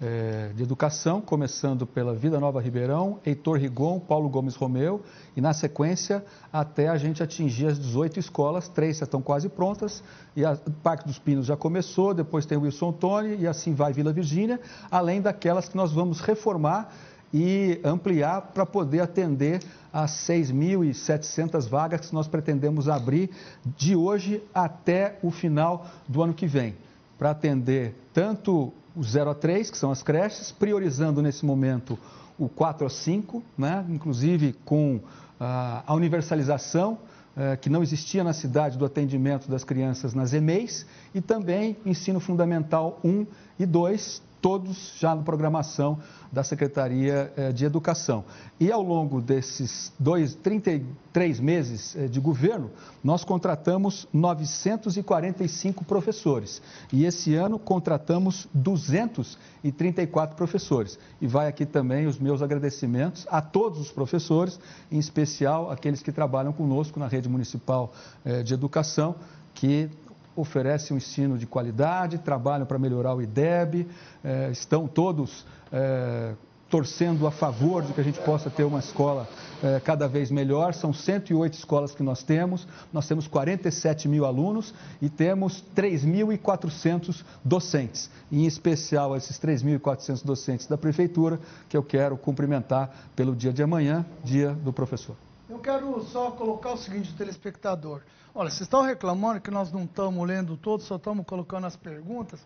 eh, 0.00 0.50
de 0.54 0.62
Educação, 0.62 1.20
começando 1.20 1.86
pela 1.86 2.14
Vida 2.14 2.38
Nova 2.38 2.60
Ribeirão, 2.60 3.20
Heitor 3.24 3.56
Rigon, 3.56 3.98
Paulo 4.00 4.28
Gomes 4.28 4.54
Romeu, 4.54 5.00
e 5.34 5.40
na 5.40 5.54
sequência 5.54 6.24
até 6.52 6.88
a 6.88 6.96
gente 6.96 7.22
atingir 7.22 7.66
as 7.66 7.78
18 7.78 8.18
escolas, 8.18 8.68
três 8.68 8.98
já 8.98 9.04
estão 9.04 9.22
quase 9.22 9.48
prontas, 9.48 10.02
e 10.36 10.44
o 10.44 10.56
Parque 10.82 11.06
dos 11.06 11.18
Pinos 11.18 11.46
já 11.46 11.56
começou, 11.56 12.12
depois 12.12 12.44
tem 12.44 12.58
Wilson 12.58 12.92
Tony, 12.92 13.36
e 13.36 13.46
assim 13.46 13.74
vai 13.74 13.92
Vila 13.92 14.12
Virgínia, 14.12 14.60
além 14.90 15.22
daquelas 15.22 15.68
que 15.68 15.76
nós 15.76 15.92
vamos 15.92 16.20
reformar 16.20 16.92
e 17.32 17.80
ampliar 17.82 18.40
para 18.52 18.66
poder 18.66 19.00
atender 19.00 19.62
as 19.92 20.12
6.700 20.28 21.68
vagas 21.68 22.08
que 22.08 22.14
nós 22.14 22.28
pretendemos 22.28 22.88
abrir 22.88 23.30
de 23.76 23.96
hoje 23.96 24.42
até 24.54 25.18
o 25.22 25.30
final 25.30 25.86
do 26.08 26.22
ano 26.22 26.34
que 26.34 26.46
vem, 26.46 26.74
para 27.18 27.30
atender 27.30 27.94
tanto 28.12 28.72
o 28.94 29.02
0 29.02 29.30
a 29.30 29.34
3, 29.34 29.70
que 29.70 29.78
são 29.78 29.90
as 29.90 30.02
creches, 30.02 30.52
priorizando 30.52 31.22
nesse 31.22 31.44
momento 31.44 31.98
o 32.38 32.48
4 32.48 32.86
a 32.86 32.90
5, 32.90 33.42
né? 33.56 33.84
inclusive 33.88 34.54
com 34.64 35.00
ah, 35.40 35.82
a 35.86 35.94
universalização 35.94 36.98
eh, 37.34 37.56
que 37.56 37.70
não 37.70 37.82
existia 37.82 38.22
na 38.22 38.34
cidade 38.34 38.76
do 38.76 38.84
atendimento 38.84 39.50
das 39.50 39.64
crianças 39.64 40.12
nas 40.12 40.34
EMEIs 40.34 40.84
e 41.14 41.20
também 41.22 41.78
ensino 41.86 42.20
fundamental 42.20 43.00
1 43.02 43.26
e 43.58 43.64
2, 43.64 44.22
todos 44.42 44.92
já 44.98 45.14
na 45.14 45.22
programação 45.22 46.00
da 46.32 46.42
Secretaria 46.42 47.32
eh, 47.36 47.52
de 47.52 47.64
Educação. 47.64 48.24
E 48.58 48.72
ao 48.72 48.82
longo 48.82 49.20
desses 49.20 49.92
dois, 49.98 50.34
33 50.34 51.38
meses 51.38 51.94
eh, 51.94 52.08
de 52.08 52.18
governo, 52.18 52.68
nós 53.04 53.22
contratamos 53.22 54.08
945 54.12 55.84
professores. 55.84 56.60
E 56.92 57.04
esse 57.04 57.36
ano 57.36 57.56
contratamos 57.56 58.48
234 58.52 60.36
professores. 60.36 60.98
E 61.20 61.26
vai 61.28 61.46
aqui 61.46 61.64
também 61.64 62.06
os 62.06 62.18
meus 62.18 62.42
agradecimentos 62.42 63.24
a 63.30 63.40
todos 63.40 63.78
os 63.78 63.92
professores, 63.92 64.58
em 64.90 64.98
especial 64.98 65.70
aqueles 65.70 66.02
que 66.02 66.10
trabalham 66.10 66.52
conosco 66.52 66.98
na 66.98 67.06
rede 67.06 67.28
municipal 67.28 67.92
eh, 68.24 68.42
de 68.42 68.54
educação, 68.54 69.14
que 69.54 69.88
oferecem 70.36 70.94
um 70.94 70.98
ensino 70.98 71.38
de 71.38 71.46
qualidade, 71.46 72.18
trabalham 72.18 72.66
para 72.66 72.78
melhorar 72.78 73.14
o 73.14 73.22
IDEB, 73.22 73.88
eh, 74.24 74.50
estão 74.50 74.86
todos 74.86 75.44
eh, 75.72 76.34
torcendo 76.72 77.26
a 77.26 77.30
favor 77.30 77.82
de 77.82 77.92
que 77.92 78.00
a 78.00 78.04
gente 78.04 78.18
possa 78.20 78.48
ter 78.48 78.64
uma 78.64 78.78
escola 78.78 79.28
eh, 79.62 79.78
cada 79.84 80.08
vez 80.08 80.30
melhor. 80.30 80.72
São 80.72 80.90
108 80.90 81.52
escolas 81.52 81.94
que 81.94 82.02
nós 82.02 82.22
temos, 82.22 82.66
nós 82.90 83.06
temos 83.06 83.28
47 83.28 84.08
mil 84.08 84.24
alunos 84.24 84.72
e 85.00 85.10
temos 85.10 85.62
3.400 85.76 87.22
docentes, 87.44 88.08
em 88.32 88.46
especial 88.46 89.14
esses 89.14 89.38
3.400 89.38 90.24
docentes 90.24 90.66
da 90.66 90.78
Prefeitura, 90.78 91.38
que 91.68 91.76
eu 91.76 91.82
quero 91.82 92.16
cumprimentar 92.16 92.90
pelo 93.14 93.36
dia 93.36 93.52
de 93.52 93.62
amanhã, 93.62 94.06
dia 94.24 94.52
do 94.52 94.72
professor. 94.72 95.14
Eu 95.52 95.58
quero 95.58 96.02
só 96.04 96.30
colocar 96.30 96.72
o 96.72 96.78
seguinte, 96.78 97.14
telespectador. 97.14 98.00
Olha, 98.34 98.48
vocês 98.48 98.62
estão 98.62 98.80
reclamando 98.80 99.38
que 99.38 99.50
nós 99.50 99.70
não 99.70 99.84
estamos 99.84 100.26
lendo 100.26 100.56
todos, 100.56 100.86
só 100.86 100.96
estamos 100.96 101.26
colocando 101.26 101.66
as 101.66 101.76
perguntas. 101.76 102.40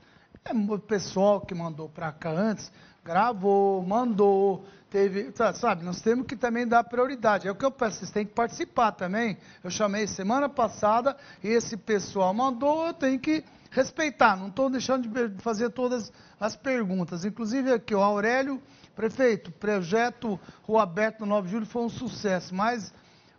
É 0.45 0.53
o 0.53 0.79
pessoal 0.81 1.41
que 1.41 1.55
mandou 1.55 1.89
para 1.89 2.11
cá 2.11 2.31
antes, 2.31 2.71
gravou, 3.05 3.81
mandou, 3.81 4.65
teve, 4.91 5.33
sabe, 5.55 5.85
nós 5.85 6.01
temos 6.01 6.27
que 6.27 6.35
também 6.35 6.67
dar 6.67 6.83
prioridade. 6.83 7.47
É 7.47 7.51
o 7.53 7.55
que 7.55 7.65
eu 7.65 7.71
peço, 7.71 7.99
vocês 8.01 8.11
têm 8.11 8.27
que 8.27 8.35
participar 8.35 8.91
também. 8.91 9.39
Eu 9.63 9.71
chamei 9.71 10.09
semana 10.09 10.49
passada 10.49 11.17
e 11.45 11.49
esse 11.49 11.77
pessoal 11.77 12.35
mandou, 12.35 12.89
eu 12.89 12.93
tenho 12.93 13.21
que 13.21 13.45
respeitar. 13.71 14.37
Não 14.37 14.49
estou 14.49 14.69
deixando 14.69 15.09
de 15.09 15.41
fazer 15.45 15.71
todas 15.71 16.13
as 16.41 16.57
perguntas. 16.57 17.25
Inclusive 17.25 17.73
aqui, 17.73 17.95
o 17.95 18.03
Aurélio, 18.03 18.61
prefeito, 18.97 19.53
projeto 19.53 20.41
Rua 20.63 20.83
Aberta 20.83 21.21
no 21.21 21.27
9 21.27 21.47
de 21.47 21.53
julho 21.53 21.67
foi 21.67 21.83
um 21.83 21.89
sucesso, 21.89 22.55
mas 22.55 22.93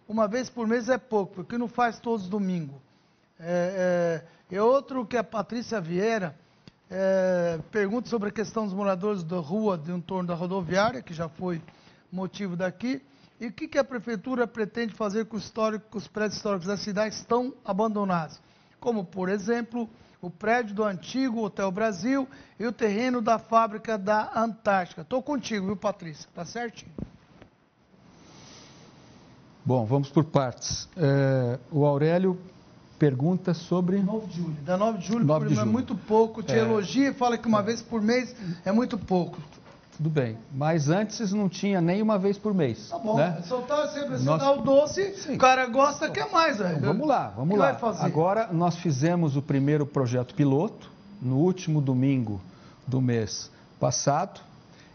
uma 0.08 0.28
vez 0.28 0.50
por 0.50 0.68
mês 0.68 0.88
é 0.88 0.98
pouco, 0.98 1.34
porque 1.34 1.58
não 1.58 1.68
faz 1.68 2.00
todos 2.00 2.26
os 2.26 2.30
domingos. 2.30 2.76
É, 3.40 4.24
é, 4.52 4.56
e 4.56 4.60
outro 4.60 5.06
que 5.06 5.18
é 5.18 5.20
a 5.20 5.24
Patrícia 5.24 5.82
Vieira, 5.82 6.36
é, 6.90 7.60
pergunta 7.72 8.08
sobre 8.08 8.30
a 8.30 8.32
questão 8.32 8.66
dos 8.66 8.74
moradores 8.74 9.24
da 9.24 9.38
rua 9.38 9.78
de 9.78 9.92
um 9.92 10.00
torno 10.00 10.28
da 10.28 10.36
rodoviária, 10.36 11.02
que 11.02 11.14
já 11.14 11.28
foi 11.28 11.62
motivo 12.12 12.56
daqui. 12.56 13.02
E 13.40 13.48
o 13.48 13.52
que, 13.52 13.68
que 13.68 13.78
a 13.78 13.84
prefeitura 13.84 14.48
pretende 14.48 14.94
fazer 14.94 15.26
com, 15.26 15.38
com 15.38 15.98
os 15.98 16.08
prédios 16.08 16.38
históricos 16.38 16.68
da 16.68 16.78
cidade 16.78 17.16
estão 17.16 17.54
abandonados? 17.66 18.40
Como, 18.80 19.04
por 19.04 19.28
exemplo, 19.28 19.90
o 20.22 20.30
prédio 20.30 20.76
do 20.76 20.84
antigo 20.84 21.44
Hotel 21.44 21.72
Brasil 21.72 22.28
e 22.60 22.66
o 22.66 22.72
terreno 22.72 23.22
da 23.22 23.38
fábrica 23.38 23.98
da 23.98 24.32
Antártica. 24.36 25.02
Estou 25.02 25.22
contigo, 25.22 25.68
viu, 25.68 25.76
Patrícia? 25.76 26.28
Tá 26.34 26.44
certinho. 26.46 26.92
Bom, 29.64 29.86
vamos 29.86 30.10
por 30.10 30.24
partes. 30.24 30.88
É, 30.96 31.60
o 31.72 31.86
Aurélio 31.86 32.40
pergunta 32.98 33.54
sobre. 33.54 34.02
9 34.02 34.28
de 34.28 34.38
julho. 34.38 34.56
Da 34.64 34.78
9 34.78 34.98
de 34.98 35.06
julho, 35.06 35.26
9 35.26 35.46
de 35.48 35.52
é 35.52 35.56
julho. 35.56 35.68
é 35.68 35.72
muito 35.72 35.96
pouco. 35.96 36.42
Te 36.42 36.54
é... 36.54 36.60
elogia 36.60 37.10
e 37.10 37.14
fala 37.14 37.38
que 37.38 37.48
uma 37.48 37.62
vez 37.62 37.82
por 37.82 38.02
mês 38.02 38.36
é 38.66 38.72
muito 38.72 38.98
pouco. 38.98 39.38
Tudo 39.98 40.12
bem. 40.12 40.38
Mas 40.54 40.90
antes 40.90 41.34
não 41.34 41.50
tinha 41.50 41.82
nem 41.82 42.04
uma 42.04 42.20
vez 42.20 42.38
por 42.38 42.54
mês. 42.54 42.90
Tá 42.90 43.00
bom. 43.00 43.18
Né? 43.18 43.42
Soltar 43.44 43.88
sempre 43.88 44.20
Nós... 44.20 44.44
o 44.44 44.62
doce, 44.62 45.16
Sim. 45.16 45.34
o 45.34 45.38
cara 45.40 45.66
gosta, 45.66 46.08
quer 46.10 46.32
mais. 46.32 46.60
Então, 46.60 46.94
vamos 46.94 47.08
lá, 47.08 47.34
vamos 47.36 47.56
que 47.56 47.60
lá. 47.60 47.78
Agora 48.00 48.48
nós 48.52 48.78
fizemos 48.78 49.36
o 49.36 49.42
primeiro 49.42 49.88
projeto 49.88 50.36
piloto 50.36 50.92
no 51.20 51.38
último 51.38 51.82
domingo 51.82 52.40
do 52.86 53.02
mês 53.02 53.50
passado 53.80 54.40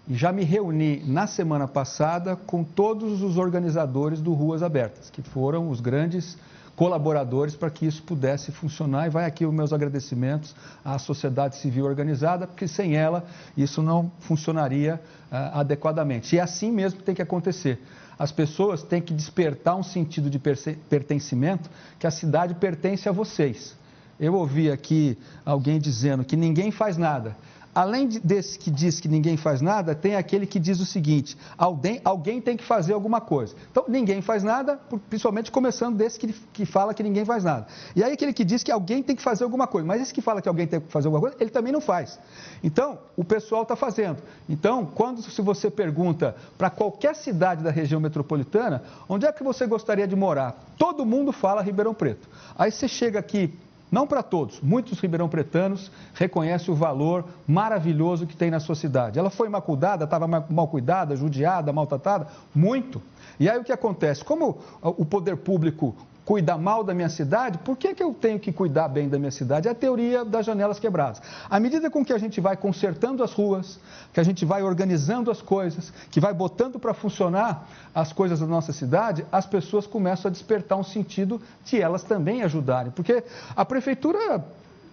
e 0.07 0.15
já 0.15 0.33
me 0.33 0.45
reuni 0.45 1.03
na 1.05 1.27
semana 1.27 1.67
passada 1.67 2.37
com 2.37 2.63
todos 2.63 3.23
os 3.23 3.37
organizadores 3.37 4.21
do 4.21 4.33
Ruas 4.33 4.63
Abertas, 4.63 5.11
que 5.11 5.21
foram 5.21 5.69
os 5.69 5.81
grandes 5.81 6.39
colaboradores 6.77 7.55
para 7.55 7.71
que 7.71 7.87
isso 7.87 8.03
pudesse 8.03 8.51
funcionar. 8.51 9.07
E 9.07 9.11
vai 9.11 9.25
aqui 9.25 9.45
os 9.45 9.53
meus 9.53 9.73
agradecimentos 9.73 10.55
à 10.85 10.99
sociedade 10.99 11.57
civil 11.57 11.85
organizada, 11.85 12.47
porque 12.47 12.67
sem 12.67 12.97
ela 12.97 13.25
isso 13.57 13.83
não 13.83 14.11
funcionaria 14.21 15.01
uh, 15.31 15.59
adequadamente. 15.59 16.35
E 16.35 16.39
é 16.39 16.43
assim 16.43 16.73
mesmo 16.73 16.99
que 16.99 17.05
tem 17.05 17.15
que 17.15 17.23
acontecer. 17.23 17.81
As 18.19 18.31
pessoas 18.31 18.83
têm 18.83 19.01
que 19.01 19.13
despertar 19.13 19.75
um 19.75 19.83
sentido 19.83 20.31
de 20.31 20.39
pertencimento, 20.39 21.69
que 21.99 22.07
a 22.07 22.11
cidade 22.11 22.55
pertence 22.55 23.09
a 23.09 23.13
vocês. 23.13 23.77
Eu 24.21 24.35
ouvi 24.35 24.71
aqui 24.71 25.19
alguém 25.45 25.81
dizendo 25.81 26.25
que 26.25 26.37
ninguém 26.37 26.71
faz 26.71 26.97
nada. 26.97 27.37
Além 27.75 28.07
desse 28.07 28.59
que 28.59 28.71
diz 28.71 29.01
que 29.01 29.09
ninguém 29.09 29.37
faz 29.39 29.63
nada, 29.63 29.95
tem 29.95 30.15
aquele 30.15 30.47
que 30.47 30.59
diz 30.59 30.79
o 30.79 30.85
seguinte: 30.85 31.39
alguém, 31.57 32.03
alguém 32.05 32.39
tem 32.39 32.55
que 32.55 32.65
fazer 32.65 32.93
alguma 32.93 33.19
coisa. 33.19 33.55
Então, 33.71 33.85
ninguém 33.89 34.21
faz 34.21 34.43
nada, 34.43 34.79
principalmente 35.09 35.51
começando 35.51 35.97
desse 35.97 36.19
que, 36.19 36.35
que 36.53 36.67
fala 36.67 36.93
que 36.93 37.03
ninguém 37.03 37.25
faz 37.25 37.45
nada. 37.45 37.67
E 37.97 38.05
aí, 38.05 38.13
aquele 38.13 38.35
que 38.35 38.45
diz 38.45 38.63
que 38.63 38.71
alguém 38.71 39.03
tem 39.03 39.17
que 39.17 39.23
fazer 39.23 39.45
alguma 39.45 39.67
coisa, 39.67 39.87
mas 39.87 40.03
esse 40.03 40.13
que 40.13 40.21
fala 40.21 40.43
que 40.43 40.49
alguém 40.49 40.67
tem 40.67 40.81
que 40.81 40.93
fazer 40.93 41.07
alguma 41.09 41.23
coisa, 41.23 41.37
ele 41.41 41.49
também 41.49 41.73
não 41.73 41.81
faz. 41.81 42.21
Então, 42.63 42.99
o 43.17 43.25
pessoal 43.25 43.63
está 43.63 43.75
fazendo. 43.75 44.23
Então, 44.47 44.85
quando 44.85 45.23
se 45.23 45.41
você 45.41 45.71
pergunta 45.71 46.37
para 46.59 46.69
qualquer 46.69 47.17
cidade 47.17 47.65
da 47.65 47.71
região 47.71 48.01
metropolitana, 48.01 48.83
onde 49.09 49.25
é 49.25 49.33
que 49.33 49.43
você 49.43 49.67
gostaria 49.67 50.07
de 50.07 50.15
morar? 50.15 50.63
Todo 50.77 51.07
mundo 51.07 51.33
fala 51.33 51.63
Ribeirão 51.63 51.95
Preto. 51.95 52.29
Aí 52.55 52.71
você 52.71 52.87
chega 52.87 53.19
aqui 53.19 53.55
não 53.93 54.07
para 54.07 54.23
todos, 54.23 54.59
muitos 54.63 54.99
ribeirão 54.99 55.29
pretanos 55.29 55.93
reconhecem 56.15 56.73
o 56.73 56.77
valor 56.77 57.27
maravilhoso 57.47 58.27
que 58.27 58.35
tem 58.35 58.51
na 58.51 58.59
sua 58.59 58.75
cidade. 58.75 59.19
Ela 59.19 59.29
foi 59.29 59.51
mal 59.51 59.61
cuidada, 59.61 60.05
estava 60.05 60.27
mal 60.27 60.67
cuidada, 60.67 61.15
judiada, 61.15 61.71
maltratada? 61.75 62.27
Muito. 62.55 63.03
E 63.39 63.51
aí 63.51 63.59
o 63.59 63.65
que 63.65 63.71
acontece? 63.71 64.25
Como 64.25 64.59
o 64.81 65.05
poder 65.05 65.37
público 65.37 65.95
cuida 66.33 66.57
mal 66.57 66.83
da 66.83 66.95
minha 66.95 67.11
cidade, 67.11 67.59
por 67.59 67.77
que, 67.77 67.95
que 67.95 68.03
eu 68.03 68.15
tenho 68.15 68.41
que 68.41 68.51
cuidar 68.51 68.89
bem 68.89 69.07
da 69.07 69.19
minha 69.19 69.31
cidade? 69.31 69.69
É 69.69 69.71
a 69.71 69.75
teoria 69.75 70.25
das 70.25 70.47
janelas 70.47 70.79
quebradas. 70.79 71.21
À 71.51 71.61
medida 71.61 71.91
com 71.91 72.03
que 72.03 72.11
a 72.11 72.17
gente 72.17 72.41
vai 72.41 72.57
consertando 72.57 73.23
as 73.23 73.35
ruas, 73.35 73.79
que 74.15 74.19
a 74.19 74.23
gente 74.23 74.43
vai 74.43 74.63
organizando 74.63 75.31
as 75.31 75.43
coisas, 75.43 75.93
que 76.11 76.21
vai 76.21 76.33
botando 76.33 76.79
para 76.79 76.95
funcionar 76.95 77.69
as 77.95 78.15
coisas 78.15 78.41
da 78.41 78.47
nossa 78.47 78.73
cidade, 78.73 79.27
as 79.31 79.45
pessoas 79.45 79.87
começam 79.87 80.31
a 80.31 80.33
despertar 80.33 80.79
um 80.79 80.83
sentido 80.83 81.39
de 81.67 81.79
elas 81.79 82.03
também 82.03 82.43
ajudarem. 82.43 82.93
Porque 82.93 83.23
a 83.55 83.65
prefeitura 83.67 84.43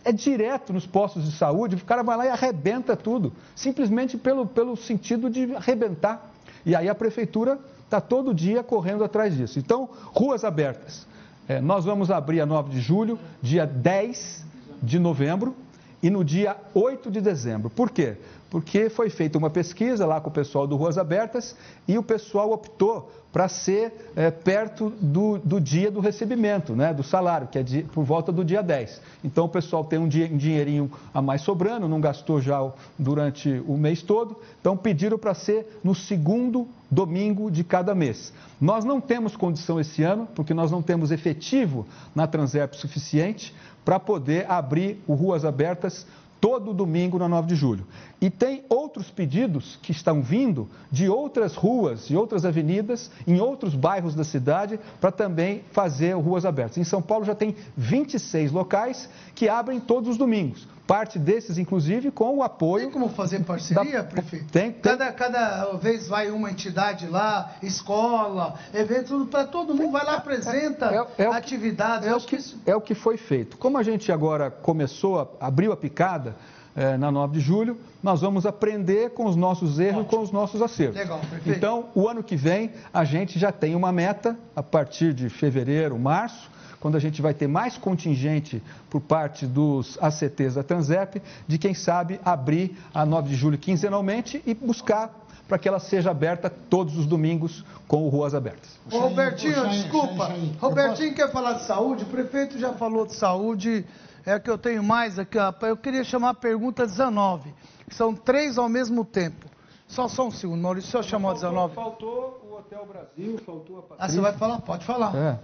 é 0.05 0.13
direto 0.13 0.73
nos 0.73 0.87
postos 0.87 1.25
de 1.25 1.33
saúde, 1.33 1.77
o 1.77 1.85
cara 1.85 2.03
vai 2.03 2.17
lá 2.17 2.27
e 2.27 2.29
arrebenta 2.29 2.95
tudo, 2.95 3.33
simplesmente 3.55 4.19
pelo, 4.19 4.47
pelo 4.47 4.77
sentido 4.77 5.31
de 5.31 5.55
arrebentar. 5.57 6.31
E 6.65 6.75
aí 6.75 6.89
a 6.89 6.95
prefeitura 6.95 7.59
está 7.89 8.03
todo 8.03 8.35
dia 8.35 8.63
correndo 8.63 9.03
atrás 9.03 9.35
disso. 9.35 9.59
Então, 9.59 9.89
ruas 10.13 10.45
abertas. 10.45 11.07
É, 11.49 11.59
nós 11.59 11.87
vamos 11.87 12.11
abrir 12.11 12.43
a 12.43 12.47
9 12.47 12.71
de 12.71 12.81
julho, 12.81 13.19
dia 13.41 13.67
10 13.67 14.45
de 14.83 14.99
novembro 14.99 15.57
e 16.03 16.11
no 16.11 16.23
dia 16.23 16.55
8 16.75 17.11
de 17.11 17.23
dezembro. 17.23 17.71
Por 17.71 17.91
quê? 17.91 18.19
Porque 18.51 18.89
foi 18.89 19.11
feita 19.11 19.37
uma 19.37 19.51
pesquisa 19.51 20.07
lá 20.07 20.21
com 20.21 20.31
o 20.31 20.33
pessoal 20.33 20.67
do 20.67 20.77
Ruas 20.77 20.97
Abertas 20.97 21.55
e 21.87 21.99
o 21.99 22.03
pessoal 22.03 22.51
optou 22.51 23.11
para 23.31 23.47
ser 23.47 24.11
é, 24.17 24.31
perto 24.31 24.91
do, 25.01 25.39
do, 25.39 25.61
dia 25.61 25.91
do 25.91 26.01
recebimento, 26.01 26.75
né, 26.75 26.95
do 26.95 27.03
salário, 27.03 27.47
que 27.47 27.59
é 27.59 27.63
de, 27.63 27.83
por 27.83 28.03
volta 28.03 28.33
do 28.33 28.43
dia 28.43 28.63
10. 28.63 29.03
Então 29.23 29.45
o 29.45 29.49
pessoal 29.49 29.85
tem 29.85 29.99
um, 29.99 30.09
dia, 30.09 30.27
um 30.33 30.37
dinheirinho 30.37 30.91
a 31.13 31.21
mais 31.21 31.43
sobrando, 31.43 31.87
não 31.87 32.01
gastou 32.01 32.41
já 32.41 32.59
durante 32.99 33.63
o 33.67 33.77
mês 33.77 34.03
todo, 34.03 34.37
então 34.61 34.77
pediram 34.77 35.19
para 35.19 35.35
ser 35.35 35.79
no 35.85 35.95
segundo 35.95 36.67
domingo 36.91 37.51
de 37.51 37.63
cada 37.63 37.95
mês. 37.95 38.33
Nós 38.59 38.83
não 38.83 38.99
temos 38.99 39.37
condição 39.37 39.79
esse 39.79 40.03
ano, 40.03 40.27
porque 40.35 40.55
nós 40.55 40.71
não 40.71 40.81
temos 40.81 41.11
efetivo 41.11 41.87
na 42.15 42.27
Transerp 42.27 42.75
suficiente 42.75 43.55
para 43.85 44.01
poder 44.01 44.51
abrir 44.51 45.03
o 45.07 45.15
Ruas 45.15 45.45
Abertas 45.45 46.07
todo 46.41 46.73
domingo 46.73 47.19
na 47.19 47.29
9 47.29 47.49
de 47.49 47.55
julho. 47.55 47.87
E 48.21 48.31
tem 48.31 48.65
outros 48.69 49.11
pedidos 49.11 49.79
que 49.83 49.93
estão 49.93 50.23
vindo 50.23 50.69
de 50.91 51.09
outras 51.09 51.55
ruas 51.55 52.11
e 52.11 52.17
outras 52.17 52.45
avenidas 52.45 53.11
em 53.27 53.41
outros 53.41 53.75
bairros 53.75 54.15
da 54.15 54.25
cidade 54.25 54.79
para 55.01 55.13
também 55.13 55.63
fazer 55.73 56.13
ruas 56.17 56.45
abertas. 56.45 56.79
Em 56.79 56.85
São 56.85 57.03
Paulo 57.03 57.25
já 57.25 57.35
tem 57.35 57.55
26 57.77 58.53
locais 58.53 59.09
que 59.35 59.49
abrem 59.49 59.81
todos 59.81 60.09
os 60.11 60.17
domingos. 60.17 60.67
Parte 60.89 61.19
desses, 61.19 61.59
inclusive, 61.59 62.11
com 62.11 62.39
o 62.39 62.43
apoio. 62.43 62.85
Tem 62.85 62.93
como 62.93 63.11
fazer 63.11 63.45
parceria, 63.45 64.03
da... 64.03 64.05
prefeito? 64.05 64.47
Tem, 64.51 64.73
tem. 64.73 64.81
Cada, 64.81 65.13
cada 65.13 65.73
vez 65.75 66.09
vai 66.09 66.31
uma 66.31 66.51
entidade 66.51 67.07
lá, 67.07 67.57
escola, 67.63 68.55
evento, 68.73 69.27
para 69.27 69.45
todo 69.45 69.75
mundo 69.75 69.93
vai 69.93 70.03
lá, 70.03 70.15
apresenta 70.15 70.87
é, 71.19 71.25
é 71.25 71.27
atividades. 71.27 72.09
É 72.09 72.17
o, 72.17 72.21
que, 72.21 72.37
isso... 72.37 72.59
é 72.65 72.75
o 72.75 72.81
que 72.81 72.95
foi 72.95 73.19
feito. 73.19 73.59
Como 73.59 73.77
a 73.77 73.83
gente 73.83 74.11
agora 74.11 74.51
começou, 74.51 75.37
abriu 75.39 75.73
a 75.73 75.77
picada, 75.77 76.35
é, 76.75 76.97
na 76.97 77.11
9 77.11 77.35
de 77.35 77.41
julho, 77.41 77.77
nós 78.03 78.23
vamos 78.23 78.47
aprender 78.47 79.11
com 79.11 79.27
os 79.27 79.37
nossos 79.37 79.79
erros 79.79 80.07
e 80.07 80.09
com 80.09 80.21
os 80.21 80.33
nossos 80.33 80.63
acertos. 80.63 80.97
Legal, 80.97 81.19
perfeito. 81.19 81.51
Então, 81.59 81.91
o 81.95 82.09
ano 82.09 82.23
que 82.23 82.35
vem, 82.35 82.73
a 82.95 83.05
gente 83.05 83.39
já 83.39 83.53
tem 83.53 83.75
uma 83.75 83.93
meta, 83.93 84.39
a 84.57 84.63
partir 84.63 85.13
de 85.13 85.29
fevereiro, 85.29 85.99
março, 85.99 86.49
quando 86.81 86.97
a 86.97 87.01
gente 87.01 87.21
vai 87.21 87.35
ter 87.35 87.47
mais 87.47 87.77
contingente 87.77 88.63
por 88.89 89.01
parte 89.01 89.47
dos 89.47 89.99
ACTs 90.01 90.55
da 90.55 90.63
Transep, 90.63 91.23
de 91.47 91.59
quem 91.59 91.75
sabe 91.75 92.21
abrir 92.25 92.77
a 92.95 93.05
9 93.05 93.31
de 93.31 93.35
julho 93.35 93.59
quinzenalmente 93.59 94.43
e 94.47 94.55
buscar 94.55 95.13
para 95.49 95.59
que 95.59 95.67
ela 95.67 95.81
seja 95.81 96.11
aberta 96.11 96.51
todos 96.51 96.97
os 96.99 97.07
domingos 97.07 97.65
com 97.87 98.05
o 98.05 98.09
Ruas 98.09 98.35
Abertas. 98.35 98.79
Ô, 98.91 98.99
Robertinho, 98.99 99.67
desculpa. 99.69 100.31
Robertinho 100.61 101.15
quer 101.15 101.33
falar 101.33 101.55
de 101.55 101.65
saúde? 101.65 102.05
O 102.05 102.07
prefeito 102.07 102.59
já 102.59 102.75
falou 102.75 103.07
de 103.07 103.15
saúde 103.15 103.85
é 104.27 104.35
a 104.35 104.41
que 104.41 104.51
eu 104.51 104.59
tenho 104.59 104.83
mais 104.83 105.19
aqui. 105.19 105.39
Eu 105.63 105.77
queria 105.77 106.05
chamar 106.05 106.31
a 106.31 106.35
pergunta 106.35 106.87
19. 106.87 107.55
São 107.91 108.15
três 108.15 108.59
ao 108.59 108.69
mesmo 108.69 109.03
tempo. 109.05 109.47
Só, 109.87 110.07
só 110.07 110.27
um 110.27 110.31
segundo, 110.31 110.61
Maurício, 110.61 110.91
só 110.91 111.03
chamou 111.03 111.31
a 111.31 111.35
19. 111.35 111.75
Faltou 111.75 112.47
o 112.47 112.59
Hotel 112.59 112.87
Brasil, 112.87 113.39
faltou 113.39 113.79
a 113.79 113.83
Patrícia. 113.83 114.05
Ah, 114.05 114.09
você 114.11 114.21
vai 114.21 114.35
falar? 114.35 114.61
Pode 114.61 114.85
falar. 114.85 115.17
É. 115.17 115.39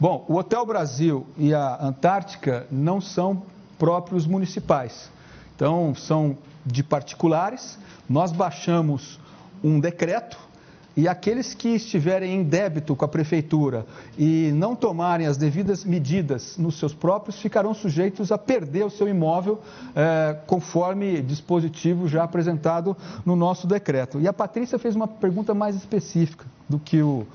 Bom, 0.00 0.24
o 0.28 0.36
Hotel 0.36 0.64
Brasil 0.64 1.26
e 1.36 1.52
a 1.52 1.78
Antártica 1.78 2.66
não 2.70 3.02
são 3.02 3.42
próprios 3.78 4.26
municipais. 4.26 5.10
Então, 5.54 5.94
são 5.94 6.38
de 6.64 6.82
particulares. 6.82 7.78
Nós 8.08 8.32
baixamos 8.32 9.20
um 9.62 9.78
decreto 9.78 10.38
e 10.96 11.06
aqueles 11.06 11.52
que 11.52 11.68
estiverem 11.68 12.34
em 12.34 12.42
débito 12.42 12.96
com 12.96 13.04
a 13.04 13.08
prefeitura 13.08 13.86
e 14.18 14.50
não 14.54 14.74
tomarem 14.74 15.26
as 15.26 15.36
devidas 15.36 15.84
medidas 15.84 16.56
nos 16.56 16.78
seus 16.78 16.94
próprios, 16.94 17.38
ficarão 17.38 17.74
sujeitos 17.74 18.32
a 18.32 18.38
perder 18.38 18.84
o 18.84 18.90
seu 18.90 19.06
imóvel, 19.06 19.60
eh, 19.94 20.36
conforme 20.46 21.20
dispositivo 21.22 22.08
já 22.08 22.24
apresentado 22.24 22.96
no 23.24 23.36
nosso 23.36 23.66
decreto. 23.66 24.18
E 24.18 24.26
a 24.26 24.32
Patrícia 24.32 24.78
fez 24.78 24.96
uma 24.96 25.06
pergunta 25.06 25.52
mais 25.52 25.76
específica 25.76 26.46
do 26.68 26.78
que 26.78 27.02
o. 27.02 27.26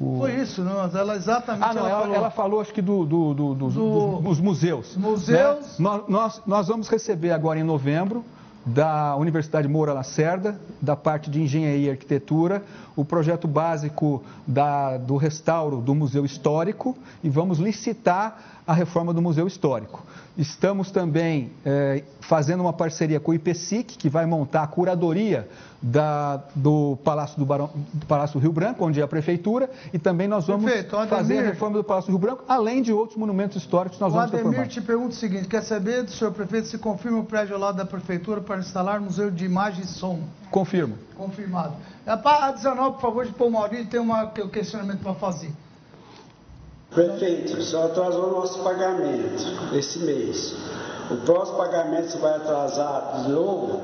o... 0.00 0.18
Foi 0.18 0.34
isso, 0.36 0.62
não? 0.62 0.84
Ela 0.84 1.16
exatamente. 1.16 1.64
Ah, 1.64 1.74
não, 1.74 1.86
ela, 1.86 1.90
ela, 1.90 2.00
falou... 2.00 2.16
ela 2.16 2.30
falou, 2.30 2.60
acho 2.60 2.72
que 2.72 2.82
do, 2.82 3.04
do, 3.04 3.34
do, 3.34 3.54
dos, 3.54 3.74
do... 3.74 4.20
dos 4.20 4.40
museus. 4.40 4.96
Museus. 4.96 5.66
Né? 5.66 5.74
Nós, 5.78 6.08
nós, 6.08 6.42
nós 6.46 6.68
vamos 6.68 6.88
receber 6.88 7.32
agora 7.32 7.58
em 7.58 7.64
novembro 7.64 8.24
da 8.64 9.16
Universidade 9.16 9.66
Moura 9.66 9.92
Lacerda, 9.92 10.60
da 10.80 10.94
parte 10.94 11.30
de 11.30 11.40
Engenharia 11.40 11.86
e 11.86 11.90
Arquitetura, 11.90 12.62
o 12.94 13.04
projeto 13.04 13.48
básico 13.48 14.22
da, 14.46 14.98
do 14.98 15.16
restauro 15.16 15.80
do 15.80 15.94
Museu 15.94 16.24
Histórico 16.24 16.96
e 17.22 17.30
vamos 17.30 17.58
licitar 17.58 18.60
a 18.66 18.74
reforma 18.74 19.14
do 19.14 19.22
Museu 19.22 19.46
Histórico. 19.46 20.04
Estamos 20.36 20.90
também 20.90 21.50
é, 21.64 22.04
fazendo 22.20 22.60
uma 22.60 22.72
parceria 22.72 23.18
com 23.18 23.30
o 23.30 23.34
IPSIC, 23.34 23.96
que 23.96 24.10
vai 24.10 24.26
montar 24.26 24.62
a 24.62 24.66
curadoria 24.66 25.48
da, 25.80 26.42
do, 26.54 26.98
Palácio 27.04 27.38
do, 27.38 27.46
Barão, 27.46 27.70
do 27.92 28.06
Palácio 28.06 28.40
Rio 28.40 28.52
Branco, 28.52 28.84
onde 28.84 29.00
é 29.00 29.04
a 29.04 29.08
prefeitura, 29.08 29.70
e 29.92 29.98
também 29.98 30.26
nós 30.26 30.46
vamos 30.46 30.64
Perfeito, 30.64 30.96
fazer 31.06 31.38
a 31.38 31.42
reforma 31.42 31.78
do 31.78 31.84
Palácio 31.84 32.10
Rio 32.10 32.18
Branco, 32.18 32.44
além 32.48 32.82
de 32.82 32.92
outros 32.92 33.16
monumentos 33.16 33.56
históricos 33.56 33.96
que 33.96 34.02
nós 34.02 34.12
o 34.12 34.16
vamos 34.16 34.32
Ademir 34.32 34.50
reformar. 34.50 34.68
te 34.68 34.80
pergunta 34.80 35.10
o 35.10 35.16
seguinte, 35.16 35.46
quer 35.46 35.62
saber 35.62 36.02
do 36.02 36.10
senhor 36.10 36.32
prefeito 36.32 36.66
se 36.68 36.78
confirma 36.78 37.18
o 37.20 37.24
prédio 37.24 37.54
ao 37.54 37.60
lado 37.60 37.76
da 37.76 37.84
prefeitura 37.84 38.40
para 38.40 38.58
instalar 38.58 39.00
museu 39.00 39.30
de 39.30 39.44
imagem 39.44 39.84
e 39.84 39.86
som? 39.86 40.20
Confirmo. 40.50 40.96
Confirmado. 41.16 41.74
A 42.06 42.50
19, 42.50 42.94
por 42.94 43.00
favor, 43.00 43.26
de 43.26 43.32
Paulo 43.32 43.52
Maurício, 43.52 43.86
tem 43.86 44.00
uma, 44.00 44.24
um 44.24 44.48
questionamento 44.48 45.00
para 45.00 45.14
fazer. 45.14 45.52
Prefeito, 46.90 47.58
o 47.58 47.62
senhor 47.62 47.86
atrasou 47.86 48.28
o 48.28 48.40
nosso 48.40 48.62
pagamento 48.64 49.74
esse 49.74 49.98
mês. 50.00 50.56
O 51.10 51.16
próximo 51.18 51.58
pagamento 51.58 52.10
você 52.10 52.18
vai 52.18 52.36
atrasar 52.36 53.24
de 53.24 53.30
novo? 53.30 53.80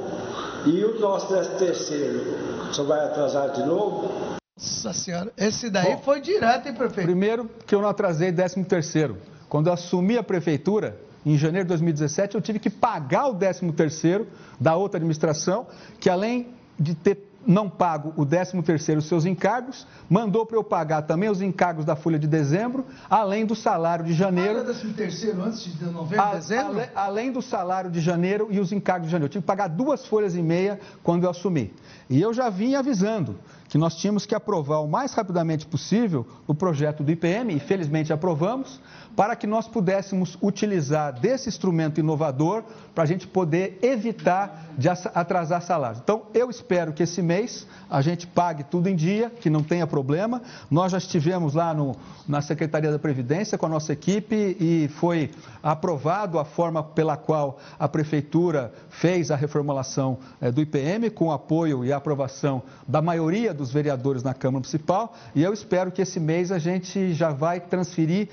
E 0.66 0.82
o 0.82 0.98
nosso 0.98 1.28
terceiro, 1.58 2.68
o 2.70 2.72
senhor 2.72 2.86
vai 2.86 3.04
atrasar 3.04 3.52
de 3.52 3.66
novo? 3.66 4.38
Nossa 4.56 4.92
senhora, 4.94 5.30
esse 5.36 5.68
daí 5.68 5.96
Bom, 5.96 6.02
foi 6.02 6.22
direto, 6.22 6.68
hein, 6.68 6.74
prefeito? 6.74 7.06
Primeiro 7.06 7.50
que 7.66 7.74
eu 7.74 7.82
não 7.82 7.88
atrasei 7.88 8.32
13 8.32 8.64
terceiro. 8.64 9.18
Quando 9.46 9.66
eu 9.66 9.74
assumi 9.74 10.16
a 10.16 10.22
prefeitura, 10.22 10.98
em 11.24 11.36
janeiro 11.36 11.66
de 11.66 11.68
2017, 11.68 12.34
eu 12.34 12.40
tive 12.40 12.58
que 12.58 12.70
pagar 12.70 13.28
o 13.28 13.34
13 13.34 13.72
terceiro 13.72 14.26
da 14.58 14.74
outra 14.74 14.96
administração, 14.96 15.66
que 16.00 16.08
além 16.08 16.48
de 16.80 16.94
ter 16.94 17.33
não 17.46 17.68
pago 17.68 18.12
o 18.16 18.24
13 18.24 18.62
terceiro 18.62 19.00
os 19.00 19.06
seus 19.06 19.24
encargos, 19.24 19.86
mandou 20.08 20.44
para 20.46 20.56
eu 20.56 20.64
pagar 20.64 21.02
também 21.02 21.28
os 21.28 21.40
encargos 21.40 21.84
da 21.84 21.96
folha 21.96 22.18
de 22.18 22.26
dezembro, 22.26 22.84
além 23.08 23.44
do 23.44 23.54
salário 23.54 24.04
de 24.04 24.12
janeiro. 24.12 24.54
Paga 24.54 24.74
13 24.74 24.94
terceiro 24.94 25.42
antes 25.42 25.78
de 25.78 25.84
novembro, 25.84 26.24
a, 26.24 26.34
dezembro? 26.34 26.80
Ale, 26.80 26.90
além 26.94 27.32
do 27.32 27.42
salário 27.42 27.90
de 27.90 28.00
janeiro 28.00 28.48
e 28.50 28.60
os 28.60 28.72
encargos 28.72 29.06
de 29.06 29.12
janeiro. 29.12 29.26
Eu 29.26 29.32
tive 29.32 29.42
que 29.42 29.46
pagar 29.46 29.68
duas 29.68 30.06
folhas 30.06 30.34
e 30.34 30.42
meia 30.42 30.80
quando 31.02 31.24
eu 31.24 31.30
assumi. 31.30 31.72
E 32.08 32.20
eu 32.20 32.32
já 32.32 32.50
vim 32.50 32.74
avisando 32.74 33.36
que 33.68 33.78
nós 33.78 33.96
tínhamos 33.96 34.24
que 34.24 34.34
aprovar 34.34 34.78
o 34.78 34.86
mais 34.86 35.14
rapidamente 35.14 35.66
possível 35.66 36.26
o 36.46 36.54
projeto 36.54 37.02
do 37.02 37.10
IPM, 37.10 37.56
e 37.56 37.58
felizmente 37.58 38.12
aprovamos, 38.12 38.80
para 39.16 39.36
que 39.36 39.46
nós 39.46 39.68
pudéssemos 39.68 40.36
utilizar 40.42 41.18
desse 41.18 41.48
instrumento 41.48 42.00
inovador 42.00 42.64
para 42.94 43.04
a 43.04 43.06
gente 43.06 43.26
poder 43.26 43.78
evitar 43.82 44.66
de 44.76 44.88
atrasar 44.88 45.62
salários. 45.62 46.00
Então, 46.02 46.22
eu 46.34 46.50
espero 46.50 46.92
que 46.92 47.02
esse 47.02 47.22
mês 47.22 47.66
a 47.88 48.00
gente 48.00 48.26
pague 48.26 48.64
tudo 48.64 48.88
em 48.88 48.96
dia, 48.96 49.30
que 49.30 49.48
não 49.48 49.62
tenha 49.62 49.86
problema. 49.86 50.42
Nós 50.70 50.92
já 50.92 50.98
estivemos 50.98 51.54
lá 51.54 51.72
no, 51.72 51.96
na 52.26 52.40
Secretaria 52.40 52.90
da 52.90 52.98
Previdência 52.98 53.56
com 53.56 53.66
a 53.66 53.68
nossa 53.68 53.92
equipe 53.92 54.56
e 54.60 54.88
foi 54.96 55.30
aprovado 55.62 56.38
a 56.38 56.44
forma 56.44 56.82
pela 56.82 57.16
qual 57.16 57.58
a 57.78 57.88
Prefeitura 57.88 58.72
fez 58.90 59.30
a 59.30 59.36
reformulação 59.36 60.18
é, 60.40 60.50
do 60.50 60.60
IPM, 60.60 61.10
com 61.10 61.26
o 61.26 61.32
apoio 61.32 61.84
e 61.84 61.92
a 61.92 61.96
aprovação 61.96 62.62
da 62.86 63.00
maioria 63.00 63.54
dos 63.54 63.72
vereadores 63.72 64.22
na 64.22 64.34
Câmara 64.34 64.60
Municipal. 64.60 65.14
E 65.34 65.42
eu 65.42 65.52
espero 65.52 65.90
que 65.92 66.02
esse 66.02 66.18
mês 66.18 66.50
a 66.50 66.58
gente 66.58 67.12
já 67.12 67.30
vai 67.30 67.60
transferir 67.60 68.28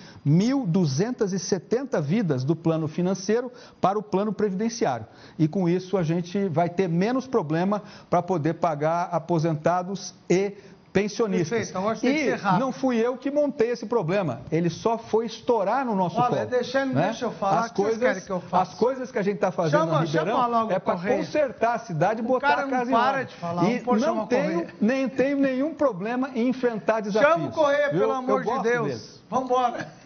1.270 0.71 2.01
vidas 2.01 2.43
do 2.43 2.55
plano 2.55 2.87
financeiro 2.87 3.51
para 3.79 3.97
o 3.97 4.03
plano 4.03 4.31
previdenciário. 4.33 5.05
E 5.37 5.47
com 5.47 5.67
isso 5.67 5.97
a 5.97 6.03
gente 6.03 6.47
vai 6.47 6.69
ter 6.69 6.87
menos 6.87 7.27
problema 7.27 7.81
para 8.09 8.21
poder 8.21 8.55
pagar 8.55 9.09
aposentados 9.11 10.13
e 10.29 10.53
pensionistas. 10.91 11.49
Perfeito, 11.49 11.69
então 11.69 11.81
agora 11.81 11.97
tem 11.97 12.09
e 12.09 12.13
que 12.13 12.23
ser 12.23 12.35
rápido. 12.35 12.59
não 12.59 12.71
fui 12.71 12.97
eu 12.97 13.17
que 13.17 13.31
montei 13.31 13.69
esse 13.69 13.85
problema. 13.85 14.41
Ele 14.51 14.69
só 14.69 14.97
foi 14.97 15.25
estourar 15.25 15.85
no 15.85 15.95
nosso 15.95 16.19
Olha, 16.19 16.37
colo. 16.37 16.45
Deixa, 16.47 16.85
né? 16.85 17.05
deixa 17.05 17.25
eu 17.25 17.31
falar 17.31 17.61
as 17.61 17.71
coisas, 17.71 18.25
que 18.25 18.29
eu 18.29 18.41
faço. 18.41 18.71
As 18.73 18.77
coisas 18.77 19.11
que 19.11 19.17
a 19.17 19.21
gente 19.21 19.35
está 19.35 19.51
fazendo 19.51 19.79
chama, 19.79 19.99
no 19.99 20.05
Ribeirão 20.05 20.71
é 20.71 20.79
para 20.79 20.97
consertar 20.97 21.75
a 21.75 21.79
cidade 21.79 22.21
e 22.21 22.23
botar 22.23 22.59
a 22.59 22.67
casa 22.67 22.91
em 22.91 22.93
ordem. 22.93 23.25
De 23.25 23.35
falar, 23.35 23.69
e 23.69 23.83
não 23.99 24.27
tenho, 24.27 24.67
nem 24.79 25.07
tenho 25.07 25.37
nenhum 25.37 25.73
problema 25.73 26.29
em 26.35 26.49
enfrentar 26.49 27.01
desafios. 27.01 27.33
Chama 27.33 27.47
o 27.47 27.51
Correia, 27.51 27.89
pelo 27.89 28.11
amor 28.11 28.43
de 28.43 28.63
Deus. 28.63 29.21
Vamos 29.29 29.45
embora. 29.45 30.00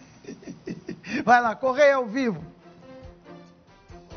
Vai 1.24 1.42
lá, 1.42 1.56
Correia 1.56 1.96
ao 1.96 2.06
vivo. 2.06 2.56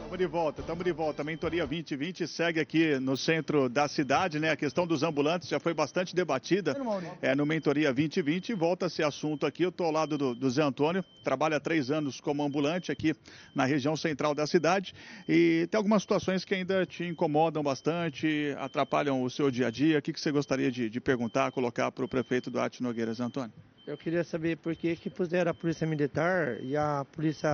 Estamos 0.09 0.19
de 0.19 0.27
volta, 0.27 0.61
estamos 0.63 0.85
de 0.87 0.93
volta. 0.93 1.21
A 1.21 1.25
mentoria 1.25 1.67
2020 1.67 2.27
segue 2.27 2.59
aqui 2.59 2.99
no 2.99 3.15
centro 3.15 3.69
da 3.69 3.87
cidade, 3.87 4.41
né? 4.41 4.51
A 4.51 4.57
questão 4.57 4.87
dos 4.87 5.03
ambulantes 5.03 5.51
já 5.51 5.61
foi 5.61 5.75
bastante 5.75 6.17
debatida 6.17 6.75
é, 7.21 7.35
no 7.35 7.45
Mentoria 7.45 7.93
2020 7.93 8.49
e 8.49 8.55
volta 8.55 8.87
esse 8.87 9.03
assunto 9.03 9.45
aqui. 9.45 9.65
Eu 9.65 9.69
estou 9.69 9.85
ao 9.85 9.93
lado 9.93 10.17
do, 10.17 10.35
do 10.35 10.49
Zé 10.49 10.63
Antônio, 10.63 11.05
trabalha 11.23 11.59
há 11.59 11.61
três 11.61 11.91
anos 11.91 12.23
como 12.23 12.43
ambulante 12.43 12.91
aqui 12.91 13.15
na 13.55 13.67
região 13.67 13.95
central 13.97 14.35
da 14.35 14.47
cidade 14.47 14.95
e 15.29 15.69
tem 15.71 15.77
algumas 15.77 16.01
situações 16.01 16.43
que 16.43 16.55
ainda 16.55 16.87
te 16.87 17.05
incomodam 17.05 17.63
bastante, 17.63 18.57
atrapalham 18.59 19.23
o 19.23 19.29
seu 19.29 19.51
dia 19.51 19.67
a 19.67 19.71
dia. 19.71 19.99
O 19.99 20.03
que, 20.03 20.15
que 20.15 20.21
você 20.21 20.33
gostaria 20.33 20.71
de, 20.71 20.89
de 20.89 21.01
perguntar, 21.03 21.53
colocar 21.53 21.93
para 21.93 22.07
o 22.07 22.09
prefeito 22.09 22.51
Duarte 22.51 22.83
Nogueira, 22.83 23.13
Zé 23.13 23.25
Antônio? 23.25 23.53
Eu 23.89 23.97
queria 23.97 24.23
saber 24.23 24.59
por 24.59 24.77
que, 24.77 24.95
que 24.97 25.09
puseram 25.09 25.51
a 25.51 25.55
Polícia 25.55 25.87
Militar 25.87 26.59
e 26.61 26.77
a 26.77 27.07
Polícia 27.11 27.51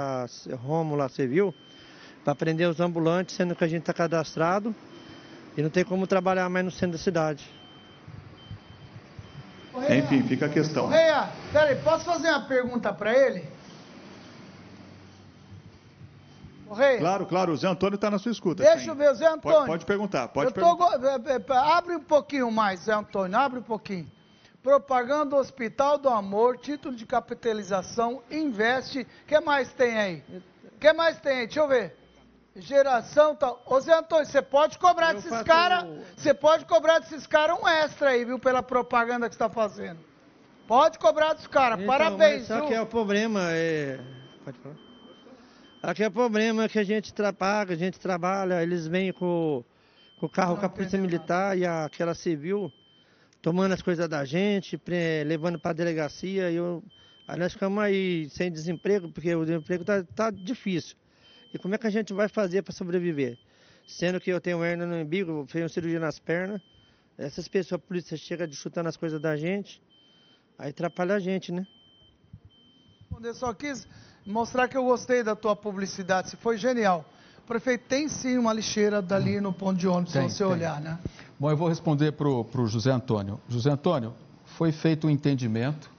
Rômula 0.65 1.09
Civil 1.09 1.55
para 2.25 2.35
prender 2.35 2.69
os 2.69 2.81
ambulantes, 2.81 3.37
sendo 3.37 3.55
que 3.55 3.63
a 3.63 3.69
gente 3.69 3.83
está 3.83 3.93
cadastrado 3.93 4.75
e 5.57 5.63
não 5.63 5.71
tem 5.71 5.85
como 5.85 6.09
trabalhar 6.09 6.49
mais 6.49 6.65
no 6.65 6.73
centro 6.73 6.99
da 6.99 6.99
cidade. 6.99 7.49
Correia, 9.71 10.01
Enfim, 10.01 10.25
fica 10.25 10.47
a 10.47 10.49
questão. 10.49 10.87
Correia, 10.87 11.29
peraí, 11.53 11.77
posso 11.77 12.05
fazer 12.05 12.31
uma 12.31 12.49
pergunta 12.49 12.93
para 12.93 13.17
ele? 13.17 13.45
Correia. 16.67 16.99
Claro, 16.99 17.27
claro, 17.27 17.53
o 17.53 17.57
Zé 17.57 17.69
Antônio 17.69 17.95
está 17.95 18.11
na 18.11 18.19
sua 18.19 18.33
escuta. 18.33 18.65
Deixa 18.65 18.91
eu 18.91 18.97
ver, 18.97 19.09
o 19.09 19.15
Zé 19.15 19.29
Antônio. 19.29 19.59
Pode, 19.59 19.69
pode 19.69 19.87
perguntar, 19.87 20.27
pode 20.27 20.49
eu 20.49 20.53
perguntar. 20.53 20.99
Tô, 20.99 21.07
é, 21.07 21.37
é, 21.37 21.77
abre 21.77 21.95
um 21.95 22.03
pouquinho 22.03 22.51
mais, 22.51 22.81
Zé 22.81 22.93
Antônio, 22.93 23.39
abre 23.39 23.61
um 23.61 23.63
pouquinho. 23.63 24.13
Propaganda 24.65 25.37
Hospital 25.37 25.99
do 25.99 26.09
Amor, 26.09 26.57
título 26.57 26.97
de 26.97 27.05
capitalização, 27.05 28.23
investe. 28.31 29.03
O 29.03 29.27
que 29.27 29.39
mais 29.39 29.71
tem 29.75 29.99
aí? 29.99 30.25
O 30.65 30.79
que 30.81 30.91
mais 30.95 31.21
tem 31.21 31.41
aí? 31.41 31.47
Deixa 31.47 31.61
eu 31.61 31.69
ver. 31.69 31.95
Geração 32.57 33.37
tal. 33.37 33.63
Ô 33.67 33.79
Zé 33.79 33.93
Antônio, 33.93 34.25
você 34.25 34.41
pode 34.41 34.79
cobrar 34.79 35.11
eu 35.11 35.17
desses 35.17 35.43
caras. 35.43 35.85
Você 36.17 36.33
pode 36.33 36.65
cobrar 36.65 36.99
desses 36.99 37.27
caras 37.27 37.59
um 37.61 37.69
extra 37.69 38.09
aí, 38.09 38.25
viu, 38.25 38.39
pela 38.39 38.63
propaganda 38.63 39.29
que 39.29 39.35
você 39.35 39.45
está 39.45 39.51
fazendo. 39.51 39.99
Pode 40.67 40.99
cobrar 40.99 41.35
dos 41.35 41.47
caras. 41.47 41.79
Então, 41.79 41.87
Parabéns, 41.87 42.47
Só 42.47 42.61
viu? 42.61 42.69
que 42.69 42.73
é 42.73 42.81
o 42.81 42.87
problema, 42.87 43.41
é. 43.51 44.01
Pode 44.47 44.59
falar? 44.61 44.77
Aqui 45.83 46.05
é 46.05 46.09
o 46.09 46.11
problema 46.11 46.71
que 46.71 46.79
a 46.79 46.85
gente 46.85 47.13
paga, 47.39 47.75
a 47.75 47.77
gente 47.77 48.01
trabalha, 48.01 48.63
eles 48.63 48.87
vêm 48.87 49.13
com, 49.13 49.63
com 50.19 50.25
o 50.25 50.31
carro 50.31 50.57
com 50.57 50.65
a 50.65 50.71
polícia 50.71 50.99
militar 50.99 51.59
e 51.59 51.67
a, 51.67 51.85
aquela 51.85 52.15
civil 52.15 52.73
tomando 53.45 53.73
as 53.73 53.83
coisas 53.83 54.09
da 54.09 54.25
gente, 54.25 54.81
levando 55.27 55.59
para 55.59 55.73
a 55.73 55.75
delegacia. 55.75 56.51
Eu, 56.51 56.83
aí 57.29 57.39
nós 57.39 57.53
ficamos 57.53 57.79
aí 57.85 58.27
sem 58.31 58.51
desemprego, 58.51 59.13
porque 59.13 59.35
o 59.35 59.45
desemprego 59.45 59.83
está 59.83 60.03
tá 60.03 60.31
difícil. 60.31 60.97
E 61.53 61.59
como 61.59 61.75
é 61.75 61.79
que 61.79 61.87
a 61.87 61.91
gente 61.91 62.15
vai 62.15 62.27
fazer 62.27 62.63
para 62.63 62.73
sobreviver? 62.73 63.37
Sendo 63.87 64.19
que 64.19 64.31
eu 64.31 64.41
tenho 64.41 64.65
hernia 64.65 64.87
no 64.87 64.97
umbigo, 64.97 65.45
fiz 65.47 65.61
uma 65.61 65.69
cirurgia 65.69 66.01
nas 66.01 66.19
pernas, 66.19 66.59
essas 67.19 67.47
pessoas, 67.47 67.79
a 67.83 67.87
polícia 67.87 68.17
chega 68.17 68.51
chutando 68.51 68.89
as 68.89 68.97
coisas 68.97 69.21
da 69.21 69.37
gente, 69.37 69.83
aí 70.59 70.71
atrapalha 70.71 71.15
a 71.15 71.19
gente, 71.19 71.53
né? 71.53 71.67
Eu 73.23 73.35
só 73.35 73.53
quis 73.53 73.87
mostrar 74.25 74.69
que 74.69 74.77
eu 74.77 74.85
gostei 74.85 75.23
da 75.23 75.37
tua 75.37 75.55
publicidade, 75.55 76.31
se 76.31 76.37
foi 76.39 76.57
genial. 76.57 77.05
Prefeito 77.47 77.85
tem 77.87 78.09
sim 78.09 78.39
uma 78.39 78.55
lixeira 78.55 79.03
dali 79.03 79.39
no 79.39 79.53
ponto 79.53 79.79
de 79.79 79.87
ônibus, 79.87 80.15
tem, 80.15 80.29
se 80.31 80.37
você 80.37 80.45
tem. 80.45 80.53
olhar, 80.53 80.81
né? 80.81 80.99
Bom, 81.39 81.51
eu 81.51 81.57
vou 81.57 81.69
responder 81.69 82.13
para 82.13 82.27
o 82.27 82.67
José 82.67 82.91
Antônio. 82.91 83.39
José 83.49 83.71
Antônio, 83.71 84.15
foi 84.47 84.73
feito 84.73 85.07
um 85.07 85.11
entendimento 85.11 85.91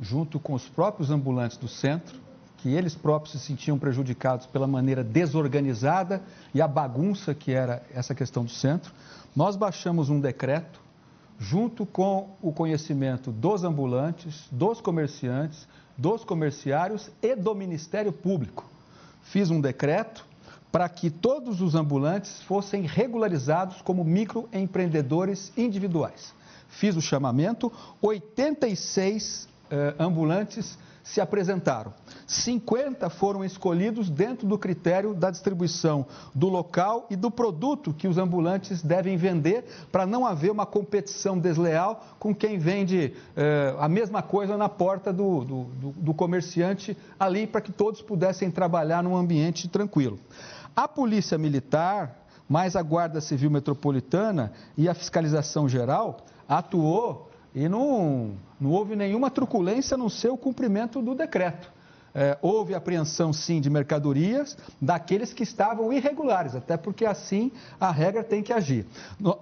junto 0.00 0.38
com 0.38 0.54
os 0.54 0.68
próprios 0.68 1.10
ambulantes 1.10 1.56
do 1.56 1.66
centro, 1.66 2.20
que 2.58 2.68
eles 2.68 2.94
próprios 2.94 3.32
se 3.32 3.44
sentiam 3.44 3.78
prejudicados 3.78 4.46
pela 4.46 4.66
maneira 4.66 5.02
desorganizada 5.02 6.22
e 6.54 6.62
a 6.62 6.68
bagunça 6.68 7.34
que 7.34 7.52
era 7.52 7.82
essa 7.92 8.14
questão 8.14 8.44
do 8.44 8.50
centro. 8.50 8.92
Nós 9.34 9.56
baixamos 9.56 10.08
um 10.08 10.20
decreto, 10.20 10.80
junto 11.38 11.84
com 11.84 12.36
o 12.40 12.52
conhecimento 12.52 13.32
dos 13.32 13.64
ambulantes, 13.64 14.46
dos 14.52 14.80
comerciantes, 14.80 15.66
dos 15.98 16.22
comerciários 16.22 17.10
e 17.20 17.34
do 17.34 17.54
Ministério 17.54 18.12
Público. 18.12 18.64
Fiz 19.22 19.50
um 19.50 19.60
decreto 19.60 20.24
para 20.70 20.88
que 20.88 21.10
todos 21.10 21.60
os 21.60 21.74
ambulantes 21.74 22.42
fossem 22.42 22.82
regularizados 22.82 23.80
como 23.82 24.04
microempreendedores 24.04 25.52
individuais. 25.56 26.34
Fiz 26.68 26.96
o 26.96 27.00
chamamento, 27.00 27.72
86 28.02 29.48
eh, 29.70 29.94
ambulantes 29.98 30.78
se 31.06 31.20
apresentaram. 31.20 31.94
50 32.26 33.08
foram 33.10 33.44
escolhidos 33.44 34.10
dentro 34.10 34.44
do 34.46 34.58
critério 34.58 35.14
da 35.14 35.30
distribuição 35.30 36.04
do 36.34 36.48
local 36.48 37.06
e 37.08 37.14
do 37.14 37.30
produto 37.30 37.94
que 37.94 38.08
os 38.08 38.18
ambulantes 38.18 38.82
devem 38.82 39.16
vender, 39.16 39.64
para 39.92 40.04
não 40.04 40.26
haver 40.26 40.50
uma 40.50 40.66
competição 40.66 41.38
desleal 41.38 42.04
com 42.18 42.34
quem 42.34 42.58
vende 42.58 43.14
eh, 43.36 43.76
a 43.78 43.88
mesma 43.88 44.20
coisa 44.20 44.56
na 44.56 44.68
porta 44.68 45.12
do, 45.12 45.44
do, 45.44 45.64
do 45.92 46.12
comerciante 46.12 46.96
ali, 47.18 47.46
para 47.46 47.60
que 47.60 47.70
todos 47.70 48.02
pudessem 48.02 48.50
trabalhar 48.50 49.00
num 49.04 49.16
ambiente 49.16 49.68
tranquilo. 49.68 50.18
A 50.76 50.86
Polícia 50.86 51.38
Militar, 51.38 52.26
mais 52.46 52.76
a 52.76 52.82
Guarda 52.82 53.18
Civil 53.18 53.50
Metropolitana 53.50 54.52
e 54.76 54.90
a 54.90 54.92
Fiscalização 54.92 55.66
Geral 55.66 56.18
atuou 56.46 57.30
e 57.54 57.66
não, 57.66 58.32
não 58.60 58.72
houve 58.72 58.94
nenhuma 58.94 59.30
truculência 59.30 59.96
no 59.96 60.10
seu 60.10 60.36
cumprimento 60.36 61.00
do 61.00 61.14
decreto. 61.14 61.72
É, 62.14 62.36
houve 62.42 62.74
apreensão, 62.74 63.32
sim, 63.32 63.58
de 63.58 63.70
mercadorias 63.70 64.56
daqueles 64.78 65.32
que 65.32 65.42
estavam 65.42 65.90
irregulares, 65.90 66.54
até 66.54 66.76
porque 66.76 67.06
assim 67.06 67.50
a 67.80 67.90
regra 67.90 68.22
tem 68.22 68.42
que 68.42 68.52
agir. 68.52 68.86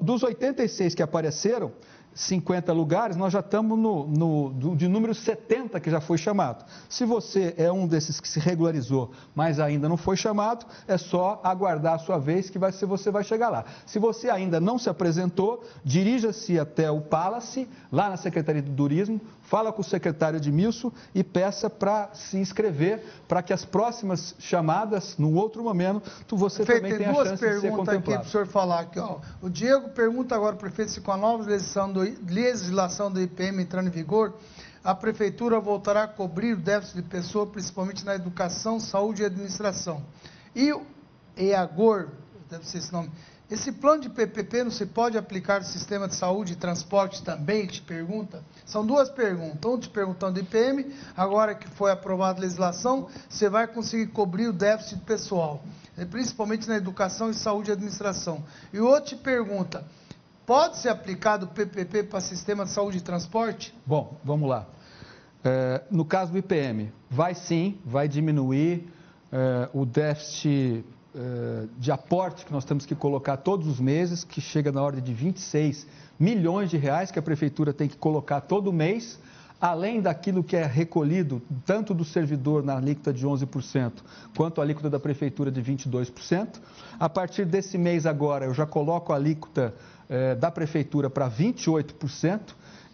Dos 0.00 0.22
86 0.22 0.94
que 0.94 1.02
apareceram, 1.02 1.72
50 2.14 2.72
lugares, 2.72 3.16
nós 3.16 3.32
já 3.32 3.40
estamos 3.40 3.78
no, 3.78 4.06
no, 4.06 4.76
de 4.76 4.86
número 4.86 5.14
70 5.14 5.80
que 5.80 5.90
já 5.90 6.00
foi 6.00 6.16
chamado. 6.16 6.64
Se 6.88 7.04
você 7.04 7.54
é 7.56 7.70
um 7.70 7.86
desses 7.86 8.20
que 8.20 8.28
se 8.28 8.38
regularizou, 8.38 9.10
mas 9.34 9.58
ainda 9.58 9.88
não 9.88 9.96
foi 9.96 10.16
chamado, 10.16 10.64
é 10.86 10.96
só 10.96 11.40
aguardar 11.42 11.94
a 11.94 11.98
sua 11.98 12.18
vez 12.18 12.48
que 12.48 12.58
vai 12.58 12.70
ser, 12.70 12.86
você 12.86 13.10
vai 13.10 13.24
chegar 13.24 13.48
lá. 13.48 13.64
Se 13.84 13.98
você 13.98 14.30
ainda 14.30 14.60
não 14.60 14.78
se 14.78 14.88
apresentou, 14.88 15.64
dirija-se 15.84 16.58
até 16.58 16.90
o 16.90 17.00
Palace, 17.00 17.68
lá 17.90 18.08
na 18.08 18.16
Secretaria 18.16 18.62
do 18.62 18.72
Turismo, 18.72 19.20
fala 19.44 19.72
com 19.72 19.80
o 19.80 19.84
secretário 19.84 20.38
Edmilson 20.38 20.90
e 21.14 21.22
peça 21.22 21.70
para 21.70 22.10
se 22.14 22.36
inscrever, 22.36 23.04
para 23.28 23.42
que 23.42 23.52
as 23.52 23.64
próximas 23.64 24.34
chamadas, 24.38 25.16
num 25.18 25.34
outro 25.34 25.62
momento, 25.62 26.10
você 26.30 26.64
prefeito, 26.64 26.82
também 26.82 26.98
tenha 26.98 27.10
a 27.10 27.24
chance 27.24 27.44
de 27.44 27.60
ser 27.60 27.70
contemplado. 27.70 27.70
duas 27.70 27.80
perguntas 27.80 27.94
aqui 27.94 28.12
para 28.12 28.22
o 28.22 28.30
senhor 28.30 28.46
falar. 28.46 28.80
Aqui, 28.80 28.98
ó. 28.98 29.18
O 29.40 29.48
Diego 29.48 29.90
pergunta 29.90 30.34
agora, 30.34 30.56
prefeito, 30.56 30.90
se 30.90 31.00
com 31.00 31.12
a 31.12 31.16
nova 31.16 31.44
legislação 31.44 31.92
do, 31.92 32.00
legislação 32.00 33.10
do 33.10 33.20
IPM 33.20 33.62
entrando 33.62 33.88
em 33.88 33.90
vigor, 33.90 34.34
a 34.82 34.94
prefeitura 34.94 35.58
voltará 35.60 36.04
a 36.04 36.08
cobrir 36.08 36.54
o 36.54 36.56
déficit 36.56 36.96
de 36.96 37.08
pessoa, 37.08 37.46
principalmente 37.46 38.04
na 38.04 38.14
educação, 38.14 38.78
saúde 38.78 39.22
e 39.22 39.24
administração. 39.24 40.02
E 40.54 40.72
o 40.72 40.82
EAGOR, 41.36 42.08
deve 42.50 42.66
ser 42.68 42.78
esse 42.78 42.92
nome, 42.92 43.10
Esse 43.50 43.70
plano 43.70 44.00
de 44.00 44.08
PPP 44.08 44.64
não 44.64 44.70
se 44.70 44.86
pode 44.86 45.18
aplicar 45.18 45.60
no 45.60 45.66
sistema 45.66 46.08
de 46.08 46.14
saúde 46.14 46.54
e 46.54 46.56
transporte 46.56 47.22
também? 47.22 47.66
Te 47.66 47.82
pergunta. 47.82 48.42
São 48.64 48.86
duas 48.86 49.10
perguntas. 49.10 49.70
Um 49.70 49.78
te 49.78 49.88
perguntando 49.90 50.34
do 50.34 50.40
IPM, 50.40 50.94
agora 51.14 51.54
que 51.54 51.68
foi 51.68 51.90
aprovada 51.90 52.38
a 52.38 52.42
legislação, 52.42 53.08
você 53.28 53.50
vai 53.50 53.66
conseguir 53.66 54.06
cobrir 54.08 54.48
o 54.48 54.52
déficit 54.52 55.00
pessoal, 55.02 55.62
eh, 55.98 56.06
principalmente 56.06 56.66
na 56.66 56.76
educação 56.76 57.30
e 57.30 57.34
saúde 57.34 57.70
e 57.70 57.72
administração. 57.72 58.42
E 58.72 58.80
o 58.80 58.86
outro 58.86 59.10
te 59.10 59.16
pergunta, 59.16 59.84
pode 60.46 60.78
ser 60.78 60.88
aplicado 60.88 61.44
o 61.44 61.48
PPP 61.48 62.04
para 62.04 62.20
sistema 62.20 62.64
de 62.64 62.70
saúde 62.70 62.98
e 62.98 63.00
transporte? 63.02 63.74
Bom, 63.84 64.18
vamos 64.24 64.48
lá. 64.48 64.66
É, 65.44 65.82
no 65.90 66.06
caso 66.06 66.32
do 66.32 66.38
IPM, 66.38 66.90
vai 67.10 67.34
sim, 67.34 67.78
vai 67.84 68.08
diminuir 68.08 68.88
é, 69.30 69.68
o 69.74 69.84
déficit 69.84 70.82
de 71.78 71.92
aporte 71.92 72.44
que 72.44 72.52
nós 72.52 72.64
temos 72.64 72.84
que 72.84 72.94
colocar 72.94 73.36
todos 73.36 73.66
os 73.68 73.78
meses, 73.78 74.24
que 74.24 74.40
chega 74.40 74.72
na 74.72 74.82
ordem 74.82 75.02
de 75.02 75.14
26 75.14 75.86
milhões 76.18 76.70
de 76.70 76.76
reais 76.76 77.10
que 77.10 77.18
a 77.18 77.22
prefeitura 77.22 77.72
tem 77.72 77.88
que 77.88 77.96
colocar 77.96 78.40
todo 78.40 78.72
mês, 78.72 79.18
além 79.60 80.00
daquilo 80.00 80.42
que 80.42 80.56
é 80.56 80.64
recolhido 80.64 81.40
tanto 81.64 81.94
do 81.94 82.04
servidor 82.04 82.64
na 82.64 82.76
alíquota 82.76 83.12
de 83.12 83.26
11%, 83.26 83.92
quanto 84.36 84.60
a 84.60 84.64
alíquota 84.64 84.90
da 84.90 84.98
prefeitura 84.98 85.50
de 85.50 85.62
22%. 85.62 86.60
A 86.98 87.08
partir 87.08 87.44
desse 87.44 87.78
mês 87.78 88.06
agora, 88.06 88.46
eu 88.46 88.54
já 88.54 88.66
coloco 88.66 89.12
a 89.12 89.16
alíquota 89.16 89.74
da 90.38 90.50
prefeitura 90.50 91.08
para 91.08 91.30
28%. 91.30 92.40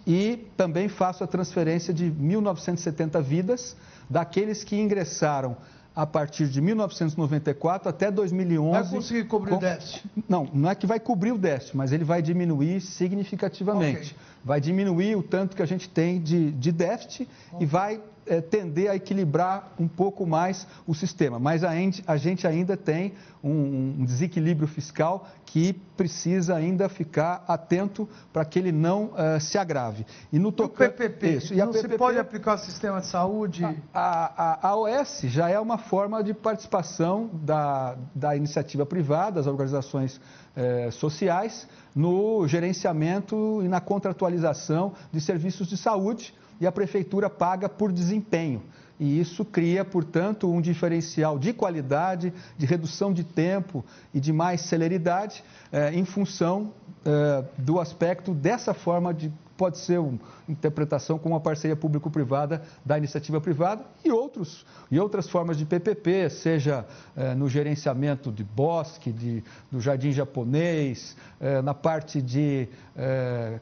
E 0.06 0.48
também 0.56 0.88
faço 0.88 1.22
a 1.22 1.26
transferência 1.26 1.92
de 1.92 2.06
1.970 2.06 3.22
vidas 3.22 3.76
daqueles 4.09 4.64
que 4.64 4.74
ingressaram 4.74 5.59
a 5.94 6.06
partir 6.06 6.48
de 6.48 6.60
1994 6.60 7.88
até 7.88 8.10
2011. 8.10 8.70
Vai 8.70 8.90
conseguir 8.90 9.24
cobrir 9.24 9.50
com... 9.50 9.56
o 9.56 9.60
déficit? 9.60 10.04
Não, 10.28 10.48
não 10.52 10.70
é 10.70 10.74
que 10.74 10.86
vai 10.86 11.00
cobrir 11.00 11.32
o 11.32 11.38
déficit, 11.38 11.76
mas 11.76 11.92
ele 11.92 12.04
vai 12.04 12.22
diminuir 12.22 12.80
significativamente. 12.80 14.12
Okay. 14.12 14.30
Vai 14.44 14.60
diminuir 14.60 15.16
o 15.16 15.22
tanto 15.22 15.54
que 15.54 15.62
a 15.62 15.66
gente 15.66 15.88
tem 15.88 16.20
de, 16.20 16.50
de 16.52 16.72
déficit 16.72 17.28
okay. 17.52 17.62
e 17.62 17.66
vai 17.66 18.00
é, 18.31 18.40
tender 18.40 18.89
a 18.89 18.94
equilibrar 18.94 19.73
um 19.77 19.89
pouco 19.89 20.24
mais 20.24 20.66
o 20.86 20.94
sistema. 20.94 21.40
Mas 21.40 21.65
a 21.65 21.74
gente, 21.74 22.02
a 22.07 22.16
gente 22.16 22.47
ainda 22.47 22.77
tem 22.77 23.15
um, 23.43 23.98
um, 23.98 24.05
desequilíbrio 24.05 24.69
fiscal 24.69 25.27
que 25.44 25.73
precisa 25.97 26.55
ainda 26.55 26.89
ficar 26.89 27.44
atento 27.48 28.09
para 28.32 28.44
que 28.44 28.57
ele 28.57 28.70
não 28.70 29.07
uh, 29.07 29.40
se 29.40 29.59
agrave. 29.59 30.07
E 30.32 30.39
no 30.39 30.52
toca... 30.52 30.85
o 30.85 30.93
PPP, 30.93 31.28
isso. 31.28 31.52
E 31.52 31.57
não 31.57 31.73
PPP... 31.73 31.93
se 31.93 31.98
pode 31.98 32.19
aplicar 32.19 32.55
o 32.55 32.59
sistema 32.59 33.01
de 33.01 33.07
saúde? 33.07 33.65
A, 33.93 34.69
a, 34.69 34.69
a 34.69 34.77
OS 34.77 35.23
já 35.24 35.51
é 35.51 35.59
uma 35.59 35.77
forma 35.77 36.23
de 36.23 36.32
participação 36.32 37.28
da, 37.32 37.97
da 38.15 38.36
iniciativa 38.36 38.86
privada, 38.86 39.32
das 39.32 39.48
organizações 39.48 40.20
eh, 40.55 40.90
sociais, 40.93 41.66
no 41.94 42.47
gerenciamento 42.47 43.61
e 43.65 43.69
na 43.69 43.81
contratualização 43.81 44.93
de 45.12 45.20
serviços 45.20 45.66
de 45.66 45.77
saúde 45.77 46.32
e 46.60 46.66
a 46.66 46.72
prefeitura 46.72 47.30
paga 47.30 47.68
por 47.68 47.90
desempenho. 47.90 48.62
E 49.00 49.18
isso 49.18 49.46
cria, 49.46 49.82
portanto, 49.82 50.52
um 50.52 50.60
diferencial 50.60 51.38
de 51.38 51.54
qualidade, 51.54 52.34
de 52.58 52.66
redução 52.66 53.14
de 53.14 53.24
tempo 53.24 53.82
e 54.12 54.20
de 54.20 54.30
mais 54.30 54.60
celeridade 54.60 55.42
eh, 55.72 55.94
em 55.94 56.04
função 56.04 56.70
eh, 57.02 57.42
do 57.56 57.80
aspecto 57.80 58.34
dessa 58.34 58.74
forma 58.74 59.14
de 59.14 59.32
pode 59.56 59.78
ser 59.78 59.98
uma 59.98 60.18
interpretação 60.48 61.18
com 61.18 61.28
uma 61.30 61.40
parceria 61.40 61.76
público-privada 61.76 62.62
da 62.84 62.96
iniciativa 62.96 63.38
privada 63.42 63.84
e 64.02 64.10
outros 64.10 64.64
e 64.90 64.98
outras 64.98 65.28
formas 65.28 65.58
de 65.58 65.66
PPP, 65.66 66.30
seja 66.30 66.86
eh, 67.16 67.34
no 67.34 67.48
gerenciamento 67.48 68.30
de 68.30 68.44
bosque, 68.44 69.12
de, 69.12 69.42
do 69.70 69.80
jardim 69.80 70.12
japonês, 70.12 71.16
na 71.62 71.72
parte 71.74 72.20
de 72.22 72.68
eh, 72.96 73.58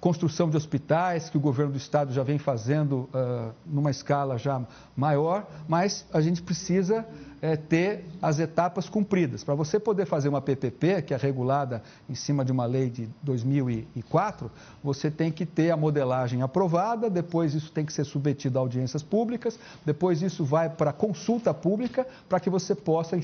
construção 0.00 0.50
de 0.50 0.56
hospitais, 0.56 1.30
que 1.30 1.36
o 1.36 1.40
governo 1.40 1.72
do 1.72 1.78
estado 1.78 2.12
já 2.12 2.22
vem 2.22 2.38
fazendo 2.38 3.08
uh, 3.14 3.52
numa 3.64 3.90
escala 3.90 4.36
já 4.36 4.60
maior, 4.96 5.46
mas 5.66 6.06
a 6.12 6.20
gente 6.20 6.42
precisa 6.42 7.06
é, 7.42 7.56
ter 7.56 8.04
as 8.22 8.38
etapas 8.38 8.88
cumpridas. 8.88 9.42
Para 9.42 9.56
você 9.56 9.80
poder 9.80 10.06
fazer 10.06 10.28
uma 10.28 10.40
PPP, 10.40 11.02
que 11.02 11.12
é 11.12 11.16
regulada 11.16 11.82
em 12.08 12.14
cima 12.14 12.44
de 12.44 12.52
uma 12.52 12.64
lei 12.64 12.88
de 12.88 13.08
2004, 13.20 14.48
você 14.82 15.10
tem 15.10 15.32
que 15.32 15.44
ter 15.44 15.72
a 15.72 15.76
modelagem 15.76 16.40
aprovada, 16.40 17.10
depois 17.10 17.52
isso 17.52 17.72
tem 17.72 17.84
que 17.84 17.92
ser 17.92 18.04
submetido 18.04 18.60
a 18.60 18.62
audiências 18.62 19.02
públicas, 19.02 19.58
depois 19.84 20.22
isso 20.22 20.44
vai 20.44 20.70
para 20.70 20.92
consulta 20.92 21.52
pública, 21.52 22.06
para 22.28 22.38
que 22.38 22.48
você 22.48 22.76
possa, 22.76 23.18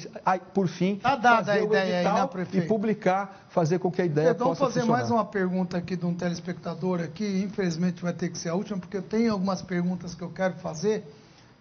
por 0.53 0.67
fim, 0.67 0.97
tá 0.97 1.17
fazer 1.17 1.63
o 1.63 1.77
edital 1.77 2.31
aí, 2.35 2.45
né, 2.45 2.49
e 2.55 2.61
publicar, 2.63 3.47
fazer 3.51 3.79
com 3.79 3.89
que 3.89 4.03
a 4.03 4.05
ideia 4.05 4.29
Perdão, 4.31 4.49
possa 4.49 4.65
fazer 4.65 4.81
funcionar. 4.81 4.99
mais 4.99 5.11
uma 5.13 5.25
pergunta 5.25 5.79
aqui 5.79 5.95
de 5.95 6.05
um 6.05 6.13
telespectador 6.13 7.01
aqui, 7.01 7.45
infelizmente 7.45 8.03
vai 8.03 8.13
ter 8.13 8.31
que 8.31 8.39
ser 8.39 8.49
a 8.49 8.55
última, 8.57 8.79
porque 8.81 8.97
eu 8.97 9.03
tenho 9.03 9.33
algumas 9.33 9.63
perguntas 9.63 10.13
que 10.13 10.23
eu 10.23 10.31
quero 10.31 10.55
fazer, 10.55 11.05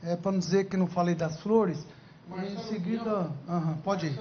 é, 0.02 0.16
para 0.16 0.32
não 0.32 0.40
dizer 0.40 0.66
que 0.66 0.76
não 0.76 0.88
falei 0.88 1.14
das 1.14 1.40
flores. 1.40 1.86
Em 2.36 2.58
seguida, 2.64 3.32
uhum, 3.48 3.78
pode 3.84 4.08
ir. 4.08 4.20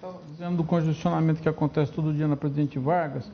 Tá 0.00 0.14
dizendo 0.30 0.56
do 0.58 0.64
congestionamento 0.64 1.42
que 1.42 1.48
acontece 1.48 1.90
todo 1.90 2.12
dia 2.12 2.28
na 2.28 2.36
Presidente 2.36 2.78
Vargas, 2.78 3.28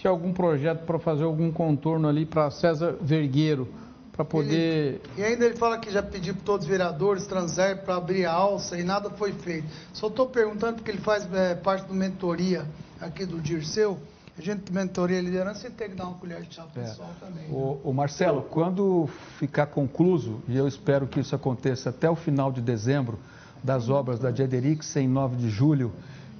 se 0.00 0.08
algum 0.08 0.32
projeto 0.32 0.84
para 0.84 0.98
fazer 0.98 1.24
algum 1.24 1.52
contorno 1.52 2.08
ali 2.08 2.24
para 2.24 2.50
César 2.50 2.96
Vergueiro, 3.00 3.68
para 4.12 4.24
poder... 4.24 5.02
Ele, 5.04 5.20
e 5.20 5.22
ainda 5.22 5.44
ele 5.44 5.56
fala 5.56 5.78
que 5.78 5.90
já 5.90 6.02
pediu 6.02 6.34
para 6.34 6.44
todos 6.44 6.64
os 6.64 6.70
vereadores, 6.70 7.26
Transer, 7.26 7.82
para 7.84 7.96
abrir 7.96 8.24
a 8.24 8.32
alça 8.32 8.78
e 8.78 8.82
nada 8.82 9.10
foi 9.10 9.32
feito. 9.32 9.68
Só 9.92 10.06
estou 10.06 10.26
perguntando 10.26 10.76
porque 10.76 10.90
ele 10.90 11.00
faz 11.00 11.30
é, 11.34 11.54
parte 11.54 11.86
do 11.86 11.94
mentoria 11.94 12.64
aqui 12.98 13.26
do 13.26 13.38
Dirceu, 13.38 13.98
a 14.38 14.42
gente 14.42 14.70
mentoria 14.72 15.20
liderança 15.20 15.66
e 15.66 15.70
tem 15.70 15.90
que 15.90 15.96
dar 15.96 16.04
uma 16.04 16.14
colher 16.18 16.42
de 16.42 16.54
chá 16.54 16.64
pro 16.64 16.82
é. 16.82 16.84
pessoal 16.84 17.10
também. 17.18 17.46
O, 17.50 17.74
né? 17.74 17.80
o, 17.84 17.92
Marcelo, 17.92 18.42
quando 18.42 19.08
ficar 19.38 19.66
concluso, 19.66 20.42
e 20.46 20.56
eu 20.56 20.68
espero 20.68 21.06
que 21.06 21.20
isso 21.20 21.34
aconteça 21.34 21.90
até 21.90 22.08
o 22.10 22.14
final 22.14 22.52
de 22.52 22.60
dezembro, 22.60 23.18
das 23.62 23.88
obras 23.88 24.20
da 24.20 24.30
Diederix 24.30 24.94
em 24.96 25.08
9 25.08 25.36
de 25.36 25.48
julho 25.48 25.92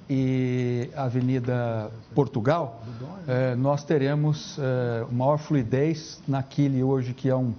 e 0.09 0.89
Avenida 0.95 1.91
Portugal, 2.15 2.81
é, 3.27 3.55
nós 3.55 3.83
teremos 3.83 4.57
é, 4.57 5.05
maior 5.11 5.37
fluidez 5.37 6.21
naquele 6.27 6.81
hoje 6.81 7.13
que 7.13 7.27
é 7.27 7.35
um 7.35 7.53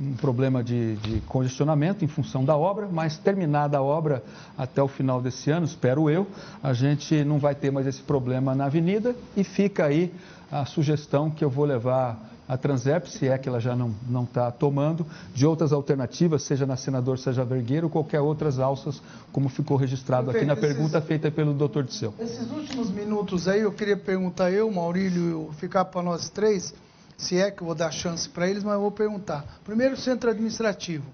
um 0.00 0.14
problema 0.14 0.62
de, 0.62 0.96
de, 0.96 1.20
congestionamento 1.22 2.04
em 2.04 2.08
função 2.08 2.44
da 2.44 2.56
obra, 2.56 2.88
mas 2.90 3.16
terminada 3.16 3.78
a 3.78 3.82
obra 3.82 4.22
até 4.58 4.82
o 4.82 4.88
final 4.88 5.20
desse 5.20 5.50
ano, 5.50 5.64
espero 5.64 6.10
eu, 6.10 6.26
a 6.62 6.72
gente 6.72 7.24
não 7.24 7.38
vai 7.38 7.54
ter 7.54 7.70
mais 7.70 7.86
esse 7.86 8.02
problema 8.02 8.54
na 8.54 8.66
avenida 8.66 9.14
e 9.36 9.44
fica 9.44 9.86
aí 9.86 10.12
a 10.50 10.64
sugestão 10.64 11.30
que 11.30 11.44
eu 11.44 11.50
vou 11.50 11.64
levar 11.64 12.34
a 12.46 12.56
Transep, 12.56 13.10
se 13.10 13.26
é 13.26 13.38
que 13.38 13.48
ela 13.48 13.58
já 13.58 13.74
não 13.74 14.24
está 14.24 14.50
tomando, 14.50 15.06
de 15.34 15.46
outras 15.46 15.72
alternativas, 15.72 16.42
seja 16.42 16.66
na 16.66 16.76
Senador, 16.76 17.18
seja 17.18 17.44
Vergueiro, 17.44 17.86
ou 17.86 17.90
qualquer 17.90 18.20
outras 18.20 18.58
alças, 18.58 19.00
como 19.32 19.48
ficou 19.48 19.76
registrado 19.76 20.30
aqui 20.30 20.44
na 20.44 20.54
pergunta 20.54 21.00
feita 21.00 21.30
pelo 21.30 21.54
doutor 21.54 21.84
Disseu. 21.84 22.12
Esses 22.18 22.50
últimos 22.50 22.90
minutos 22.90 23.48
aí, 23.48 23.60
eu 23.60 23.72
queria 23.72 23.96
perguntar 23.96 24.50
eu, 24.50 24.70
Maurílio, 24.70 25.50
ficar 25.58 25.86
para 25.86 26.02
nós 26.02 26.28
três, 26.28 26.74
se 27.16 27.38
é 27.38 27.50
que 27.50 27.62
eu 27.62 27.66
vou 27.66 27.74
dar 27.74 27.90
chance 27.90 28.28
para 28.28 28.48
eles, 28.48 28.62
mas 28.62 28.74
eu 28.74 28.80
vou 28.80 28.90
perguntar. 28.90 29.44
Primeiro, 29.64 29.96
centro 29.96 30.30
administrativo. 30.30 31.04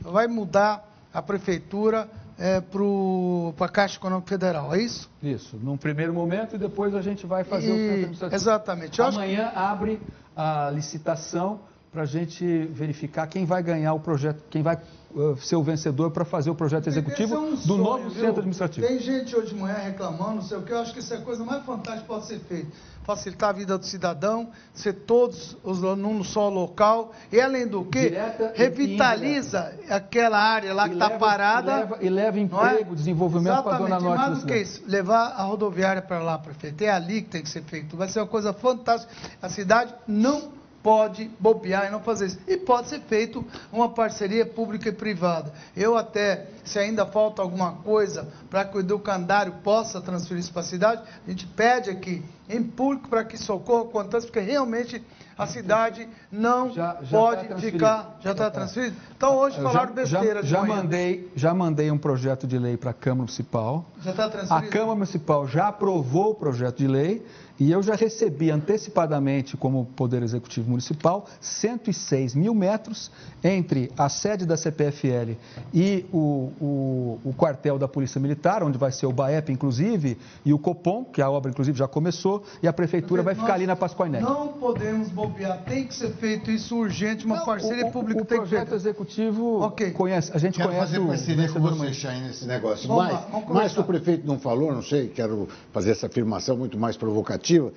Vai 0.00 0.26
mudar 0.26 0.88
a 1.12 1.22
prefeitura 1.22 2.08
é, 2.38 2.60
para 2.60 3.66
a 3.66 3.68
Caixa 3.68 3.96
Econômica 3.96 4.28
Federal, 4.28 4.74
é 4.74 4.80
isso? 4.80 5.08
Isso, 5.22 5.56
num 5.56 5.76
primeiro 5.76 6.12
momento 6.12 6.56
e 6.56 6.58
depois 6.58 6.94
a 6.94 7.00
gente 7.00 7.26
vai 7.26 7.44
fazer 7.44 7.68
e... 7.68 7.70
o 7.70 7.76
centro 7.76 7.94
administrativo. 7.94 8.34
Exatamente. 8.34 8.98
Eu 8.98 9.06
Amanhã 9.06 9.46
acho... 9.46 9.58
abre 9.58 10.02
a 10.36 10.70
licitação 10.70 11.60
para 11.94 12.02
a 12.02 12.06
gente 12.06 12.44
verificar 12.72 13.28
quem 13.28 13.46
vai 13.46 13.62
ganhar 13.62 13.94
o 13.94 14.00
projeto, 14.00 14.42
quem 14.50 14.64
vai 14.64 14.76
uh, 15.14 15.36
ser 15.36 15.54
o 15.54 15.62
vencedor 15.62 16.10
para 16.10 16.24
fazer 16.24 16.50
o 16.50 16.54
projeto 16.54 16.88
executivo 16.88 17.36
é 17.36 17.38
um 17.38 17.50
do 17.52 17.56
sonho, 17.56 17.84
novo 17.84 18.10
viu? 18.10 18.20
centro 18.20 18.38
administrativo. 18.40 18.84
Tem 18.84 18.98
gente 18.98 19.36
hoje 19.36 19.54
de 19.54 19.60
manhã 19.60 19.76
reclamando, 19.76 20.34
não 20.34 20.42
sei 20.42 20.58
o 20.58 20.62
que, 20.62 20.72
eu 20.72 20.80
acho 20.80 20.92
que 20.92 20.98
isso 20.98 21.14
é 21.14 21.18
a 21.18 21.20
coisa 21.20 21.44
mais 21.44 21.64
fantástica 21.64 22.02
que 22.02 22.08
pode 22.08 22.26
ser 22.26 22.40
feita. 22.40 22.66
Facilitar 23.04 23.50
a 23.50 23.52
vida 23.52 23.78
do 23.78 23.86
cidadão, 23.86 24.48
ser 24.72 24.92
todos 24.92 25.56
os 25.62 25.82
num 25.82 26.24
só 26.24 26.48
local, 26.48 27.12
e 27.30 27.40
além 27.40 27.68
do 27.68 27.84
que, 27.84 28.08
Direta 28.08 28.52
revitaliza 28.56 29.72
aquela 29.88 30.38
área 30.38 30.74
lá 30.74 30.88
que 30.88 30.94
está 30.94 31.10
parada. 31.10 31.70
E 31.70 31.76
leva, 31.76 31.98
e 32.00 32.10
leva 32.10 32.38
é? 32.38 32.40
emprego, 32.40 32.92
é? 32.92 32.96
desenvolvimento 32.96 33.62
para 33.62 33.76
a 33.76 33.78
Zona 33.78 34.00
Norte. 34.00 34.18
Mais 34.18 34.40
do 34.40 34.46
que 34.46 34.56
isso, 34.56 34.82
levar 34.88 35.28
a 35.28 35.44
rodoviária 35.44 36.02
para 36.02 36.18
lá, 36.18 36.38
prefeito. 36.38 36.82
É 36.82 36.90
ali 36.90 37.22
que 37.22 37.28
tem 37.28 37.42
que 37.42 37.50
ser 37.50 37.62
feito. 37.62 37.96
Vai 37.96 38.08
ser 38.08 38.18
uma 38.18 38.26
coisa 38.26 38.52
fantástica. 38.52 39.12
A 39.40 39.48
cidade 39.48 39.94
não 40.08 40.63
pode 40.84 41.30
bobear 41.40 41.86
e 41.86 41.90
não 41.90 42.00
fazer 42.00 42.26
isso. 42.26 42.38
E 42.46 42.58
pode 42.58 42.90
ser 42.90 43.00
feito 43.00 43.42
uma 43.72 43.88
parceria 43.88 44.44
pública 44.44 44.90
e 44.90 44.92
privada. 44.92 45.50
Eu 45.74 45.96
até, 45.96 46.46
se 46.62 46.78
ainda 46.78 47.06
falta 47.06 47.40
alguma 47.40 47.72
coisa 47.76 48.28
para 48.50 48.66
que 48.66 48.76
o 48.76 48.80
educandário 48.80 49.54
possa 49.64 49.98
transferir 49.98 50.40
isso 50.40 50.52
para 50.52 50.60
a 50.60 50.64
cidade, 50.64 51.02
a 51.26 51.30
gente 51.30 51.46
pede 51.46 51.88
aqui 51.88 52.22
em 52.50 52.62
público 52.62 53.08
para 53.08 53.24
que 53.24 53.38
socorra 53.38 53.86
quanto 53.86 54.14
antes, 54.14 54.26
porque 54.26 54.40
realmente 54.40 55.02
a 55.38 55.46
cidade 55.46 56.06
não 56.30 56.70
já, 56.70 56.98
já 57.02 57.18
pode 57.18 57.48
tá 57.48 57.56
ficar. 57.56 58.18
Já 58.20 58.32
está 58.32 58.50
transferido? 58.50 58.94
Então 59.16 59.36
hoje 59.38 59.56
falaram 59.56 59.88
já, 59.88 59.94
besteira. 59.94 60.42
Já, 60.42 60.60
já 60.60 60.66
mandei, 60.66 61.32
já 61.34 61.54
mandei 61.54 61.90
um 61.90 61.98
projeto 61.98 62.46
de 62.46 62.58
lei 62.58 62.76
para 62.76 62.90
a 62.90 62.94
Câmara 62.94 63.22
Municipal. 63.22 63.86
Já 64.02 64.10
está 64.10 64.28
transferido? 64.28 64.66
A 64.66 64.70
Câmara 64.70 64.94
Municipal 64.96 65.48
já 65.48 65.68
aprovou 65.68 66.32
o 66.32 66.34
projeto 66.34 66.76
de 66.76 66.86
lei 66.86 67.24
e 67.58 67.70
eu 67.70 67.82
já 67.82 67.94
recebi 67.94 68.50
antecipadamente, 68.50 69.56
como 69.56 69.86
Poder 69.96 70.22
Executivo 70.22 70.70
Municipal, 70.70 71.26
106 71.40 72.34
mil 72.34 72.52
metros 72.52 73.12
entre 73.42 73.92
a 73.96 74.08
sede 74.08 74.44
da 74.44 74.56
CPFL 74.56 75.34
e 75.72 76.04
o, 76.12 76.50
o, 76.60 77.20
o, 77.24 77.34
quartel 77.36 77.78
da 77.78 77.86
Polícia 77.86 78.20
Militar, 78.20 78.64
onde 78.64 78.76
vai 78.76 78.90
ser 78.90 79.06
o 79.06 79.12
BAEP, 79.12 79.52
inclusive, 79.52 80.18
e 80.44 80.52
o 80.52 80.58
Copom, 80.58 81.04
que 81.04 81.22
a 81.22 81.30
obra, 81.30 81.50
inclusive, 81.50 81.78
já 81.78 81.86
começou, 81.86 82.42
e 82.60 82.66
a 82.66 82.72
Prefeitura 82.72 83.22
vai 83.22 83.36
ficar 83.36 83.54
ali 83.54 83.66
na 83.66 83.76
Pascoinete. 83.76 84.24
Não 84.24 84.48
podemos 84.48 85.08
bobear, 85.10 85.62
tem 85.64 85.86
que 85.86 85.94
ser 85.94 86.10
feito 86.14 86.50
isso 86.50 86.76
urgente, 86.76 87.24
uma 87.24 87.36
não, 87.36 87.44
parceria 87.44 87.88
pública 87.88 88.22
o 88.22 88.24
tem 88.24 88.40
que 88.40 88.48
ser. 88.48 88.54
O 88.54 88.58
projeto 88.58 88.74
executivo 88.74 89.64
okay. 89.64 89.92
conhece, 89.92 90.32
a 90.34 90.38
gente 90.38 90.56
quero 90.56 90.70
conhece 90.70 90.92
fazer 90.92 91.06
parceria 91.06 91.48
com 91.48 91.60
você, 91.60 92.10
nesse 92.20 92.46
negócio. 92.46 92.88
Vamos 92.88 93.04
mas, 93.04 93.12
lá, 93.12 93.42
mas 93.48 93.78
o 93.78 93.84
prefeito 93.84 94.26
não 94.26 94.40
falou, 94.40 94.72
não 94.72 94.82
sei, 94.82 95.08
quero 95.08 95.48
fazer 95.72 95.92
essa 95.92 96.06
afirmação 96.06 96.56
muito 96.56 96.76
mais 96.76 96.96
provocativa 96.96 97.43
esportiva 97.44 97.72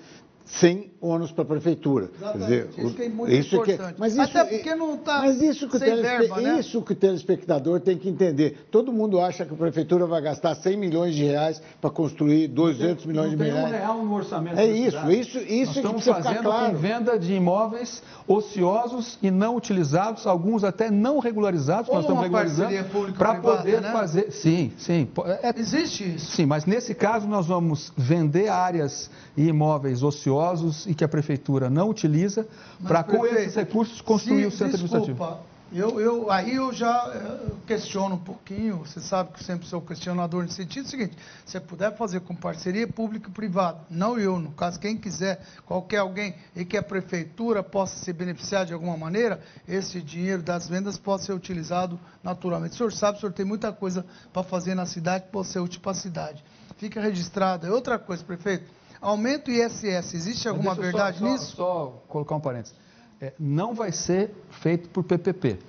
sem 0.47 0.91
ônus 1.01 1.31
para 1.31 1.43
a 1.43 1.47
prefeitura. 1.47 2.09
Quer 2.19 2.37
dizer, 2.37 2.69
isso 2.77 2.93
que 2.93 3.03
é 3.03 3.09
muito 3.09 3.33
isso 3.33 3.55
importante. 3.55 3.93
Que, 3.95 3.99
mas 3.99 4.13
isso, 4.13 4.21
Até 4.21 4.45
porque 4.45 4.75
não 4.75 4.95
está 4.95 5.19
Mas 5.19 5.41
isso 5.41 5.67
que, 5.67 5.75
o 5.75 5.79
verba, 5.79 6.41
né? 6.41 6.59
isso 6.59 6.81
que 6.81 6.93
o 6.93 6.95
telespectador 6.95 7.81
tem 7.81 7.97
que 7.97 8.09
entender. 8.09 8.65
Todo 8.71 8.91
mundo 8.91 9.19
acha 9.19 9.45
que 9.45 9.53
a 9.53 9.57
prefeitura 9.57 10.05
vai 10.05 10.21
gastar 10.21 10.55
100 10.55 10.77
milhões 10.77 11.15
de 11.15 11.25
reais 11.25 11.61
para 11.81 11.89
construir 11.89 12.47
200 12.47 13.05
não 13.05 13.11
milhões 13.11 13.31
não 13.31 13.37
de 13.37 13.43
reais. 13.43 13.61
Não 13.61 13.69
tem 13.69 13.77
um 13.77 13.81
real 13.81 14.05
no 14.05 14.15
orçamento 14.15 14.57
É 14.57 14.65
isso, 14.65 15.11
isso, 15.11 15.37
isso 15.39 15.65
Nós 15.65 15.75
estamos 15.75 16.05
fazendo 16.05 16.43
claro. 16.43 16.71
com 16.71 16.77
venda 16.77 17.19
de 17.19 17.33
imóveis 17.33 18.01
ociosos 18.25 19.19
e 19.21 19.29
não 19.29 19.55
utilizados, 19.55 20.25
alguns 20.25 20.63
até 20.63 20.89
não 20.89 21.19
regularizados, 21.19 21.89
Ou 21.89 21.95
nós 21.95 22.05
estamos 22.05 22.23
regularizando 22.23 23.13
para 23.17 23.35
poder 23.35 23.81
né? 23.81 23.91
fazer. 23.91 24.31
Sim, 24.31 24.71
sim. 24.77 25.07
É, 25.43 25.53
Existe 25.57 26.15
isso. 26.15 26.31
Sim, 26.35 26.45
mas 26.45 26.65
nesse 26.65 26.95
caso 26.95 27.27
nós 27.27 27.45
vamos 27.47 27.91
vender 27.97 28.47
áreas 28.47 29.09
e 29.35 29.47
imóveis 29.47 30.03
ociosos 30.03 30.36
e 30.85 30.93
que 30.93 31.03
a 31.03 31.07
prefeitura 31.07 31.69
não 31.69 31.89
utiliza 31.89 32.47
para, 32.85 33.03
com 33.03 33.25
esses 33.25 33.55
recursos, 33.55 34.01
construir 34.01 34.41
se, 34.41 34.47
o 34.47 34.51
centro 34.51 34.77
desculpa, 34.77 34.97
administrativo. 34.97 35.57
Eu, 35.69 35.99
eu, 35.99 36.31
aí 36.31 36.55
eu 36.55 36.71
já 36.71 37.11
eh, 37.13 37.51
questiono 37.67 38.15
um 38.15 38.19
pouquinho, 38.19 38.77
você 38.77 39.01
sabe 39.01 39.33
que 39.33 39.41
eu 39.41 39.45
sempre 39.45 39.67
sou 39.67 39.81
questionador 39.81 40.43
no 40.43 40.49
sentido 40.49 40.87
seguinte, 40.87 41.17
se 41.45 41.59
puder 41.59 41.93
fazer 41.97 42.21
com 42.21 42.33
parceria 42.33 42.87
pública 42.87 43.29
e 43.29 43.33
privada, 43.33 43.79
não 43.89 44.17
eu, 44.17 44.39
no 44.39 44.51
caso, 44.51 44.79
quem 44.79 44.95
quiser, 44.95 45.41
qualquer 45.65 45.97
alguém, 45.97 46.35
e 46.55 46.63
que 46.63 46.77
a 46.77 46.83
prefeitura 46.83 47.61
possa 47.61 47.97
se 47.97 48.13
beneficiar 48.13 48.65
de 48.65 48.71
alguma 48.71 48.95
maneira, 48.95 49.41
esse 49.67 50.01
dinheiro 50.01 50.41
das 50.41 50.69
vendas 50.69 50.97
pode 50.97 51.25
ser 51.25 51.33
utilizado 51.33 51.99
naturalmente. 52.23 52.71
O 52.71 52.77
senhor 52.77 52.93
sabe, 52.93 53.17
o 53.17 53.19
senhor 53.19 53.33
tem 53.33 53.45
muita 53.45 53.73
coisa 53.73 54.05
para 54.31 54.43
fazer 54.43 54.73
na 54.73 54.85
cidade 54.85 55.25
que 55.25 55.31
pode 55.31 55.49
ser 55.49 55.59
útil 55.59 55.81
para 55.81 55.91
a 55.91 55.95
cidade. 55.95 56.41
Fica 56.77 57.01
registrado. 57.01 57.69
outra 57.73 57.99
coisa, 57.99 58.23
prefeito, 58.23 58.63
aumento 59.01 59.51
ISS, 59.51 60.13
existe 60.13 60.47
alguma 60.47 60.75
verdade 60.75 61.19
só, 61.19 61.25
nisso? 61.25 61.55
Só, 61.55 61.55
só 61.55 62.03
colocar 62.07 62.35
um 62.35 62.39
parênteses 62.39 62.75
é, 63.21 63.33
não 63.39 63.73
vai 63.73 63.91
ser 63.91 64.31
feito 64.61 64.89
por 64.89 65.03
PPP. 65.03 65.59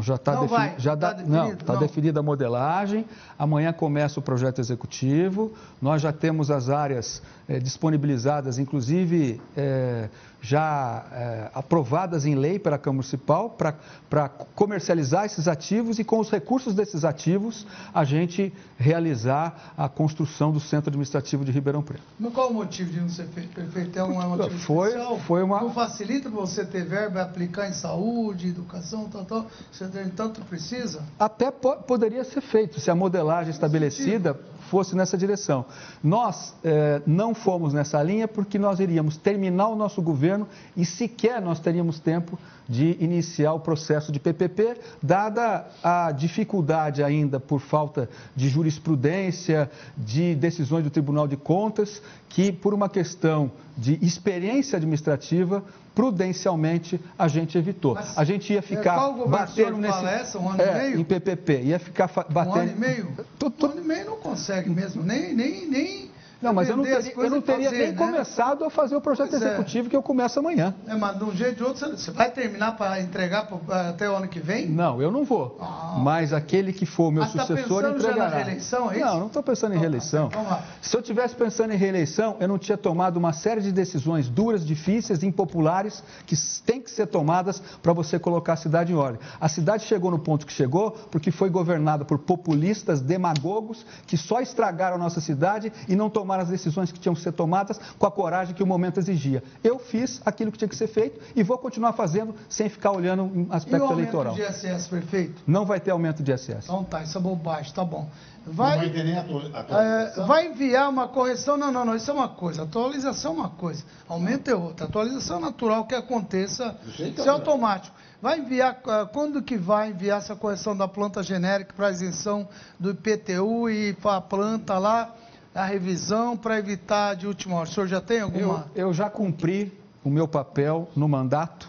Já 0.00 0.16
está 0.16 0.34
defini 0.34 0.74
já 0.78 0.96
tá 0.96 1.12
definido, 1.12 1.36
não, 1.36 1.56
tá 1.56 1.76
definida 1.76 2.18
a 2.18 2.22
modelagem. 2.22 3.06
Amanhã 3.38 3.72
começa 3.72 4.18
o 4.18 4.22
projeto 4.22 4.60
executivo. 4.60 5.52
Nós 5.80 6.02
já 6.02 6.12
temos 6.12 6.50
as 6.50 6.68
áreas 6.68 7.22
é, 7.48 7.58
disponibilizadas, 7.58 8.58
inclusive 8.58 9.40
é, 9.56 10.08
já 10.40 11.04
é, 11.10 11.50
aprovadas 11.54 12.26
em 12.26 12.34
lei 12.34 12.58
pela 12.58 12.78
Câmara 12.78 12.98
Municipal 12.98 13.50
para 13.50 14.28
comercializar 14.54 15.24
esses 15.24 15.48
ativos 15.48 15.98
e 15.98 16.04
com 16.04 16.18
os 16.20 16.30
recursos 16.30 16.74
desses 16.74 17.04
ativos 17.04 17.66
a 17.92 18.04
gente 18.04 18.52
realizar 18.76 19.72
a 19.76 19.88
construção 19.88 20.52
do 20.52 20.60
Centro 20.60 20.90
Administrativo 20.90 21.44
de 21.44 21.50
Ribeirão 21.50 21.82
Preto. 21.82 22.02
Mas 22.20 22.32
qual 22.32 22.50
o 22.50 22.54
motivo 22.54 22.90
de 22.90 23.00
não 23.00 23.08
ser 23.08 23.26
feito, 23.28 23.54
prefeito? 23.54 23.98
É 23.98 24.04
um 24.04 24.28
motivo 24.28 24.58
foi, 24.58 24.88
especial? 24.88 25.18
Foi 25.20 25.42
uma... 25.42 25.60
Não 25.60 25.72
facilita 25.72 26.30
para 26.30 26.40
você 26.40 26.64
ter 26.64 26.84
verba 26.84 27.20
e 27.20 27.22
aplicar 27.22 27.68
em 27.68 27.72
saúde, 27.72 28.48
educação, 28.48 29.08
tal, 29.08 29.24
tal, 29.24 29.46
você 29.72 29.88
tanto 30.14 30.42
precisa? 30.42 31.02
Até 31.18 31.50
po 31.50 31.76
poderia 31.78 32.24
ser 32.24 32.40
feito, 32.40 32.78
se 32.80 32.90
a 32.90 32.94
modelagem 32.94 33.50
estabelecida 33.50 34.38
fosse 34.70 34.94
nessa 34.94 35.16
direção. 35.16 35.64
Nós 36.02 36.54
eh, 36.62 37.00
não 37.06 37.34
fomos 37.34 37.72
nessa 37.72 38.02
linha 38.02 38.28
porque 38.28 38.58
nós 38.58 38.80
iríamos 38.80 39.16
terminar 39.16 39.68
o 39.68 39.76
nosso 39.76 40.02
governo 40.02 40.46
e 40.76 40.84
sequer 40.84 41.40
nós 41.40 41.60
teríamos 41.60 41.98
tempo 42.00 42.38
de 42.68 42.96
iniciar 43.00 43.54
o 43.54 43.60
processo 43.60 44.12
de 44.12 44.20
PPP, 44.20 44.76
dada 45.02 45.66
a 45.82 46.12
dificuldade 46.12 47.02
ainda 47.02 47.40
por 47.40 47.60
falta 47.60 48.10
de 48.36 48.48
jurisprudência, 48.48 49.70
de 49.96 50.34
decisões 50.34 50.84
do 50.84 50.90
Tribunal 50.90 51.26
de 51.26 51.36
Contas, 51.36 52.02
que 52.28 52.52
por 52.52 52.74
uma 52.74 52.88
questão 52.88 53.50
de 53.78 53.96
experiência 54.04 54.76
administrativa, 54.76 55.64
prudencialmente 55.94 57.00
a 57.16 57.28
gente 57.28 57.56
evitou. 57.56 57.94
Mas, 57.94 58.18
a 58.18 58.24
gente 58.24 58.52
ia 58.52 58.60
ficar 58.60 58.98
é, 59.08 59.28
batendo 59.28 59.78
nesse 59.78 60.04
essa, 60.04 60.38
um 60.38 60.50
ano 60.50 60.60
é, 60.60 60.68
e 60.68 60.82
meio? 60.82 61.00
em 61.00 61.04
PPP, 61.04 61.62
ia 61.62 61.78
ficar 61.78 62.10
batendo. 62.28 62.56
Um 62.56 62.60
ano 62.60 62.72
e 62.72 62.80
meio? 62.80 63.06
Um 63.40 63.66
ano 63.66 63.80
e 63.80 63.86
meio 63.86 64.06
não 64.06 64.16
consegue 64.16 64.68
mesmo, 64.68 65.04
nem 65.04 65.32
nem 65.32 65.68
nem 65.68 66.10
não, 66.40 66.52
mas 66.52 66.68
eu 66.68 66.76
não 66.76 66.84
teria, 66.84 67.12
eu 67.16 67.30
não 67.30 67.40
teria 67.40 67.70
fazer, 67.70 67.82
nem 67.82 67.92
né? 67.92 67.98
começado 67.98 68.64
a 68.64 68.70
fazer 68.70 68.94
o 68.94 69.00
projeto 69.00 69.30
pois 69.30 69.42
é. 69.42 69.46
executivo 69.46 69.88
é. 69.88 69.90
que 69.90 69.96
eu 69.96 70.02
começo 70.02 70.38
amanhã. 70.38 70.72
É, 70.86 70.94
mas 70.94 71.18
de 71.18 71.24
um 71.24 71.32
jeito 71.32 71.64
ou 71.64 71.70
outro, 71.70 71.88
você 71.88 72.12
vai 72.12 72.30
terminar 72.30 72.76
para 72.76 73.00
entregar 73.00 73.48
até 73.68 74.08
o 74.08 74.14
ano 74.14 74.28
que 74.28 74.38
vem? 74.38 74.68
Não, 74.68 75.02
eu 75.02 75.10
não 75.10 75.24
vou. 75.24 75.58
Ah. 75.60 75.96
Mas 75.98 76.32
aquele 76.32 76.72
que 76.72 76.86
for 76.86 77.08
o 77.08 77.10
meu 77.10 77.24
ah, 77.24 77.26
sucessor 77.26 77.82
tá 77.82 77.90
entregará. 77.90 78.28
Já 78.28 78.30
na 78.30 78.36
reeleição, 78.36 78.92
é 78.92 78.96
isso? 78.96 79.06
Não, 79.06 79.18
não 79.18 79.26
estou 79.26 79.42
pensando 79.42 79.74
em 79.74 79.78
reeleição. 79.78 80.28
Então, 80.28 80.58
Se 80.80 80.96
eu 80.96 81.02
tivesse 81.02 81.34
pensando 81.34 81.74
em 81.74 81.76
reeleição, 81.76 82.36
eu 82.38 82.46
não 82.46 82.56
tinha 82.56 82.78
tomado 82.78 83.16
uma 83.16 83.32
série 83.32 83.60
de 83.60 83.72
decisões 83.72 84.28
duras, 84.28 84.64
difíceis, 84.64 85.24
impopulares, 85.24 86.04
que 86.24 86.36
têm 86.64 86.80
que 86.80 86.90
ser 86.90 87.08
tomadas 87.08 87.60
para 87.82 87.92
você 87.92 88.16
colocar 88.16 88.52
a 88.52 88.56
cidade 88.56 88.92
em 88.92 88.96
ordem. 88.96 89.20
A 89.40 89.48
cidade 89.48 89.84
chegou 89.84 90.10
no 90.12 90.20
ponto 90.20 90.46
que 90.46 90.52
chegou 90.52 90.92
porque 91.10 91.32
foi 91.32 91.50
governada 91.50 92.04
por 92.04 92.18
populistas, 92.18 93.00
demagogos, 93.00 93.84
que 94.06 94.16
só 94.16 94.40
estragaram 94.40 94.94
a 94.94 94.98
nossa 94.98 95.20
cidade 95.20 95.72
e 95.88 95.96
não 95.96 96.08
tomaram 96.08 96.27
as 96.36 96.48
decisões 96.48 96.92
que 96.92 96.98
tinham 96.98 97.14
que 97.14 97.20
ser 97.20 97.32
tomadas 97.32 97.78
com 97.98 98.06
a 98.06 98.10
coragem 98.10 98.54
que 98.54 98.62
o 98.62 98.66
momento 98.66 98.98
exigia. 98.98 99.42
Eu 99.62 99.78
fiz 99.78 100.20
aquilo 100.24 100.52
que 100.52 100.58
tinha 100.58 100.68
que 100.68 100.76
ser 100.76 100.88
feito 100.88 101.20
e 101.34 101.42
vou 101.42 101.58
continuar 101.58 101.92
fazendo 101.92 102.34
sem 102.48 102.68
ficar 102.68 102.92
olhando 102.92 103.22
um 103.22 103.46
aspecto 103.50 103.86
e 103.86 103.88
o 103.88 103.92
eleitoral. 103.92 104.34
de 104.34 104.42
ISS, 104.42 104.88
prefeito? 104.88 105.42
Não 105.46 105.64
vai 105.64 105.80
ter 105.80 105.90
aumento 105.90 106.22
de 106.22 106.32
ISS. 106.32 106.64
Então 106.64 106.84
tá, 106.84 107.02
isso 107.02 107.16
é 107.16 107.20
bobagem, 107.20 107.72
tá 107.72 107.84
bom. 107.84 108.08
Vai, 108.46 108.76
não 108.76 108.84
vai 108.84 108.90
ter 108.90 109.04
nem 109.04 109.18
atualização? 109.18 109.80
É, 109.80 110.26
vai 110.26 110.46
enviar 110.46 110.88
uma 110.88 111.08
correção, 111.08 111.56
não, 111.56 111.70
não, 111.70 111.84
não, 111.84 111.94
isso 111.94 112.10
é 112.10 112.14
uma 112.14 112.28
coisa, 112.28 112.62
atualização 112.62 113.32
é 113.32 113.34
uma 113.36 113.50
coisa, 113.50 113.84
aumento 114.08 114.48
é 114.48 114.54
outra. 114.54 114.86
Atualização 114.86 115.38
é 115.38 115.40
natural 115.40 115.84
que 115.86 115.94
aconteça, 115.94 116.76
isso 116.86 117.22
é 117.22 117.28
automático. 117.28 117.94
Vai 118.20 118.40
enviar, 118.40 118.80
ah, 118.86 119.08
quando 119.12 119.40
que 119.42 119.56
vai 119.56 119.90
enviar 119.90 120.18
essa 120.18 120.34
correção 120.34 120.76
da 120.76 120.88
planta 120.88 121.22
genérica 121.22 121.72
para 121.74 121.90
isenção 121.90 122.48
do 122.78 122.90
IPTU 122.90 123.70
e 123.70 123.92
para 123.94 124.16
a 124.16 124.20
planta 124.20 124.78
lá? 124.78 125.14
A 125.58 125.64
revisão 125.64 126.36
para 126.36 126.56
evitar 126.56 127.16
de 127.16 127.26
última 127.26 127.56
hora. 127.56 127.68
O 127.68 127.72
senhor 127.72 127.88
já 127.88 128.00
tem 128.00 128.20
alguma? 128.20 128.66
Eu, 128.76 128.86
eu 128.88 128.94
já 128.94 129.10
cumpri 129.10 129.76
o 130.04 130.08
meu 130.08 130.28
papel 130.28 130.88
no 130.94 131.08
mandato, 131.08 131.68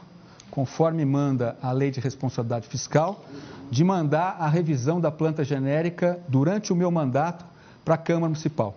conforme 0.51 1.03
manda 1.03 1.57
a 1.59 1.71
lei 1.71 1.89
de 1.89 1.99
responsabilidade 1.99 2.67
fiscal, 2.67 3.25
de 3.71 3.83
mandar 3.83 4.37
a 4.39 4.47
revisão 4.47 5.01
da 5.01 5.11
planta 5.11 5.43
genérica 5.43 6.19
durante 6.27 6.71
o 6.71 6.75
meu 6.75 6.91
mandato 6.91 7.43
para 7.83 7.95
a 7.95 7.97
Câmara 7.97 8.27
Municipal. 8.27 8.75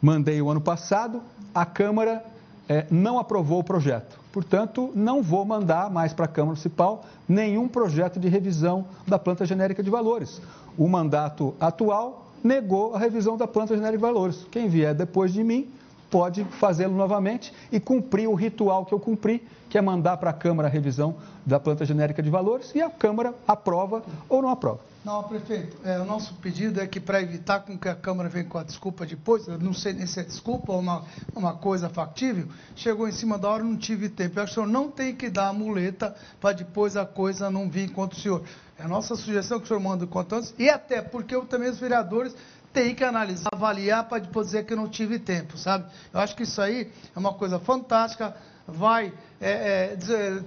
Mandei 0.00 0.40
o 0.40 0.48
ano 0.48 0.60
passado, 0.60 1.22
a 1.54 1.66
Câmara 1.66 2.24
é, 2.66 2.86
não 2.90 3.18
aprovou 3.18 3.60
o 3.60 3.64
projeto. 3.64 4.18
Portanto, 4.32 4.90
não 4.94 5.22
vou 5.22 5.44
mandar 5.44 5.90
mais 5.90 6.14
para 6.14 6.24
a 6.24 6.28
Câmara 6.28 6.52
Municipal 6.52 7.04
nenhum 7.28 7.68
projeto 7.68 8.18
de 8.18 8.28
revisão 8.28 8.86
da 9.06 9.18
planta 9.18 9.44
genérica 9.44 9.82
de 9.82 9.90
valores. 9.90 10.40
O 10.78 10.88
mandato 10.88 11.54
atual 11.60 12.25
negou 12.46 12.94
a 12.94 12.98
revisão 12.98 13.36
da 13.36 13.46
planta 13.46 13.74
genérica 13.74 13.98
de 13.98 14.02
valores. 14.02 14.46
Quem 14.50 14.68
vier 14.68 14.94
depois 14.94 15.32
de 15.32 15.42
mim 15.42 15.68
pode 16.10 16.44
fazê-lo 16.44 16.94
novamente 16.94 17.52
e 17.70 17.80
cumprir 17.80 18.28
o 18.28 18.34
ritual 18.34 18.86
que 18.86 18.94
eu 18.94 19.00
cumpri, 19.00 19.46
que 19.68 19.76
é 19.76 19.82
mandar 19.82 20.16
para 20.16 20.30
a 20.30 20.32
Câmara 20.32 20.68
a 20.68 20.70
revisão 20.70 21.16
da 21.44 21.58
planta 21.58 21.84
genérica 21.84 22.22
de 22.22 22.30
valores 22.30 22.74
e 22.74 22.80
a 22.80 22.88
Câmara 22.88 23.34
aprova 23.46 24.02
ou 24.28 24.40
não 24.40 24.48
aprova. 24.48 24.80
Não, 25.06 25.22
prefeito, 25.22 25.76
é, 25.84 26.00
o 26.00 26.04
nosso 26.04 26.34
pedido 26.34 26.80
é 26.80 26.86
que 26.88 26.98
para 26.98 27.22
evitar 27.22 27.60
com 27.60 27.78
que 27.78 27.88
a 27.88 27.94
Câmara 27.94 28.28
venha 28.28 28.44
com 28.44 28.58
a 28.58 28.64
desculpa 28.64 29.06
depois, 29.06 29.46
eu 29.46 29.56
não 29.56 29.72
sei 29.72 29.92
nem 29.92 30.04
se 30.04 30.18
é 30.18 30.24
desculpa 30.24 30.72
ou 30.72 30.80
uma, 30.80 31.04
uma 31.32 31.54
coisa 31.54 31.88
factível, 31.88 32.48
chegou 32.74 33.06
em 33.06 33.12
cima 33.12 33.38
da 33.38 33.48
hora 33.48 33.62
não 33.62 33.76
tive 33.76 34.08
tempo. 34.08 34.36
Eu 34.36 34.42
acho 34.42 34.54
que 34.54 34.58
o 34.58 34.64
senhor 34.64 34.72
não 34.72 34.90
tem 34.90 35.14
que 35.14 35.30
dar 35.30 35.46
a 35.46 35.52
muleta 35.52 36.12
para 36.40 36.56
depois 36.56 36.96
a 36.96 37.06
coisa 37.06 37.48
não 37.48 37.70
vir 37.70 37.92
contra 37.92 38.18
o 38.18 38.20
senhor. 38.20 38.42
É 38.76 38.82
a 38.82 38.88
nossa 38.88 39.14
sugestão 39.14 39.60
que 39.60 39.66
o 39.66 39.68
senhor 39.68 39.78
manda 39.78 40.04
o 40.04 40.08
quanto 40.08 40.34
antes, 40.34 40.52
e 40.58 40.68
até 40.68 41.00
porque 41.00 41.36
eu, 41.36 41.46
também 41.46 41.70
os 41.70 41.78
vereadores 41.78 42.34
têm 42.72 42.92
que 42.92 43.04
analisar, 43.04 43.50
avaliar 43.52 44.08
para 44.08 44.18
depois 44.18 44.48
dizer 44.48 44.66
que 44.66 44.72
eu 44.72 44.76
não 44.76 44.88
tive 44.88 45.20
tempo, 45.20 45.56
sabe? 45.56 45.84
Eu 46.12 46.18
acho 46.18 46.34
que 46.34 46.42
isso 46.42 46.60
aí 46.60 46.90
é 47.14 47.18
uma 47.18 47.32
coisa 47.32 47.60
fantástica, 47.60 48.34
vai 48.66 49.12
é, 49.40 49.92
é, 49.92 49.96
dizer, 49.96 50.44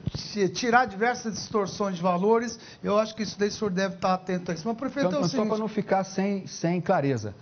tirar 0.49 0.85
diversas 0.85 1.33
distorções 1.33 1.95
de 1.95 2.01
valores. 2.01 2.59
Eu 2.83 2.97
acho 2.97 3.15
que 3.15 3.23
isso 3.23 3.37
daí 3.39 3.49
o 3.49 3.51
senhor 3.51 3.71
deve 3.71 3.95
estar 3.95 4.13
atento 4.13 4.51
a 4.51 4.53
isso. 4.53 4.67
Mas, 4.67 4.77
prefeito, 4.77 5.07
então, 5.07 5.19
é 5.19 5.21
o 5.21 5.25
só 5.25 5.29
seguinte... 5.29 5.49
para 5.49 5.57
não 5.57 5.67
ficar 5.67 6.03
sem, 6.03 6.45
sem 6.47 6.81
clareza, 6.81 7.33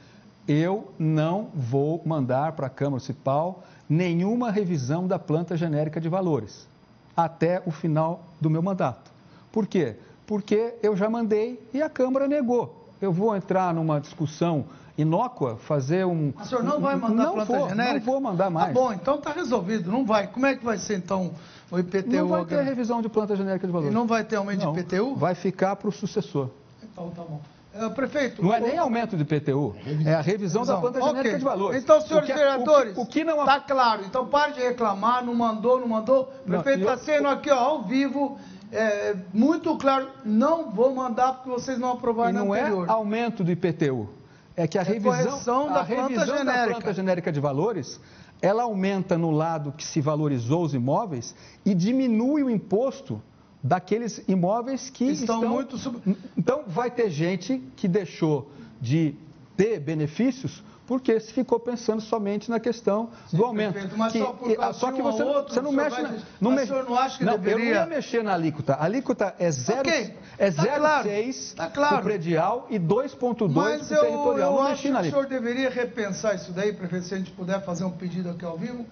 eu 0.47 0.91
não 0.97 1.49
vou 1.53 2.01
mandar 2.05 2.53
para 2.53 2.67
a 2.67 2.69
Câmara 2.69 2.91
Municipal 2.91 3.63
nenhuma 3.89 4.51
revisão 4.51 5.07
da 5.07 5.17
planta 5.17 5.55
genérica 5.57 5.99
de 5.99 6.09
valores 6.09 6.67
até 7.15 7.63
o 7.65 7.71
final 7.71 8.23
do 8.39 8.49
meu 8.49 8.61
mandato. 8.61 9.11
Por 9.51 9.65
quê? 9.65 9.95
Porque 10.27 10.75
eu 10.83 10.95
já 10.95 11.09
mandei 11.09 11.59
e 11.73 11.81
a 11.81 11.89
Câmara 11.89 12.27
negou. 12.27 12.87
Eu 13.01 13.11
vou 13.11 13.35
entrar 13.35 13.73
numa 13.73 13.99
discussão 13.99 14.65
inócua, 14.97 15.57
fazer 15.57 16.05
um. 16.05 16.33
O 16.39 16.45
senhor 16.45 16.63
não 16.63 16.79
vai 16.79 16.95
mandar 16.95 17.25
não 17.25 17.33
planta 17.35 17.57
vou, 17.57 17.69
genérica? 17.69 17.93
Não 18.05 18.11
vou 18.13 18.21
mandar 18.21 18.49
mais. 18.49 18.69
Ah, 18.69 18.73
bom, 18.73 18.91
então 18.93 19.15
está 19.15 19.31
resolvido. 19.31 19.91
Não 19.91 20.05
vai. 20.05 20.27
Como 20.27 20.45
é 20.45 20.55
que 20.55 20.63
vai 20.65 20.77
ser 20.77 20.97
então 20.97 21.31
o 21.71 21.77
IPTU? 21.79 22.09
Não 22.11 22.27
vai 22.27 22.45
ter 22.45 22.61
revisão 22.63 23.01
de 23.01 23.09
planta 23.09 23.35
genérica 23.35 23.67
de 23.67 23.71
valores. 23.73 23.91
E 23.91 23.95
não 23.95 24.07
vai 24.07 24.23
ter 24.23 24.35
aumento 24.37 24.63
Não. 24.65 24.73
de 24.73 24.79
IPTU? 24.79 25.15
Vai 25.15 25.35
ficar 25.35 25.75
para 25.75 25.89
o 25.89 25.91
sucessor. 25.91 26.49
Então 26.83 27.09
tá 27.11 27.21
bom. 27.21 27.39
É, 27.79 27.89
prefeito. 27.89 28.41
Não 28.43 28.51
é 28.51 28.59
nem 28.59 28.75
aumento 28.75 29.15
de 29.15 29.21
IPTU, 29.21 29.75
é 30.03 30.15
a 30.15 30.21
revisão 30.21 30.65
da 30.65 30.77
planta 30.77 30.97
Ok. 30.97 31.09
genérica 31.09 31.37
de 31.37 31.43
valores. 31.43 31.83
Então, 31.83 32.01
senhores 32.01 32.23
O 32.23 32.25
que 32.25 32.31
é- 32.31 32.35
vereadores, 32.43 32.91
o 32.93 32.95
que, 32.95 33.01
o 33.01 33.05
que 33.05 33.23
não 33.23 33.45
tá 33.45 33.59
claro. 33.59 34.01
Então 34.03 34.25
pare 34.25 34.53
de 34.53 34.61
reclamar, 34.61 35.23
não 35.23 35.35
mandou, 35.35 35.79
não 35.79 35.87
mandou. 35.87 36.23
O 36.43 36.49
Não, 36.49 36.59
prefeito 36.61 36.87
eu- 36.87 36.91
está 36.91 36.97
sendo 37.05 37.27
aqui, 37.27 37.51
ó, 37.51 37.55
ao 37.55 37.83
vivo, 37.83 38.39
é, 38.71 39.15
muito 39.31 39.77
claro, 39.77 40.07
não 40.25 40.71
vou 40.71 40.91
mandar 40.95 41.33
porque 41.33 41.51
vocês 41.51 41.77
não 41.77 41.91
aprovaram 41.91 42.31
E 42.31 42.33
no 42.33 42.45
não 42.45 42.55
é 42.55 42.61
anterior. 42.61 42.89
aumento 42.89 43.43
do 43.43 43.51
IPTU. 43.51 44.09
É 44.57 44.67
que 44.67 44.77
a 44.77 44.81
É 44.81 44.85
revisão, 44.85 45.67
da 45.71 45.81
a 45.81 45.85
planta 45.85 46.01
revisão 46.07 46.25
da 46.25 46.37
genérica. 46.37 46.71
planta 46.79 46.93
genérica 46.93 47.31
de 47.31 47.39
valores, 47.39 47.99
ela 48.41 48.63
aumenta 48.63 49.15
no 49.17 49.29
lado 49.29 49.71
que 49.71 49.83
se 49.85 50.01
valorizou 50.01 50.63
os 50.63 50.73
imóveis 50.73 51.35
e 51.63 51.75
diminui 51.75 52.41
o 52.41 52.49
imposto 52.49 53.21
daqueles 53.63 54.23
imóveis 54.27 54.89
que 54.89 55.05
Estão 55.11 55.35
estão, 55.37 55.49
muito 55.51 55.77
sub- 55.77 56.01
Então 56.35 56.63
vai 56.67 56.89
ter 56.89 57.09
gente 57.11 57.61
que 57.75 57.87
deixou 57.87 58.49
de 58.81 59.13
ter 59.55 59.79
benefícios 59.79 60.63
porque 60.87 61.19
se 61.19 61.33
ficou 61.33 61.59
pensando 61.59 62.01
somente 62.01 62.49
na 62.49 62.59
questão 62.59 63.09
do 63.31 63.43
aumento. 63.43 63.73
prefeito, 63.73 63.97
mas 63.97 64.13
Que- 64.13 64.19
só 64.19 64.31
por 64.31 64.55
causa 64.55 64.79
só 64.79 64.91
que 64.91 65.01
um 65.01 65.03
você, 65.03 65.23
não- 65.23 65.31
outro, 65.33 65.53
você 65.53 65.61
não 65.61 65.69
o 65.69 65.73
mexe 65.73 66.01
vai 66.01 66.17
não 66.41 66.51
mexe- 66.51 66.63
o 66.63 66.67
senhor 66.67 66.89
não 66.89 66.97
acha 66.97 67.17
que 67.17 67.25
não, 67.25 67.33
Eu 67.33 67.37
deveria- 67.39 67.65
não 67.65 67.81
ia 67.81 67.85
mexer 67.85 68.23
na 68.23 68.33
alíquota. 68.33 68.73
A 68.73 68.85
alíquota 68.85 69.35
é 69.37 69.51
0,6 69.51 70.07
Ok, 70.07 70.17
é 70.39 70.51
tá 70.51 70.63
claro, 70.63 71.03
0,6 71.03 71.53
tá 71.55 71.67
claro. 71.67 72.01
predial 72.03 72.67
e 72.69 72.79
2,2 72.79 73.53
Mas 73.53 73.87
pro 73.87 73.95
eu, 73.97 74.01
territorial. 74.01 74.51
eu 74.53 74.57
não 74.59 74.67
acho 74.67 74.81
que 74.81 74.89
na 74.89 75.01
o 75.01 75.03
senhor 75.03 75.25
deveria 75.27 75.69
repensar 75.69 76.33
isso 76.35 76.51
daí, 76.53 76.71
prefeito, 76.73 77.05
se 77.05 77.13
a 77.13 77.17
gente 77.17 77.31
puder 77.31 77.61
fazer 77.65 77.83
um 77.83 77.91
pedido 77.91 78.29
aqui 78.29 78.45
ao 78.45 78.57
vivo, 78.57 78.85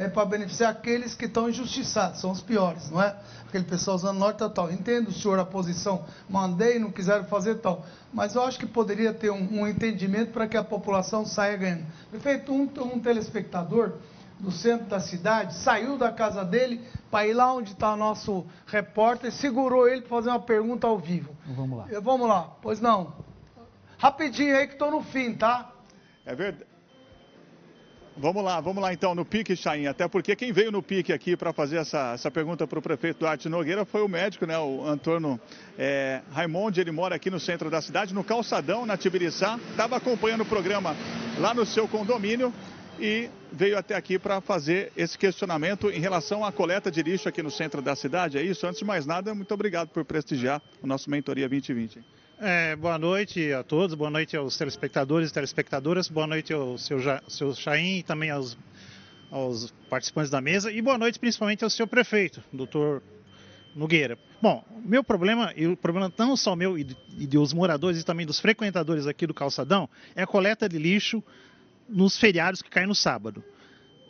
é 0.00 0.08
para 0.08 0.24
beneficiar 0.24 0.70
aqueles 0.70 1.14
que 1.14 1.26
estão 1.26 1.50
injustiçados, 1.50 2.20
são 2.20 2.30
os 2.30 2.40
piores, 2.40 2.90
não 2.90 3.02
é? 3.02 3.14
Aquele 3.46 3.64
pessoal 3.64 3.96
usando 3.96 4.18
nota 4.18 4.48
tal. 4.48 4.72
Entendo 4.72 5.08
o 5.08 5.12
senhor 5.12 5.38
a 5.38 5.44
posição, 5.44 6.06
mandei, 6.26 6.78
não 6.78 6.90
quiseram 6.90 7.24
fazer 7.24 7.56
tal. 7.56 7.84
Mas 8.10 8.34
eu 8.34 8.42
acho 8.42 8.58
que 8.58 8.64
poderia 8.64 9.12
ter 9.12 9.30
um, 9.30 9.60
um 9.60 9.68
entendimento 9.68 10.32
para 10.32 10.48
que 10.48 10.56
a 10.56 10.64
população 10.64 11.26
saia 11.26 11.54
ganhando. 11.58 11.84
Prefeito, 12.10 12.50
um, 12.50 12.62
um 12.62 12.98
telespectador 12.98 13.98
do 14.38 14.50
centro 14.50 14.86
da 14.86 15.00
cidade 15.00 15.54
saiu 15.54 15.98
da 15.98 16.10
casa 16.10 16.46
dele 16.46 16.80
para 17.10 17.26
ir 17.26 17.34
lá 17.34 17.52
onde 17.52 17.72
está 17.72 17.92
o 17.92 17.96
nosso 17.96 18.46
repórter, 18.66 19.30
segurou 19.30 19.86
ele 19.86 20.00
para 20.00 20.16
fazer 20.16 20.30
uma 20.30 20.40
pergunta 20.40 20.86
ao 20.86 20.98
vivo. 20.98 21.36
Vamos 21.46 21.78
lá. 21.78 22.00
Vamos 22.00 22.26
lá, 22.26 22.50
pois 22.62 22.80
não. 22.80 23.12
Rapidinho 23.98 24.56
aí 24.56 24.66
que 24.66 24.72
estou 24.72 24.90
no 24.90 25.02
fim, 25.02 25.34
tá? 25.34 25.70
É 26.24 26.34
verdade. 26.34 26.69
Vamos 28.20 28.44
lá, 28.44 28.60
vamos 28.60 28.82
lá 28.82 28.92
então 28.92 29.14
no 29.14 29.24
pique, 29.24 29.56
Chain. 29.56 29.86
Até 29.86 30.06
porque 30.06 30.36
quem 30.36 30.52
veio 30.52 30.70
no 30.70 30.82
pique 30.82 31.10
aqui 31.10 31.38
para 31.38 31.54
fazer 31.54 31.78
essa, 31.78 32.12
essa 32.12 32.30
pergunta 32.30 32.66
para 32.66 32.78
o 32.78 32.82
prefeito 32.82 33.20
Duarte 33.20 33.48
Nogueira 33.48 33.86
foi 33.86 34.02
o 34.02 34.08
médico, 34.08 34.44
né? 34.44 34.58
O 34.58 34.86
Antônio 34.86 35.40
é, 35.78 36.20
Raimundi. 36.30 36.82
Ele 36.82 36.90
mora 36.90 37.14
aqui 37.14 37.30
no 37.30 37.40
centro 37.40 37.70
da 37.70 37.80
cidade, 37.80 38.12
no 38.12 38.22
Calçadão, 38.22 38.84
na 38.84 38.94
Tibiriçá. 38.98 39.58
Estava 39.70 39.96
acompanhando 39.96 40.42
o 40.42 40.44
programa 40.44 40.94
lá 41.38 41.54
no 41.54 41.64
seu 41.64 41.88
condomínio 41.88 42.52
e 43.00 43.30
veio 43.50 43.78
até 43.78 43.94
aqui 43.94 44.18
para 44.18 44.42
fazer 44.42 44.92
esse 44.94 45.16
questionamento 45.16 45.90
em 45.90 45.98
relação 45.98 46.44
à 46.44 46.52
coleta 46.52 46.90
de 46.90 47.02
lixo 47.02 47.26
aqui 47.26 47.42
no 47.42 47.50
centro 47.50 47.80
da 47.80 47.96
cidade. 47.96 48.36
É 48.36 48.42
isso? 48.42 48.66
Antes 48.66 48.80
de 48.80 48.84
mais 48.84 49.06
nada, 49.06 49.34
muito 49.34 49.54
obrigado 49.54 49.88
por 49.88 50.04
prestigiar 50.04 50.60
o 50.82 50.86
nosso 50.86 51.08
Mentoria 51.08 51.48
2020. 51.48 52.19
É, 52.42 52.74
boa 52.74 52.98
noite 52.98 53.52
a 53.52 53.62
todos, 53.62 53.94
boa 53.94 54.08
noite 54.10 54.34
aos 54.34 54.56
telespectadores 54.56 55.30
e 55.30 55.32
telespectadoras, 55.34 56.08
boa 56.08 56.26
noite 56.26 56.54
ao 56.54 56.78
seu, 56.78 56.98
Ja- 56.98 57.22
seu 57.28 57.54
Chaim 57.54 57.98
e 57.98 58.02
também 58.02 58.30
aos, 58.30 58.56
aos 59.30 59.70
participantes 59.90 60.30
da 60.30 60.40
mesa 60.40 60.72
e 60.72 60.80
boa 60.80 60.96
noite 60.96 61.18
principalmente 61.18 61.64
ao 61.64 61.68
seu 61.68 61.86
prefeito, 61.86 62.42
doutor 62.50 63.02
Nogueira. 63.76 64.18
Bom, 64.40 64.64
meu 64.82 65.04
problema, 65.04 65.52
e 65.54 65.66
o 65.66 65.76
problema 65.76 66.10
não 66.16 66.34
só 66.34 66.56
meu 66.56 66.78
e 66.78 66.84
dos 67.26 67.52
moradores 67.52 68.00
e 68.00 68.04
também 68.04 68.24
dos 68.24 68.40
frequentadores 68.40 69.06
aqui 69.06 69.26
do 69.26 69.34
Calçadão, 69.34 69.86
é 70.16 70.22
a 70.22 70.26
coleta 70.26 70.66
de 70.66 70.78
lixo 70.78 71.22
nos 71.86 72.16
feriados 72.18 72.62
que 72.62 72.70
caem 72.70 72.86
no 72.86 72.94
sábado. 72.94 73.44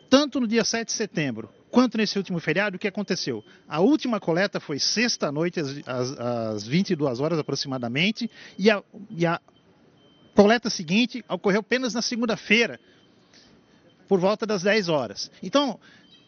Tanto 0.08 0.38
no 0.38 0.46
dia 0.46 0.62
7 0.62 0.86
de 0.86 0.92
setembro 0.92 1.50
quanto 1.70 1.96
nesse 1.96 2.18
último 2.18 2.38
feriado, 2.40 2.76
o 2.76 2.78
que 2.78 2.88
aconteceu? 2.88 3.44
A 3.68 3.80
última 3.80 4.20
coleta 4.20 4.60
foi 4.60 4.78
sexta-noite, 4.78 5.60
às, 5.60 5.70
às, 5.86 6.18
às 6.18 6.66
22 6.66 7.20
horas 7.20 7.38
aproximadamente, 7.38 8.30
e 8.58 8.70
a, 8.70 8.82
e 9.10 9.24
a 9.24 9.40
coleta 10.34 10.68
seguinte 10.70 11.24
ocorreu 11.28 11.60
apenas 11.60 11.94
na 11.94 12.02
segunda-feira, 12.02 12.78
por 14.08 14.18
volta 14.18 14.44
das 14.44 14.62
10 14.62 14.88
horas. 14.88 15.30
Então, 15.40 15.78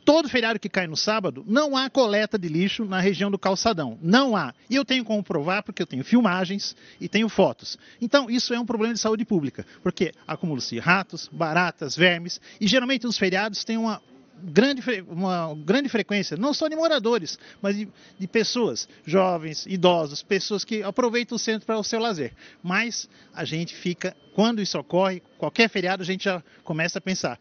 todo 0.04 0.28
feriado 0.28 0.58
que 0.58 0.68
cai 0.68 0.86
no 0.86 0.96
sábado, 0.96 1.44
não 1.46 1.76
há 1.76 1.90
coleta 1.90 2.38
de 2.38 2.48
lixo 2.48 2.84
na 2.84 3.00
região 3.00 3.30
do 3.30 3.38
calçadão. 3.38 3.98
Não 4.00 4.36
há. 4.36 4.54
E 4.70 4.76
eu 4.76 4.84
tenho 4.84 5.04
como 5.04 5.22
provar 5.22 5.62
porque 5.62 5.82
eu 5.82 5.86
tenho 5.86 6.04
filmagens 6.04 6.76
e 7.00 7.08
tenho 7.08 7.28
fotos. 7.28 7.78
Então, 8.00 8.30
isso 8.30 8.54
é 8.54 8.60
um 8.60 8.66
problema 8.66 8.94
de 8.94 9.00
saúde 9.00 9.24
pública, 9.24 9.66
porque 9.82 10.12
acumula-se 10.26 10.78
ratos, 10.78 11.28
baratas, 11.32 11.96
vermes, 11.96 12.40
e 12.60 12.66
geralmente 12.66 13.04
nos 13.04 13.18
feriados 13.18 13.64
tem 13.64 13.76
uma 13.76 14.00
grande, 14.42 14.82
uma 15.08 15.54
grande 15.64 15.88
frequência, 15.88 16.36
não 16.36 16.52
só 16.52 16.68
de 16.68 16.76
moradores, 16.76 17.38
mas 17.60 17.76
de, 17.76 17.88
de 18.18 18.26
pessoas, 18.26 18.88
jovens, 19.06 19.64
idosos, 19.66 20.22
pessoas 20.22 20.64
que 20.64 20.82
aproveitam 20.82 21.36
o 21.36 21.38
centro 21.38 21.66
para 21.66 21.78
o 21.78 21.84
seu 21.84 22.00
lazer. 22.00 22.32
Mas 22.62 23.08
a 23.34 23.44
gente 23.44 23.74
fica, 23.74 24.16
quando 24.34 24.60
isso 24.60 24.78
ocorre, 24.78 25.22
qualquer 25.38 25.68
feriado, 25.68 26.02
a 26.02 26.06
gente 26.06 26.24
já 26.24 26.42
começa 26.64 26.98
a 26.98 27.02
pensar, 27.02 27.38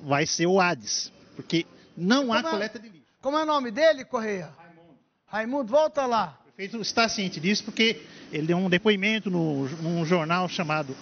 vai 0.00 0.26
ser 0.26 0.46
o 0.46 0.60
Hades, 0.60 1.12
porque 1.34 1.66
não 1.96 2.32
há 2.32 2.36
Como 2.42 2.48
é- 2.48 2.50
coleta 2.50 2.78
de 2.78 2.88
lixo. 2.88 3.02
Como 3.20 3.38
é 3.38 3.42
o 3.42 3.46
nome 3.46 3.70
dele, 3.70 4.04
Correia? 4.04 4.50
Raimundo. 4.58 4.98
Raimundo, 5.26 5.70
volta 5.70 6.04
lá. 6.06 6.38
O 6.40 6.52
prefeito 6.52 6.80
está 6.82 7.08
ciente 7.08 7.38
disso 7.38 7.64
porque 7.64 8.02
ele 8.32 8.48
deu 8.48 8.56
um 8.56 8.68
depoimento 8.68 9.30
no, 9.30 9.68
num 9.80 10.04
jornal 10.04 10.48
chamado 10.48 10.96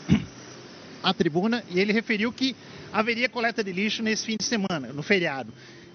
A 1.03 1.15
Tribuna 1.15 1.65
e 1.70 1.81
ele 1.81 1.93
referiu 1.93 2.31
que 2.32 2.55
haveria 2.92 3.28
coleta 3.28 3.62
de 3.62 3.72
lixo 3.72 4.02
nesse 4.02 4.24
fim 4.24 4.36
de 4.36 4.44
semana, 4.44 4.92
no 4.92 5.02
feriado. 5.02 5.52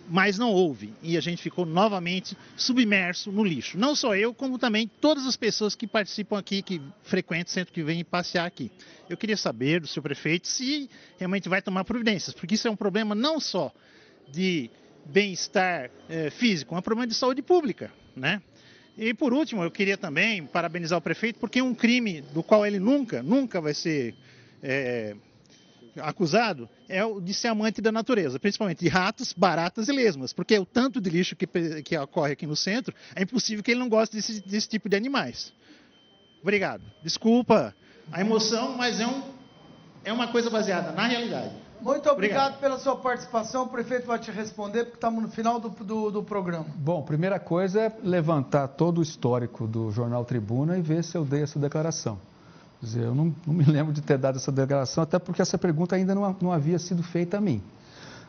Mas 0.07 0.38
não 0.38 0.51
houve 0.51 0.93
e 1.01 1.17
a 1.17 1.19
gente 1.19 1.41
ficou 1.41 1.65
novamente 1.65 2.38
submerso 2.55 3.31
no 3.31 3.43
lixo. 3.43 3.76
Não 3.76 3.95
só 3.95 4.15
eu, 4.15 4.35
como 4.35 4.59
também 4.59 4.88
todas 5.01 5.26
as 5.26 5.35
pessoas 5.35 5.73
que 5.73 5.88
participam 5.88 6.38
aqui, 6.38 6.61
que 6.61 6.80
frequentam 7.03 7.47
o 7.47 7.49
centro, 7.49 7.73
que 7.73 7.81
vêm 7.81 8.03
passear 8.03 8.45
aqui. 8.45 8.72
Eu 9.09 9.17
queria 9.17 9.35
saber 9.35 9.81
do 9.81 9.88
seu 9.88 10.03
prefeito 10.03 10.47
se 10.47 10.88
realmente 11.17 11.49
vai 11.49 11.59
tomar 11.59 11.84
providências, 11.85 12.35
porque 12.35 12.53
isso 12.53 12.67
é 12.67 12.72
um 12.72 12.76
problema 12.76 13.15
não 13.15 13.39
só 13.39 13.73
de 14.31 14.69
bem-estar 15.05 15.89
eh, 16.07 16.30
físico, 16.30 16.76
é 16.76 16.77
um 16.77 16.81
problema 16.81 17.07
de 17.07 17.15
saúde 17.15 17.41
pública, 17.41 17.91
né? 18.15 18.41
E 18.97 19.13
por 19.13 19.34
último, 19.34 19.63
eu 19.63 19.72
queria 19.72 19.97
também 19.97 20.45
parabenizar 20.45 20.97
o 20.97 21.01
prefeito 21.01 21.39
porque 21.39 21.61
um 21.61 21.73
crime 21.73 22.22
do 22.22 22.41
qual 22.41 22.65
ele 22.65 22.80
nunca, 22.80 23.22
nunca 23.22 23.59
vai 23.59 23.73
ser 23.73 24.15
eh, 24.63 25.15
acusado 26.01 26.69
é 26.88 27.03
o 27.03 27.19
de 27.19 27.34
ser 27.34 27.47
amante 27.49 27.81
da 27.81 27.91
natureza, 27.91 28.39
principalmente 28.39 28.80
de 28.80 28.88
ratos, 28.88 29.34
baratas 29.34 29.88
e 29.88 29.91
lesmas, 29.91 30.34
porque 30.34 30.57
o 30.57 30.65
tanto 30.65 30.99
de 31.01 31.09
lixo 31.09 31.35
que, 31.35 31.47
que 31.81 31.97
ocorre 31.97 32.34
aqui 32.34 32.45
no 32.45 32.55
centro, 32.55 32.93
é 33.15 33.23
impossível 33.23 33.63
que 33.63 33.72
ele 33.72 33.80
não 33.80 33.89
goste 33.89 34.15
desse, 34.15 34.41
desse 34.41 34.67
tipo 34.67 34.89
de 34.89 34.95
animais. 34.95 35.53
Obrigado. 36.41 36.84
Desculpa 37.03 37.73
a 38.11 38.22
emoção, 38.22 38.76
mas 38.77 38.99
é, 38.99 39.07
um, 39.07 39.23
é 40.03 40.13
uma 40.13 40.27
coisa 40.27 40.49
baseada 40.49 40.91
na 40.91 41.07
realidade. 41.07 41.51
Muito 41.81 42.09
obrigado, 42.09 42.59
pela 42.59 42.80
sua 42.80 42.95
participação. 42.95 43.63
O 43.63 43.67
prefeito 43.67 44.07
vai 44.07 44.17
te 44.17 44.31
responder, 44.31 44.85
porque 44.85 44.97
estamos 44.97 45.22
no 45.22 45.30
final 45.30 45.59
do, 45.59 45.69
do, 45.69 46.11
do 46.11 46.23
programa. 46.23 46.65
Bom, 46.76 47.01
primeira 47.03 47.39
coisa 47.39 47.81
é 47.81 47.97
levantar 48.03 48.69
todo 48.69 48.99
o 48.99 49.01
histórico 49.01 49.67
do 49.67 49.91
Jornal 49.91 50.23
Tribuna 50.23 50.77
e 50.77 50.81
ver 50.81 51.03
se 51.03 51.17
eu 51.17 51.26
dei 51.26 51.43
essa 51.43 51.59
declaração. 51.59 52.19
Quer 52.80 52.85
dizer, 52.85 53.03
eu 53.03 53.15
não, 53.15 53.34
não 53.45 53.53
me 53.53 53.64
lembro 53.69 53.93
de 53.93 54.02
ter 54.02 54.18
dado 54.18 54.38
essa 54.38 54.52
declaração, 54.52 55.03
até 55.03 55.18
porque 55.19 55.41
essa 55.41 55.57
pergunta 55.57 55.95
ainda 55.95 56.14
não, 56.14 56.35
não 56.41 56.52
havia 56.52 56.80
sido 56.80 57.02
feita 57.03 57.38
a 57.38 57.41
mim. 57.41 57.61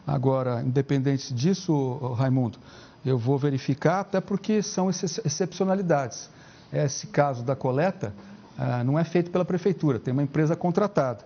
Agora, 0.06 0.62
independente 0.62 1.34
disso, 1.34 1.98
Raimundo, 2.16 2.58
eu 3.04 3.18
vou 3.18 3.36
verificar, 3.38 4.00
até 4.00 4.20
porque 4.20 4.62
são 4.62 4.88
exce- 4.88 5.20
excepcionalidades. 5.24 6.30
esse 6.72 7.08
caso 7.08 7.42
da 7.42 7.56
coleta 7.56 8.14
ah, 8.58 8.82
não 8.84 8.98
é 8.98 9.04
feito 9.04 9.30
pela 9.30 9.44
prefeitura, 9.44 9.98
tem 9.98 10.12
uma 10.12 10.22
empresa 10.22 10.54
contratada. 10.56 11.24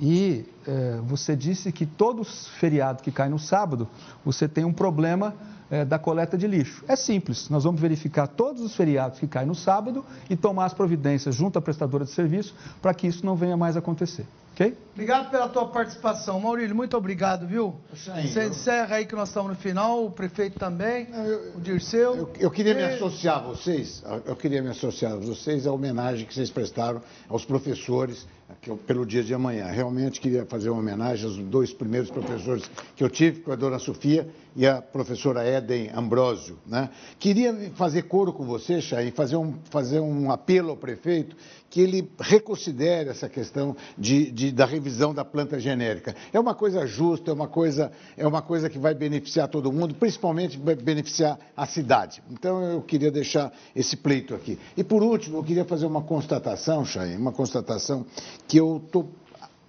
E 0.00 0.44
eh, 0.66 1.00
você 1.02 1.34
disse 1.34 1.72
que 1.72 1.84
todos 1.84 2.28
os 2.28 2.48
feriados 2.48 3.02
que 3.02 3.10
caem 3.10 3.32
no 3.32 3.38
sábado, 3.38 3.88
você 4.24 4.46
tem 4.46 4.64
um 4.64 4.72
problema 4.72 5.34
eh, 5.70 5.84
da 5.84 5.98
coleta 5.98 6.36
de 6.38 6.46
lixo. 6.46 6.84
É 6.88 6.96
simples, 6.96 7.48
nós 7.48 7.64
vamos 7.64 7.80
verificar 7.80 8.26
todos 8.26 8.62
os 8.62 8.74
feriados 8.74 9.18
que 9.18 9.26
caem 9.26 9.46
no 9.46 9.54
sábado 9.54 10.04
e 10.28 10.36
tomar 10.36 10.66
as 10.66 10.74
providências 10.74 11.34
junto 11.34 11.58
à 11.58 11.62
prestadora 11.62 12.04
de 12.04 12.10
serviço 12.10 12.54
para 12.82 12.94
que 12.94 13.06
isso 13.06 13.24
não 13.24 13.36
venha 13.36 13.56
mais 13.56 13.76
acontecer. 13.76 14.26
Ok? 14.54 14.76
Obrigado 14.92 15.30
pela 15.30 15.48
tua 15.48 15.68
participação. 15.68 16.40
Maurílio, 16.40 16.74
muito 16.74 16.96
obrigado, 16.96 17.46
viu? 17.46 17.76
Chain, 17.94 18.26
Você 18.26 18.40
eu- 18.44 18.48
encerra 18.48 18.96
aí 18.96 19.06
que 19.06 19.14
nós 19.14 19.28
estamos 19.28 19.50
no 19.50 19.56
final, 19.56 20.04
o 20.04 20.10
prefeito 20.10 20.58
também, 20.58 21.06
o 21.54 21.60
Dirceu. 21.60 22.16
Eu, 22.16 22.30
eu 22.40 22.50
queria 22.50 22.74
me 22.74 22.80
E- 22.80 22.94
associar 22.94 23.36
a 23.36 23.40
vocês, 23.42 24.02
eu 24.26 24.34
queria 24.34 24.60
me 24.60 24.68
associar 24.70 25.12
a 25.12 25.16
vocês 25.16 25.64
à 25.64 25.70
homenagem 25.70 26.26
que 26.26 26.34
vocês 26.34 26.50
prestaram 26.50 27.00
aos 27.28 27.44
professores 27.44 28.26
eu- 28.66 28.76
pelo 28.76 29.06
dia 29.06 29.22
de 29.22 29.32
amanhã. 29.32 29.66
Realmente 29.66 30.20
queria 30.20 30.44
fazer 30.44 30.70
uma 30.70 30.80
homenagem 30.80 31.24
aos 31.26 31.36
dois 31.38 31.72
primeiros 31.72 32.10
professores 32.10 32.68
que 32.96 33.04
eu 33.04 33.08
tive, 33.10 33.40
com 33.42 33.52
a 33.52 33.56
dona 33.56 33.78
Sofia 33.78 34.28
e 34.58 34.66
a 34.66 34.82
professora 34.82 35.46
Eden 35.48 35.88
Ambrósio. 35.94 36.58
Né? 36.66 36.90
Queria 37.16 37.54
fazer 37.76 38.02
coro 38.02 38.32
com 38.32 38.44
você, 38.44 38.80
Chay, 38.80 39.12
fazer 39.12 39.36
um, 39.36 39.54
fazer 39.70 40.00
um 40.00 40.32
apelo 40.32 40.70
ao 40.70 40.76
prefeito 40.76 41.36
que 41.70 41.80
ele 41.80 42.10
reconsidere 42.18 43.08
essa 43.08 43.28
questão 43.28 43.76
de, 43.96 44.32
de- 44.32 44.50
da 44.50 44.66
revisão 44.66 45.14
da 45.14 45.24
planta 45.24 45.60
genérica. 45.60 46.12
É 46.32 46.40
uma 46.40 46.56
coisa 46.56 46.84
justa, 46.88 47.30
é 47.30 47.34
uma 47.34 47.46
coisa, 47.46 47.92
é 48.16 48.26
uma 48.26 48.42
coisa 48.42 48.68
que 48.68 48.80
vai 48.80 48.94
beneficiar 48.94 49.46
todo 49.46 49.70
mundo, 49.72 49.94
principalmente 49.94 50.58
vai 50.58 50.74
beneficiar 50.74 51.38
a 51.56 51.64
cidade. 51.64 52.20
Então 52.28 52.60
eu 52.60 52.82
queria 52.82 53.12
deixar 53.12 53.52
esse 53.76 53.96
pleito 53.96 54.34
aqui. 54.34 54.58
E 54.76 54.82
por 54.82 55.04
último, 55.04 55.38
eu 55.38 55.44
queria 55.44 55.64
fazer 55.64 55.86
uma 55.86 56.02
constatação, 56.02 56.84
Chay, 56.84 57.14
uma 57.16 57.30
constatação 57.30 58.04
que 58.48 58.56
eu 58.56 58.82
estou 58.84 59.08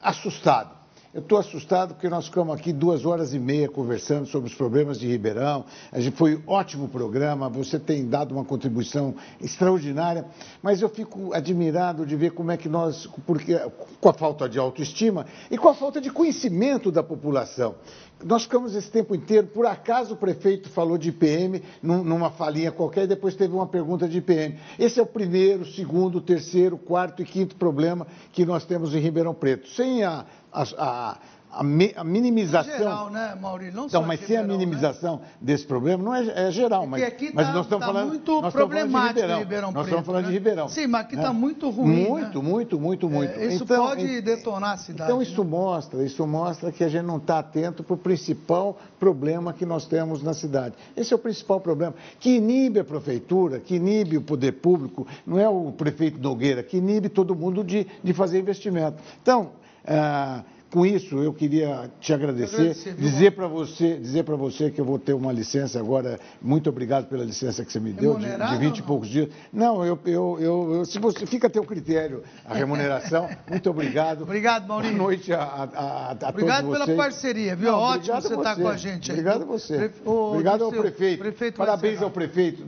assustado. 0.02 0.79
Eu 1.12 1.22
estou 1.22 1.40
assustado 1.40 1.96
porque 1.96 2.08
nós 2.08 2.26
ficamos 2.28 2.54
aqui 2.54 2.72
duas 2.72 3.04
horas 3.04 3.34
e 3.34 3.40
meia 3.40 3.68
conversando 3.68 4.28
sobre 4.28 4.48
os 4.48 4.54
problemas 4.56 5.00
de 5.00 5.08
Ribeirão. 5.08 5.66
A 5.92 6.00
gente 6.00 6.16
foi 6.16 6.36
um 6.36 6.44
ótimo 6.46 6.88
programa, 6.88 7.50
você 7.50 7.80
tem 7.80 8.08
dado 8.08 8.32
uma 8.32 8.46
contribuição 8.46 9.16
extraordinária, 9.42 10.26
mas 10.62 10.84
eu 10.84 10.90
fico 10.90 11.34
admirado 11.34 12.06
de 12.06 12.16
ver 12.16 12.34
como 12.34 12.52
é 12.52 12.58
que 12.58 12.70
nós, 12.70 13.08
porque, 13.26 13.58
com 14.00 14.10
a 14.10 14.14
falta 14.14 14.48
de 14.48 14.60
autoestima 14.60 15.26
e 15.50 15.58
com 15.58 15.70
a 15.70 15.74
falta 15.74 16.00
de 16.00 16.12
conhecimento 16.12 16.92
da 16.92 17.02
população. 17.02 17.74
Nós 18.24 18.44
ficamos 18.44 18.76
esse 18.76 18.92
tempo 18.92 19.16
inteiro, 19.16 19.48
por 19.48 19.66
acaso 19.66 20.14
o 20.14 20.18
prefeito 20.18 20.70
falou 20.70 20.98
de 20.98 21.08
IPM 21.08 21.64
num- 21.82 22.04
numa 22.04 22.30
falinha 22.30 22.70
qualquer 22.70 23.06
e 23.06 23.08
depois 23.08 23.34
teve 23.34 23.54
uma 23.54 23.66
pergunta 23.66 24.10
de 24.10 24.18
IPM. 24.18 24.60
Esse 24.78 25.00
é 25.00 25.04
o 25.04 25.06
primeiro, 25.06 25.66
segundo, 25.66 26.20
terceiro, 26.20 26.78
quarto 26.78 27.22
e 27.22 27.26
quinto 27.26 27.56
problema 27.56 28.06
que 28.34 28.46
nós 28.46 28.66
temos 28.66 28.94
em 28.94 29.00
Ribeirão 29.00 29.34
Preto. 29.34 29.70
Sem 29.70 30.04
a, 30.04 30.26
a, 30.52 30.62
a, 30.62 31.12
a 31.12 31.18
a 31.52 32.04
minimização. 32.04 32.78
Geral, 32.78 33.10
né, 33.10 33.36
Maurílio? 33.40 33.74
Não 33.76 33.88
Então, 33.88 34.04
mas 34.04 34.20
sem 34.20 34.38
a 34.38 34.42
Ribeirão, 34.42 34.48
né? 34.48 34.66
minimização 34.66 35.22
desse 35.42 35.66
problema, 35.66 36.04
não 36.04 36.14
é, 36.14 36.48
é 36.48 36.52
geral, 36.52 36.86
mas, 36.86 37.02
aqui 37.04 37.32
mas 37.34 37.48
tá- 37.48 37.54
nós 37.54 37.66
estamos 37.66 37.86
tá 37.86 37.92
falando, 37.92 38.10
muito 38.10 38.32
nós 38.42 38.54
estamos 38.54 38.54
falando 38.54 38.70
de 38.70 38.80
problemático 38.84 39.20
Ribeirão. 39.20 39.40
Ribeirão 39.40 39.72
nós 39.72 39.86
estamos 39.86 40.06
falando 40.06 40.22
né? 40.24 40.28
de 40.28 40.34
Ribeirão. 40.34 40.70
Sim, 40.70 40.88
mas 40.88 41.02
aqui 41.02 41.16
né? 41.16 41.24
tá 41.24 41.34
muito 41.34 41.70
ruim, 41.70 42.08
Muito, 42.08 42.44
né? 42.44 42.50
muito, 42.50 42.80
muito, 42.80 43.10
muito, 43.10 43.34
É, 43.34 43.48
isso 43.48 43.64
então, 43.64 43.88
pode 43.88 44.22
detonar 44.22 44.74
a 44.74 44.78
cidade. 44.78 45.10
então 45.10 45.18
né? 45.18 45.24
isso 45.24 45.44
mostra, 45.44 46.04
isso 46.04 46.28
mostra 46.28 46.72
que 46.72 46.84
a 46.84 46.90
gente 46.90 47.06
não 47.06 47.18
está 47.18 47.40
atento 47.40 47.84
para 47.84 47.94
o 47.96 47.98
principal 47.98 48.78
problema 49.00 49.52
que 49.52 49.66
nós 49.66 49.86
temos 49.88 50.22
na 50.22 50.34
cidade. 50.34 50.76
Esse 50.96 51.14
é 51.14 51.16
o 51.16 51.20
principal 51.20 51.60
problema, 51.60 51.96
que 52.20 52.36
inibe 52.36 52.80
a 52.80 52.84
prefeitura, 52.84 53.60
que 53.60 53.76
inibe 53.76 54.18
o 54.18 54.22
poder 54.22 54.52
público, 54.54 55.08
não 55.26 55.40
é 55.40 55.50
o 55.50 55.72
prefeito 55.72 56.20
Nogueira, 56.20 56.62
que 56.62 56.78
inibe 56.78 57.10
todo 57.10 57.36
mundo 57.36 57.64
de, 57.64 57.88
de 58.04 58.14
fazer 58.14 58.40
investimento. 58.40 59.02
Então, 59.22 59.52
ah, 59.86 60.44
com 60.72 60.86
isso, 60.86 61.18
eu 61.18 61.34
queria 61.34 61.90
te 62.00 62.14
agradecer, 62.14 62.76
dizer 62.96 63.32
para 63.32 63.48
você, 63.48 63.98
dizer 63.98 64.24
para 64.24 64.36
você 64.36 64.70
que 64.70 64.80
eu 64.80 64.86
vou 64.86 65.00
ter 65.00 65.14
uma 65.14 65.32
licença 65.32 65.80
agora. 65.80 66.20
Muito 66.40 66.70
obrigado 66.70 67.08
pela 67.08 67.24
licença 67.24 67.66
que 67.66 67.72
você 67.72 67.80
me 67.80 67.92
deu 67.92 68.20
de, 68.20 68.28
de 68.28 68.58
20 68.58 68.72
ou 68.74 68.78
e 68.78 68.82
poucos 68.84 69.10
dias. 69.10 69.30
Não, 69.52 69.84
eu, 69.84 69.98
eu, 70.06 70.38
eu, 70.40 70.74
eu- 70.76 70.86
se 70.86 71.00
você 71.00 71.26
fica 71.26 71.48
a 71.48 71.50
teu 71.50 71.64
critério 71.64 72.22
a 72.46 72.54
remuneração. 72.54 73.28
Muito 73.50 73.68
obrigado. 73.68 74.22
Obrigado, 74.22 74.68
Maurício. 74.68 74.96
Boa 74.96 75.08
noite 75.08 75.34
a, 75.34 75.42
a, 75.42 75.64
a, 75.64 76.12
a 76.12 76.30
Obrigado 76.30 76.66
todos 76.66 76.74
pela 76.74 76.86
vocês. 76.86 76.98
parceria, 76.98 77.56
viu? 77.56 77.72
Não, 77.72 77.80
Ótimo 77.80 78.22
você 78.22 78.36
estar 78.36 78.56
com 78.56 78.68
a 78.68 78.78
gente 78.78 79.12
aí. 79.12 79.18
Obrigado 79.18 79.42
a 79.42 79.46
você. 79.46 79.92
Obrigado 80.06 80.64
ao 80.66 80.72
prefeito. 80.72 81.20
prefeito 81.20 81.56
Parabéns 81.58 82.00
ao 82.00 82.12
prefeito. 82.12 82.64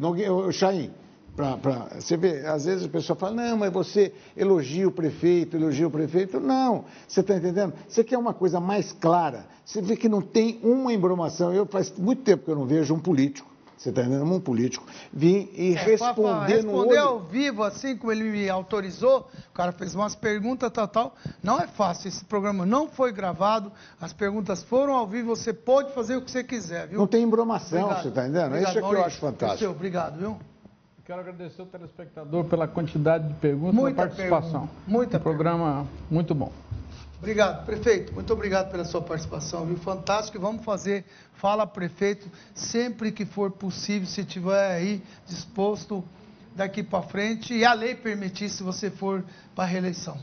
Chaim, 0.52 0.90
pra, 1.36 1.58
pra- 1.58 1.88
você 2.00 2.18
vê, 2.18 2.46
às 2.46 2.66
vezes 2.66 2.86
a 2.86 2.90
pessoa 2.90 3.16
fala, 3.18 3.34
não, 3.34 3.58
mas 3.58 3.72
você 3.72 4.14
elogia 4.36 4.88
o 4.88 4.92
prefeito, 4.92 5.56
elogia 5.58 5.88
o 5.88 5.92
prefeito. 5.92 6.40
Não, 6.40 6.86
você 7.08 7.22
está 7.22 7.36
entendendo? 7.36 7.74
Você 7.88 8.04
quer 8.04 8.18
uma 8.18 8.34
coisa 8.34 8.60
mais 8.60 8.92
clara. 8.92 9.46
Você 9.66 9.82
vê 9.82 9.96
que 9.96 10.10
não 10.10 10.22
tem 10.22 10.60
uma 10.64 10.92
embromação. 10.94 11.54
Eu 11.54 11.66
faz 11.66 11.92
muito 11.98 12.22
tempo 12.24 12.46
que 12.46 12.52
eu 12.52 12.56
não 12.56 12.66
vejo 12.66 12.94
um 12.94 13.00
político, 13.00 13.50
você 13.78 13.90
está 13.90 14.02
entendendo? 14.04 14.26
Um 14.32 14.40
político 14.40 14.86
vir 15.12 15.50
e 15.56 15.74
É, 15.74 15.78
responder 15.84 16.64
no 16.64 16.72
responder 16.74 17.00
olho. 17.00 17.02
ao 17.02 17.20
vivo, 17.22 17.64
assim 17.64 17.98
como 17.98 18.12
ele 18.12 18.24
me 18.26 18.48
autorizou, 18.50 19.28
o 19.50 19.54
cara 19.54 19.72
fez 19.72 19.96
umas 19.96 20.14
perguntas, 20.16 20.70
tal, 20.72 20.88
tal. 20.88 21.16
Não 21.42 21.58
é 21.60 21.66
fácil, 21.68 22.08
esse 22.10 22.24
programa 22.26 22.66
não 22.66 22.88
foi 22.88 23.12
gravado, 23.12 23.72
as 24.00 24.14
perguntas 24.14 24.62
foram 24.64 24.94
ao 24.94 25.08
vivo, 25.08 25.36
você 25.36 25.52
pode 25.54 25.94
fazer 25.94 26.16
o 26.18 26.22
que 26.22 26.30
você 26.30 26.44
quiser, 26.44 26.88
viu? 26.90 27.00
Não 27.00 27.08
tem 27.08 27.24
embromação, 27.24 27.80
Obrigado. 27.84 28.04
você 28.04 28.10
está 28.10 28.24
entendendo? 28.24 28.48
Obrigado, 28.48 28.70
Isso 28.70 28.78
é 28.80 28.82
que 28.90 28.96
eu 28.96 29.04
acho 29.06 29.18
fantástico. 29.20 29.58
Dirceu, 29.58 29.72
obrigado, 29.72 30.20
viu? 30.20 30.38
Quero 31.12 31.24
agradecer 31.24 31.60
ao 31.60 31.68
telespectador 31.68 32.46
pela 32.46 32.70
quantidade 32.70 33.28
de 33.28 33.34
perguntas 33.34 33.92
e 33.92 33.94
participação. 33.94 34.62
pergunta, 34.62 34.74
muita 34.88 35.18
um 35.18 35.20
programa 35.20 35.86
muito 36.10 36.34
bom. 36.34 36.50
Obrigado, 37.18 37.66
prefeito. 37.66 38.14
Muito 38.14 38.32
obrigado 38.32 38.72
pela 38.72 38.86
sua 38.86 39.02
participação, 39.02 39.66
viu? 39.66 39.76
Fantástico. 39.76 40.38
E 40.38 40.40
vamos 40.40 40.64
fazer 40.64 41.04
Fala 41.34 41.68
Prefeito 41.68 42.32
sempre 42.56 43.12
que 43.12 43.26
for 43.26 43.52
possível, 43.52 44.08
se 44.08 44.24
tiver 44.24 44.72
aí 44.72 45.04
disposto 45.28 46.02
daqui 46.56 46.82
para 46.82 47.02
frente 47.02 47.54
e 47.54 47.66
a 47.66 47.74
lei 47.74 47.94
permitir, 47.94 48.48
se 48.48 48.64
você 48.64 48.90
for 48.90 49.22
para 49.54 49.66
a 49.66 49.68
reeleição. 49.68 50.18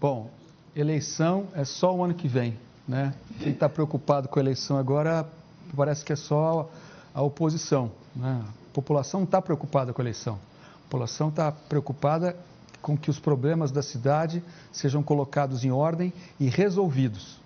Bom, 0.00 0.30
eleição 0.74 1.48
é 1.54 1.66
só 1.66 1.94
o 1.94 2.02
ano 2.02 2.14
que 2.14 2.28
vem, 2.28 2.58
né? 2.88 3.12
Quem 3.40 3.52
está 3.52 3.68
preocupado 3.68 4.26
com 4.26 4.38
a 4.38 4.42
eleição 4.42 4.78
agora 4.78 5.28
parece 5.76 6.02
que 6.02 6.14
é 6.14 6.16
só 6.16 6.70
a 7.12 7.20
oposição, 7.20 7.92
né? 8.16 8.42
A 8.72 8.74
população 8.74 9.20
não 9.20 9.26
está 9.26 9.42
preocupada 9.42 9.92
com 9.92 10.00
a 10.00 10.04
eleição. 10.04 10.38
A 10.78 10.82
população 10.84 11.28
está 11.28 11.52
preocupada 11.52 12.34
com 12.80 12.96
que 12.96 13.10
os 13.10 13.18
problemas 13.18 13.70
da 13.70 13.82
cidade 13.82 14.42
sejam 14.72 15.02
colocados 15.02 15.62
em 15.62 15.70
ordem 15.70 16.10
e 16.40 16.48
resolvidos. 16.48 17.38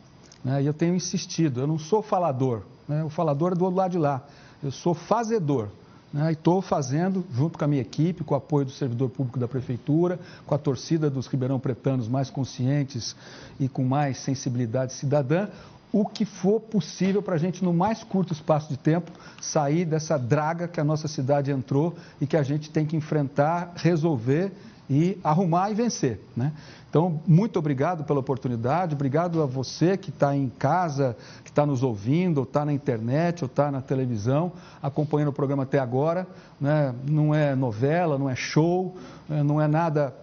né? 0.44 0.62
E 0.62 0.66
eu 0.66 0.72
tenho 0.72 0.94
insistido, 0.94 1.60
eu 1.60 1.66
não 1.66 1.80
sou 1.80 2.00
falador, 2.00 2.62
né? 2.88 3.02
o 3.02 3.10
falador 3.10 3.52
é 3.52 3.54
do 3.56 3.68
lado 3.68 3.90
de 3.90 3.98
lá, 3.98 4.22
eu 4.62 4.70
sou 4.70 4.94
fazedor. 4.94 5.68
né? 6.12 6.30
E 6.30 6.32
estou 6.32 6.62
fazendo, 6.62 7.24
junto 7.34 7.58
com 7.58 7.64
a 7.64 7.68
minha 7.68 7.82
equipe, 7.82 8.22
com 8.22 8.32
o 8.32 8.36
apoio 8.36 8.66
do 8.66 8.70
servidor 8.70 9.10
público 9.10 9.38
da 9.38 9.48
Prefeitura, 9.48 10.20
com 10.46 10.54
a 10.54 10.58
torcida 10.58 11.10
dos 11.10 11.26
ribeirão 11.26 11.58
pretanos 11.58 12.06
mais 12.06 12.30
conscientes 12.30 13.16
e 13.58 13.68
com 13.68 13.84
mais 13.84 14.18
sensibilidade 14.18 14.92
cidadã, 14.92 15.48
o 15.92 16.04
que 16.04 16.24
for 16.24 16.60
possível 16.60 17.22
para 17.22 17.36
a 17.36 17.38
gente, 17.38 17.64
no 17.64 17.72
mais 17.72 18.02
curto 18.02 18.32
espaço 18.32 18.68
de 18.68 18.76
tempo, 18.76 19.10
sair 19.40 19.84
dessa 19.84 20.18
draga 20.18 20.68
que 20.68 20.80
a 20.80 20.84
nossa 20.84 21.08
cidade 21.08 21.50
entrou 21.50 21.94
e 22.20 22.26
que 22.26 22.36
a 22.36 22.42
gente 22.42 22.70
tem 22.70 22.84
que 22.84 22.96
enfrentar, 22.96 23.72
resolver 23.76 24.52
e 24.88 25.18
arrumar 25.22 25.70
e 25.70 25.74
vencer. 25.74 26.20
Né? 26.36 26.52
Então, 26.88 27.20
muito 27.26 27.58
obrigado 27.58 28.04
pela 28.04 28.20
oportunidade, 28.20 28.94
obrigado 28.94 29.42
a 29.42 29.46
você 29.46 29.96
que 29.96 30.10
está 30.10 30.34
em 30.34 30.48
casa, 30.48 31.16
que 31.44 31.50
está 31.50 31.66
nos 31.66 31.82
ouvindo, 31.82 32.38
ou 32.38 32.44
está 32.44 32.64
na 32.64 32.72
internet, 32.72 33.44
ou 33.44 33.46
está 33.46 33.70
na 33.70 33.82
televisão, 33.82 34.52
acompanhando 34.82 35.28
o 35.28 35.32
programa 35.32 35.64
até 35.64 35.78
agora. 35.78 36.26
Né? 36.60 36.94
Não 37.04 37.34
é 37.34 37.54
novela, 37.54 38.18
não 38.18 38.30
é 38.30 38.36
show, 38.36 38.96
né? 39.28 39.42
não 39.42 39.60
é 39.60 39.68
nada, 39.68 40.14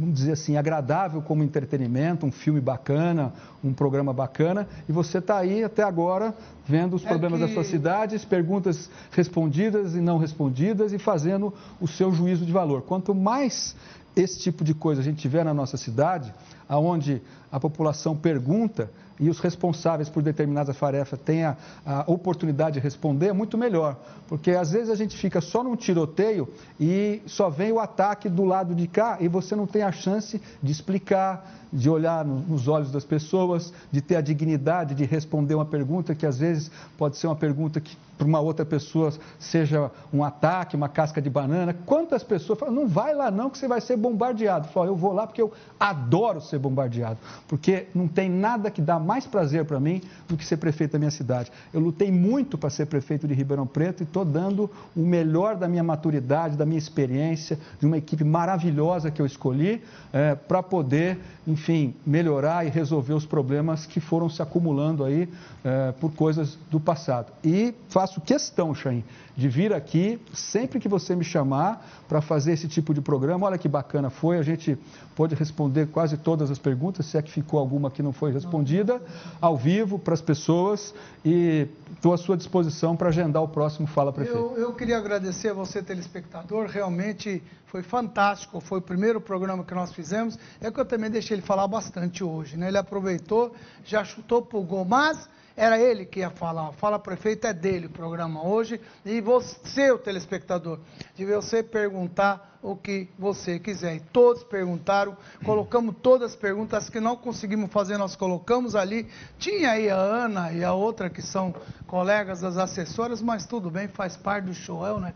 vamos 0.00 0.14
dizer 0.14 0.32
assim, 0.32 0.56
agradável 0.56 1.20
como 1.20 1.42
entretenimento, 1.44 2.24
um 2.24 2.32
filme 2.32 2.58
bacana, 2.60 3.32
um 3.62 3.72
programa 3.74 4.14
bacana, 4.14 4.66
e 4.88 4.92
você 4.92 5.18
está 5.18 5.36
aí 5.36 5.62
até 5.62 5.82
agora 5.82 6.34
vendo 6.66 6.96
os 6.96 7.04
É 7.04 7.08
problemas 7.08 7.38
que- 7.38 7.46
da 7.46 7.52
sua 7.52 7.64
cidade, 7.64 8.16
as 8.16 8.24
perguntas 8.24 8.90
respondidas 9.12 9.94
e 9.94 10.00
não 10.00 10.16
respondidas 10.16 10.94
e 10.94 10.98
fazendo 10.98 11.52
o 11.78 11.86
seu 11.86 12.10
juízo 12.12 12.46
de 12.46 12.52
valor. 12.52 12.80
Quanto 12.82 13.14
mais 13.14 13.76
esse 14.16 14.38
tipo 14.40 14.64
de 14.64 14.72
coisa 14.72 15.02
a 15.02 15.04
gente 15.04 15.18
tiver 15.20 15.44
na 15.44 15.52
nossa 15.52 15.76
cidade, 15.76 16.32
aonde 16.66 17.20
a 17.52 17.60
população 17.60 18.16
pergunta 18.16 18.90
e 19.20 19.28
os 19.28 19.38
responsáveis 19.38 20.08
por 20.08 20.22
determinadas 20.22 20.76
tarefas 20.78 21.20
têm 21.20 21.44
a, 21.44 21.56
a 21.84 22.04
oportunidade 22.06 22.74
de 22.74 22.80
responder, 22.80 23.28
é 23.28 23.32
muito 23.32 23.58
melhor. 23.58 23.96
Porque 24.26 24.52
às 24.52 24.72
vezes 24.72 24.88
a 24.88 24.94
gente 24.94 25.16
fica 25.16 25.40
só 25.40 25.62
num 25.62 25.76
tiroteio 25.76 26.48
e 26.80 27.20
só 27.26 27.50
vem 27.50 27.70
o 27.70 27.78
ataque 27.78 28.28
do 28.28 28.44
lado 28.44 28.74
de 28.74 28.88
cá 28.88 29.18
e 29.20 29.28
você 29.28 29.54
não 29.54 29.66
tem 29.66 29.82
a 29.82 29.92
chance 29.92 30.40
de 30.62 30.72
explicar, 30.72 31.68
de 31.72 31.88
olhar 31.88 32.24
nos 32.24 32.68
olhos 32.68 32.90
das 32.90 33.04
pessoas, 33.04 33.72
de 33.90 34.00
ter 34.00 34.16
a 34.16 34.20
dignidade 34.20 34.94
de 34.94 35.04
responder 35.04 35.54
uma 35.54 35.64
pergunta 35.64 36.14
que 36.14 36.26
às 36.26 36.38
vezes 36.38 36.70
pode 36.96 37.16
ser 37.16 37.26
uma 37.26 37.36
pergunta 37.36 37.80
que 37.80 37.96
para 38.20 38.26
uma 38.26 38.38
outra 38.38 38.66
pessoa 38.66 39.14
seja 39.38 39.90
um 40.12 40.22
ataque, 40.22 40.76
uma 40.76 40.90
casca 40.90 41.22
de 41.22 41.30
banana. 41.30 41.74
Quantas 41.86 42.22
pessoas 42.22 42.58
falam, 42.58 42.74
não 42.74 42.86
vai 42.86 43.14
lá 43.14 43.30
não 43.30 43.48
que 43.48 43.56
você 43.56 43.66
vai 43.66 43.80
ser 43.80 43.96
bombardeado. 43.96 44.68
Falo, 44.68 44.88
eu 44.88 44.94
vou 44.94 45.14
lá 45.14 45.26
porque 45.26 45.40
eu 45.40 45.50
adoro 45.78 46.38
ser 46.38 46.58
bombardeado, 46.58 47.18
porque 47.48 47.86
não 47.94 48.06
tem 48.06 48.28
nada 48.28 48.70
que 48.70 48.82
dá 48.82 48.98
mais 48.98 49.26
prazer 49.26 49.64
para 49.64 49.80
mim 49.80 50.02
do 50.28 50.36
que 50.36 50.44
ser 50.44 50.58
prefeito 50.58 50.92
da 50.92 50.98
minha 50.98 51.10
cidade. 51.10 51.50
Eu 51.72 51.80
lutei 51.80 52.12
muito 52.12 52.58
para 52.58 52.68
ser 52.68 52.84
prefeito 52.84 53.26
de 53.26 53.32
Ribeirão 53.32 53.66
Preto 53.66 54.02
e 54.02 54.04
estou 54.04 54.22
dando 54.22 54.70
o 54.94 55.00
melhor 55.00 55.56
da 55.56 55.66
minha 55.66 55.82
maturidade, 55.82 56.58
da 56.58 56.66
minha 56.66 56.78
experiência, 56.78 57.58
de 57.80 57.86
uma 57.86 57.96
equipe 57.96 58.22
maravilhosa 58.22 59.10
que 59.10 59.22
eu 59.22 59.24
escolhi 59.24 59.82
é, 60.12 60.34
para 60.34 60.62
poder, 60.62 61.18
enfim, 61.46 61.59
melhorar 62.06 62.66
e 62.66 62.70
resolver 62.70 63.14
os 63.14 63.26
problemas 63.26 63.86
que 63.86 64.00
foram 64.00 64.28
se 64.28 64.42
acumulando 64.42 65.04
aí 65.04 65.28
é, 65.64 65.92
por 65.92 66.12
coisas 66.12 66.58
do 66.70 66.80
passado. 66.80 67.32
E 67.44 67.74
faço 67.88 68.20
questão, 68.20 68.74
Chain, 68.74 69.04
de 69.36 69.48
vir 69.48 69.72
aqui 69.72 70.20
sempre 70.32 70.78
que 70.78 70.88
você 70.88 71.14
me 71.16 71.24
chamar 71.24 71.86
para 72.08 72.20
fazer 72.20 72.52
esse 72.52 72.68
tipo 72.68 72.92
de 72.92 73.00
programa. 73.00 73.46
Olha 73.46 73.58
que 73.58 73.68
bacana 73.68 74.10
foi, 74.10 74.38
a 74.38 74.42
gente 74.42 74.78
pôde 75.14 75.34
responder 75.34 75.86
quase 75.88 76.16
todas 76.16 76.50
as 76.50 76.58
perguntas, 76.58 77.06
se 77.06 77.18
é 77.18 77.22
que 77.22 77.30
ficou 77.30 77.58
alguma 77.58 77.90
que 77.90 78.02
não 78.02 78.12
foi 78.12 78.32
respondida, 78.32 79.00
ao 79.40 79.56
vivo 79.56 79.98
para 79.98 80.14
as 80.14 80.20
pessoas 80.20 80.94
e 81.24 81.66
estou 82.00 82.14
à 82.14 82.16
sua 82.16 82.34
disposição 82.34 82.96
para 82.96 83.10
agendar 83.10 83.42
o 83.42 83.48
próximo 83.48 83.86
Fala 83.86 84.10
Prefeito. 84.10 84.38
Eu, 84.38 84.56
eu 84.56 84.72
queria 84.72 84.96
agradecer 84.96 85.50
a 85.50 85.52
você, 85.52 85.82
telespectador, 85.82 86.66
realmente 86.66 87.42
foi 87.66 87.82
fantástico, 87.82 88.58
foi 88.58 88.78
o 88.78 88.82
primeiro 88.82 89.20
programa 89.20 89.62
que 89.62 89.74
nós 89.74 89.92
fizemos, 89.92 90.38
é 90.62 90.70
que 90.70 90.80
eu 90.80 90.84
também 90.86 91.10
deixei 91.10 91.36
ele 91.36 91.42
falar 91.42 91.68
bastante 91.68 92.24
hoje, 92.24 92.56
né? 92.56 92.68
ele 92.68 92.78
aproveitou, 92.78 93.54
já 93.84 94.02
chutou 94.02 94.40
para 94.40 94.58
o 94.58 94.62
gol, 94.62 94.84
mas 94.84 95.28
era 95.60 95.78
ele 95.78 96.06
que 96.06 96.20
ia 96.20 96.30
falar. 96.30 96.72
Fala 96.72 96.98
Prefeito 96.98 97.46
é 97.46 97.52
dele 97.52 97.84
o 97.84 97.90
programa 97.90 98.42
hoje. 98.42 98.80
E 99.04 99.20
você, 99.20 99.90
o 99.90 99.98
telespectador, 99.98 100.78
de 101.14 101.26
você 101.26 101.62
perguntar 101.62 102.58
o 102.62 102.74
que 102.74 103.10
você 103.18 103.58
quiser. 103.58 103.96
E 103.96 104.00
todos 104.00 104.42
perguntaram, 104.42 105.14
colocamos 105.44 105.96
todas 106.02 106.30
as 106.30 106.36
perguntas 106.36 106.88
que 106.88 106.98
não 106.98 107.14
conseguimos 107.14 107.70
fazer, 107.70 107.98
nós 107.98 108.16
colocamos 108.16 108.74
ali. 108.74 109.06
Tinha 109.38 109.72
aí 109.72 109.90
a 109.90 109.96
Ana 109.96 110.50
e 110.50 110.64
a 110.64 110.72
outra 110.72 111.10
que 111.10 111.20
são 111.20 111.54
colegas 111.86 112.40
das 112.40 112.56
assessoras, 112.56 113.20
mas 113.20 113.44
tudo 113.44 113.70
bem, 113.70 113.86
faz 113.86 114.16
parte 114.16 114.46
do 114.46 114.54
show, 114.54 114.98
né? 114.98 115.12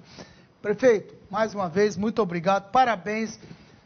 Prefeito, 0.60 1.14
mais 1.30 1.54
uma 1.54 1.70
vez, 1.70 1.96
muito 1.96 2.20
obrigado, 2.20 2.70
parabéns. 2.70 3.40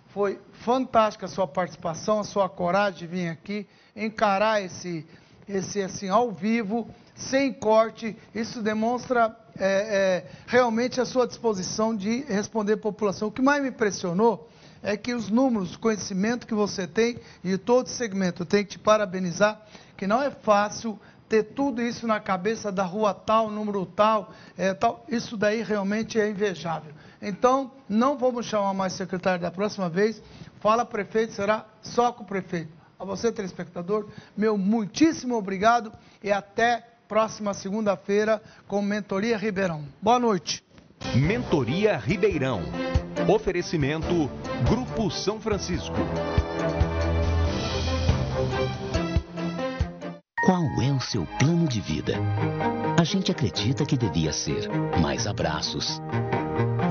Foi 0.08 0.40
fantástica 0.64 1.26
a 1.26 1.28
sua 1.28 1.46
participação, 1.46 2.18
a 2.18 2.24
sua 2.24 2.48
coragem 2.48 2.98
de 2.98 3.06
vir 3.06 3.28
aqui, 3.28 3.64
encarar 3.94 4.60
esse 4.60 5.06
esse 5.48 5.82
assim 5.82 6.08
ao 6.08 6.30
vivo, 6.30 6.88
sem 7.14 7.52
corte. 7.52 8.16
Isso 8.34 8.62
demonstra 8.62 9.34
é, 9.58 9.64
é, 9.64 10.26
realmente 10.46 11.00
a 11.00 11.04
sua 11.04 11.26
disposição 11.26 11.94
de 11.96 12.22
responder 12.24 12.74
à 12.74 12.78
população. 12.78 13.28
O 13.28 13.32
que 13.32 13.42
mais 13.42 13.62
me 13.62 13.70
impressionou 13.70 14.48
é 14.82 14.96
que 14.96 15.14
os 15.14 15.28
números, 15.28 15.74
o 15.74 15.78
conhecimento 15.78 16.46
que 16.46 16.54
você 16.54 16.86
tem 16.86 17.18
e 17.42 17.56
todo 17.58 17.88
segmento, 17.88 18.42
eu 18.42 18.46
tenho 18.46 18.64
que 18.64 18.72
te 18.72 18.78
parabenizar, 18.78 19.60
que 19.96 20.06
não 20.06 20.22
é 20.22 20.30
fácil 20.30 20.98
ter 21.28 21.42
tudo 21.42 21.82
isso 21.82 22.06
na 22.06 22.20
cabeça 22.20 22.72
da 22.72 22.84
rua 22.84 23.12
tal, 23.12 23.50
número 23.50 23.84
tal, 23.84 24.32
é, 24.56 24.72
tal. 24.72 25.04
Isso 25.08 25.36
daí 25.36 25.62
realmente 25.62 26.18
é 26.18 26.30
invejável. 26.30 26.92
Então, 27.20 27.72
não 27.88 28.16
vamos 28.16 28.46
chamar 28.46 28.72
mais 28.72 28.94
secretário 28.94 29.40
da 29.40 29.50
próxima 29.50 29.88
vez. 29.88 30.22
Fala 30.60 30.84
prefeito, 30.84 31.32
será 31.34 31.66
só 31.82 32.12
com 32.12 32.22
o 32.22 32.26
prefeito. 32.26 32.77
A 32.98 33.04
você, 33.04 33.30
telespectador, 33.30 34.08
meu 34.36 34.58
muitíssimo 34.58 35.36
obrigado 35.36 35.92
e 36.22 36.32
até 36.32 36.84
próxima 37.06 37.54
segunda-feira 37.54 38.42
com 38.66 38.82
Mentoria 38.82 39.38
Ribeirão. 39.38 39.84
Boa 40.02 40.18
noite. 40.18 40.64
Mentoria 41.14 41.96
Ribeirão. 41.96 42.60
Oferecimento 43.32 44.28
Grupo 44.68 45.10
São 45.12 45.40
Francisco. 45.40 45.94
Qual 50.44 50.64
é 50.82 50.90
o 50.92 51.00
seu 51.00 51.24
plano 51.38 51.68
de 51.68 51.80
vida? 51.80 52.14
A 52.98 53.04
gente 53.04 53.30
acredita 53.30 53.86
que 53.86 53.96
devia 53.96 54.32
ser 54.32 54.68
mais 55.00 55.26
abraços, 55.26 56.00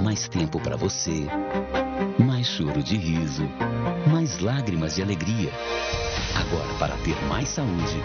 mais 0.03 0.29
tempo 0.29 0.57
para 0.59 0.77
você, 0.77 1.27
mais 2.37 2.49
choro 2.49 2.83
de 2.83 2.95
riso, 2.95 3.49
mais 4.11 4.37
lágrimas 4.37 4.93
de 4.93 5.01
alegria. 5.01 5.49
Agora, 6.35 6.71
para 6.77 6.95
ter 6.97 7.15
mais 7.25 7.49
saúde, 7.49 7.99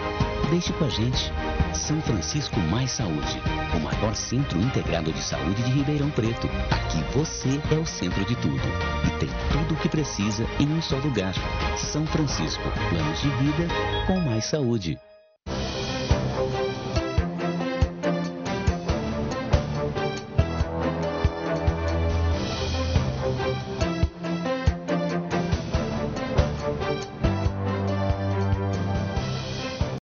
deixe 0.48 0.72
com 0.72 0.86
a 0.86 0.88
gente. 0.88 1.30
São 1.74 2.00
Francisco 2.00 2.58
Mais 2.58 2.92
Saúde, 2.92 3.42
o 3.76 3.80
maior 3.80 4.14
centro 4.14 4.58
integrado 4.58 5.12
de 5.12 5.22
saúde 5.22 5.62
de 5.62 5.70
Ribeirão 5.72 6.08
Preto. 6.12 6.46
Aqui 6.70 7.02
você 7.14 7.60
é 7.70 7.78
o 7.78 7.84
centro 7.84 8.24
de 8.24 8.34
tudo 8.36 8.56
e 9.06 9.18
tem 9.18 9.28
tudo 9.52 9.74
o 9.74 9.76
que 9.76 9.88
precisa 9.90 10.46
em 10.58 10.66
um 10.66 10.80
só 10.80 10.96
lugar. 10.96 11.34
São 11.76 12.06
Francisco, 12.06 12.62
planos 12.88 13.20
de 13.20 13.28
vida 13.28 13.68
com 14.06 14.18
mais 14.18 14.46
saúde. 14.46 14.98